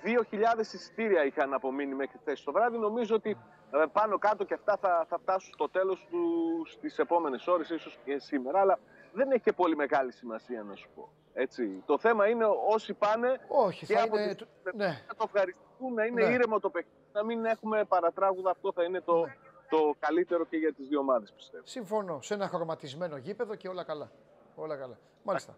2.000 0.05 0.59
εισιτήρια 0.59 1.25
είχαν 1.25 1.55
απομείνει 1.55 1.95
μέχρι 1.95 2.19
χθες 2.19 2.43
το 2.43 2.53
βράδυ. 2.53 2.79
Νομίζω 2.79 3.15
ότι 3.15 3.31
ε, 3.71 3.85
πάνω 3.93 4.19
κάτω 4.19 4.45
και 4.45 4.55
αυτά 4.55 4.77
θα, 4.77 5.07
θα 5.09 5.19
φτάσουν 5.19 5.53
στο 5.55 5.69
τέλος 5.69 6.07
του 6.11 6.23
στις 6.67 6.99
επόμενες 6.99 7.47
ώρες, 7.47 7.71
ίσως 7.71 7.99
και 8.05 8.19
σήμερα, 8.19 8.61
αλλά 8.61 8.79
δεν 9.13 9.31
έχει 9.31 9.43
και 9.43 9.53
πολύ 9.53 9.77
μεγάλη 9.77 10.13
σημασία 10.13 10.63
να 10.63 10.75
σου 10.75 10.89
πω. 10.95 11.13
Έτσι. 11.35 11.83
Το 11.87 11.99
θέμα 11.99 12.29
είναι 12.29 12.45
όσοι 12.69 12.95
πάνε 12.95 13.41
Όχι, 13.49 13.87
και 13.87 13.95
θα 13.95 14.03
από 14.03 14.19
είναι... 14.19 14.35
τις... 14.35 14.47
ναι. 14.75 14.87
να 14.87 15.15
το 15.15 15.25
ευχαριστούν, 15.25 15.95
να 15.95 16.05
είναι 16.05 16.27
ναι. 16.27 16.33
ήρεμο 16.33 16.61
το 16.61 16.71
παιχνίδι, 16.71 16.97
να 17.13 17.25
μην 17.25 17.45
έχουμε 17.45 17.85
παρατράγουδα. 17.85 18.51
Αυτό 18.51 18.73
θα 18.73 18.85
είναι 18.85 19.01
το, 19.01 19.27
ναι. 19.27 19.37
το 19.69 19.95
καλύτερο 19.99 20.45
και 20.45 20.57
για 20.57 20.73
τις 20.73 20.89
δύο 20.89 20.99
ομάδες 20.99 21.33
πιστεύω. 21.33 21.63
Συμφωνώ. 21.67 22.23
Σε 22.23 22.35
ένα 22.35 22.49
χρωματισμένο 22.49 23.17
γήπεδο 23.17 23.55
και 23.55 23.69
όλα 23.69 23.85
καλά. 23.85 24.11
Όλα 24.55 24.77
καλά. 24.77 24.99
Μάλιστα. 25.23 25.57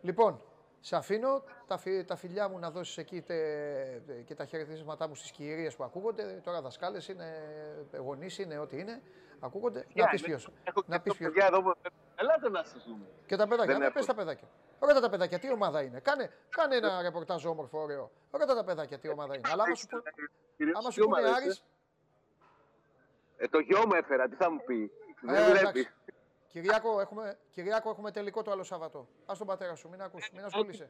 Λοιπόν, 0.00 0.42
σε 0.80 0.96
αφήνω 0.96 1.42
τα, 1.66 1.78
φι, 1.78 2.04
τα 2.04 2.16
φιλιά 2.16 2.48
μου 2.48 2.58
να 2.58 2.70
δώσεις 2.70 2.96
εκεί 2.96 3.22
τε, 3.22 3.36
και 4.24 4.34
τα 4.34 4.44
χαιρετίσματά 4.44 5.08
μου 5.08 5.14
στις 5.14 5.30
κυρίες 5.30 5.76
που 5.76 5.84
ακούγονται. 5.84 6.40
Τώρα 6.44 6.60
δασκάλες 6.60 7.08
είναι, 7.08 7.26
γονείς 7.98 8.38
είναι, 8.38 8.58
ό,τι 8.58 8.78
είναι. 8.78 9.02
Ακούγονται. 9.40 9.86
να 9.94 10.08
πεις 10.08 10.22
ποιος. 10.22 10.50
Να 10.86 11.00
πεις 11.00 11.16
ποιος. 11.16 11.32
Ελάτε 12.14 12.50
να 12.50 12.62
σας 12.62 12.84
δούμε. 12.84 13.06
Και 13.26 13.36
τα 13.36 13.46
παιδάκια. 13.46 13.78
Να 13.78 13.90
πει 13.90 14.04
τα 14.04 14.14
παιδάκια. 14.14 14.48
Ρώτα 14.78 15.00
τα 15.00 15.08
παιδάκια, 15.08 15.38
τι 15.38 15.52
ομάδα 15.52 15.82
είναι. 15.82 16.00
Κάνε, 16.00 16.32
κάνε 16.48 16.76
ένα 16.76 17.02
ρεπορτάζ 17.02 17.44
όμορφο, 17.44 17.80
ωραίο. 17.82 18.10
Ρώτα 18.30 18.54
τα 18.54 18.64
παιδάκια, 18.64 18.98
τι 18.98 19.08
ομάδα 19.08 19.34
είναι. 19.36 19.48
Αλλά 19.52 19.62
άμα 19.62 19.74
σου, 19.74 19.86
πω, 19.86 19.96
άμα 20.78 20.90
σου 20.90 21.04
πούνε 21.04 21.28
Άρης... 21.28 21.64
Ε, 23.36 23.48
το 23.48 23.58
γιο 23.58 23.86
μου 23.86 23.94
έφερα, 23.94 24.28
τι 24.28 24.36
θα 24.36 24.50
μου 24.50 24.62
πει; 24.64 24.92
Ε, 25.28 25.32
Δεν 25.32 25.56
βλέπει. 25.56 25.88
Κυριάκο 26.46 27.00
έχουμε, 27.00 27.38
Κυριάκο, 27.50 27.90
έχουμε 27.90 28.10
τελικό 28.10 28.42
το 28.42 28.50
άλλο 28.50 28.62
Σαββατό. 28.62 29.08
Α 29.26 29.34
τον 29.38 29.46
πατέρα 29.46 29.74
σου, 29.74 29.88
μην, 29.88 30.02
ακούς, 30.02 30.30
μην 30.32 30.44
ασχολείσαι. 30.44 30.86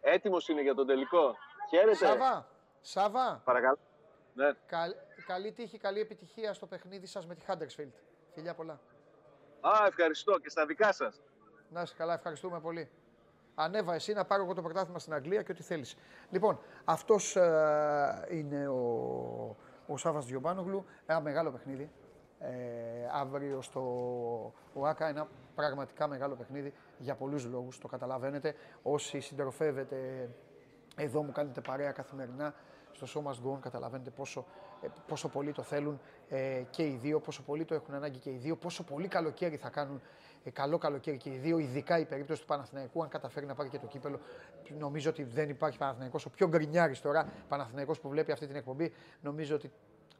Έτοιμος 0.00 0.48
είναι 0.48 0.62
για 0.62 0.74
τον 0.74 0.86
τελικό. 0.86 1.36
Χαίρετε. 1.68 1.94
Σαβά, 1.94 2.48
Σαβά. 2.80 3.42
Παρακαλώ. 3.44 3.78
Ναι. 4.34 4.52
Καλ, 4.66 4.94
καλή 5.26 5.52
τύχη, 5.52 5.78
καλή 5.78 6.00
επιτυχία 6.00 6.52
στο 6.52 6.66
παιχνίδι 6.66 7.06
σας 7.06 7.26
με 7.26 7.34
τη 7.34 7.42
Huddersfield. 7.48 7.92
Φιλιά 8.34 8.54
πολλά. 8.54 8.80
Α, 9.60 9.86
ευχαριστώ 9.86 10.38
και 10.38 10.48
στα 10.48 10.66
δικά 10.66 10.92
σας. 10.92 11.20
Να 11.72 11.82
είσαι 11.82 11.94
καλά, 11.96 12.14
ευχαριστούμε 12.14 12.60
πολύ. 12.60 12.90
Ανέβα 13.54 13.94
εσύ 13.94 14.12
να 14.12 14.24
πάρω 14.24 14.42
εγώ 14.42 14.54
το 14.54 14.62
πρωτάθλημα 14.62 14.98
στην 14.98 15.12
Αγγλία 15.14 15.42
και 15.42 15.52
ό,τι 15.52 15.62
θέλεις. 15.62 15.96
Λοιπόν, 16.30 16.58
αυτός 16.84 17.36
ε, 17.36 18.26
είναι 18.30 18.68
ο, 18.68 19.56
ο 19.86 19.96
Σάβα 19.96 20.20
Διομπάνογλου. 20.20 20.84
Ένα 21.06 21.20
μεγάλο 21.20 21.50
παιχνίδι 21.50 21.90
ε, 22.38 22.50
αύριο 23.12 23.62
στο 23.62 23.82
ΟΑΚΑ. 24.74 25.08
Ένα 25.08 25.28
πραγματικά 25.54 26.06
μεγάλο 26.06 26.34
παιχνίδι 26.34 26.72
για 26.98 27.14
πολλούς 27.14 27.44
λόγους, 27.44 27.78
το 27.78 27.88
καταλαβαίνετε. 27.88 28.54
Όσοι 28.82 29.20
συντροφεύετε 29.20 30.28
εδώ 30.96 31.22
μου 31.22 31.32
κάνετε 31.32 31.60
παρέα 31.60 31.92
καθημερινά 31.92 32.54
στο 32.92 33.06
σώμα 33.06 33.34
Must 33.34 33.58
καταλαβαίνετε 33.60 34.10
πόσο, 34.10 34.40
ε, 34.40 34.44
πόσο 35.06 35.28
πολύ 35.28 35.52
το 35.52 35.62
θέλουν 35.62 36.00
ε, 36.28 36.62
και 36.70 36.82
οι 36.82 36.98
δύο, 37.02 37.20
πόσο 37.20 37.42
πολύ 37.42 37.64
το 37.64 37.74
έχουν 37.74 37.94
ανάγκη 37.94 38.18
και 38.18 38.30
οι 38.30 38.36
δύο, 38.36 38.56
πόσο 38.56 38.82
πολύ 38.82 39.08
καλοκαίρι 39.08 39.56
θα 39.56 39.68
κάνουν 39.68 40.00
ε, 40.44 40.50
καλό 40.50 40.78
καλοκαίρι 40.78 41.16
και 41.16 41.30
οι 41.30 41.36
δύο, 41.36 41.58
ειδικά 41.58 41.98
η 41.98 42.04
περίπτωση 42.04 42.40
του 42.40 42.46
Παναθηναϊκού, 42.46 43.02
αν 43.02 43.08
καταφέρει 43.08 43.46
να 43.46 43.54
πάρει 43.54 43.68
και 43.68 43.78
το 43.78 43.86
κύπελο. 43.86 44.20
Νομίζω 44.78 45.10
ότι 45.10 45.22
δεν 45.22 45.48
υπάρχει 45.48 45.78
Παναθηναϊκός, 45.78 46.24
ο 46.24 46.30
πιο 46.30 46.48
γκρινιάρης 46.48 47.00
τώρα 47.00 47.28
Παναθηναϊκός 47.48 48.00
που 48.00 48.08
βλέπει 48.08 48.32
αυτή 48.32 48.46
την 48.46 48.56
εκπομπή, 48.56 48.92
νομίζω 49.20 49.54
ότι 49.54 49.72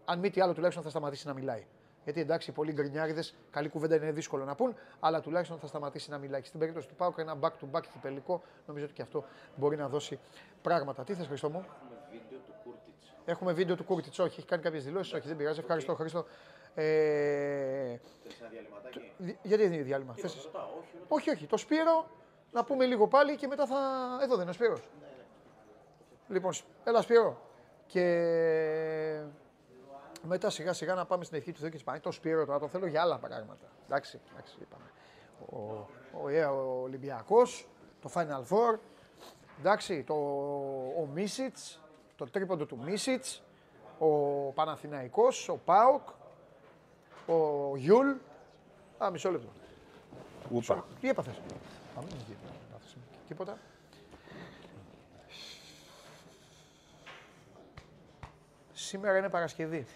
αν 0.05 0.19
μη 0.19 0.31
τι 0.31 0.41
άλλο 0.41 0.55
τουλάχιστον 0.55 0.85
θα 0.85 0.91
σταματήσει 0.91 1.27
να 1.27 1.33
μιλάει. 1.33 1.67
Γιατί 2.05 2.21
εντάξει, 2.21 2.53
πολλοί 2.53 2.73
γκρινιάριδες, 2.73 3.35
καλή 3.51 3.69
κουβέντα 3.69 3.95
είναι 3.97 4.13
δύσκολο 4.13 4.45
να 4.45 4.55
πουν, 4.55 4.75
αλλά 5.01 5.21
τουλάχιστον 5.21 5.59
θα 5.59 5.67
σταματήσει 5.67 6.11
να 6.11 6.19
μιλάει. 6.19 6.43
στην 6.43 6.59
περίπτωση 6.59 6.89
του 6.89 6.95
ΠΑΟΚ, 6.95 7.19
ένα 7.19 7.39
back 7.41 7.51
to 7.51 7.71
back 7.73 7.83
κυπελικό, 7.93 8.43
νομίζω 8.67 8.85
ότι 8.85 8.95
και 8.95 9.03
αυτό 9.03 9.25
μπορεί 9.57 9.77
να 9.77 9.89
δώσει 9.89 10.19
πράγματα. 10.63 11.05
Τι 11.05 11.15
θες, 11.15 11.27
Χριστό 11.27 11.51
μου; 11.51 11.65
Έχουμε 11.65 11.99
βίντεο 12.11 12.39
του 12.39 12.55
Κούρτιτ. 12.65 13.03
Έχουμε 13.25 13.53
βίντεο 13.53 13.77
του 13.77 13.85
Κούρτιτ. 13.85 14.19
Όχι, 14.19 14.39
έχει 14.39 14.47
κάνει 14.47 14.63
κάποιες 14.63 14.85
δηλώσεις. 14.85 15.13
Όχι, 15.13 15.29
δεν 15.29 15.37
πειράζει. 15.37 15.61
Ευχαριστώ, 15.61 15.95
Χριστό. 15.95 16.25
Ε... 16.75 17.97
Γιατί 19.43 19.63
δεν 19.63 19.73
είναι 19.73 19.83
διάλειμμα; 19.83 20.15
Θες... 20.15 20.49
όχι, 21.09 21.31
όχι. 21.31 21.47
Το 21.47 21.57
Σπύρο 21.57 22.11
να 22.53 22.65
πούμε 22.65 22.85
λίγο 22.85 23.09
πάλι 23.09 23.37
και 23.37 23.47
μετά 23.47 23.67
θα. 23.67 23.77
Εδώ 24.23 24.33
δεν 24.33 24.41
είναι 24.41 24.51
ο 24.51 24.53
Σπύρος. 24.53 24.89
Ναι, 25.01 25.07
ναι. 25.07 26.35
Λοιπόν, 26.35 26.53
έλα 26.85 27.03
Σπύρο. 27.03 27.41
Και 27.87 29.23
μετά 30.23 30.51
σιγά 30.51 30.73
σιγά 30.73 30.95
να 30.95 31.07
πάμε 31.07 31.25
στην 31.25 31.37
ευχή 31.37 31.53
του 31.53 31.59
Θεού 31.59 31.69
και 31.69 31.75
της 31.75 31.85
Παναγίας. 31.85 32.15
Το 32.15 32.21
Σπύρο 32.21 32.47
τώρα 32.47 32.59
το 32.59 32.69
θέλω 32.69 32.87
για 32.87 33.03
άλλα 33.03 33.19
πράγματα. 33.19 33.67
Εντάξει, 33.87 34.21
εντάξει 34.33 34.57
είπαμε. 34.61 34.91
Ο, 35.51 35.57
ο, 36.13 36.31
ο, 36.53 36.79
ο 36.79 36.83
Ολυμπιακός, 36.83 37.69
το 38.01 38.11
Final 38.15 38.43
Four, 38.55 38.79
εντάξει, 39.59 40.05
το, 40.05 40.15
ο 41.01 41.07
Μίτσιτς, 41.13 41.80
το 42.21 42.31
τρίποντο 42.31 42.67
του 42.67 42.79
Μίτσιτς, 42.79 43.43
ο 43.99 44.07
Παναθηναϊκός, 44.53 45.49
ο 45.49 45.57
ΠΑΟΚ, 45.65 46.09
ο 47.27 47.77
Γιούλ. 47.77 48.11
Α, 49.05 49.11
μισό 49.11 49.31
λεπτό. 49.31 49.49
Ούπα. 50.51 50.85
Τι 51.01 51.09
έπαθες; 51.09 51.41
Πάμε, 51.95 52.09
Τίποτα. 53.29 53.59
Σήμερα 58.73 59.19
είναι 59.19 59.29
Παρασκευή. 59.29 59.87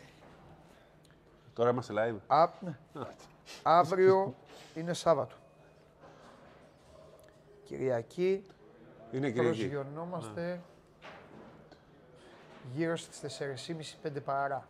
Τώρα 1.55 1.71
είμαστε 1.71 1.93
live. 1.97 2.19
Α, 2.27 2.49
ναι. 2.61 2.77
Αύριο 3.63 4.35
είναι 4.75 4.93
Σάββατο. 4.93 5.35
Κυριακή. 7.65 8.47
Είναι 9.13 9.31
Κυριακή. 9.31 9.69
Προσγειωνόμαστε 9.69 10.61
γύρω 12.73 12.97
στις 12.97 13.39
4.30-5 14.03 14.23
παρά. 14.25 14.69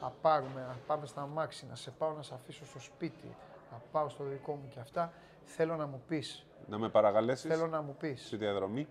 Θα 0.00 0.12
πάρουμε, 0.20 0.60
να 0.68 0.76
πάμε 0.86 1.06
στα 1.06 1.26
μάξι, 1.26 1.66
να 1.70 1.74
σε 1.74 1.90
πάω 1.90 2.12
να 2.12 2.22
σε 2.22 2.34
αφήσω 2.34 2.66
στο 2.66 2.80
σπίτι, 2.80 3.36
να 3.70 3.80
πάω 3.92 4.08
στο 4.08 4.24
δικό 4.24 4.52
μου 4.52 4.68
και 4.68 4.80
αυτά. 4.80 5.12
Θέλω 5.44 5.76
να 5.76 5.86
μου 5.86 6.02
πεις. 6.08 6.46
Να 6.68 6.78
με 6.78 6.88
παρακαλέσεις. 6.88 7.50
Θέλω 7.50 7.66
να 7.66 7.82
μου 7.82 7.96
πεις. 7.98 8.26
Στη 8.26 8.36
διαδρομή. 8.36 8.88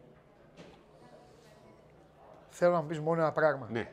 Θέλω 2.49 2.71
να 2.71 2.81
μου 2.81 2.87
πεις 2.87 2.99
μόνο 2.99 3.21
ένα 3.21 3.31
πράγμα. 3.31 3.67
Ναι 3.71 3.91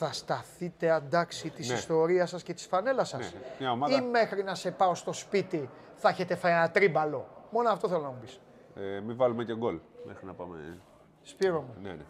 θα 0.00 0.12
σταθείτε 0.12 0.90
αντάξει 0.90 1.50
της 1.50 1.68
ναι. 1.68 1.74
ιστορίας 1.74 2.30
σας 2.30 2.42
και 2.42 2.54
της 2.54 2.66
φανέλας 2.66 3.08
σας. 3.08 3.34
Ναι. 3.58 3.68
Ομάδα... 3.68 3.96
Ή 3.96 4.00
μέχρι 4.00 4.42
να 4.42 4.54
σε 4.54 4.70
πάω 4.70 4.94
στο 4.94 5.12
σπίτι 5.12 5.68
θα 5.96 6.08
έχετε 6.08 6.34
φάει 6.34 6.52
ένα 6.52 6.70
τρίμπαλο. 6.70 7.26
Μόνο 7.50 7.70
αυτό 7.70 7.88
θέλω 7.88 8.00
να 8.00 8.08
μου 8.08 8.18
πεις. 8.20 8.40
Ε, 8.74 9.00
μην 9.00 9.16
βάλουμε 9.16 9.44
και 9.44 9.56
γκολ 9.56 9.78
μέχρι 10.06 10.26
να 10.26 10.32
πάμε. 10.32 10.78
Σπύρο 11.22 11.60
μου. 11.60 11.74
Ναι, 11.82 11.90
ναι. 11.90 12.04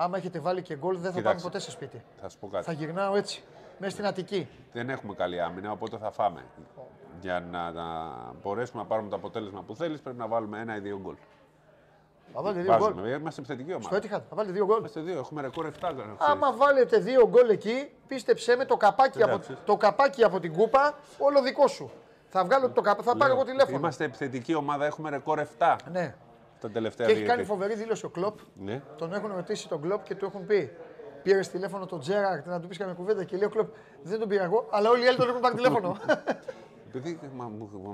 Άμα 0.00 0.16
έχετε 0.16 0.38
βάλει 0.38 0.62
και 0.62 0.76
γκολ, 0.76 0.98
δεν 0.98 1.12
θα 1.12 1.22
πάμε 1.22 1.40
ποτέ 1.40 1.58
σε 1.58 1.70
σπίτι. 1.70 2.02
Θα 2.20 2.28
σου 2.28 2.38
πω 2.38 2.48
κάτι. 2.48 2.64
Θα 2.64 2.72
γυρνάω 2.72 3.14
έτσι. 3.16 3.42
Μέσα 3.78 3.92
στην 3.92 4.06
Αττική. 4.06 4.48
Δεν 4.72 4.90
έχουμε 4.90 5.14
καλή 5.14 5.40
άμυνα, 5.40 5.70
οπότε 5.70 5.96
θα 5.96 6.10
φάμε. 6.10 6.44
Για 7.20 7.40
να, 7.50 7.70
να 7.70 7.84
μπορέσουμε 8.42 8.82
να 8.82 8.88
πάρουμε 8.88 9.08
το 9.08 9.16
αποτέλεσμα 9.16 9.62
που 9.62 9.76
θέλεις, 9.76 10.00
πρέπει 10.00 10.18
να 10.18 10.26
βάλουμε 10.26 10.60
ένα 10.60 10.76
ή 10.76 10.80
δύο 10.80 10.98
γκολ. 11.02 11.14
Θα 12.34 12.42
βάλετε 12.42 12.62
δύο 12.62 12.76
γκολ. 12.76 13.12
Είμαστε 13.12 13.40
επιθετική 13.40 13.70
ομάδα. 13.70 13.86
Στο 13.86 13.96
έτυχα, 13.96 14.18
θα 14.18 14.36
βάλετε 14.36 14.54
δύο 14.54 14.64
γκολ. 14.64 14.78
Είμαστε 14.78 15.00
δύο, 15.00 15.18
έχουμε 15.18 15.40
ρεκόρ 15.40 15.70
7. 15.80 15.92
Άμα 16.18 16.52
βάλετε 16.52 16.98
δύο 16.98 17.28
γκολ 17.28 17.48
εκεί, 17.48 17.90
πίστεψέ 18.06 18.56
με 18.56 18.64
το 18.64 18.76
καπάκι, 18.76 19.22
από, 19.22 19.40
το 19.64 19.76
καπάκι 19.76 20.24
από 20.24 20.40
την 20.40 20.52
κούπα, 20.52 20.94
όλο 21.18 21.42
δικό 21.42 21.66
σου. 21.66 21.90
Θα 22.28 22.44
βγάλω 22.44 22.70
το 22.70 22.80
καπάκι, 22.80 23.08
θα 23.08 23.16
πάρω 23.16 23.32
εγώ 23.32 23.44
τηλέφωνο. 23.44 23.76
Είμαστε 23.76 24.04
επιθετική 24.04 24.54
ομάδα, 24.54 24.84
έχουμε 24.84 25.10
ρεκόρ 25.10 25.46
7. 25.58 25.76
Ναι. 25.90 26.14
Τα 26.60 26.70
τελευταία 26.70 27.06
και 27.06 27.12
έχει 27.12 27.22
κάνει 27.22 27.44
φοβερή 27.44 27.74
δήλωση 27.74 28.04
ο 28.04 28.08
Κλοπ. 28.08 28.38
Ναι. 28.54 28.82
Τον 28.96 29.12
έχουν 29.12 29.32
ρωτήσει 29.34 29.68
τον 29.68 29.80
Κλοπ 29.80 30.02
και 30.02 30.14
του 30.14 30.24
έχουν 30.24 30.46
πει. 30.46 30.76
Πήρες 31.22 31.48
τηλέφωνο 31.48 31.86
τον 31.86 32.00
Τζέραρτ 32.00 32.46
να 32.46 32.60
του 32.60 32.68
πεις 32.68 32.78
καμία 32.78 32.94
κουβέντα 32.94 33.24
και 33.24 33.36
λέει 33.36 33.46
ο 33.46 33.50
Κλοπ 33.50 33.74
δεν 34.02 34.18
τον 34.18 34.28
πήρα 34.28 34.44
εγώ, 34.44 34.66
αλλά 34.70 34.90
όλοι 34.90 35.04
οι 35.04 35.06
άλλοι 35.06 35.16
τον 35.16 35.28
έχουν 35.28 35.40
πάρει 35.40 35.54
τηλέφωνο. 35.54 35.96
Επειδή 36.94 37.18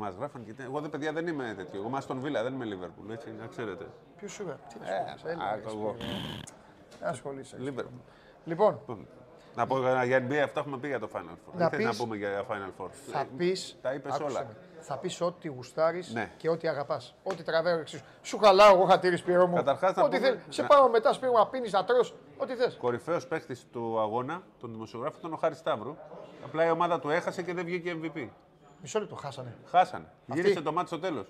μα 0.01 0.09
γράφαν 0.19 0.45
και 0.45 0.55
εγώ 0.63 0.81
δεν 0.81 0.91
παιδιά 0.91 1.13
δεν 1.13 1.27
είμαι 1.27 1.55
τέτοιο. 1.57 1.79
Εγώ 1.79 1.89
είμαι 1.89 2.01
στον 2.01 2.21
Βίλα, 2.21 2.43
δεν 2.43 2.53
είμαι 2.53 2.65
Λίβερπουλ, 2.65 3.11
έτσι 3.11 3.35
να 3.41 3.47
ξέρετε. 3.47 3.87
Ποιος 4.17 4.33
σου 4.33 4.45
Τι 4.69 4.79
να 7.01 7.09
ασχολείσαι. 7.09 7.57
Λίβερπουλ. 7.59 7.99
Λοιπόν. 8.45 8.81
Να 9.55 9.67
πω 9.67 9.79
για 10.05 10.27
NBA 10.29 10.35
αυτά 10.35 10.61
έχουμε 10.61 10.79
πει 10.79 10.89
για 10.89 10.99
το 10.99 11.09
Final 11.13 11.33
Four. 11.33 11.53
Να 11.57 11.69
δεν 11.69 11.83
να 11.83 11.95
πούμε 11.95 12.17
για 12.17 12.45
Final 12.49 12.83
Four. 12.83 12.89
Θα 13.11 13.27
πεις. 13.37 13.79
Τα 13.83 13.95
είπες 13.95 14.19
όλα. 14.19 14.47
Θα 14.87 14.97
πεις 14.99 15.21
ό,τι 15.21 15.49
γουστάρεις 15.49 16.13
ναι. 16.13 16.31
και 16.37 16.49
ό,τι 16.49 16.69
αγαπάς. 16.69 17.15
Ό,τι 17.23 17.43
τραβάει 17.43 17.79
εξίσου. 17.79 18.05
Σου 18.23 18.39
χαλάω 18.39 18.75
εγώ 18.75 18.85
χατήρι 18.85 19.17
σπίρο 19.17 19.47
μου. 19.47 19.55
Καταρχάς 19.55 19.95
να 19.95 20.03
ό,τι 20.03 20.17
πούμε... 20.17 20.43
Σε 20.49 20.63
πάω 20.63 20.89
μετά 20.89 21.13
σπίρο 21.13 21.33
να 21.33 21.47
πίνεις, 21.47 21.73
να 21.73 21.85
τρώ. 21.85 22.07
Ό,τι 22.37 22.55
θες. 22.55 22.77
Κορυφαίος 22.81 23.27
παίχτης 23.27 23.67
του 23.73 24.01
αγώνα, 24.01 24.43
τον 24.61 24.73
δημοσιογράφο, 24.73 25.17
ήταν 25.19 25.33
ο 25.33 25.37
Χάρης 25.37 25.59
Σταύρου. 25.59 25.97
Απλά 26.45 26.67
η 26.67 26.71
ομάδα 26.71 27.01
του 27.01 27.11
έχασε 27.11 27.43
και 27.43 27.55
δεν 27.55 27.65
βγήκε 27.65 27.97
MVP. 28.03 28.29
Μισό 28.83 28.99
λεπτό, 29.01 29.15
χάσανε. 29.15 29.57
Χάσανε. 29.67 30.07
Αυτή... 30.29 30.41
Γύρισε 30.41 30.61
το 30.61 30.73
μάτι 30.73 30.87
στο 30.87 30.99
τέλος. 30.99 31.27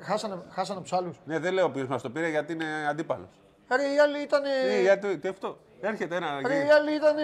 Χάσανε, 0.00 0.42
χάσανε 0.50 0.80
τους 0.80 0.92
άλλους. 0.92 1.20
Ναι, 1.24 1.38
δεν 1.38 1.52
λέω 1.52 1.70
ποιος 1.70 1.86
μας 1.86 2.02
το 2.02 2.10
πήρε 2.10 2.28
γιατί 2.28 2.52
είναι 2.52 2.86
αντίπαλος. 2.88 3.40
Άρα 3.68 3.94
οι 3.94 3.98
άλλοι 3.98 4.22
ήταν. 4.22 4.42
Ναι, 4.42 4.80
γιατί 4.80 5.18
τι 5.18 5.28
αυτό; 5.28 5.58
Έρχεται 5.80 6.16
ένα. 6.16 6.26
Άρα 6.26 6.64
οι 6.64 6.70
άλλοι 6.70 6.94
ήταν. 6.94 7.16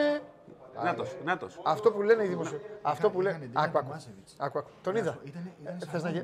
Νάτος, 0.84 1.16
νάτος. 1.24 1.60
Αυτό 1.64 1.92
που 1.92 2.02
λένε 2.02 2.24
οι 2.24 2.26
δημοσιογράφοι. 2.28 2.72
Αυτό 2.82 3.10
που 3.10 3.20
λένε. 3.20 3.50
Άκου, 3.52 3.78
άκου. 4.38 4.62
Τον 4.82 4.96
είδα. 4.96 5.18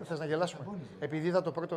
Θες 0.04 0.18
να 0.18 0.24
γελάσουμε; 0.24 0.64
Επειδή 0.98 1.26
είδα 1.26 1.42
το 1.42 1.50
πρώτο 1.52 1.76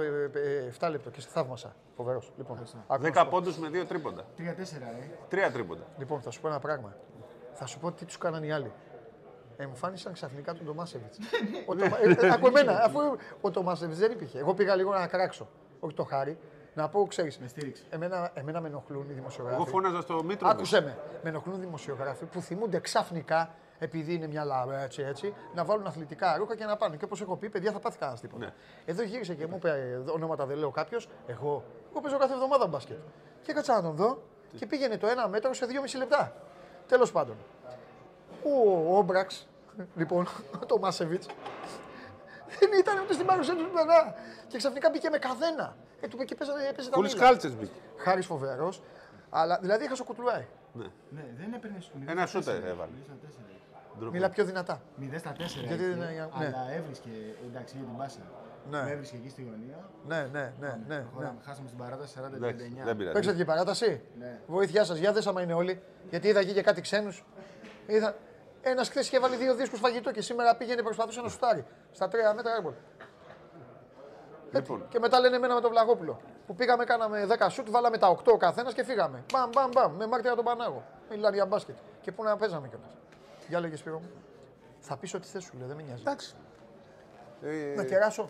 7 0.79 0.89
λεπτό 0.89 1.09
και 1.09 1.21
σε 1.21 1.27
θαύμασα. 1.29 1.75
Φοβερός. 1.95 2.31
Λοιπόν, 2.37 2.59
10 2.87 3.27
πόντους 3.29 3.57
με 3.57 3.69
2 3.69 3.85
τρίποντα. 3.85 4.25
3-4, 4.37 4.41
ε. 5.31 5.47
3 5.47 5.51
τρίποντα. 5.53 5.83
Λοιπόν, 5.97 6.21
θα 6.21 6.29
σου 6.29 6.41
πω 6.41 6.47
ένα 6.47 6.59
πράγμα. 6.59 6.95
Θα 7.53 7.65
σου 7.65 7.79
πω 7.79 7.91
τι 7.91 8.05
τους 8.05 8.17
κάνανε 8.17 8.45
οι 8.45 8.51
άλλοι. 8.51 8.71
Εμφάνισαν 9.57 10.13
ξαφνικά 10.13 10.53
τον 10.53 10.65
Τομάσεβιτ. 10.65 11.13
Ακού 12.33 12.47
εμένα, 12.47 12.83
αφού 12.83 12.99
ο 13.41 13.51
Τομάσεβιτ 13.51 13.95
δεν 13.97 14.11
υπήρχε. 14.11 14.39
Εγώ 14.39 14.53
πήγα 14.53 14.75
λίγο 14.75 14.93
να 14.93 15.07
κράξω. 15.07 15.47
Όχι 15.79 15.93
το 15.93 16.03
χάρη. 16.03 16.37
Να 16.77 16.89
πω, 16.89 17.05
ξέρεις. 17.07 17.37
Με 17.39 17.47
στήριξη. 17.47 17.83
Εμένα, 17.89 18.31
εμένα 18.33 18.61
με 18.61 18.67
ενοχλούν 18.67 19.09
οι 19.09 19.13
δημοσιογράφοι. 19.13 19.61
Εγώ 19.61 19.69
φώναζα 19.69 20.01
στο 20.01 20.23
Μήτρος. 20.23 20.51
Άκουσε 20.51 20.81
με. 20.81 20.97
Με 21.23 21.29
ενοχλούν 21.29 21.55
οι 21.55 21.59
δημοσιογράφοι 21.59 22.25
που 22.25 22.41
θυμούνται 22.41 22.79
ξαφνικά, 22.79 23.49
επειδή 23.79 24.13
είναι 24.13 24.27
μια 24.27 24.43
λαμπρά 24.43 24.79
έτσι, 24.81 25.01
έτσι, 25.01 25.33
να 25.55 25.65
βάλουν 25.65 25.87
αθλητικά 25.87 26.37
ρούχα 26.37 26.55
και 26.55 26.65
να 26.65 26.75
πάνε. 26.77 26.95
Και 26.95 27.05
όπως 27.05 27.21
έχω 27.21 27.35
πει, 27.35 27.49
παιδιά 27.49 27.71
θα 27.71 27.79
πάθει 27.79 27.97
κανένας 27.97 28.21
τίποτα. 28.21 28.45
Ναι. 28.45 28.53
Εδώ 28.85 29.03
γύρισε 29.03 29.33
και 29.33 29.47
μου 29.47 29.55
είπε 29.55 30.01
ονόματα 30.13 30.45
δεν 30.45 30.57
λέω 30.57 30.71
κάποιος. 30.71 31.09
Εγώ, 31.27 31.63
εγώ 31.91 32.01
παίζω 32.01 32.17
κάθε 32.17 32.33
εβδομάδα 32.33 32.67
μπάσκετ. 32.67 32.97
Και 33.41 33.51
έκατσα 33.51 33.73
να 33.73 33.81
τον 33.81 33.95
δω 33.95 34.21
και 34.55 34.65
πήγαινε 34.65 34.97
το 34.97 35.07
ένα 35.07 35.27
μέτρο 35.27 35.53
σε 35.53 35.65
2,5 35.65 35.97
λεπτά. 35.97 36.33
Τέλος 36.87 37.11
πάντων. 37.11 37.35
Ο 38.43 38.97
Όμπραξ, 38.97 39.47
λοιπόν, 39.95 40.27
το 40.65 40.77
Μάσεβιτ, 40.77 41.23
δεν 42.59 42.69
ήταν 42.79 42.99
ούτε 43.03 43.13
στην 43.13 43.25
παρουσία 43.25 43.55
του 43.55 43.69
πουθενά. 43.71 44.15
Και 44.47 44.57
ξαφνικά 44.57 44.89
μπήκε 44.89 45.09
με 45.09 45.17
καδένα. 45.17 45.75
Ε, 46.01 46.07
του 46.07 46.15
είπε 46.15 46.25
και 46.25 46.35
έπαιζε 46.69 46.89
τα 46.89 46.95
Πολλοί 46.95 47.13
κάλτσες 47.13 47.55
μπήκε. 47.55 47.79
Χάρης 47.97 48.25
φοβερός. 48.25 48.81
Αλλά 49.29 49.57
δηλαδή 49.61 49.83
είχα 49.83 49.95
σοκοτουλάει. 49.95 50.45
Ναι. 50.73 50.85
ναι, 51.09 51.25
δεν 51.37 51.53
έπαιρνε 51.53 51.77
στο 51.79 51.97
Ένα 52.05 52.25
σούτερ 52.25 52.63
έβαλε. 52.63 52.91
Μιλά 54.11 54.29
πιο 54.29 54.45
δυνατά. 54.45 54.81
0 54.99 55.03
στα 55.17 55.31
4. 55.31 55.35
Γιατί 55.35 55.73
είχε, 55.73 55.83
είναι, 55.83 56.29
ναι. 56.37 56.45
Αλλά 56.45 56.71
έβρισκε 56.71 57.09
εντάξει 57.49 57.75
για 57.77 57.85
την 57.85 57.95
μπάσα. 57.97 58.19
Ναι. 58.69 58.83
Με 58.83 58.91
έβρισκε 58.91 59.15
εκεί 59.15 59.29
στη 59.29 59.41
γωνία. 59.41 59.89
Ναι, 60.07 60.27
ναι, 60.31 60.53
ναι. 60.59 60.79
ναι, 60.87 61.05
ναι. 61.19 61.33
Χάσαμε 61.45 61.67
στην 61.67 61.79
παράταση 61.79 62.19
40-39. 62.93 63.11
Παίξατε 63.13 63.37
και 63.37 63.45
παράταση; 63.45 64.01
Ναι. 64.19 64.39
Βοήθειά 64.47 64.83
σας, 64.83 64.97
για 64.97 65.13
δες 65.13 65.27
άμα 65.27 65.41
είναι 65.41 65.53
όλοι. 65.53 65.81
Γιατί 66.09 66.27
είδα 66.27 66.39
εκεί 66.39 66.53
και 66.53 66.61
κάτι 66.61 66.81
ξένους. 66.81 67.25
Είδα... 67.87 68.15
Ένας 68.61 68.89
χθες 68.89 69.07
είχε 69.07 69.19
βάλει 69.19 69.35
δύο 69.35 69.55
δίσκους 69.55 69.79
φαγητό 69.79 70.11
και 70.11 70.21
σήμερα 70.21 70.55
πήγαινε 70.55 70.81
προσπαθούσε 70.81 71.21
να 71.21 71.29
σουτάρει. 71.29 71.65
Στα 71.91 72.07
τρία 72.07 72.33
μέτρα 72.33 72.55
έμπολ. 72.55 72.73
Λοιπόν. 74.53 74.85
Και 74.89 74.99
μετά 74.99 75.19
λένε 75.19 75.35
εμένα 75.35 75.53
με 75.53 75.61
τον 75.61 75.69
Βλαγόπουλο. 75.69 76.19
Που 76.47 76.55
πήγαμε, 76.55 76.83
κάναμε 76.83 77.27
10 77.39 77.47
σουτ, 77.49 77.69
βάλαμε 77.69 77.97
τα 77.97 78.09
8 78.09 78.31
ο 78.33 78.37
καθένας 78.37 78.73
και 78.73 78.83
φύγαμε. 78.83 79.23
Μπαμ, 79.33 79.49
μπαμ, 79.53 79.69
μπαμ. 79.73 79.95
Με 79.95 80.07
μάρτυρα 80.07 80.35
τον 80.35 80.45
Πανάγο. 80.45 80.83
Μιλάνε 81.09 81.35
για 81.35 81.45
μπάσκετ. 81.45 81.75
Και 82.01 82.11
πού 82.11 82.23
να 82.23 82.37
παίζαμε 82.37 82.67
κιόλας. 82.67 82.89
Για 83.47 83.59
λέγες 83.59 83.79
Σπύρο 83.79 83.99
μου. 83.99 84.09
Θα 84.79 84.97
πεις 84.97 85.13
ό,τι 85.13 85.27
θες 85.27 85.43
σου, 85.43 85.57
λέει, 85.57 85.67
δεν 85.67 85.75
με 85.75 85.81
νοιάζει. 85.81 86.01
Εντάξει. 86.01 86.35
Ε... 87.41 87.73
Να 87.75 87.83
κεράσω. 87.83 88.29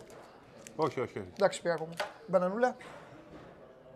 Όχι, 0.76 1.00
όχι. 1.00 1.18
όχι. 1.18 1.28
Εντάξει, 1.34 1.58
Σπύρο 1.58 1.84
μου. 1.86 1.94
Μπανανούλα. 2.26 2.76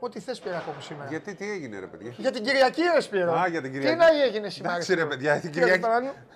Ό,τι 0.05 0.21
θες 0.21 0.41
πήρα 0.41 0.63
μου 0.67 0.81
σήμερα. 0.81 1.09
Γιατί 1.09 1.35
τι 1.35 1.51
έγινε, 1.51 1.79
ρε 1.79 1.87
παιδιά; 1.87 2.13
Για 2.17 2.31
την 2.31 2.45
Κυριακή, 2.45 2.83
ρε 2.95 3.01
Σπύρο. 3.01 3.33
Α, 3.33 3.47
για 3.47 3.63
την 3.63 3.73
Κυριακή. 3.73 3.93
Τι 3.93 3.99
να 3.99 4.25
έγινε 4.25 4.49
σήμερα. 4.49 4.75
Εντάξει, 4.75 4.95
ρε 4.95 5.07
παιδιά, 5.07 5.41
την 5.41 5.51
Κυριακή. 5.51 5.85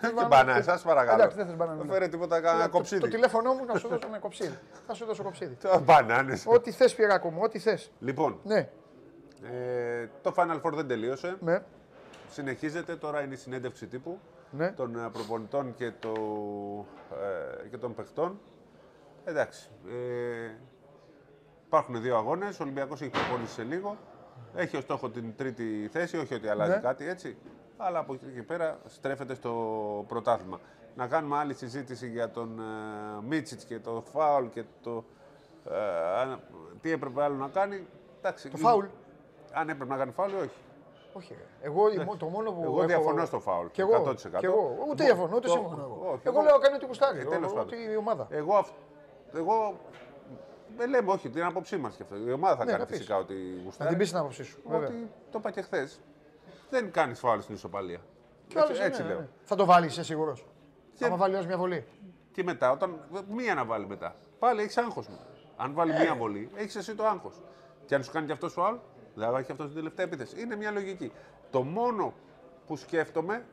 Δεν 0.01 0.26
μπανά, 0.28 0.62
σας 0.62 0.82
παρακαλώ. 0.82 1.22
Εντάξει, 1.22 1.36
δεν 1.36 1.47
θες 1.47 1.56
μπανάνα. 1.56 1.78
Δεν 1.82 1.90
φέρε 1.90 2.09
τίποτα 2.09 2.40
κανένα 2.40 2.68
κοψίδι. 2.68 3.01
Το 3.01 3.09
τηλέφωνό 3.09 3.52
μου 3.52 3.64
να 3.64 3.78
σου 3.78 3.88
δώσω 3.88 4.06
ένα 4.06 4.18
κοψίδι. 4.18 4.59
Θα 4.86 4.94
σου 4.94 5.05
δώσω 5.05 5.22
κοψίδι. 5.22 5.56
Μπανάνες. 5.84 6.44
Ό,τι 6.47 6.70
θες, 6.70 6.90
Σπυράκο 6.90 7.30
μου, 7.30 7.40
ό,τι 7.43 7.59
θες. 7.59 7.90
Λοιπόν. 7.98 8.40
Ναι. 8.44 8.68
Ε, 9.52 10.09
το 10.22 10.34
Final 10.36 10.60
Four 10.62 10.72
δεν 10.72 10.86
τελείωσε. 10.86 11.36
Ναι. 11.40 11.62
Συνεχίζεται, 12.30 12.97
τώρα 12.97 13.22
είναι 13.22 13.34
η 13.34 13.36
συνέντευξη 13.36 13.86
τύπου 13.86 14.18
ναι. 14.51 14.72
των 14.72 15.10
προπονητών 15.12 15.74
και, 15.74 15.93
το, 15.98 16.12
ε, 17.64 17.68
και 17.68 17.76
των 17.76 17.94
παιχτών. 17.94 18.40
Εντάξει. 19.24 19.68
Ε, 19.88 20.51
υπάρχουν 21.66 22.02
δύο 22.02 22.16
αγώνες. 22.16 22.60
Ο 22.60 22.62
Ολυμπιακός 22.62 23.01
έχει 23.01 23.10
προπονήσει 23.10 23.52
σε 23.52 23.62
λίγο. 23.62 23.97
Έχει 24.55 24.76
ως 24.76 24.82
στόχο 24.82 25.09
την 25.10 25.36
τρίτη 25.36 25.88
θέση, 25.93 26.16
όχι 26.18 26.34
ότι 26.34 26.48
αλλάζει 26.48 26.70
Ναι. 26.70 26.76
κάτι 26.80 27.09
έτσι. 27.09 27.36
Αλλά 27.76 27.98
από 27.98 28.14
εκεί 28.14 28.24
και 28.34 28.43
πέρα 28.43 28.78
στρέφεται 28.86 29.34
στο 29.34 29.52
πρωτάθλημα. 30.09 30.60
Να 30.94 31.06
κάνουμε 31.06 31.36
άλλη 31.36 31.55
συζήτηση 31.55 32.09
για 32.09 32.30
τον 32.30 32.59
ε, 32.60 32.62
Μίτσιτς 33.28 33.64
και 33.64 33.78
το 33.78 34.02
φάουλ 34.12 34.47
και 34.47 34.64
το. 34.82 35.05
Ε, 35.70 36.20
αν- 36.20 36.40
τι 36.80 36.90
έπρεπε 36.90 37.22
άλλο 37.22 37.34
να 37.34 37.48
κάνει. 37.48 37.86
Εντάξει, 38.18 38.48
Το 38.48 38.56
φάουλ. 38.56 38.84
Αν 39.52 39.68
έπρεπε 39.68 39.90
να 39.90 39.97
κάνει 39.97 40.10
φάουλ 40.12 40.30
ή 40.30 40.34
όχι. 40.34 40.51
Όχι. 41.12 41.34
ρε. 41.34 41.66
Εγώ 41.66 41.88
η- 41.88 42.16
το 42.18 42.26
μόνο 42.26 42.52
που. 42.52 42.60
Εγώ 42.62 42.76
έχω- 42.78 42.86
διαφωνώ 42.86 43.24
στο 43.24 43.40
φάουλ. 43.40 43.66
Κι 43.66 43.80
εγώ. 43.80 43.93
100%. 43.97 44.38
Κι 44.38 44.44
εγώ. 44.47 44.76
Ούτε 44.80 44.86
Μο- 44.86 44.94
διαφωνώ, 44.94 45.36
ούτε 45.36 45.47
το- 45.47 45.52
συμφωνώ. 45.52 45.82
Εγώ, 45.82 46.10
όχι, 46.12 46.20
εγώ 46.28 46.38
εγώ- 46.38 46.48
λέω 46.48 46.59
κάνει 46.59 46.74
ό,τι 46.74 46.86
κουστάρει. 46.86 47.18
Ε, 47.18 47.20
Εγώ- 47.20 47.30
τέλος 47.30 47.44
εγώ- 47.51 47.55
πάντων. 47.62 47.78
Ότι 47.78 47.93
η 47.93 47.97
ομάδα. 47.97 48.26
Εγώ, 48.30 48.55
αυ- 48.56 48.72
εγώ 49.34 49.78
δεν 50.77 50.89
λέμε 50.90 51.12
όχι, 51.12 51.28
την 51.31 51.44
άποψή 51.44 51.77
μας 51.77 51.97
και 51.97 52.03
αυτό. 52.03 52.16
Η 52.16 52.32
ομάδα 52.32 52.57
θα 52.57 52.65
Ναι, 52.65 52.70
κάνει 52.70 52.82
να 52.82 52.89
πεις. 52.89 52.97
φυσικά 52.97 53.16
ότι 53.16 53.35
Να 53.35 53.62
γουστάρει. 53.65 53.89
την 53.90 53.98
πεις 53.98 54.09
την 54.09 54.19
άποψή 54.19 54.43
σου. 54.44 54.61
Βέβαια. 54.66 54.89
Ότι 54.89 55.11
το 55.31 55.39
είπα 55.39 55.51
και 55.51 55.62
χθες. 55.62 56.01
Δεν 56.70 56.90
κάνεις 56.93 57.19
φάουλ 57.19 57.40
στην 57.40 57.55
ισοπαλία. 57.55 57.98
Κι 58.48 58.59
άλλος, 58.59 58.69
έτσι 58.70 58.81
ναι, 58.81 58.86
έτσι 58.86 59.03
ναι, 59.03 59.09
λέω. 59.09 59.19
ναι. 59.19 59.27
Θα 59.44 59.57
το 59.57 59.65
βάλεις, 59.65 59.90
είσαι 59.93 60.03
σίγουρος. 60.05 60.47
Και- 60.94 61.07
Θα 61.07 61.16
βάλει 61.16 61.35
ως 61.35 61.47
μια 61.47 61.57
βολή. 61.57 61.86
Και 62.32 62.43
μετά, 62.43 62.70
όταν 62.70 63.01
μία 63.28 63.55
να 63.55 63.65
βάλει 63.65 63.86
μετά, 63.86 64.15
πάλι 64.39 64.62
έχεις 64.62 64.77
άγχος 64.77 65.09
μου. 65.09 65.19
Αν 65.57 65.73
βάλει 65.74 65.93
μία 65.93 66.15
βολή, 66.15 66.51
έχεις 66.55 66.77
εσύ 66.77 66.94
το 66.94 67.07
άγχος. 67.07 67.43
Και 67.86 67.94
αν 67.94 68.05
σου 68.05 68.12
κάνει 68.12 68.27
και 68.27 68.32
αυτός 68.32 68.53
φάουλ, 68.53 68.77
δεν 69.15 69.31
θα 69.31 69.39
έχει 69.39 69.51
αυτός 69.51 69.66
την 69.66 69.74
τελευταία 69.77 70.07
επίθεση. 70.07 70.40
Είναι 70.40 70.57
μια 70.57 70.70
λογική. 70.70 71.12
Το 71.51 71.62
μόνο 71.62 72.12
που 72.66 72.77
σκέφτομαι, 72.77 73.44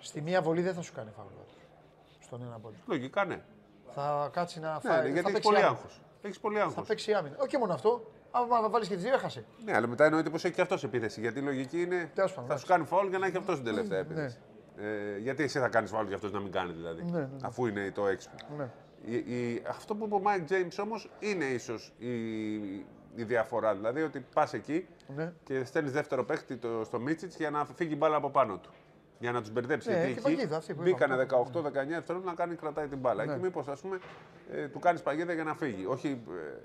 Στη 0.00 0.20
μία 0.20 0.42
βολή 0.42 0.62
δεν 0.62 0.74
θα 0.74 0.82
σου 0.82 0.92
κάνει 0.92 1.10
φάουλ. 1.16 1.28
πάντως. 1.28 1.56
Στον 2.20 2.42
ένα 2.42 2.58
πόλη. 2.58 2.74
λογικά 2.86 3.24
ναι. 3.24 3.42
Θα 3.94 4.28
κάτσει 4.32 4.60
να 4.60 4.72
Ναι, 4.72 4.80
φάει. 4.80 4.92
ναι, 4.96 5.02
θα 5.02 5.08
γιατί 5.08 5.18
έχει 5.18 5.32
παίξει 5.32 5.48
πολύ 5.48 5.56
άμυνα. 5.56 5.72
άγχος. 5.72 6.00
Έχεις 6.22 6.38
πολύ 6.40 6.58
άγχος. 6.58 6.74
Θα 6.74 6.82
παίξει 6.82 7.12
άμυνα. 7.12 7.36
Όχι 7.38 7.58
μόνο 7.58 7.72
αυτό. 7.72 8.10
Άμα 8.30 8.68
βάλει 8.68 8.86
και 8.86 8.94
τι 8.96 9.02
δύο, 9.02 9.12
έχασε. 9.12 9.44
Ναι, 9.64 9.76
αλλά 9.76 9.86
μετά 9.86 10.04
εννοείται 10.04 10.30
πως 10.30 10.44
έχει 10.44 10.54
και 10.54 10.60
αυτός 10.60 10.84
επίθεση. 10.84 11.20
Γιατί 11.20 11.38
η 11.38 11.42
λογική 11.42 11.80
είναι. 11.82 12.10
Τέλος 12.14 12.32
πάντων, 12.32 12.50
θα 12.50 12.56
σου 12.56 12.66
κάνει 12.66 12.84
φάουλ 12.84 13.08
για 13.08 13.18
να 13.18 13.26
έχει 13.26 13.36
αυτός 13.36 13.54
την 13.54 13.64
τελευταία 13.64 13.98
επίθεση. 13.98 14.38
Ναι. 14.76 14.86
Ε, 14.86 15.18
γιατί 15.18 15.42
εσύ 15.42 15.58
θα 15.58 15.68
κάνεις 15.68 15.90
φάουλ 15.90 16.06
για 16.06 16.16
αυτός 16.16 16.32
να 16.32 16.40
μην 16.40 16.52
κάνει 16.52 16.72
δηλαδή. 16.72 17.02
Ναι, 17.02 17.10
ναι, 17.10 17.18
ναι. 17.18 17.36
Αφού 17.42 17.66
είναι 17.66 17.90
το 17.90 18.06
έξυπνο. 18.06 18.38
Ναι. 18.56 18.70
Η, 19.04 19.16
η, 19.16 19.62
αυτό 19.68 19.94
που 19.94 20.04
είπε 20.04 20.14
ο 20.14 20.18
Μάικ 20.20 20.46
Τζέιμς 20.50 20.82
όμως 20.84 21.10
είναι 21.18 21.44
ίσως 21.44 21.92
η, 21.98 22.12
η 23.14 23.22
διαφορά. 23.24 23.74
Δηλαδή 23.74 24.02
ότι 24.02 24.26
πας 24.34 24.52
εκεί 24.52 24.86
Ναι. 25.16 25.32
και 25.44 25.64
στέλνεις 25.64 25.92
δεύτερο 25.92 26.24
παίχτη 26.24 26.56
το, 26.56 26.84
στο 26.84 27.00
Μίτσιτς 27.00 27.36
για 27.36 27.50
να 27.50 27.64
φύγει 27.76 27.92
η 27.92 27.96
μπάλα 27.96 28.16
από 28.16 28.30
πάνω 28.30 28.56
του. 28.58 28.70
Για 29.22 29.32
να 29.32 29.40
τους 29.40 29.50
μπερδέψει. 29.50 29.90
Ναι, 29.90 29.94
γιατί 29.94 30.12
και 30.12 30.12
εκεί 30.12 30.22
παγίδα 30.22 30.56
αυτή 30.56 30.74
που 30.74 30.82
μπήκανε 30.82 31.22
είπαμε. 31.22 31.44
18-19 31.52 31.72
δευτερόλεπτα 31.72 32.30
να 32.30 32.34
κάνει 32.34 32.54
κρατάει 32.54 32.86
την 32.86 32.98
μπάλα. 32.98 33.24
Ναι. 33.24 33.32
Εκεί 33.32 33.42
μήπως 33.42 33.68
ας 33.68 33.80
πούμε 33.80 33.98
ε, 34.52 34.68
του 34.68 34.78
κάνει 34.78 35.00
παγίδα 35.00 35.32
για 35.32 35.44
να 35.44 35.54
φύγει. 35.54 35.86
Όχι, 35.86 36.08
ε, 36.08 36.58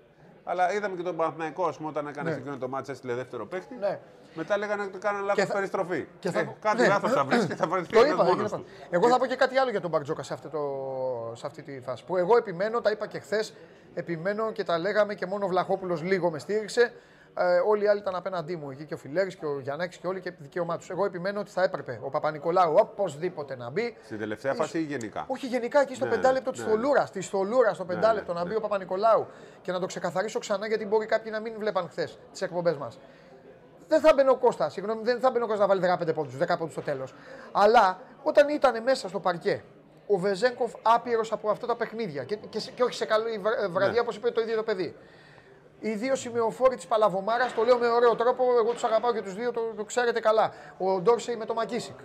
Αλλά 0.44 0.74
είδαμε 0.74 0.96
και 0.96 1.04
τον 1.04 1.16
Παναθηναϊκό, 1.16 1.66
ας 1.66 1.78
πούμε, 1.78 1.90
όταν 1.90 2.08
έκανε 2.08 2.30
ναι. 2.30 2.36
εκείνο 2.36 2.58
το 2.58 2.68
μάτσα, 2.68 2.92
έστειλε 2.92 3.14
δεύτερο 3.14 3.46
παίχτη. 3.46 3.76
Ναι. 3.76 4.00
Μετά 4.34 4.58
λέγανε 4.58 4.84
ότι 4.84 4.98
κάνανε 4.98 5.26
λάθος 5.26 5.46
θα... 5.46 5.54
περιστροφή. 5.54 6.08
Και 6.20 6.32
θα... 6.32 6.40
ε, 6.40 6.56
κάτι 6.60 6.82
ναι. 6.82 6.88
λάθος 6.88 7.12
θα 7.12 7.24
βρεις 7.24 7.46
και 7.46 7.56
θα 7.56 7.68
βρει 7.72 7.86
το 7.86 8.06
είπα, 8.06 8.24
μόνος 8.24 8.64
Εγώ 8.90 9.10
θα 9.10 9.18
πω 9.18 9.26
και 9.26 9.36
κάτι 9.36 9.58
άλλο 9.58 9.70
για 9.70 9.82
τον 9.82 9.90
Μπαρτζόκα 9.90 10.24
σε, 10.24 10.34
αυτό 10.34 10.50
το... 10.50 11.36
σε 11.36 11.46
αυτή 11.46 11.62
τη 11.62 11.82
φάση. 11.82 12.06
Που 12.06 12.18
εγώ 12.18 12.38
επιμένω, 12.38 12.82
τα 12.82 12.92
είπα 12.92 13.08
και 13.08 13.20
χθες, 13.20 13.54
επιμένω 13.94 14.52
και 14.52 14.64
τα 14.64 14.78
λέγαμε 14.78 15.16
και 15.16 15.26
μόνο 15.26 15.46
ο 15.46 15.48
Βλαχόπουλος 15.48 16.02
λίγο 16.02 16.32
με 16.32 16.40
στήριξε. 16.40 16.94
Ε, 17.39 17.61
όλοι 17.68 17.84
οι 17.84 17.88
άλλοι 17.88 17.99
ήταν 17.99 18.15
απέναντί 18.15 18.55
μου. 18.55 18.69
Εκεί 18.69 18.85
και 18.85 18.93
ο 18.93 18.97
Φιλέρης 18.97 19.35
και 19.35 19.45
ο 19.45 19.59
Γιαννάκης 19.59 19.97
και 19.97 20.07
όλοι 20.07 20.19
και 20.19 20.34
δικαίωμά 20.38 20.77
τους. 20.77 20.89
Εγώ 20.89 21.05
επιμένω 21.05 21.39
ότι 21.39 21.49
θα 21.49 21.64
έπρεπε 21.64 21.99
ο 22.03 22.09
Παπα-Νικολάου 22.09 22.73
οπωσδήποτε 22.77 23.55
να 23.55 23.69
μπει. 23.69 23.97
Στην 24.03 24.19
τελευταία 24.19 24.53
φάση 24.53 24.77
ή 24.77 24.81
γενικά; 24.81 25.26
Όχι 25.27 25.47
γενικά, 25.47 25.81
εκεί 25.81 25.95
στο 25.95 26.05
ναι, 26.05 26.11
πεντάλεπτο 26.11 26.51
ναι, 26.51 26.55
της 26.55 26.65
Θολούρας. 26.65 27.11
Της 27.11 27.27
Θολούρας 27.27 27.76
στο 27.76 27.85
ναι, 27.85 27.93
πεντάλεπτο 27.93 28.34
ναι, 28.34 28.39
να 28.39 28.45
μπει 28.45 28.55
ο 28.55 28.59
Παπα-Νικολάου 28.59 29.27
και 29.61 29.72
να 29.72 29.80
το 29.80 29.85
ξεκαθαρίσω 29.85 30.39
ξανά 30.39 30.68
γιατί 30.68 30.85
μπορεί 30.85 31.05
κάποιοι 31.05 31.31
να 31.35 31.39
μην 31.39 31.53
βλέπαν 31.57 31.88
χθες 31.89 32.19
τις 32.31 32.41
εκπομπές 32.41 32.77
μας. 32.77 32.99
Δεν 33.88 33.99
θα 33.99 34.14
μπαίνει 34.15 34.30
ο 34.30 34.35
Κώστας, 34.35 34.73
συγγνώμη, 34.73 35.01
δεν 35.03 35.19
θα 35.19 35.31
μπαίνει 35.31 35.43
ο 35.43 35.47
Κώστας 35.47 35.68
να 35.68 35.76
βάλει 35.76 36.09
15 36.09 36.14
πόντους, 36.14 36.38
10 36.38 36.57
πόντου 36.57 36.72
στο 36.72 36.81
τέλος. 36.81 37.14
Αλλά 37.51 37.99
όταν 38.23 38.49
ήταν 38.49 38.84
μέσα 38.84 39.07
στο 39.07 39.19
παρκέ 39.19 39.64
ο 40.07 40.18
Βεζέγκοφ 40.18 40.73
άπειρος 40.81 41.31
από 41.31 41.49
αυτά 41.49 41.68
τα 41.68 41.76
παιχνίδια 41.76 42.23
και, 42.23 42.35
και, 42.35 42.59
και 42.76 42.84
όχι 42.84 42.93
σε 42.93 43.05
καλή 43.05 43.41
βραδιά, 43.69 43.91
ναι. 43.91 43.99
όπως 43.99 44.15
είπε 44.15 44.31
το 44.31 44.41
ίδιο 44.41 44.55
το 44.55 44.64
παιδί 44.64 44.95
οι 45.80 45.90
δύο 45.94 46.16
σημειοφόροι 46.16 46.76
της 46.76 46.88
Παλαβομάρας, 46.88 47.54
το 47.54 47.64
λέω 47.64 47.78
με 47.78 47.88
ωραίο 47.88 48.16
τρόπο, 48.16 48.44
εγώ 48.60 48.72
τους 48.72 48.84
αγαπάω 48.84 49.14
και 49.14 49.22
τους 49.22 49.34
δύο, 49.34 49.52
το, 49.52 49.62
το 49.78 49.84
ξέρετε 49.84 50.20
καλά. 50.20 50.52
Ο 50.78 51.02
Ντόρσεϊ 51.02 51.36
με 51.36 51.45
το 51.45 51.54
Μακίσικ. 51.54 51.95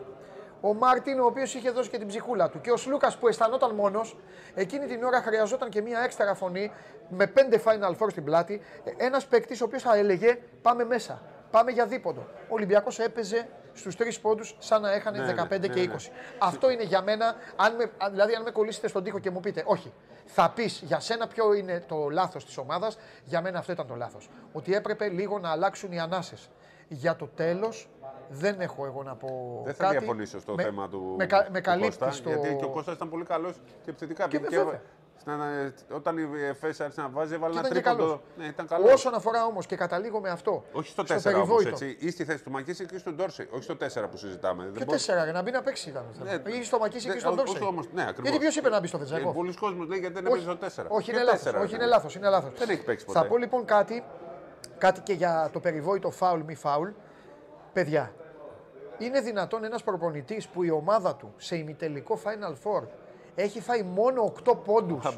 Ο 0.61 0.75
Μάρτιν, 0.75 1.21
ο 1.21 1.25
οποίος 1.25 1.55
είχε 1.55 1.71
δώσει 1.71 1.91
και 1.91 1.99
την 1.99 2.07
ψυχούλα 2.07 2.49
του. 2.51 2.61
Και 2.61 2.71
ο 2.71 2.77
Σλούκας 2.77 3.17
που 3.17 3.29
αισθανόταν 3.29 3.75
μόνος, 3.75 4.17
εκείνη 4.55 4.87
την 4.87 5.03
ώρα 5.03 5.23
χρειαζόταν 5.23 5.69
και 5.69 5.83
μια 5.83 6.01
έξτρα 6.01 6.35
φωνή 6.35 6.73
με 7.09 7.27
πέντε 7.27 7.63
Final 7.65 7.97
Four 7.99 8.11
στην 8.11 8.25
πλάτη. 8.25 8.61
Ένας 8.97 9.27
παίκτης 9.27 9.61
ο 9.61 9.65
οποίος 9.65 9.83
θα 9.83 9.97
έλεγε 9.97 10.39
Πάμε 10.63 10.85
μέσα. 10.85 11.23
Πάμε 11.51 11.71
για 11.71 11.87
δίποντο. 11.87 12.21
Ο 12.21 12.55
Ολυμπιακός 12.55 12.99
έπαιζε 12.99 13.49
στους 13.75 13.97
τρεις 13.97 14.21
πόντους 14.21 14.57
σαν 14.59 14.83
να 14.83 14.93
έχανε 14.93 15.19
15 15.19 15.49
ναι, 15.49 15.57
ναι, 15.57 15.67
και 15.67 15.81
20. 15.81 15.87
Ναι, 15.87 15.93
ναι. 15.93 15.99
Αυτό 16.39 16.71
είναι 16.71 16.83
για 16.83 17.03
μένα, 17.03 17.35
αν 17.57 17.75
με, 17.75 17.91
δηλαδή 18.11 18.35
αν 18.35 18.43
με 18.43 18.51
κολλήσετε 18.51 18.89
στον 18.89 19.05
τοίχο 19.05 19.19
και 19.19 19.31
μου 19.31 19.41
πείτε, 19.41 19.63
Όχι, 19.67 19.93
θα 20.25 20.51
πεις 20.51 20.83
για 20.85 21.01
σένα 21.01 21.27
ποιο 21.27 21.55
είναι 21.55 21.85
το 21.89 22.09
λάθος 22.09 22.45
της 22.45 22.57
ομάδας, 22.57 22.99
για 23.25 23.41
μένα 23.41 23.59
αυτό 23.59 23.73
ήταν 23.73 23.87
το 23.87 23.95
λάθος. 23.95 24.29
Ότι 24.53 24.75
έπρεπε 24.75 25.09
λίγο 25.09 25.39
να 25.39 25.51
αλλάξουν 25.51 25.93
οι 25.93 26.01
ανάσες. 26.01 26.51
Για 26.89 27.17
το 27.17 27.27
τέλος 27.27 27.89
δεν 28.29 28.61
έχω 28.61 28.87
εγώ 28.87 29.03
να 29.03 29.15
πω. 29.15 29.63
Δεν 29.65 29.75
θα 29.75 29.91
διαφωνήσω 29.91 30.41
στο 30.41 30.55
με, 30.55 30.63
θέμα 30.63 30.89
του, 30.89 31.15
με, 31.19 31.27
του, 31.27 31.37
με 31.51 31.61
καλύπτει 31.61 31.89
Κώστα, 31.89 32.11
στο... 32.11 32.29
Γιατί 32.29 32.55
και 32.55 32.65
ο 32.65 32.69
Κώστας 32.69 32.95
ήταν 32.95 33.09
πολύ 33.09 33.25
καλός 33.25 33.55
και 33.85 33.91
επιθετικά. 33.91 34.29
Και, 34.29 34.39
και, 34.39 34.65
όταν 35.95 36.19
η 36.19 36.45
ΕΦΕΣ 36.49 36.81
άρχισε 36.81 37.01
να 37.01 37.09
βάζει, 37.09 37.35
έβαλε 37.35 37.59
ένα 37.59 37.69
τρίποντο. 37.69 38.21
Ναι, 38.37 38.47
ήταν 38.47 38.67
καλός. 38.67 38.93
Όσον 38.93 39.15
αφορά 39.15 39.45
όμως 39.45 39.67
και 39.67 39.77
καταλήγω 39.77 40.21
με 40.21 40.31
αυτό. 40.31 40.65
Όχι 40.73 40.89
στο 40.89 41.03
4 41.03 41.43
όμως. 41.43 41.65
Ή 41.99 42.11
στη 42.11 42.25
θέση 42.25 42.45
του 42.45 42.51
Μακίση 42.51 42.87
και 42.87 42.99
στον 42.99 43.15
Ντόρση. 43.15 43.49
Όχι 43.51 43.63
στο 43.63 43.75
4 43.75 44.11
που 44.11 44.17
συζητάμε. 44.17 44.71
Και 44.77 44.85
4 44.85 44.97
για 45.07 45.33
να 45.33 45.43
μπει 45.43 45.51
να 45.51 45.63
παίξει 45.63 45.89
ήταν. 45.89 46.05
Ναι, 46.23 46.51
ή 46.53 46.65
στο 46.65 46.79
Μακίση 46.79 47.11
και 47.11 47.19
στον 47.19 47.35
Ντόρση. 47.35 47.59
Ναι, 47.93 48.09
γιατί 48.23 48.39
ποιος 48.39 48.57
είπε 48.57 48.69
να 48.69 48.81
μπει 48.81 48.87
στο 48.87 48.99
Βεζέκο. 48.99 49.29
Ε, 49.29 49.33
Πολλοί 49.33 49.55
κόσμοι 49.55 49.87
λέει 49.87 49.99
γιατί 49.99 50.15
δεν 50.15 50.27
έπαιζε 50.27 50.43
στο 50.43 50.85
4. 50.85 50.87
Όχι, 50.89 51.11
είναι 51.11 51.23
λάθος. 51.23 51.53
Όχι, 51.53 51.75
είναι 51.75 51.87
λάθος. 51.87 52.15
Είναι 52.15 52.29
λάθος. 52.29 52.59
Δεν 52.59 52.69
έχει 52.69 52.85
παίξει 52.85 53.05
ποτέ. 53.05 53.19
Θα 53.19 53.27
πω 53.27 53.37
λοιπόν 53.37 53.65
κάτι, 53.65 54.05
κάτι 54.79 55.01
και 55.01 55.13
για 55.13 55.49
το 55.53 55.61
περιβόητο 55.61 56.11
φάουλ 56.11 56.41
μη 56.41 56.55
φάουλ. 56.55 56.89
Παιδιά, 57.73 58.13
είναι 58.99 59.21
δυνατόν 59.21 59.65
ένας 59.65 59.83
προπονητής 59.83 60.49
που 60.49 60.63
η 60.63 60.71
ομάδα 60.71 61.17
του 61.17 61.35
σε 61.37 61.57
ημιτελικό 61.57 62.21
Final 62.25 62.53
Four 62.53 62.83
έχει 63.35 63.61
φάει 63.61 63.83
μόνο 63.83 64.33
8 64.47 64.57
πόντους 64.65 65.17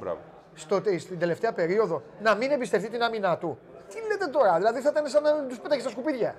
στο, 0.55 0.83
στην 0.99 1.19
τελευταία 1.19 1.53
περίοδο 1.53 2.03
να 2.23 2.35
μην 2.35 2.51
εμπιστευτεί 2.51 2.89
την 2.89 3.03
άμυνά 3.03 3.39
του. 3.39 3.59
Τι 3.89 3.97
λέτε 4.09 4.27
τώρα, 4.27 4.57
δηλαδή 4.57 4.81
θα 4.81 4.89
ήταν 4.93 5.07
σαν 5.07 5.23
να 5.23 5.47
τους 5.47 5.59
πέταξε 5.59 5.81
στα 5.81 5.91
σκουπίδια. 5.91 6.37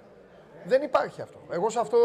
Δεν 0.65 0.81
υπάρχει 0.81 1.21
αυτό. 1.21 1.39
Εγώ 1.49 1.69
σε 1.69 1.79
αυτό 1.79 1.97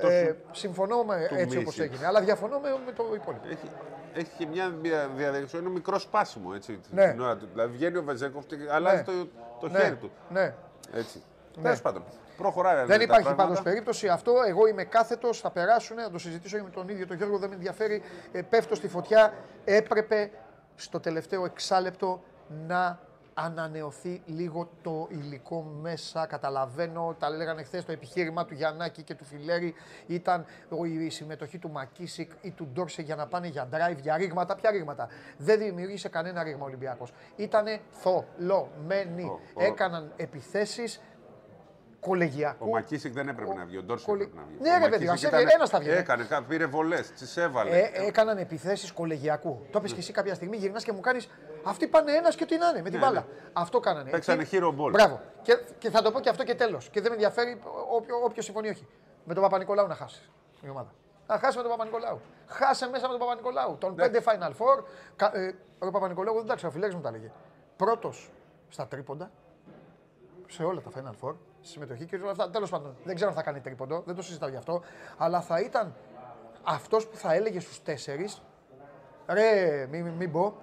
ε, 0.00 0.36
συμφωνώ 0.50 1.02
με 1.04 1.28
έτσι 1.30 1.58
όπως 1.58 1.78
έγινε. 1.78 2.06
Αλλά 2.06 2.20
διαφωνώ 2.20 2.58
με, 2.58 2.68
με 2.86 2.92
το 2.92 3.04
υπόλοιπο. 3.14 3.48
Έχει, 3.48 3.70
έχει 4.12 4.30
και 4.38 4.46
μια 4.46 4.72
διαδικασία, 5.16 5.58
είναι 5.58 5.68
μικρό 5.68 5.98
σπάσιμο. 5.98 6.52
Έτσι, 6.54 6.80
ναι. 6.90 7.10
Την 7.10 7.20
ώρα 7.20 7.36
του. 7.36 7.48
Δηλαδή 7.52 7.72
βγαίνει 7.72 7.96
ο 7.96 8.02
Βεζέκοφ 8.02 8.46
και 8.46 8.56
αλλάζει 8.70 8.96
ναι. 8.96 9.02
το, 9.02 9.12
το 9.60 9.68
ναι. 9.68 9.78
χέρι 9.78 9.96
του. 9.96 10.10
Ναι. 10.28 10.54
Έτσι. 10.92 11.22
Ναι. 11.56 11.62
Τέλος 11.62 11.80
πάντων. 11.80 12.04
Προχωράει, 12.40 12.84
δεν 12.84 13.00
υπάρχει 13.00 13.34
πάντως 13.34 13.62
περίπτωση 13.62 14.08
αυτό. 14.08 14.32
Εγώ 14.46 14.66
είμαι 14.66 14.84
κάθετος, 14.84 15.40
θα 15.40 15.50
περάσουν, 15.50 15.96
θα 15.96 16.10
το 16.10 16.18
συζητήσω 16.18 16.62
με 16.62 16.70
τον 16.70 16.88
ίδιο 16.88 17.06
τον 17.06 17.16
Γιώργο, 17.16 17.38
δεν 17.38 17.48
με 17.48 17.54
ενδιαφέρει. 17.54 18.02
Ε, 18.32 18.42
πέφτω 18.42 18.74
στη 18.74 18.88
φωτιά. 18.88 19.32
Έπρεπε 19.64 20.30
στο 20.74 21.00
τελευταίο 21.00 21.44
εξάλεπτο 21.44 22.22
να 22.66 22.98
ανανεωθεί 23.34 24.22
λίγο 24.26 24.70
το 24.82 25.08
υλικό 25.10 25.62
μέσα. 25.62 26.26
Καταλαβαίνω, 26.26 27.16
τα 27.18 27.30
λέγανε 27.30 27.62
χθες 27.62 27.84
το 27.84 27.92
επιχείρημα 27.92 28.44
του 28.44 28.54
Γιαννάκη 28.54 29.02
και 29.02 29.14
του 29.14 29.24
Φιλέρη 29.24 29.74
ήταν 30.06 30.44
η 31.04 31.10
συμμετοχή 31.10 31.58
του 31.58 31.70
Μακίσικ 31.70 32.30
ή 32.40 32.50
του 32.50 32.68
Ντόρσε 32.72 33.02
για 33.02 33.16
να 33.16 33.26
πάνε 33.26 33.46
για 33.46 33.68
drive, 33.72 34.00
για 34.00 34.16
ρήγματα. 34.16 34.54
Ποια 34.54 34.70
ρήγματα. 34.70 35.08
Δεν 35.36 35.58
δημιούργησε 35.58 36.08
κανένα 36.08 36.42
ρήγμα 36.42 36.62
ο 36.62 36.66
Ολυμπιακός. 36.66 37.12
Ήτανε 37.36 37.80
θολωμένοι. 37.90 39.30
Έκαναν 39.56 40.12
επιθέσεις 40.16 41.00
κολεγιακό. 42.00 42.66
Ο 42.66 42.70
Μακίσικ 42.70 43.12
δεν 43.12 43.28
έπρεπε 43.28 43.54
να 43.54 43.64
βγει, 43.64 43.76
ο 43.76 43.82
Ντόρσι 43.82 44.04
Κολε... 44.04 44.22
έπρεπε 44.22 44.40
να 44.40 44.46
βγει. 44.46 44.56
Ναι, 44.60 44.84
ρε 44.84 44.90
παιδί, 44.90 45.04
ένας 45.54 45.70
θα 45.70 45.78
βγει. 45.78 45.90
Έκανε, 45.90 46.26
πήρε 46.48 46.66
βολές, 46.66 47.10
τις 47.10 47.36
έβαλε. 47.36 47.78
Ε, 47.78 48.06
έκαναν 48.06 48.38
επιθέσεις 48.38 48.92
κολεγιακού. 48.92 49.66
Το 49.70 49.78
είπε 49.78 49.88
και 49.88 49.98
εσύ 49.98 50.12
κάποια 50.12 50.34
στιγμή, 50.34 50.56
γυρνάς 50.56 50.84
και 50.84 50.92
μου 50.92 51.00
κάνεις. 51.00 51.28
Αυτοί 51.64 51.86
πάνε 51.86 52.12
ένας 52.12 52.34
και 52.34 52.46
τι 52.46 52.56
να 52.56 52.68
είναι 52.68 52.82
με 52.82 52.90
την 52.90 52.98
ναι, 52.98 53.04
μπάλα. 53.04 53.20
Ναι. 53.20 53.50
Αυτό 53.52 53.80
κάνανε. 53.80 54.10
Παίξανε 54.10 54.46
hero 54.50 54.68
ball. 54.68 54.90
Μπράβο. 54.90 55.20
Και, 55.42 55.58
και 55.78 55.90
θα 55.90 56.02
το 56.02 56.10
πω 56.10 56.20
και 56.20 56.28
αυτό 56.28 56.44
και 56.44 56.54
τέλος. 56.54 56.88
Και 56.88 57.00
δεν 57.00 57.08
με 57.08 57.14
ενδιαφέρει 57.14 57.60
όποιο 58.24 58.42
συμφωνεί 58.42 58.68
όχι. 58.68 58.86
Με 59.24 59.34
τον 59.34 59.42
Παπα-Νικολάου 59.42 59.86
να 59.86 59.94
χάσεις 59.94 60.30
η 60.60 60.68
ομάδα. 60.68 60.92
Να 61.26 61.38
χάσεις 61.38 61.56
με 61.56 61.62
τον 61.62 61.70
Παπα-Νικολάου. 61.70 62.20
Χάσε 62.46 62.88
μέσα 62.88 63.06
με 63.06 63.10
τον 63.12 63.20
Παπα-Νικολάου. 63.20 63.76
Τον 63.78 63.94
ναι. 63.94 64.06
5 64.06 64.16
Final 64.16 64.50
Four. 64.50 64.84
Ε, 65.32 65.52
ο 65.78 65.90
Παπα-Νικολάου 65.90 66.34
δεν 66.34 66.46
τα 66.46 66.54
ξέρω, 66.54 66.72
φιλέξ 66.72 66.94
μου 66.94 67.00
τα 67.00 67.10
λέγε. 67.10 67.30
Πρώτος 67.76 68.30
στα 68.68 68.86
τρίποντα 68.86 69.30
σε 70.48 70.64
όλα 70.64 70.80
τα 70.80 70.90
Final 70.94 71.26
Four 71.26 71.34
συμμετοχή 71.60 72.04
και 72.04 72.16
όλα 72.16 72.30
αυτά. 72.30 72.50
Τέλος 72.50 72.70
πάντων, 72.70 72.96
δεν 73.04 73.14
ξέρω 73.14 73.30
αν 73.30 73.36
θα 73.36 73.42
κάνει 73.42 73.60
τρίποντο, 73.60 74.02
δεν 74.06 74.14
το 74.14 74.22
συζητάω 74.22 74.48
γι' 74.48 74.56
αυτό. 74.56 74.82
Αλλά 75.16 75.40
θα 75.40 75.60
ήταν 75.60 75.94
αυτός 76.62 77.06
που 77.06 77.16
θα 77.16 77.34
έλεγε 77.34 77.60
στους 77.60 77.82
τέσσερις, 77.82 78.42
ρε, 79.26 79.86
μην 79.90 80.02
μη, 80.04 80.10
μη 80.10 80.28
πω, 80.28 80.56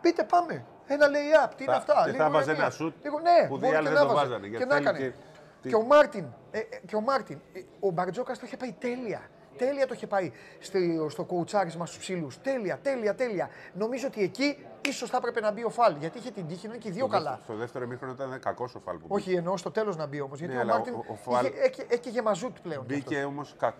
πείτε 0.00 0.24
πάμε. 0.24 0.64
Ένα 0.86 1.06
lay-up, 1.06 1.50
τι 1.56 1.64
είναι 1.64 1.74
αυτά. 1.74 2.08
Και 2.10 2.16
θα 2.16 2.30
βάζει 2.30 2.50
ένα 2.50 2.70
σουτ 2.70 2.94
λίγο, 3.02 3.20
ναι, 3.20 3.48
που 3.48 3.58
δεν 3.58 3.94
το 3.94 4.14
βάζανε. 4.14 4.48
Και 4.48 4.64
να 4.64 4.76
έκανε. 4.76 4.98
Και, 4.98 5.68
και, 5.68 5.74
ο 5.74 5.82
Μάρτιν, 5.82 6.24
ε, 6.50 6.58
ε, 6.58 6.64
και 6.86 6.96
ο 6.96 7.00
Μάρτιν, 7.00 7.40
ε, 7.52 7.60
ο 7.80 7.90
Μπαρτζόκας 7.90 8.38
το 8.38 8.46
είχε 8.46 8.56
πάει 8.56 8.72
τέλεια. 8.72 9.22
Τέλεια 9.66 9.86
το 9.86 9.94
είχε 9.94 10.06
πάει 10.06 10.32
στο, 10.58 10.78
στο 11.08 11.24
κουουουτσάρισμα 11.24 11.86
στους 11.86 11.98
ψήλου. 11.98 12.28
Τέλεια, 12.42 12.78
τέλεια, 12.82 13.14
τέλεια. 13.14 13.48
Νομίζω 13.74 14.06
ότι 14.06 14.22
εκεί 14.22 14.66
ίσως 14.88 15.10
θα 15.10 15.16
έπρεπε 15.16 15.40
να 15.40 15.52
μπει 15.52 15.64
ο 15.64 15.70
Φαλ. 15.70 15.96
Γιατί 15.96 16.18
είχε 16.18 16.30
την 16.30 16.46
τύχη 16.46 16.66
να 16.66 16.72
είναι 16.72 16.82
και 16.82 16.88
οι 16.88 16.92
δύο 16.92 17.06
καλά. 17.06 17.40
Στο 17.42 17.54
δεύτερο 17.54 17.86
μήχρονο 17.86 18.12
ήταν 18.12 18.40
κακό 18.40 18.68
ο 18.76 18.78
Φαλ. 18.78 18.96
Που 18.96 19.06
Όχι, 19.08 19.32
εννοώ 19.32 19.56
στο 19.56 19.70
τέλος 19.70 19.96
να 19.96 20.06
μπει 20.06 20.20
όμως. 20.20 20.38
Γιατί 20.38 20.54
ναι, 20.54 20.62
ο 20.62 20.64
Μάρτιν 20.64 20.94
ο, 20.94 21.04
ο 21.08 21.14
Φαλ... 21.14 21.46
είχε, 21.88 22.10
γεμαζούτ 22.10 22.56
πλέον. 22.62 22.84
Μπήκε 22.86 23.24
όμως 23.24 23.54
κα, 23.58 23.74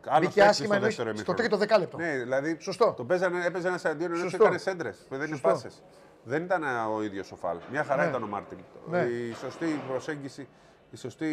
κα, 0.00 0.18
Μπήκε 0.18 0.42
άσχημα 0.42 0.74
στο, 0.74 0.84
δεύτερο 0.84 1.16
στο 1.16 1.34
τρίτο 1.34 1.56
δεκάλεπτο. 1.56 1.96
Ναι, 1.96 2.16
δηλαδή 2.16 2.56
Σωστό. 2.60 2.92
Το 2.96 3.04
παίζανε, 3.04 3.44
έπαιζε 3.46 3.68
ένα 3.68 3.80
αντίον 3.84 4.14
ενώ 4.14 4.30
έκανε 4.32 4.58
σέντρε. 4.58 4.92
Δεν 5.08 5.26
είναι 5.26 5.38
πάσες. 5.38 5.82
Δεν 6.24 6.42
ήταν 6.42 6.62
ο 6.96 7.02
ίδιος 7.02 7.32
ο 7.32 7.36
Φαλ. 7.36 7.56
Μια 7.70 7.84
χαρά 7.84 8.02
ναι. 8.02 8.08
ήταν 8.08 8.22
ο 8.22 8.26
Μάρτιν. 8.26 8.58
Ναι. 8.90 8.98
Η 8.98 9.34
σωστή 9.34 9.80
προσέγγιση, 9.88 10.48
η 10.90 10.96
σωστή, 10.96 11.26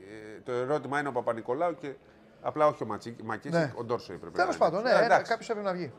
ε, 0.00 0.40
το 0.44 0.52
ερώτημα 0.52 0.98
είναι 0.98 1.08
ο 1.08 1.12
Παπα-Νικολάου 1.12 1.74
και 1.74 1.94
απλά 2.42 2.66
όχι 2.66 2.82
ο 2.82 2.86
Μακίση, 3.24 3.54
ναι. 3.54 3.72
ο 3.76 3.84
Ντόρσο 3.84 4.12
έπρεπε. 4.12 4.36
Τέλος 4.36 4.56
πάντων, 4.56 4.82
ναι, 4.82 4.90
κάποιος 5.08 5.48
έπρεπε 5.48 5.68
να 5.68 5.72
βγει. 5.72 5.92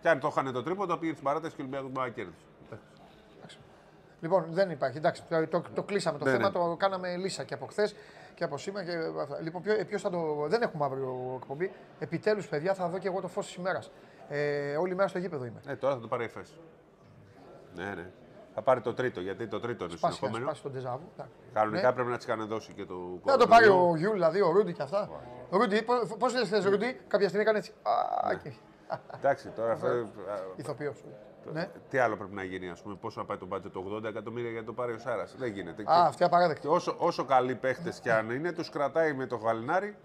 Και 0.00 0.08
αν 0.08 0.20
το 0.20 0.28
είχαν 0.28 0.52
το 0.52 0.62
τρίποντο, 0.62 0.96
πήγε 0.96 1.12
στην 1.12 1.24
παράταση 1.24 1.54
και 1.54 1.62
ο 1.62 1.64
Ολυμπιακός 1.64 1.90
μπορεί 1.90 2.08
να 2.08 2.14
κέρδισε. 2.14 2.44
Λοιπόν, 4.20 4.46
δεν 4.50 4.70
υπάρχει. 4.70 4.96
Εντάξει, 4.96 5.22
το, 5.28 5.46
το, 5.46 5.62
το 5.74 5.82
κλείσαμε 5.82 6.18
το 6.18 6.24
ναι, 6.24 6.30
θέμα, 6.30 6.44
ναι. 6.44 6.50
το 6.50 6.76
κάναμε 6.78 7.16
λύσα 7.16 7.44
και 7.44 7.54
από 7.54 7.66
χθες 7.66 7.94
και 8.34 8.44
από 8.44 8.58
σήμερα. 8.58 8.86
Και 8.86 8.96
Λοιπόν, 9.42 9.62
ποιο, 9.62 9.98
θα 9.98 10.10
το. 10.10 10.46
Δεν 10.48 10.62
έχουμε 10.62 10.84
αύριο 10.84 11.38
εκπομπή. 11.40 11.72
Επιτέλους, 11.98 12.48
παιδιά, 12.48 12.74
θα 12.74 12.88
δω 12.88 12.98
και 12.98 13.08
εγώ 13.08 13.20
το 13.20 13.28
φως 13.28 13.46
της 13.46 13.54
ημέρας. 13.54 13.90
Ε, 14.28 14.76
όλη 14.76 14.94
μέρα 14.94 15.08
στο 15.08 15.18
γήπεδο 15.18 15.44
είμαι. 15.44 15.60
Ε, 15.66 15.76
τώρα 15.76 15.94
θα 15.94 16.00
το 16.00 16.08
πάρει 16.08 16.24
η 16.24 16.30
Ναι, 17.74 17.94
ναι. 17.94 18.10
Θα 18.58 18.64
πάρει 18.64 18.80
το 18.80 18.94
τρίτο, 18.94 19.20
γιατί 19.20 19.46
το 19.46 19.60
τρίτο 19.60 19.84
είναι 19.84 19.96
σπάσει, 19.96 20.16
συνεχόμενο. 20.16 20.46
Σπάσει 20.46 20.62
τον 20.62 20.72
Τεζάβου. 20.72 21.12
Κανονικά 21.52 21.88
ναι. 21.88 21.92
πρέπει 21.94 22.10
να 22.10 22.18
τη 22.18 22.26
κάνει 22.26 22.44
δώσει 22.44 22.72
και 22.72 22.84
το. 22.84 22.94
Θα 23.24 23.36
το 23.36 23.46
πάρει 23.46 23.66
ο 23.66 23.94
Γιούλ, 23.96 24.12
δηλαδή 24.12 24.40
ο 24.40 24.50
Ρούντι 24.50 24.72
και 24.72 24.82
αυτά. 24.82 25.10
Ο 25.50 25.56
Ρούντι, 25.56 25.84
πώς 26.18 26.34
λες, 26.50 26.64
Ρούντι, 26.64 27.00
κάποια 27.08 27.26
στιγμή 27.26 27.42
έκανε 27.42 27.58
έτσι. 27.58 27.72
Ναι. 28.44 28.52
Εντάξει, 29.14 29.48
τώρα 29.48 29.72
αυτό. 29.72 29.88
Ηθοποιός. 30.56 31.04
Ναι. 31.52 31.68
Τι 31.90 31.98
άλλο 31.98 32.16
πρέπει 32.16 32.34
να 32.34 32.42
γίνει, 32.42 32.70
ας 32.70 32.82
πούμε, 32.82 32.94
πόσο 33.00 33.20
να 33.20 33.26
πάει 33.26 33.36
το 33.36 33.46
μπάτζετ, 33.46 33.72
το 33.72 33.84
80 33.96 34.04
εκατομμύρια 34.04 34.50
για 34.50 34.64
το 34.64 34.72
πάρει 34.72 34.92
ο 34.92 34.98
Σάρας. 34.98 35.34
Δεν 35.38 35.52
γίνεται. 35.52 35.82
Α, 35.86 36.06
αυτή 36.06 36.24
απαράδεκτη. 36.24 36.66
Όσο, 36.66 36.94
όσο 36.98 37.24
καλοί 37.24 37.54
παίχτες 37.54 37.98
κι 38.00 38.10
αν 38.10 38.30
είναι, 38.30 38.52
τους 38.52 38.70
κρατάει 38.70 39.12
με 39.12 39.26
το 39.26 39.36
γαλινάρι. 39.36 39.96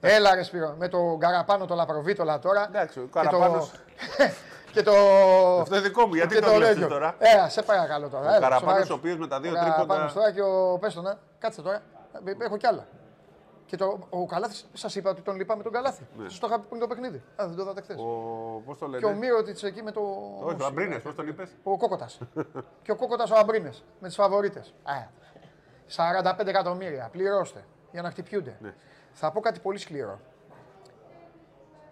Έλα 0.00 0.34
ρε 0.34 0.42
Σπύρο, 0.42 0.74
με 0.78 0.88
το 0.88 1.16
Καραπάνο 1.20 1.64
το 1.64 1.74
Λαπροβίτολα 1.74 2.38
τώρα. 2.38 2.66
Εντάξει, 2.68 2.98
ο 2.98 3.08
Καραπάνος... 3.12 3.70
Και 4.16 4.30
και 4.76 4.82
το. 4.82 4.92
Αυτό 5.60 5.76
είναι 5.76 5.84
δικό 5.84 6.06
μου, 6.06 6.14
γιατί 6.14 6.40
το 6.40 6.58
λέω 6.58 6.88
τώρα; 6.88 7.14
Ε, 7.18 7.48
σε 7.48 7.62
παρακαλώ 7.62 8.08
τώρα. 8.08 8.36
Ο 8.36 8.40
Καραπάνο, 8.40 8.86
ο 8.90 8.94
οποίο 8.94 9.16
με 9.16 9.26
τα 9.26 9.40
δύο 9.40 9.52
τρίποτα. 9.52 10.12
τώρα 10.14 10.32
και 10.32 10.42
ο 10.42 10.78
Πέστονα. 10.80 11.18
Κάτσε 11.38 11.62
τώρα. 11.62 11.82
Έχω 12.38 12.56
κι 12.56 12.66
άλλα. 12.66 12.86
Και 13.66 13.76
το, 13.76 13.98
ο 14.10 14.26
Καλάθι, 14.26 14.64
σας 14.72 14.94
είπα 14.94 15.10
ότι 15.10 15.20
τον 15.20 15.36
λυπάμαι 15.36 15.62
τον 15.62 15.72
Καλάθι. 15.72 16.06
Ναι. 16.16 16.28
Σας 16.28 16.38
το 16.38 16.46
είχα 16.46 16.60
πει 16.60 16.66
πριν 16.68 16.80
το 16.80 16.86
παιχνίδι. 16.86 17.16
Α, 17.16 17.46
δεν 17.46 17.56
το 17.56 17.62
είδατε 17.62 17.80
χθες. 17.80 17.96
Ο... 17.98 18.62
Πώς 18.66 18.78
το 18.78 18.86
λένε; 18.86 18.98
Και 18.98 19.12
ο 19.12 19.14
Μύρο 19.14 19.42
τη 19.42 19.66
εκεί 19.66 19.82
με 19.82 19.90
το. 19.92 20.00
Όχι, 20.44 20.62
ο 20.62 20.66
Αμπρίνες, 20.66 21.02
πώς 21.02 21.14
τον 21.14 21.28
είπες; 21.28 21.50
Ο 21.62 21.76
Κόκοτας. 21.76 22.18
και 22.84 22.90
ο 22.90 22.96
Κόκοτας 22.96 23.30
ο 23.30 23.34
Αμπρίνες 23.36 23.84
με 24.00 24.06
τις 24.06 24.16
φαβορίτες. 24.16 24.74
45 25.96 26.46
εκατομμύρια. 26.46 27.08
Πληρώστε 27.12 27.64
για 27.92 28.02
να 28.02 28.10
χτυπιούνται. 28.10 28.56
Ναι. 28.60 28.74
Θα 29.12 29.30
πω 29.32 29.40
κάτι 29.40 29.60
πολύ 29.60 29.78
σκληρό. 29.78 30.20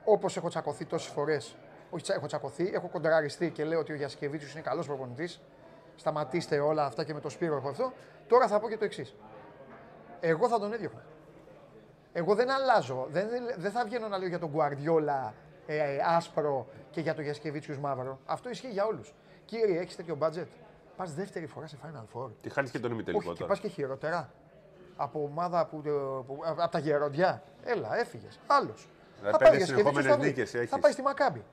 Όπως 0.04 0.36
έχω 0.36 0.48
τσακωθεί 0.48 0.84
τόσες 0.84 1.12
φορές, 1.12 1.56
όχι 1.94 2.12
έχω 2.12 2.26
τσακωθεί, 2.26 2.70
έχω 2.74 2.88
κοντραριστεί 2.88 3.50
και 3.50 3.64
λέω 3.64 3.78
ότι 3.78 3.92
ο 3.92 3.94
Γιασκεβίτσιος 3.94 4.52
είναι 4.52 4.62
καλός 4.62 4.86
προπονητής. 4.86 5.40
Σταματήστε 5.96 6.58
όλα 6.58 6.84
αυτά 6.84 7.04
και 7.04 7.14
με 7.14 7.20
το 7.20 7.28
Σπύρο 7.28 7.56
από 7.56 7.68
αυτό. 7.68 7.92
Τώρα 8.26 8.48
θα 8.48 8.60
πω 8.60 8.68
και 8.68 8.76
το 8.76 8.84
εξής. 8.84 9.14
Εγώ 10.20 10.48
θα 10.48 10.58
τον 10.58 10.72
έδιωχνα. 10.72 11.04
Εγώ 12.12 12.34
δεν 12.34 12.50
αλλάζω. 12.50 13.06
Δεν, 13.10 13.28
δεν 13.56 13.70
θα 13.70 13.84
βγαίνω 13.84 14.08
να 14.08 14.18
λέω 14.18 14.28
για 14.28 14.38
τον 14.38 14.50
Γκουαρδιόλα 14.50 15.34
ε, 15.66 15.76
ε, 15.76 15.98
άσπρο 16.06 16.66
και 16.90 17.00
για 17.00 17.14
τον 17.14 17.24
Γιασκεβίτσιου 17.24 17.80
μαύρο. 17.80 18.18
Αυτό 18.26 18.50
ισχύει 18.50 18.70
για 18.70 18.84
όλους. 18.84 19.14
Κύριε, 19.44 19.80
έχεις 19.80 19.96
τέτοιο 19.96 20.18
budget; 20.20 20.46
Πας 20.96 21.14
δεύτερη 21.14 21.46
φορά 21.46 21.66
σε 21.66 21.76
Final 21.82 22.18
Four. 22.18 22.30
Τι 22.40 22.50
χάνεις 22.50 22.70
και 22.70 22.78
τον 22.78 22.92
ημιτελικό 22.92 23.24
τώρα. 23.24 23.36
Και 23.36 23.44
πας 23.44 23.58
και 23.58 23.68
χειρότερα. 23.68 24.32
Από 24.96 25.22
ομάδα 25.22 25.66
που, 25.66 25.82
που, 26.26 26.38
από 26.44 26.70
τα 26.70 26.78
γεροντιά. 26.78 27.42
Έλα, 27.64 27.98
έφυγες. 27.98 28.38
Άλλος. 28.46 28.88
Θα 29.22 29.38
πάει, 29.38 29.60
συνεχόμενες 29.60 30.16
νίκες. 30.16 30.50
Θα 30.68 30.78
πάει 30.78 30.92
στη 30.92 31.02
Μακάμπη. 31.02 31.44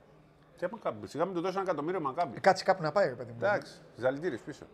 Τι 0.62 0.68
Μακάμπη. 0.72 1.08
Σιγά 1.08 1.26
μην 1.26 1.34
του 1.34 1.42
δώσει 1.42 1.54
ένα 1.54 1.64
εκατομμύριο 1.64 2.02
Μακάμπη. 2.02 2.38
Ε, 2.38 2.40
κάτσε 2.40 2.64
κάπου 2.64 2.84
να 2.84 2.92
πάει, 2.92 3.08
ρε 3.08 3.16
παιδί 3.16 3.32
μου. 3.32 3.38
Εντάξει, 3.38 3.74
ζαλτήρι 3.96 4.38
πίσω. 4.38 4.66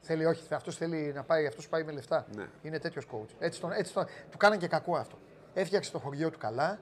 Θέλει, 0.00 0.24
όχι, 0.24 0.54
αυτός 0.54 0.76
θέλει 0.76 1.12
να 1.14 1.22
πάει, 1.22 1.46
αυτός 1.46 1.68
πάει 1.68 1.84
με 1.84 1.92
λεφτά. 1.92 2.26
Ναι. 2.36 2.46
Είναι 2.62 2.78
τέτοιος 2.78 3.06
coach. 3.12 3.34
Έτσι, 3.38 3.60
τον, 3.60 3.72
έτσι 3.72 3.92
τον, 3.92 4.06
του 4.30 4.36
κάνανε 4.36 4.60
και 4.60 4.68
κακό 4.68 4.96
αυτό. 4.96 5.18
Έφτιαξε 5.54 5.92
το 5.92 5.98
χωριό 5.98 6.30
του 6.30 6.38
καλά 6.38 6.78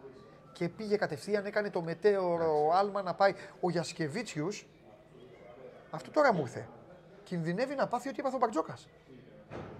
και 0.52 0.68
πήγε 0.68 0.96
κατευθείαν, 0.96 1.46
έκανε 1.46 1.70
το 1.70 1.82
μετέωρο 1.82 2.70
άλμα 2.74 3.02
να 3.02 3.14
πάει. 3.14 3.34
Ο 3.60 3.70
Γιασκεβίτσιου, 3.70 4.48
αυτό 5.90 6.10
τώρα 6.10 6.32
μου 6.32 6.40
ήρθε. 6.40 6.68
Κινδυνεύει 7.24 7.74
να 7.74 7.86
πάθει 7.86 8.08
ό,τι 8.08 8.20
έπαθε 8.20 8.36
ο 8.36 8.38
Μπαρτζόκας. 8.38 8.88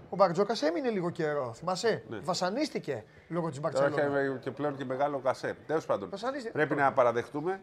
Ο 0.09 0.15
Μπαρτζόκας 0.15 0.61
έμεινε 0.61 0.89
λίγο 0.89 1.09
καιρό. 1.09 1.53
Θυμάσαι; 1.53 2.03
Ναι. 2.09 2.19
Βασανίστηκε 2.19 3.03
λόγω 3.27 3.49
της 3.49 3.59
Μπαρσελόνα. 3.59 3.95
Τώρα 3.95 4.37
και 4.37 4.51
πλέον 4.51 4.75
και 4.75 4.85
μεγάλο 4.85 5.19
κασέ. 5.19 5.57
Τέλος 5.67 5.85
πάντων. 5.85 6.09
Πρέπει 6.51 6.75
να 6.75 6.93
παραδεχτούμε 6.93 7.61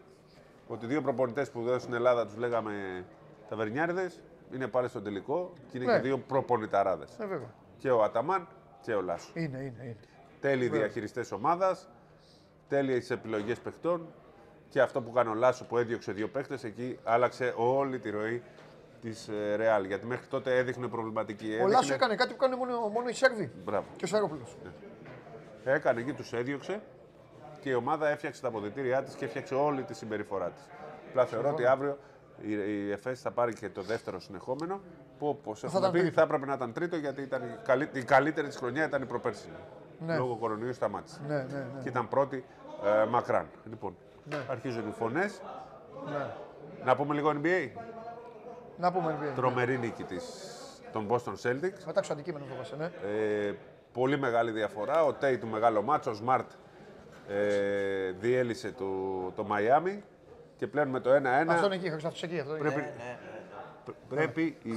ότι 0.67 0.85
δύο 0.85 1.01
προπονητές 1.01 1.51
που 1.51 1.59
εδώ 1.59 1.79
στην 1.79 1.93
Ελλάδα 1.93 2.25
τους 2.25 2.37
λέγαμε 2.37 3.05
ταβερνιάριδες 3.49 4.21
είναι 4.53 4.67
πάλι 4.67 4.87
στο 4.87 5.01
τελικό 5.01 5.53
και 5.71 5.77
είναι 5.77 5.85
ναι. 5.85 5.93
και 5.93 6.01
δύο 6.01 6.17
προπονηταράδες. 6.17 7.19
Ε, 7.19 7.39
και 7.77 7.91
ο 7.91 8.03
Αταμάν 8.03 8.47
και 8.81 8.93
ο 8.93 9.01
Λάσο. 9.01 9.31
Είναι, 9.33 9.57
είναι. 9.57 9.83
είναι. 9.83 9.97
Τέλειοι 10.39 10.67
διαχειριστές 10.67 11.31
ομάδας, 11.31 11.89
τέλειες 12.67 13.09
επιλογές 13.09 13.59
παιχτών 13.59 14.07
και 14.69 14.81
αυτό 14.81 15.01
που 15.01 15.11
κάνει 15.11 15.29
ο 15.29 15.33
Λάσο 15.33 15.65
που 15.65 15.77
έδιωξε 15.77 16.11
δύο 16.11 16.27
παίχτες, 16.27 16.63
εκεί 16.63 16.99
άλλαξε 17.03 17.53
όλη 17.57 17.99
τη 17.99 18.09
ροή 18.09 18.43
της 19.01 19.29
Ρεάλ. 19.55 19.85
Γιατί 19.85 20.05
μέχρι 20.05 20.27
τότε 20.27 20.57
έδειχνε 20.57 20.87
προβληματική. 20.87 21.45
Ο 21.45 21.49
έδειχνε... 21.49 21.71
Λάσο 21.71 21.93
έκανε 21.93 22.15
κάτι 22.15 22.33
που 22.33 22.39
κάνει 22.39 22.55
μόνο, 22.55 22.87
μόνο 22.87 23.09
οι 23.09 23.13
Σέρβοι. 23.13 23.51
Μπράβο. 23.63 23.85
Και 23.95 24.05
ο 24.05 24.07
Σέρβοπουλο. 24.07 24.43
Ναι. 24.63 25.73
Έκανε 25.73 25.99
εκεί, 25.99 26.13
τους 26.13 26.33
έδιωξε 26.33 26.81
και 27.63 27.69
η 27.69 27.73
ομάδα 27.73 28.07
έφτιαξε 28.07 28.41
τα 28.41 28.47
αποδητήριά 28.47 29.03
της 29.03 29.15
και 29.15 29.25
έφτιαξε 29.25 29.55
όλη 29.55 29.83
τη 29.83 29.93
συμπεριφορά 29.93 30.49
της. 30.49 30.61
Απλά 31.09 31.25
θεωρώ 31.25 31.49
ότι 31.49 31.65
αύριο 31.65 31.97
η 32.41 32.91
ΕΦΕΣ 32.91 33.21
θα 33.21 33.31
πάρει 33.31 33.53
και 33.53 33.69
το 33.69 33.81
δεύτερο 33.81 34.19
συνεχόμενο. 34.19 34.81
Που 35.19 35.27
όπως 35.27 35.63
έχουμε 35.63 35.91
πει 35.91 36.11
θα 36.11 36.21
έπρεπε 36.21 36.45
να 36.45 36.53
ήταν 36.53 36.73
τρίτο 36.73 36.95
γιατί 36.95 37.21
ήταν 37.21 37.41
η, 37.43 37.57
καλύ... 37.63 37.89
η 37.93 38.03
καλύτερη 38.03 38.47
της 38.47 38.57
χρονιά 38.57 38.85
ήταν 38.85 39.01
η 39.01 39.05
προπέρσι. 39.05 39.49
Ναι. 39.99 40.17
Λόγω 40.17 40.35
κορονοϊού 40.35 40.73
σταμάτησε. 40.73 41.21
Ναι, 41.27 41.35
ναι, 41.35 41.41
ναι. 41.41 41.81
Και 41.83 41.89
ήταν 41.89 42.07
πρώτη 42.07 42.45
ε, 43.03 43.05
μακράν. 43.05 43.45
Λοιπόν, 43.69 43.95
ναι. 44.23 44.37
αρχίζουν 44.49 44.87
οι 44.87 44.91
φωνές. 44.91 45.41
Ναι. 46.09 46.27
Να 46.85 46.95
πούμε 46.95 47.13
λίγο 47.13 47.33
NBA. 47.41 47.69
Να 48.77 48.91
πούμε 48.91 49.17
NBA. 49.21 49.35
Τρομερή 49.35 49.77
νίκη 49.77 50.03
της, 50.03 50.23
των 50.91 51.07
Boston 51.09 51.33
Celtics. 51.41 51.83
Μετά 51.85 52.01
το 52.01 52.07
αντικείμενο 52.11 52.45
φοβάσαι, 52.45 52.75
ναι. 52.75 52.85
Ε, 52.85 53.53
πολύ 53.93 54.17
μεγάλη 54.17 54.51
διαφορά. 54.51 55.03
Ο 55.03 55.13
Τέι 55.13 55.37
του 55.37 55.47
μεγάλο 55.47 55.81
μάτσο, 55.81 56.11
ο 56.11 56.15
Smart 56.25 56.45
ε, 57.27 58.11
διέλυσε 58.11 58.71
το, 58.71 58.85
το 59.35 59.47
Miami 59.49 60.01
και 60.57 60.67
πλέον 60.67 60.87
με 60.87 60.99
το 60.99 61.09
1-1. 61.09 61.15
Αυτό 61.47 61.65
είναι 61.65 61.75
εκεί, 61.75 61.87
αυτό 61.89 62.11
εκεί. 62.21 62.39
Αυτό 62.39 62.53
πρέπει, 62.53 62.75
ναι, 62.75 62.87
ναι. 63.85 63.93
πρέπει, 64.09 64.57
η... 64.63 64.73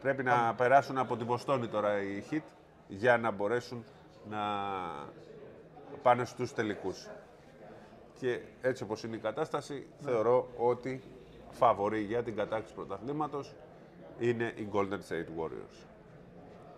πρέπει 0.00 0.22
να 0.22 0.54
περάσουν 0.54 0.98
από 0.98 1.16
την 1.16 1.26
Ποστόνη 1.26 1.66
τώρα 1.66 2.02
οι 2.02 2.22
Hit 2.30 2.42
για 2.88 3.18
να 3.18 3.30
μπορέσουν 3.30 3.84
να 4.30 4.38
πάνε 6.02 6.24
στους 6.24 6.52
τελικούς. 6.52 7.08
Και 8.20 8.40
έτσι 8.60 8.82
όπως 8.82 9.02
είναι 9.02 9.16
η 9.16 9.18
κατάσταση, 9.18 9.86
θεωρώ 10.00 10.48
ότι 10.56 11.02
φαβορεί 11.50 12.00
για 12.00 12.22
την 12.22 12.36
κατάκτηση 12.36 12.74
πρωταθλήματος 12.74 13.54
είναι 14.18 14.52
οι 14.56 14.68
Golden 14.72 14.98
State 15.08 15.42
Warriors. 15.42 15.86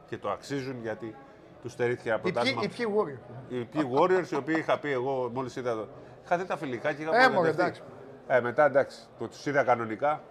Και 0.06 0.18
το 0.18 0.30
αξίζουν 0.30 0.80
γιατί 0.82 1.14
του 1.62 1.68
στερήθηκε 1.68 2.12
από 2.12 2.22
πρωτάθλημα. 2.22 2.62
Οι 2.62 2.68
ποιοι 2.68 2.86
Warriors. 2.96 3.52
Οι 3.52 3.64
ποιοι 3.64 3.90
Warriors, 3.94 4.30
οι 4.30 4.34
οποίοι 4.34 4.54
είχα 4.58 4.78
πει 4.78 4.90
εγώ 4.90 5.30
μόλις 5.34 5.56
είδα 5.56 5.74
το... 5.74 5.88
Είχα 6.24 6.38
δει 6.38 6.44
τα 6.44 6.56
φιλικά 6.56 6.92
και 6.92 7.02
είχα 7.02 7.46
ε, 7.46 7.48
εντάξει. 7.48 7.82
Ε, 8.26 8.40
μετά 8.40 8.64
εντάξει, 8.64 8.98
το 9.18 9.28
τους 9.28 9.46
είδα 9.46 9.64
κανονικά. 9.64 10.22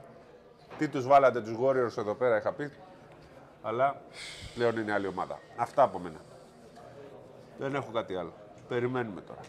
Τι 0.77 0.87
τους 0.87 1.07
βάλατε 1.07 1.41
τους 1.41 1.57
Warriors 1.61 1.97
εδώ 1.97 2.13
πέρα, 2.13 2.37
είχα 2.37 2.51
πει. 2.53 2.71
Αλλά 3.61 4.01
πλέον 4.55 4.77
είναι 4.77 4.93
άλλη 4.93 5.07
ομάδα. 5.07 5.39
Αυτά 5.55 5.83
από 5.83 5.99
μένα. 5.99 6.19
Δεν 7.57 7.75
έχω 7.75 7.91
κάτι 7.91 8.15
άλλο. 8.15 8.33
Περιμένουμε 8.67 9.21
τώρα. 9.21 9.39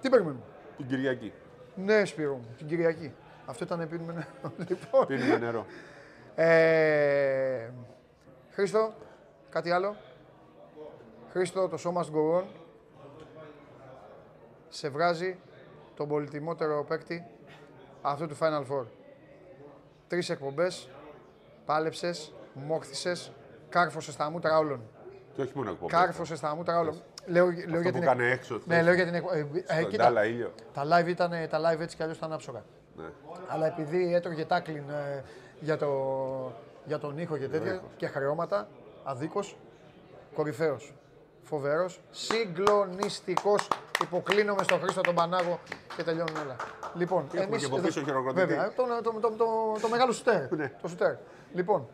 Τι 0.00 0.08
περιμένουμε; 0.08 0.42
Την 0.76 0.86
Κυριακή. 0.86 1.32
Ναι, 1.74 2.04
Σπύρο 2.04 2.34
μου, 2.34 2.54
την 2.58 2.66
Κυριακή. 2.66 3.14
Αυτό 3.46 3.64
ήταν 3.64 3.88
πίνουμε 3.88 4.12
νερό. 4.12 4.52
Λοιπόν. 4.68 5.06
Πίνουμε 5.06 5.38
νερό. 5.38 5.66
Ε, 6.34 7.70
Χρήστο, 8.50 8.94
κάτι 9.50 9.70
άλλο; 9.70 9.96
Χρήστο, 11.34 11.68
το 11.68 11.76
σώμα 11.76 12.04
γκορών 12.10 12.44
σε 14.68 14.88
βγάζει 14.88 15.38
τον 15.96 16.08
πολυτιμότερο 16.08 16.84
παίκτη 16.88 17.26
αυτού 18.02 18.26
του 18.26 18.36
Final 18.40 18.60
Four. 18.60 18.84
Τρεις 20.08 20.30
εκπομπές, 20.30 20.88
πάλεψες, 21.64 22.32
μόχθησες, 22.54 23.32
κάρφωσες 23.68 24.14
στα 24.14 24.30
μούτρα 24.30 24.58
όλων. 24.58 24.80
Και 25.34 25.42
όχι 25.42 25.52
μόνο 25.54 25.70
εκπομπές. 25.70 25.98
Κάρφωσες 25.98 26.38
στα 26.38 26.54
μούτρα 26.54 26.78
όλων. 26.78 27.02
Λέω, 27.26 27.50
λέω 27.68 27.80
για 27.80 27.92
την... 27.92 28.02
έκανε 28.02 28.30
έξω. 28.30 28.60
Ναι, 28.64 28.82
λέω 28.82 28.94
για 28.94 29.04
την 29.04 29.14
εκπομπή. 29.14 29.64
Ε, 29.66 29.80
ε 29.80 29.84
κοίτα, 29.84 30.26
ήλιο. 30.26 30.52
Τα 30.72 30.82
live, 30.84 31.06
ήταν, 31.06 31.30
τα 31.50 31.60
live 31.60 31.80
έτσι 31.80 31.96
κι 31.96 32.02
αλλιώς 32.02 32.16
ήταν 32.16 32.32
άψογα. 32.32 32.64
Ναι. 32.96 33.04
Αλλά 33.48 33.66
επειδή 33.66 34.14
έτρωγε 34.14 34.44
τάκλιν 34.44 34.90
ε, 34.90 35.24
για, 35.60 35.76
το, 35.76 35.88
για 36.84 36.98
τον 36.98 37.18
ήχο 37.18 37.36
και 37.36 37.48
τέτοια 37.48 37.82
και 37.96 38.06
χρεώματα, 38.06 38.68
αδίκως, 39.04 39.56
κορυφαίος. 40.34 40.94
Φοβερός, 41.44 42.00
συγκλονιστικός. 42.10 43.68
Υποκλίνομαι 44.02 44.62
στον 44.62 44.80
Χρήστο 44.80 45.00
τον 45.00 45.14
Πανάγο 45.14 45.58
και 45.96 46.02
τελειώνουν 46.02 46.36
όλα. 46.36 46.56
Λοιπόν, 46.94 47.26
εμείς. 47.34 47.60
Και 47.60 47.66
από 47.66 47.78
πίσω 47.78 48.02
Βέβαια, 48.32 48.72
το, 48.76 48.84
το, 49.02 49.12
το, 49.20 49.30
το, 49.30 49.46
το 49.80 49.88
μεγάλο 49.88 50.12
σουτέρ. 50.12 50.52
Ναι. 50.52 50.72
το 50.82 50.88
σουτέρ. 50.88 51.14
Λοιπόν, 51.52 51.88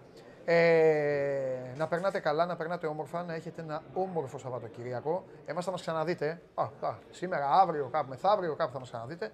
ε, 0.45 1.75
να 1.77 1.87
περνάτε 1.87 2.19
καλά, 2.19 2.47
να 2.47 2.57
περνάτε 2.57 2.87
όμορφα, 2.87 3.23
να 3.23 3.35
έχετε 3.35 3.63
ένα 3.63 3.83
όμορφο 3.95 4.39
Σαββατοκυριακό. 4.39 5.25
Εμάς 5.47 5.65
θα 5.65 5.71
μας 5.71 5.81
ξαναδείτε, 5.81 6.41
α, 6.55 6.63
α, 6.63 6.95
σήμερα, 7.11 7.51
αύριο, 7.51 7.89
κάπου 7.93 8.09
μεθαύριο, 8.09 8.55
κάπου 8.55 8.73
θα 8.73 8.79
μας 8.79 8.89
ξαναδείτε. 8.89 9.31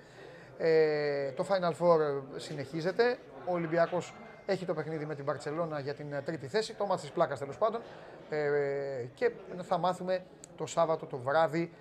Ε, 0.58 1.30
το 1.30 1.46
Final 1.48 1.70
Four 1.70 1.98
συνεχίζεται. 2.36 3.18
Ο 3.46 3.52
Ολυμπιακός 3.52 4.14
έχει 4.46 4.64
το 4.64 4.74
παιχνίδι 4.74 5.06
με 5.06 5.14
την 5.14 5.24
Παρσελώνα 5.24 5.80
για 5.80 5.94
την 5.94 6.06
τρίτη 6.24 6.46
θέση, 6.46 6.74
το 6.74 6.86
μάτι 6.86 7.02
τη 7.02 7.10
πλάκας 7.14 7.38
τέλος 7.38 7.58
πάντων. 7.58 7.80
Ε, 8.28 9.04
και 9.14 9.30
θα 9.62 9.78
μάθουμε 9.78 10.24
το 10.56 10.66
Σάββατο 10.66 11.06
το 11.06 11.16
βράδυ, 11.16 11.72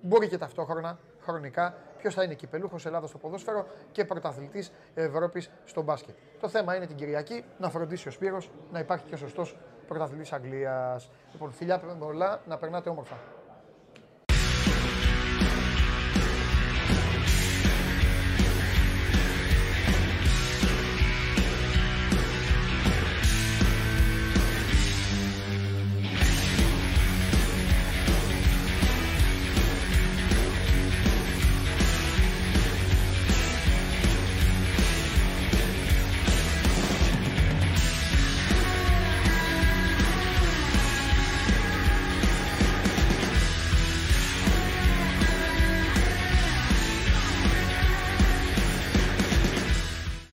μπορεί 0.00 0.28
και 0.28 0.38
ταυτόχρονα, 0.38 0.98
χρονικά, 1.20 1.74
ποιος 1.98 2.14
θα 2.14 2.22
είναι 2.22 2.34
κυπελούχος 2.34 2.86
Ελλάδας 2.86 3.08
στο 3.08 3.18
ποδόσφαιρο 3.18 3.66
και 3.92 4.04
πρωταθλητής 4.04 4.72
Ευρώπης 4.94 5.50
στο 5.64 5.82
μπάσκετ. 5.82 6.14
Το 6.40 6.48
θέμα 6.48 6.76
είναι 6.76 6.86
την 6.86 6.96
Κυριακή 6.96 7.44
να 7.58 7.70
φροντίσει 7.70 8.08
ο 8.08 8.10
Σπύρος 8.10 8.50
να 8.72 8.78
υπάρχει 8.78 9.04
και 9.04 9.14
ο 9.14 9.18
σωστός 9.18 9.56
πρωταθλητής 9.88 10.32
Αγγλίας. 10.32 11.10
Λοιπόν, 11.32 11.52
φιλιά 11.52 11.78
πολλά, 11.78 12.40
να 12.46 12.58
περνάτε 12.58 12.88
όμορφα. 12.88 13.16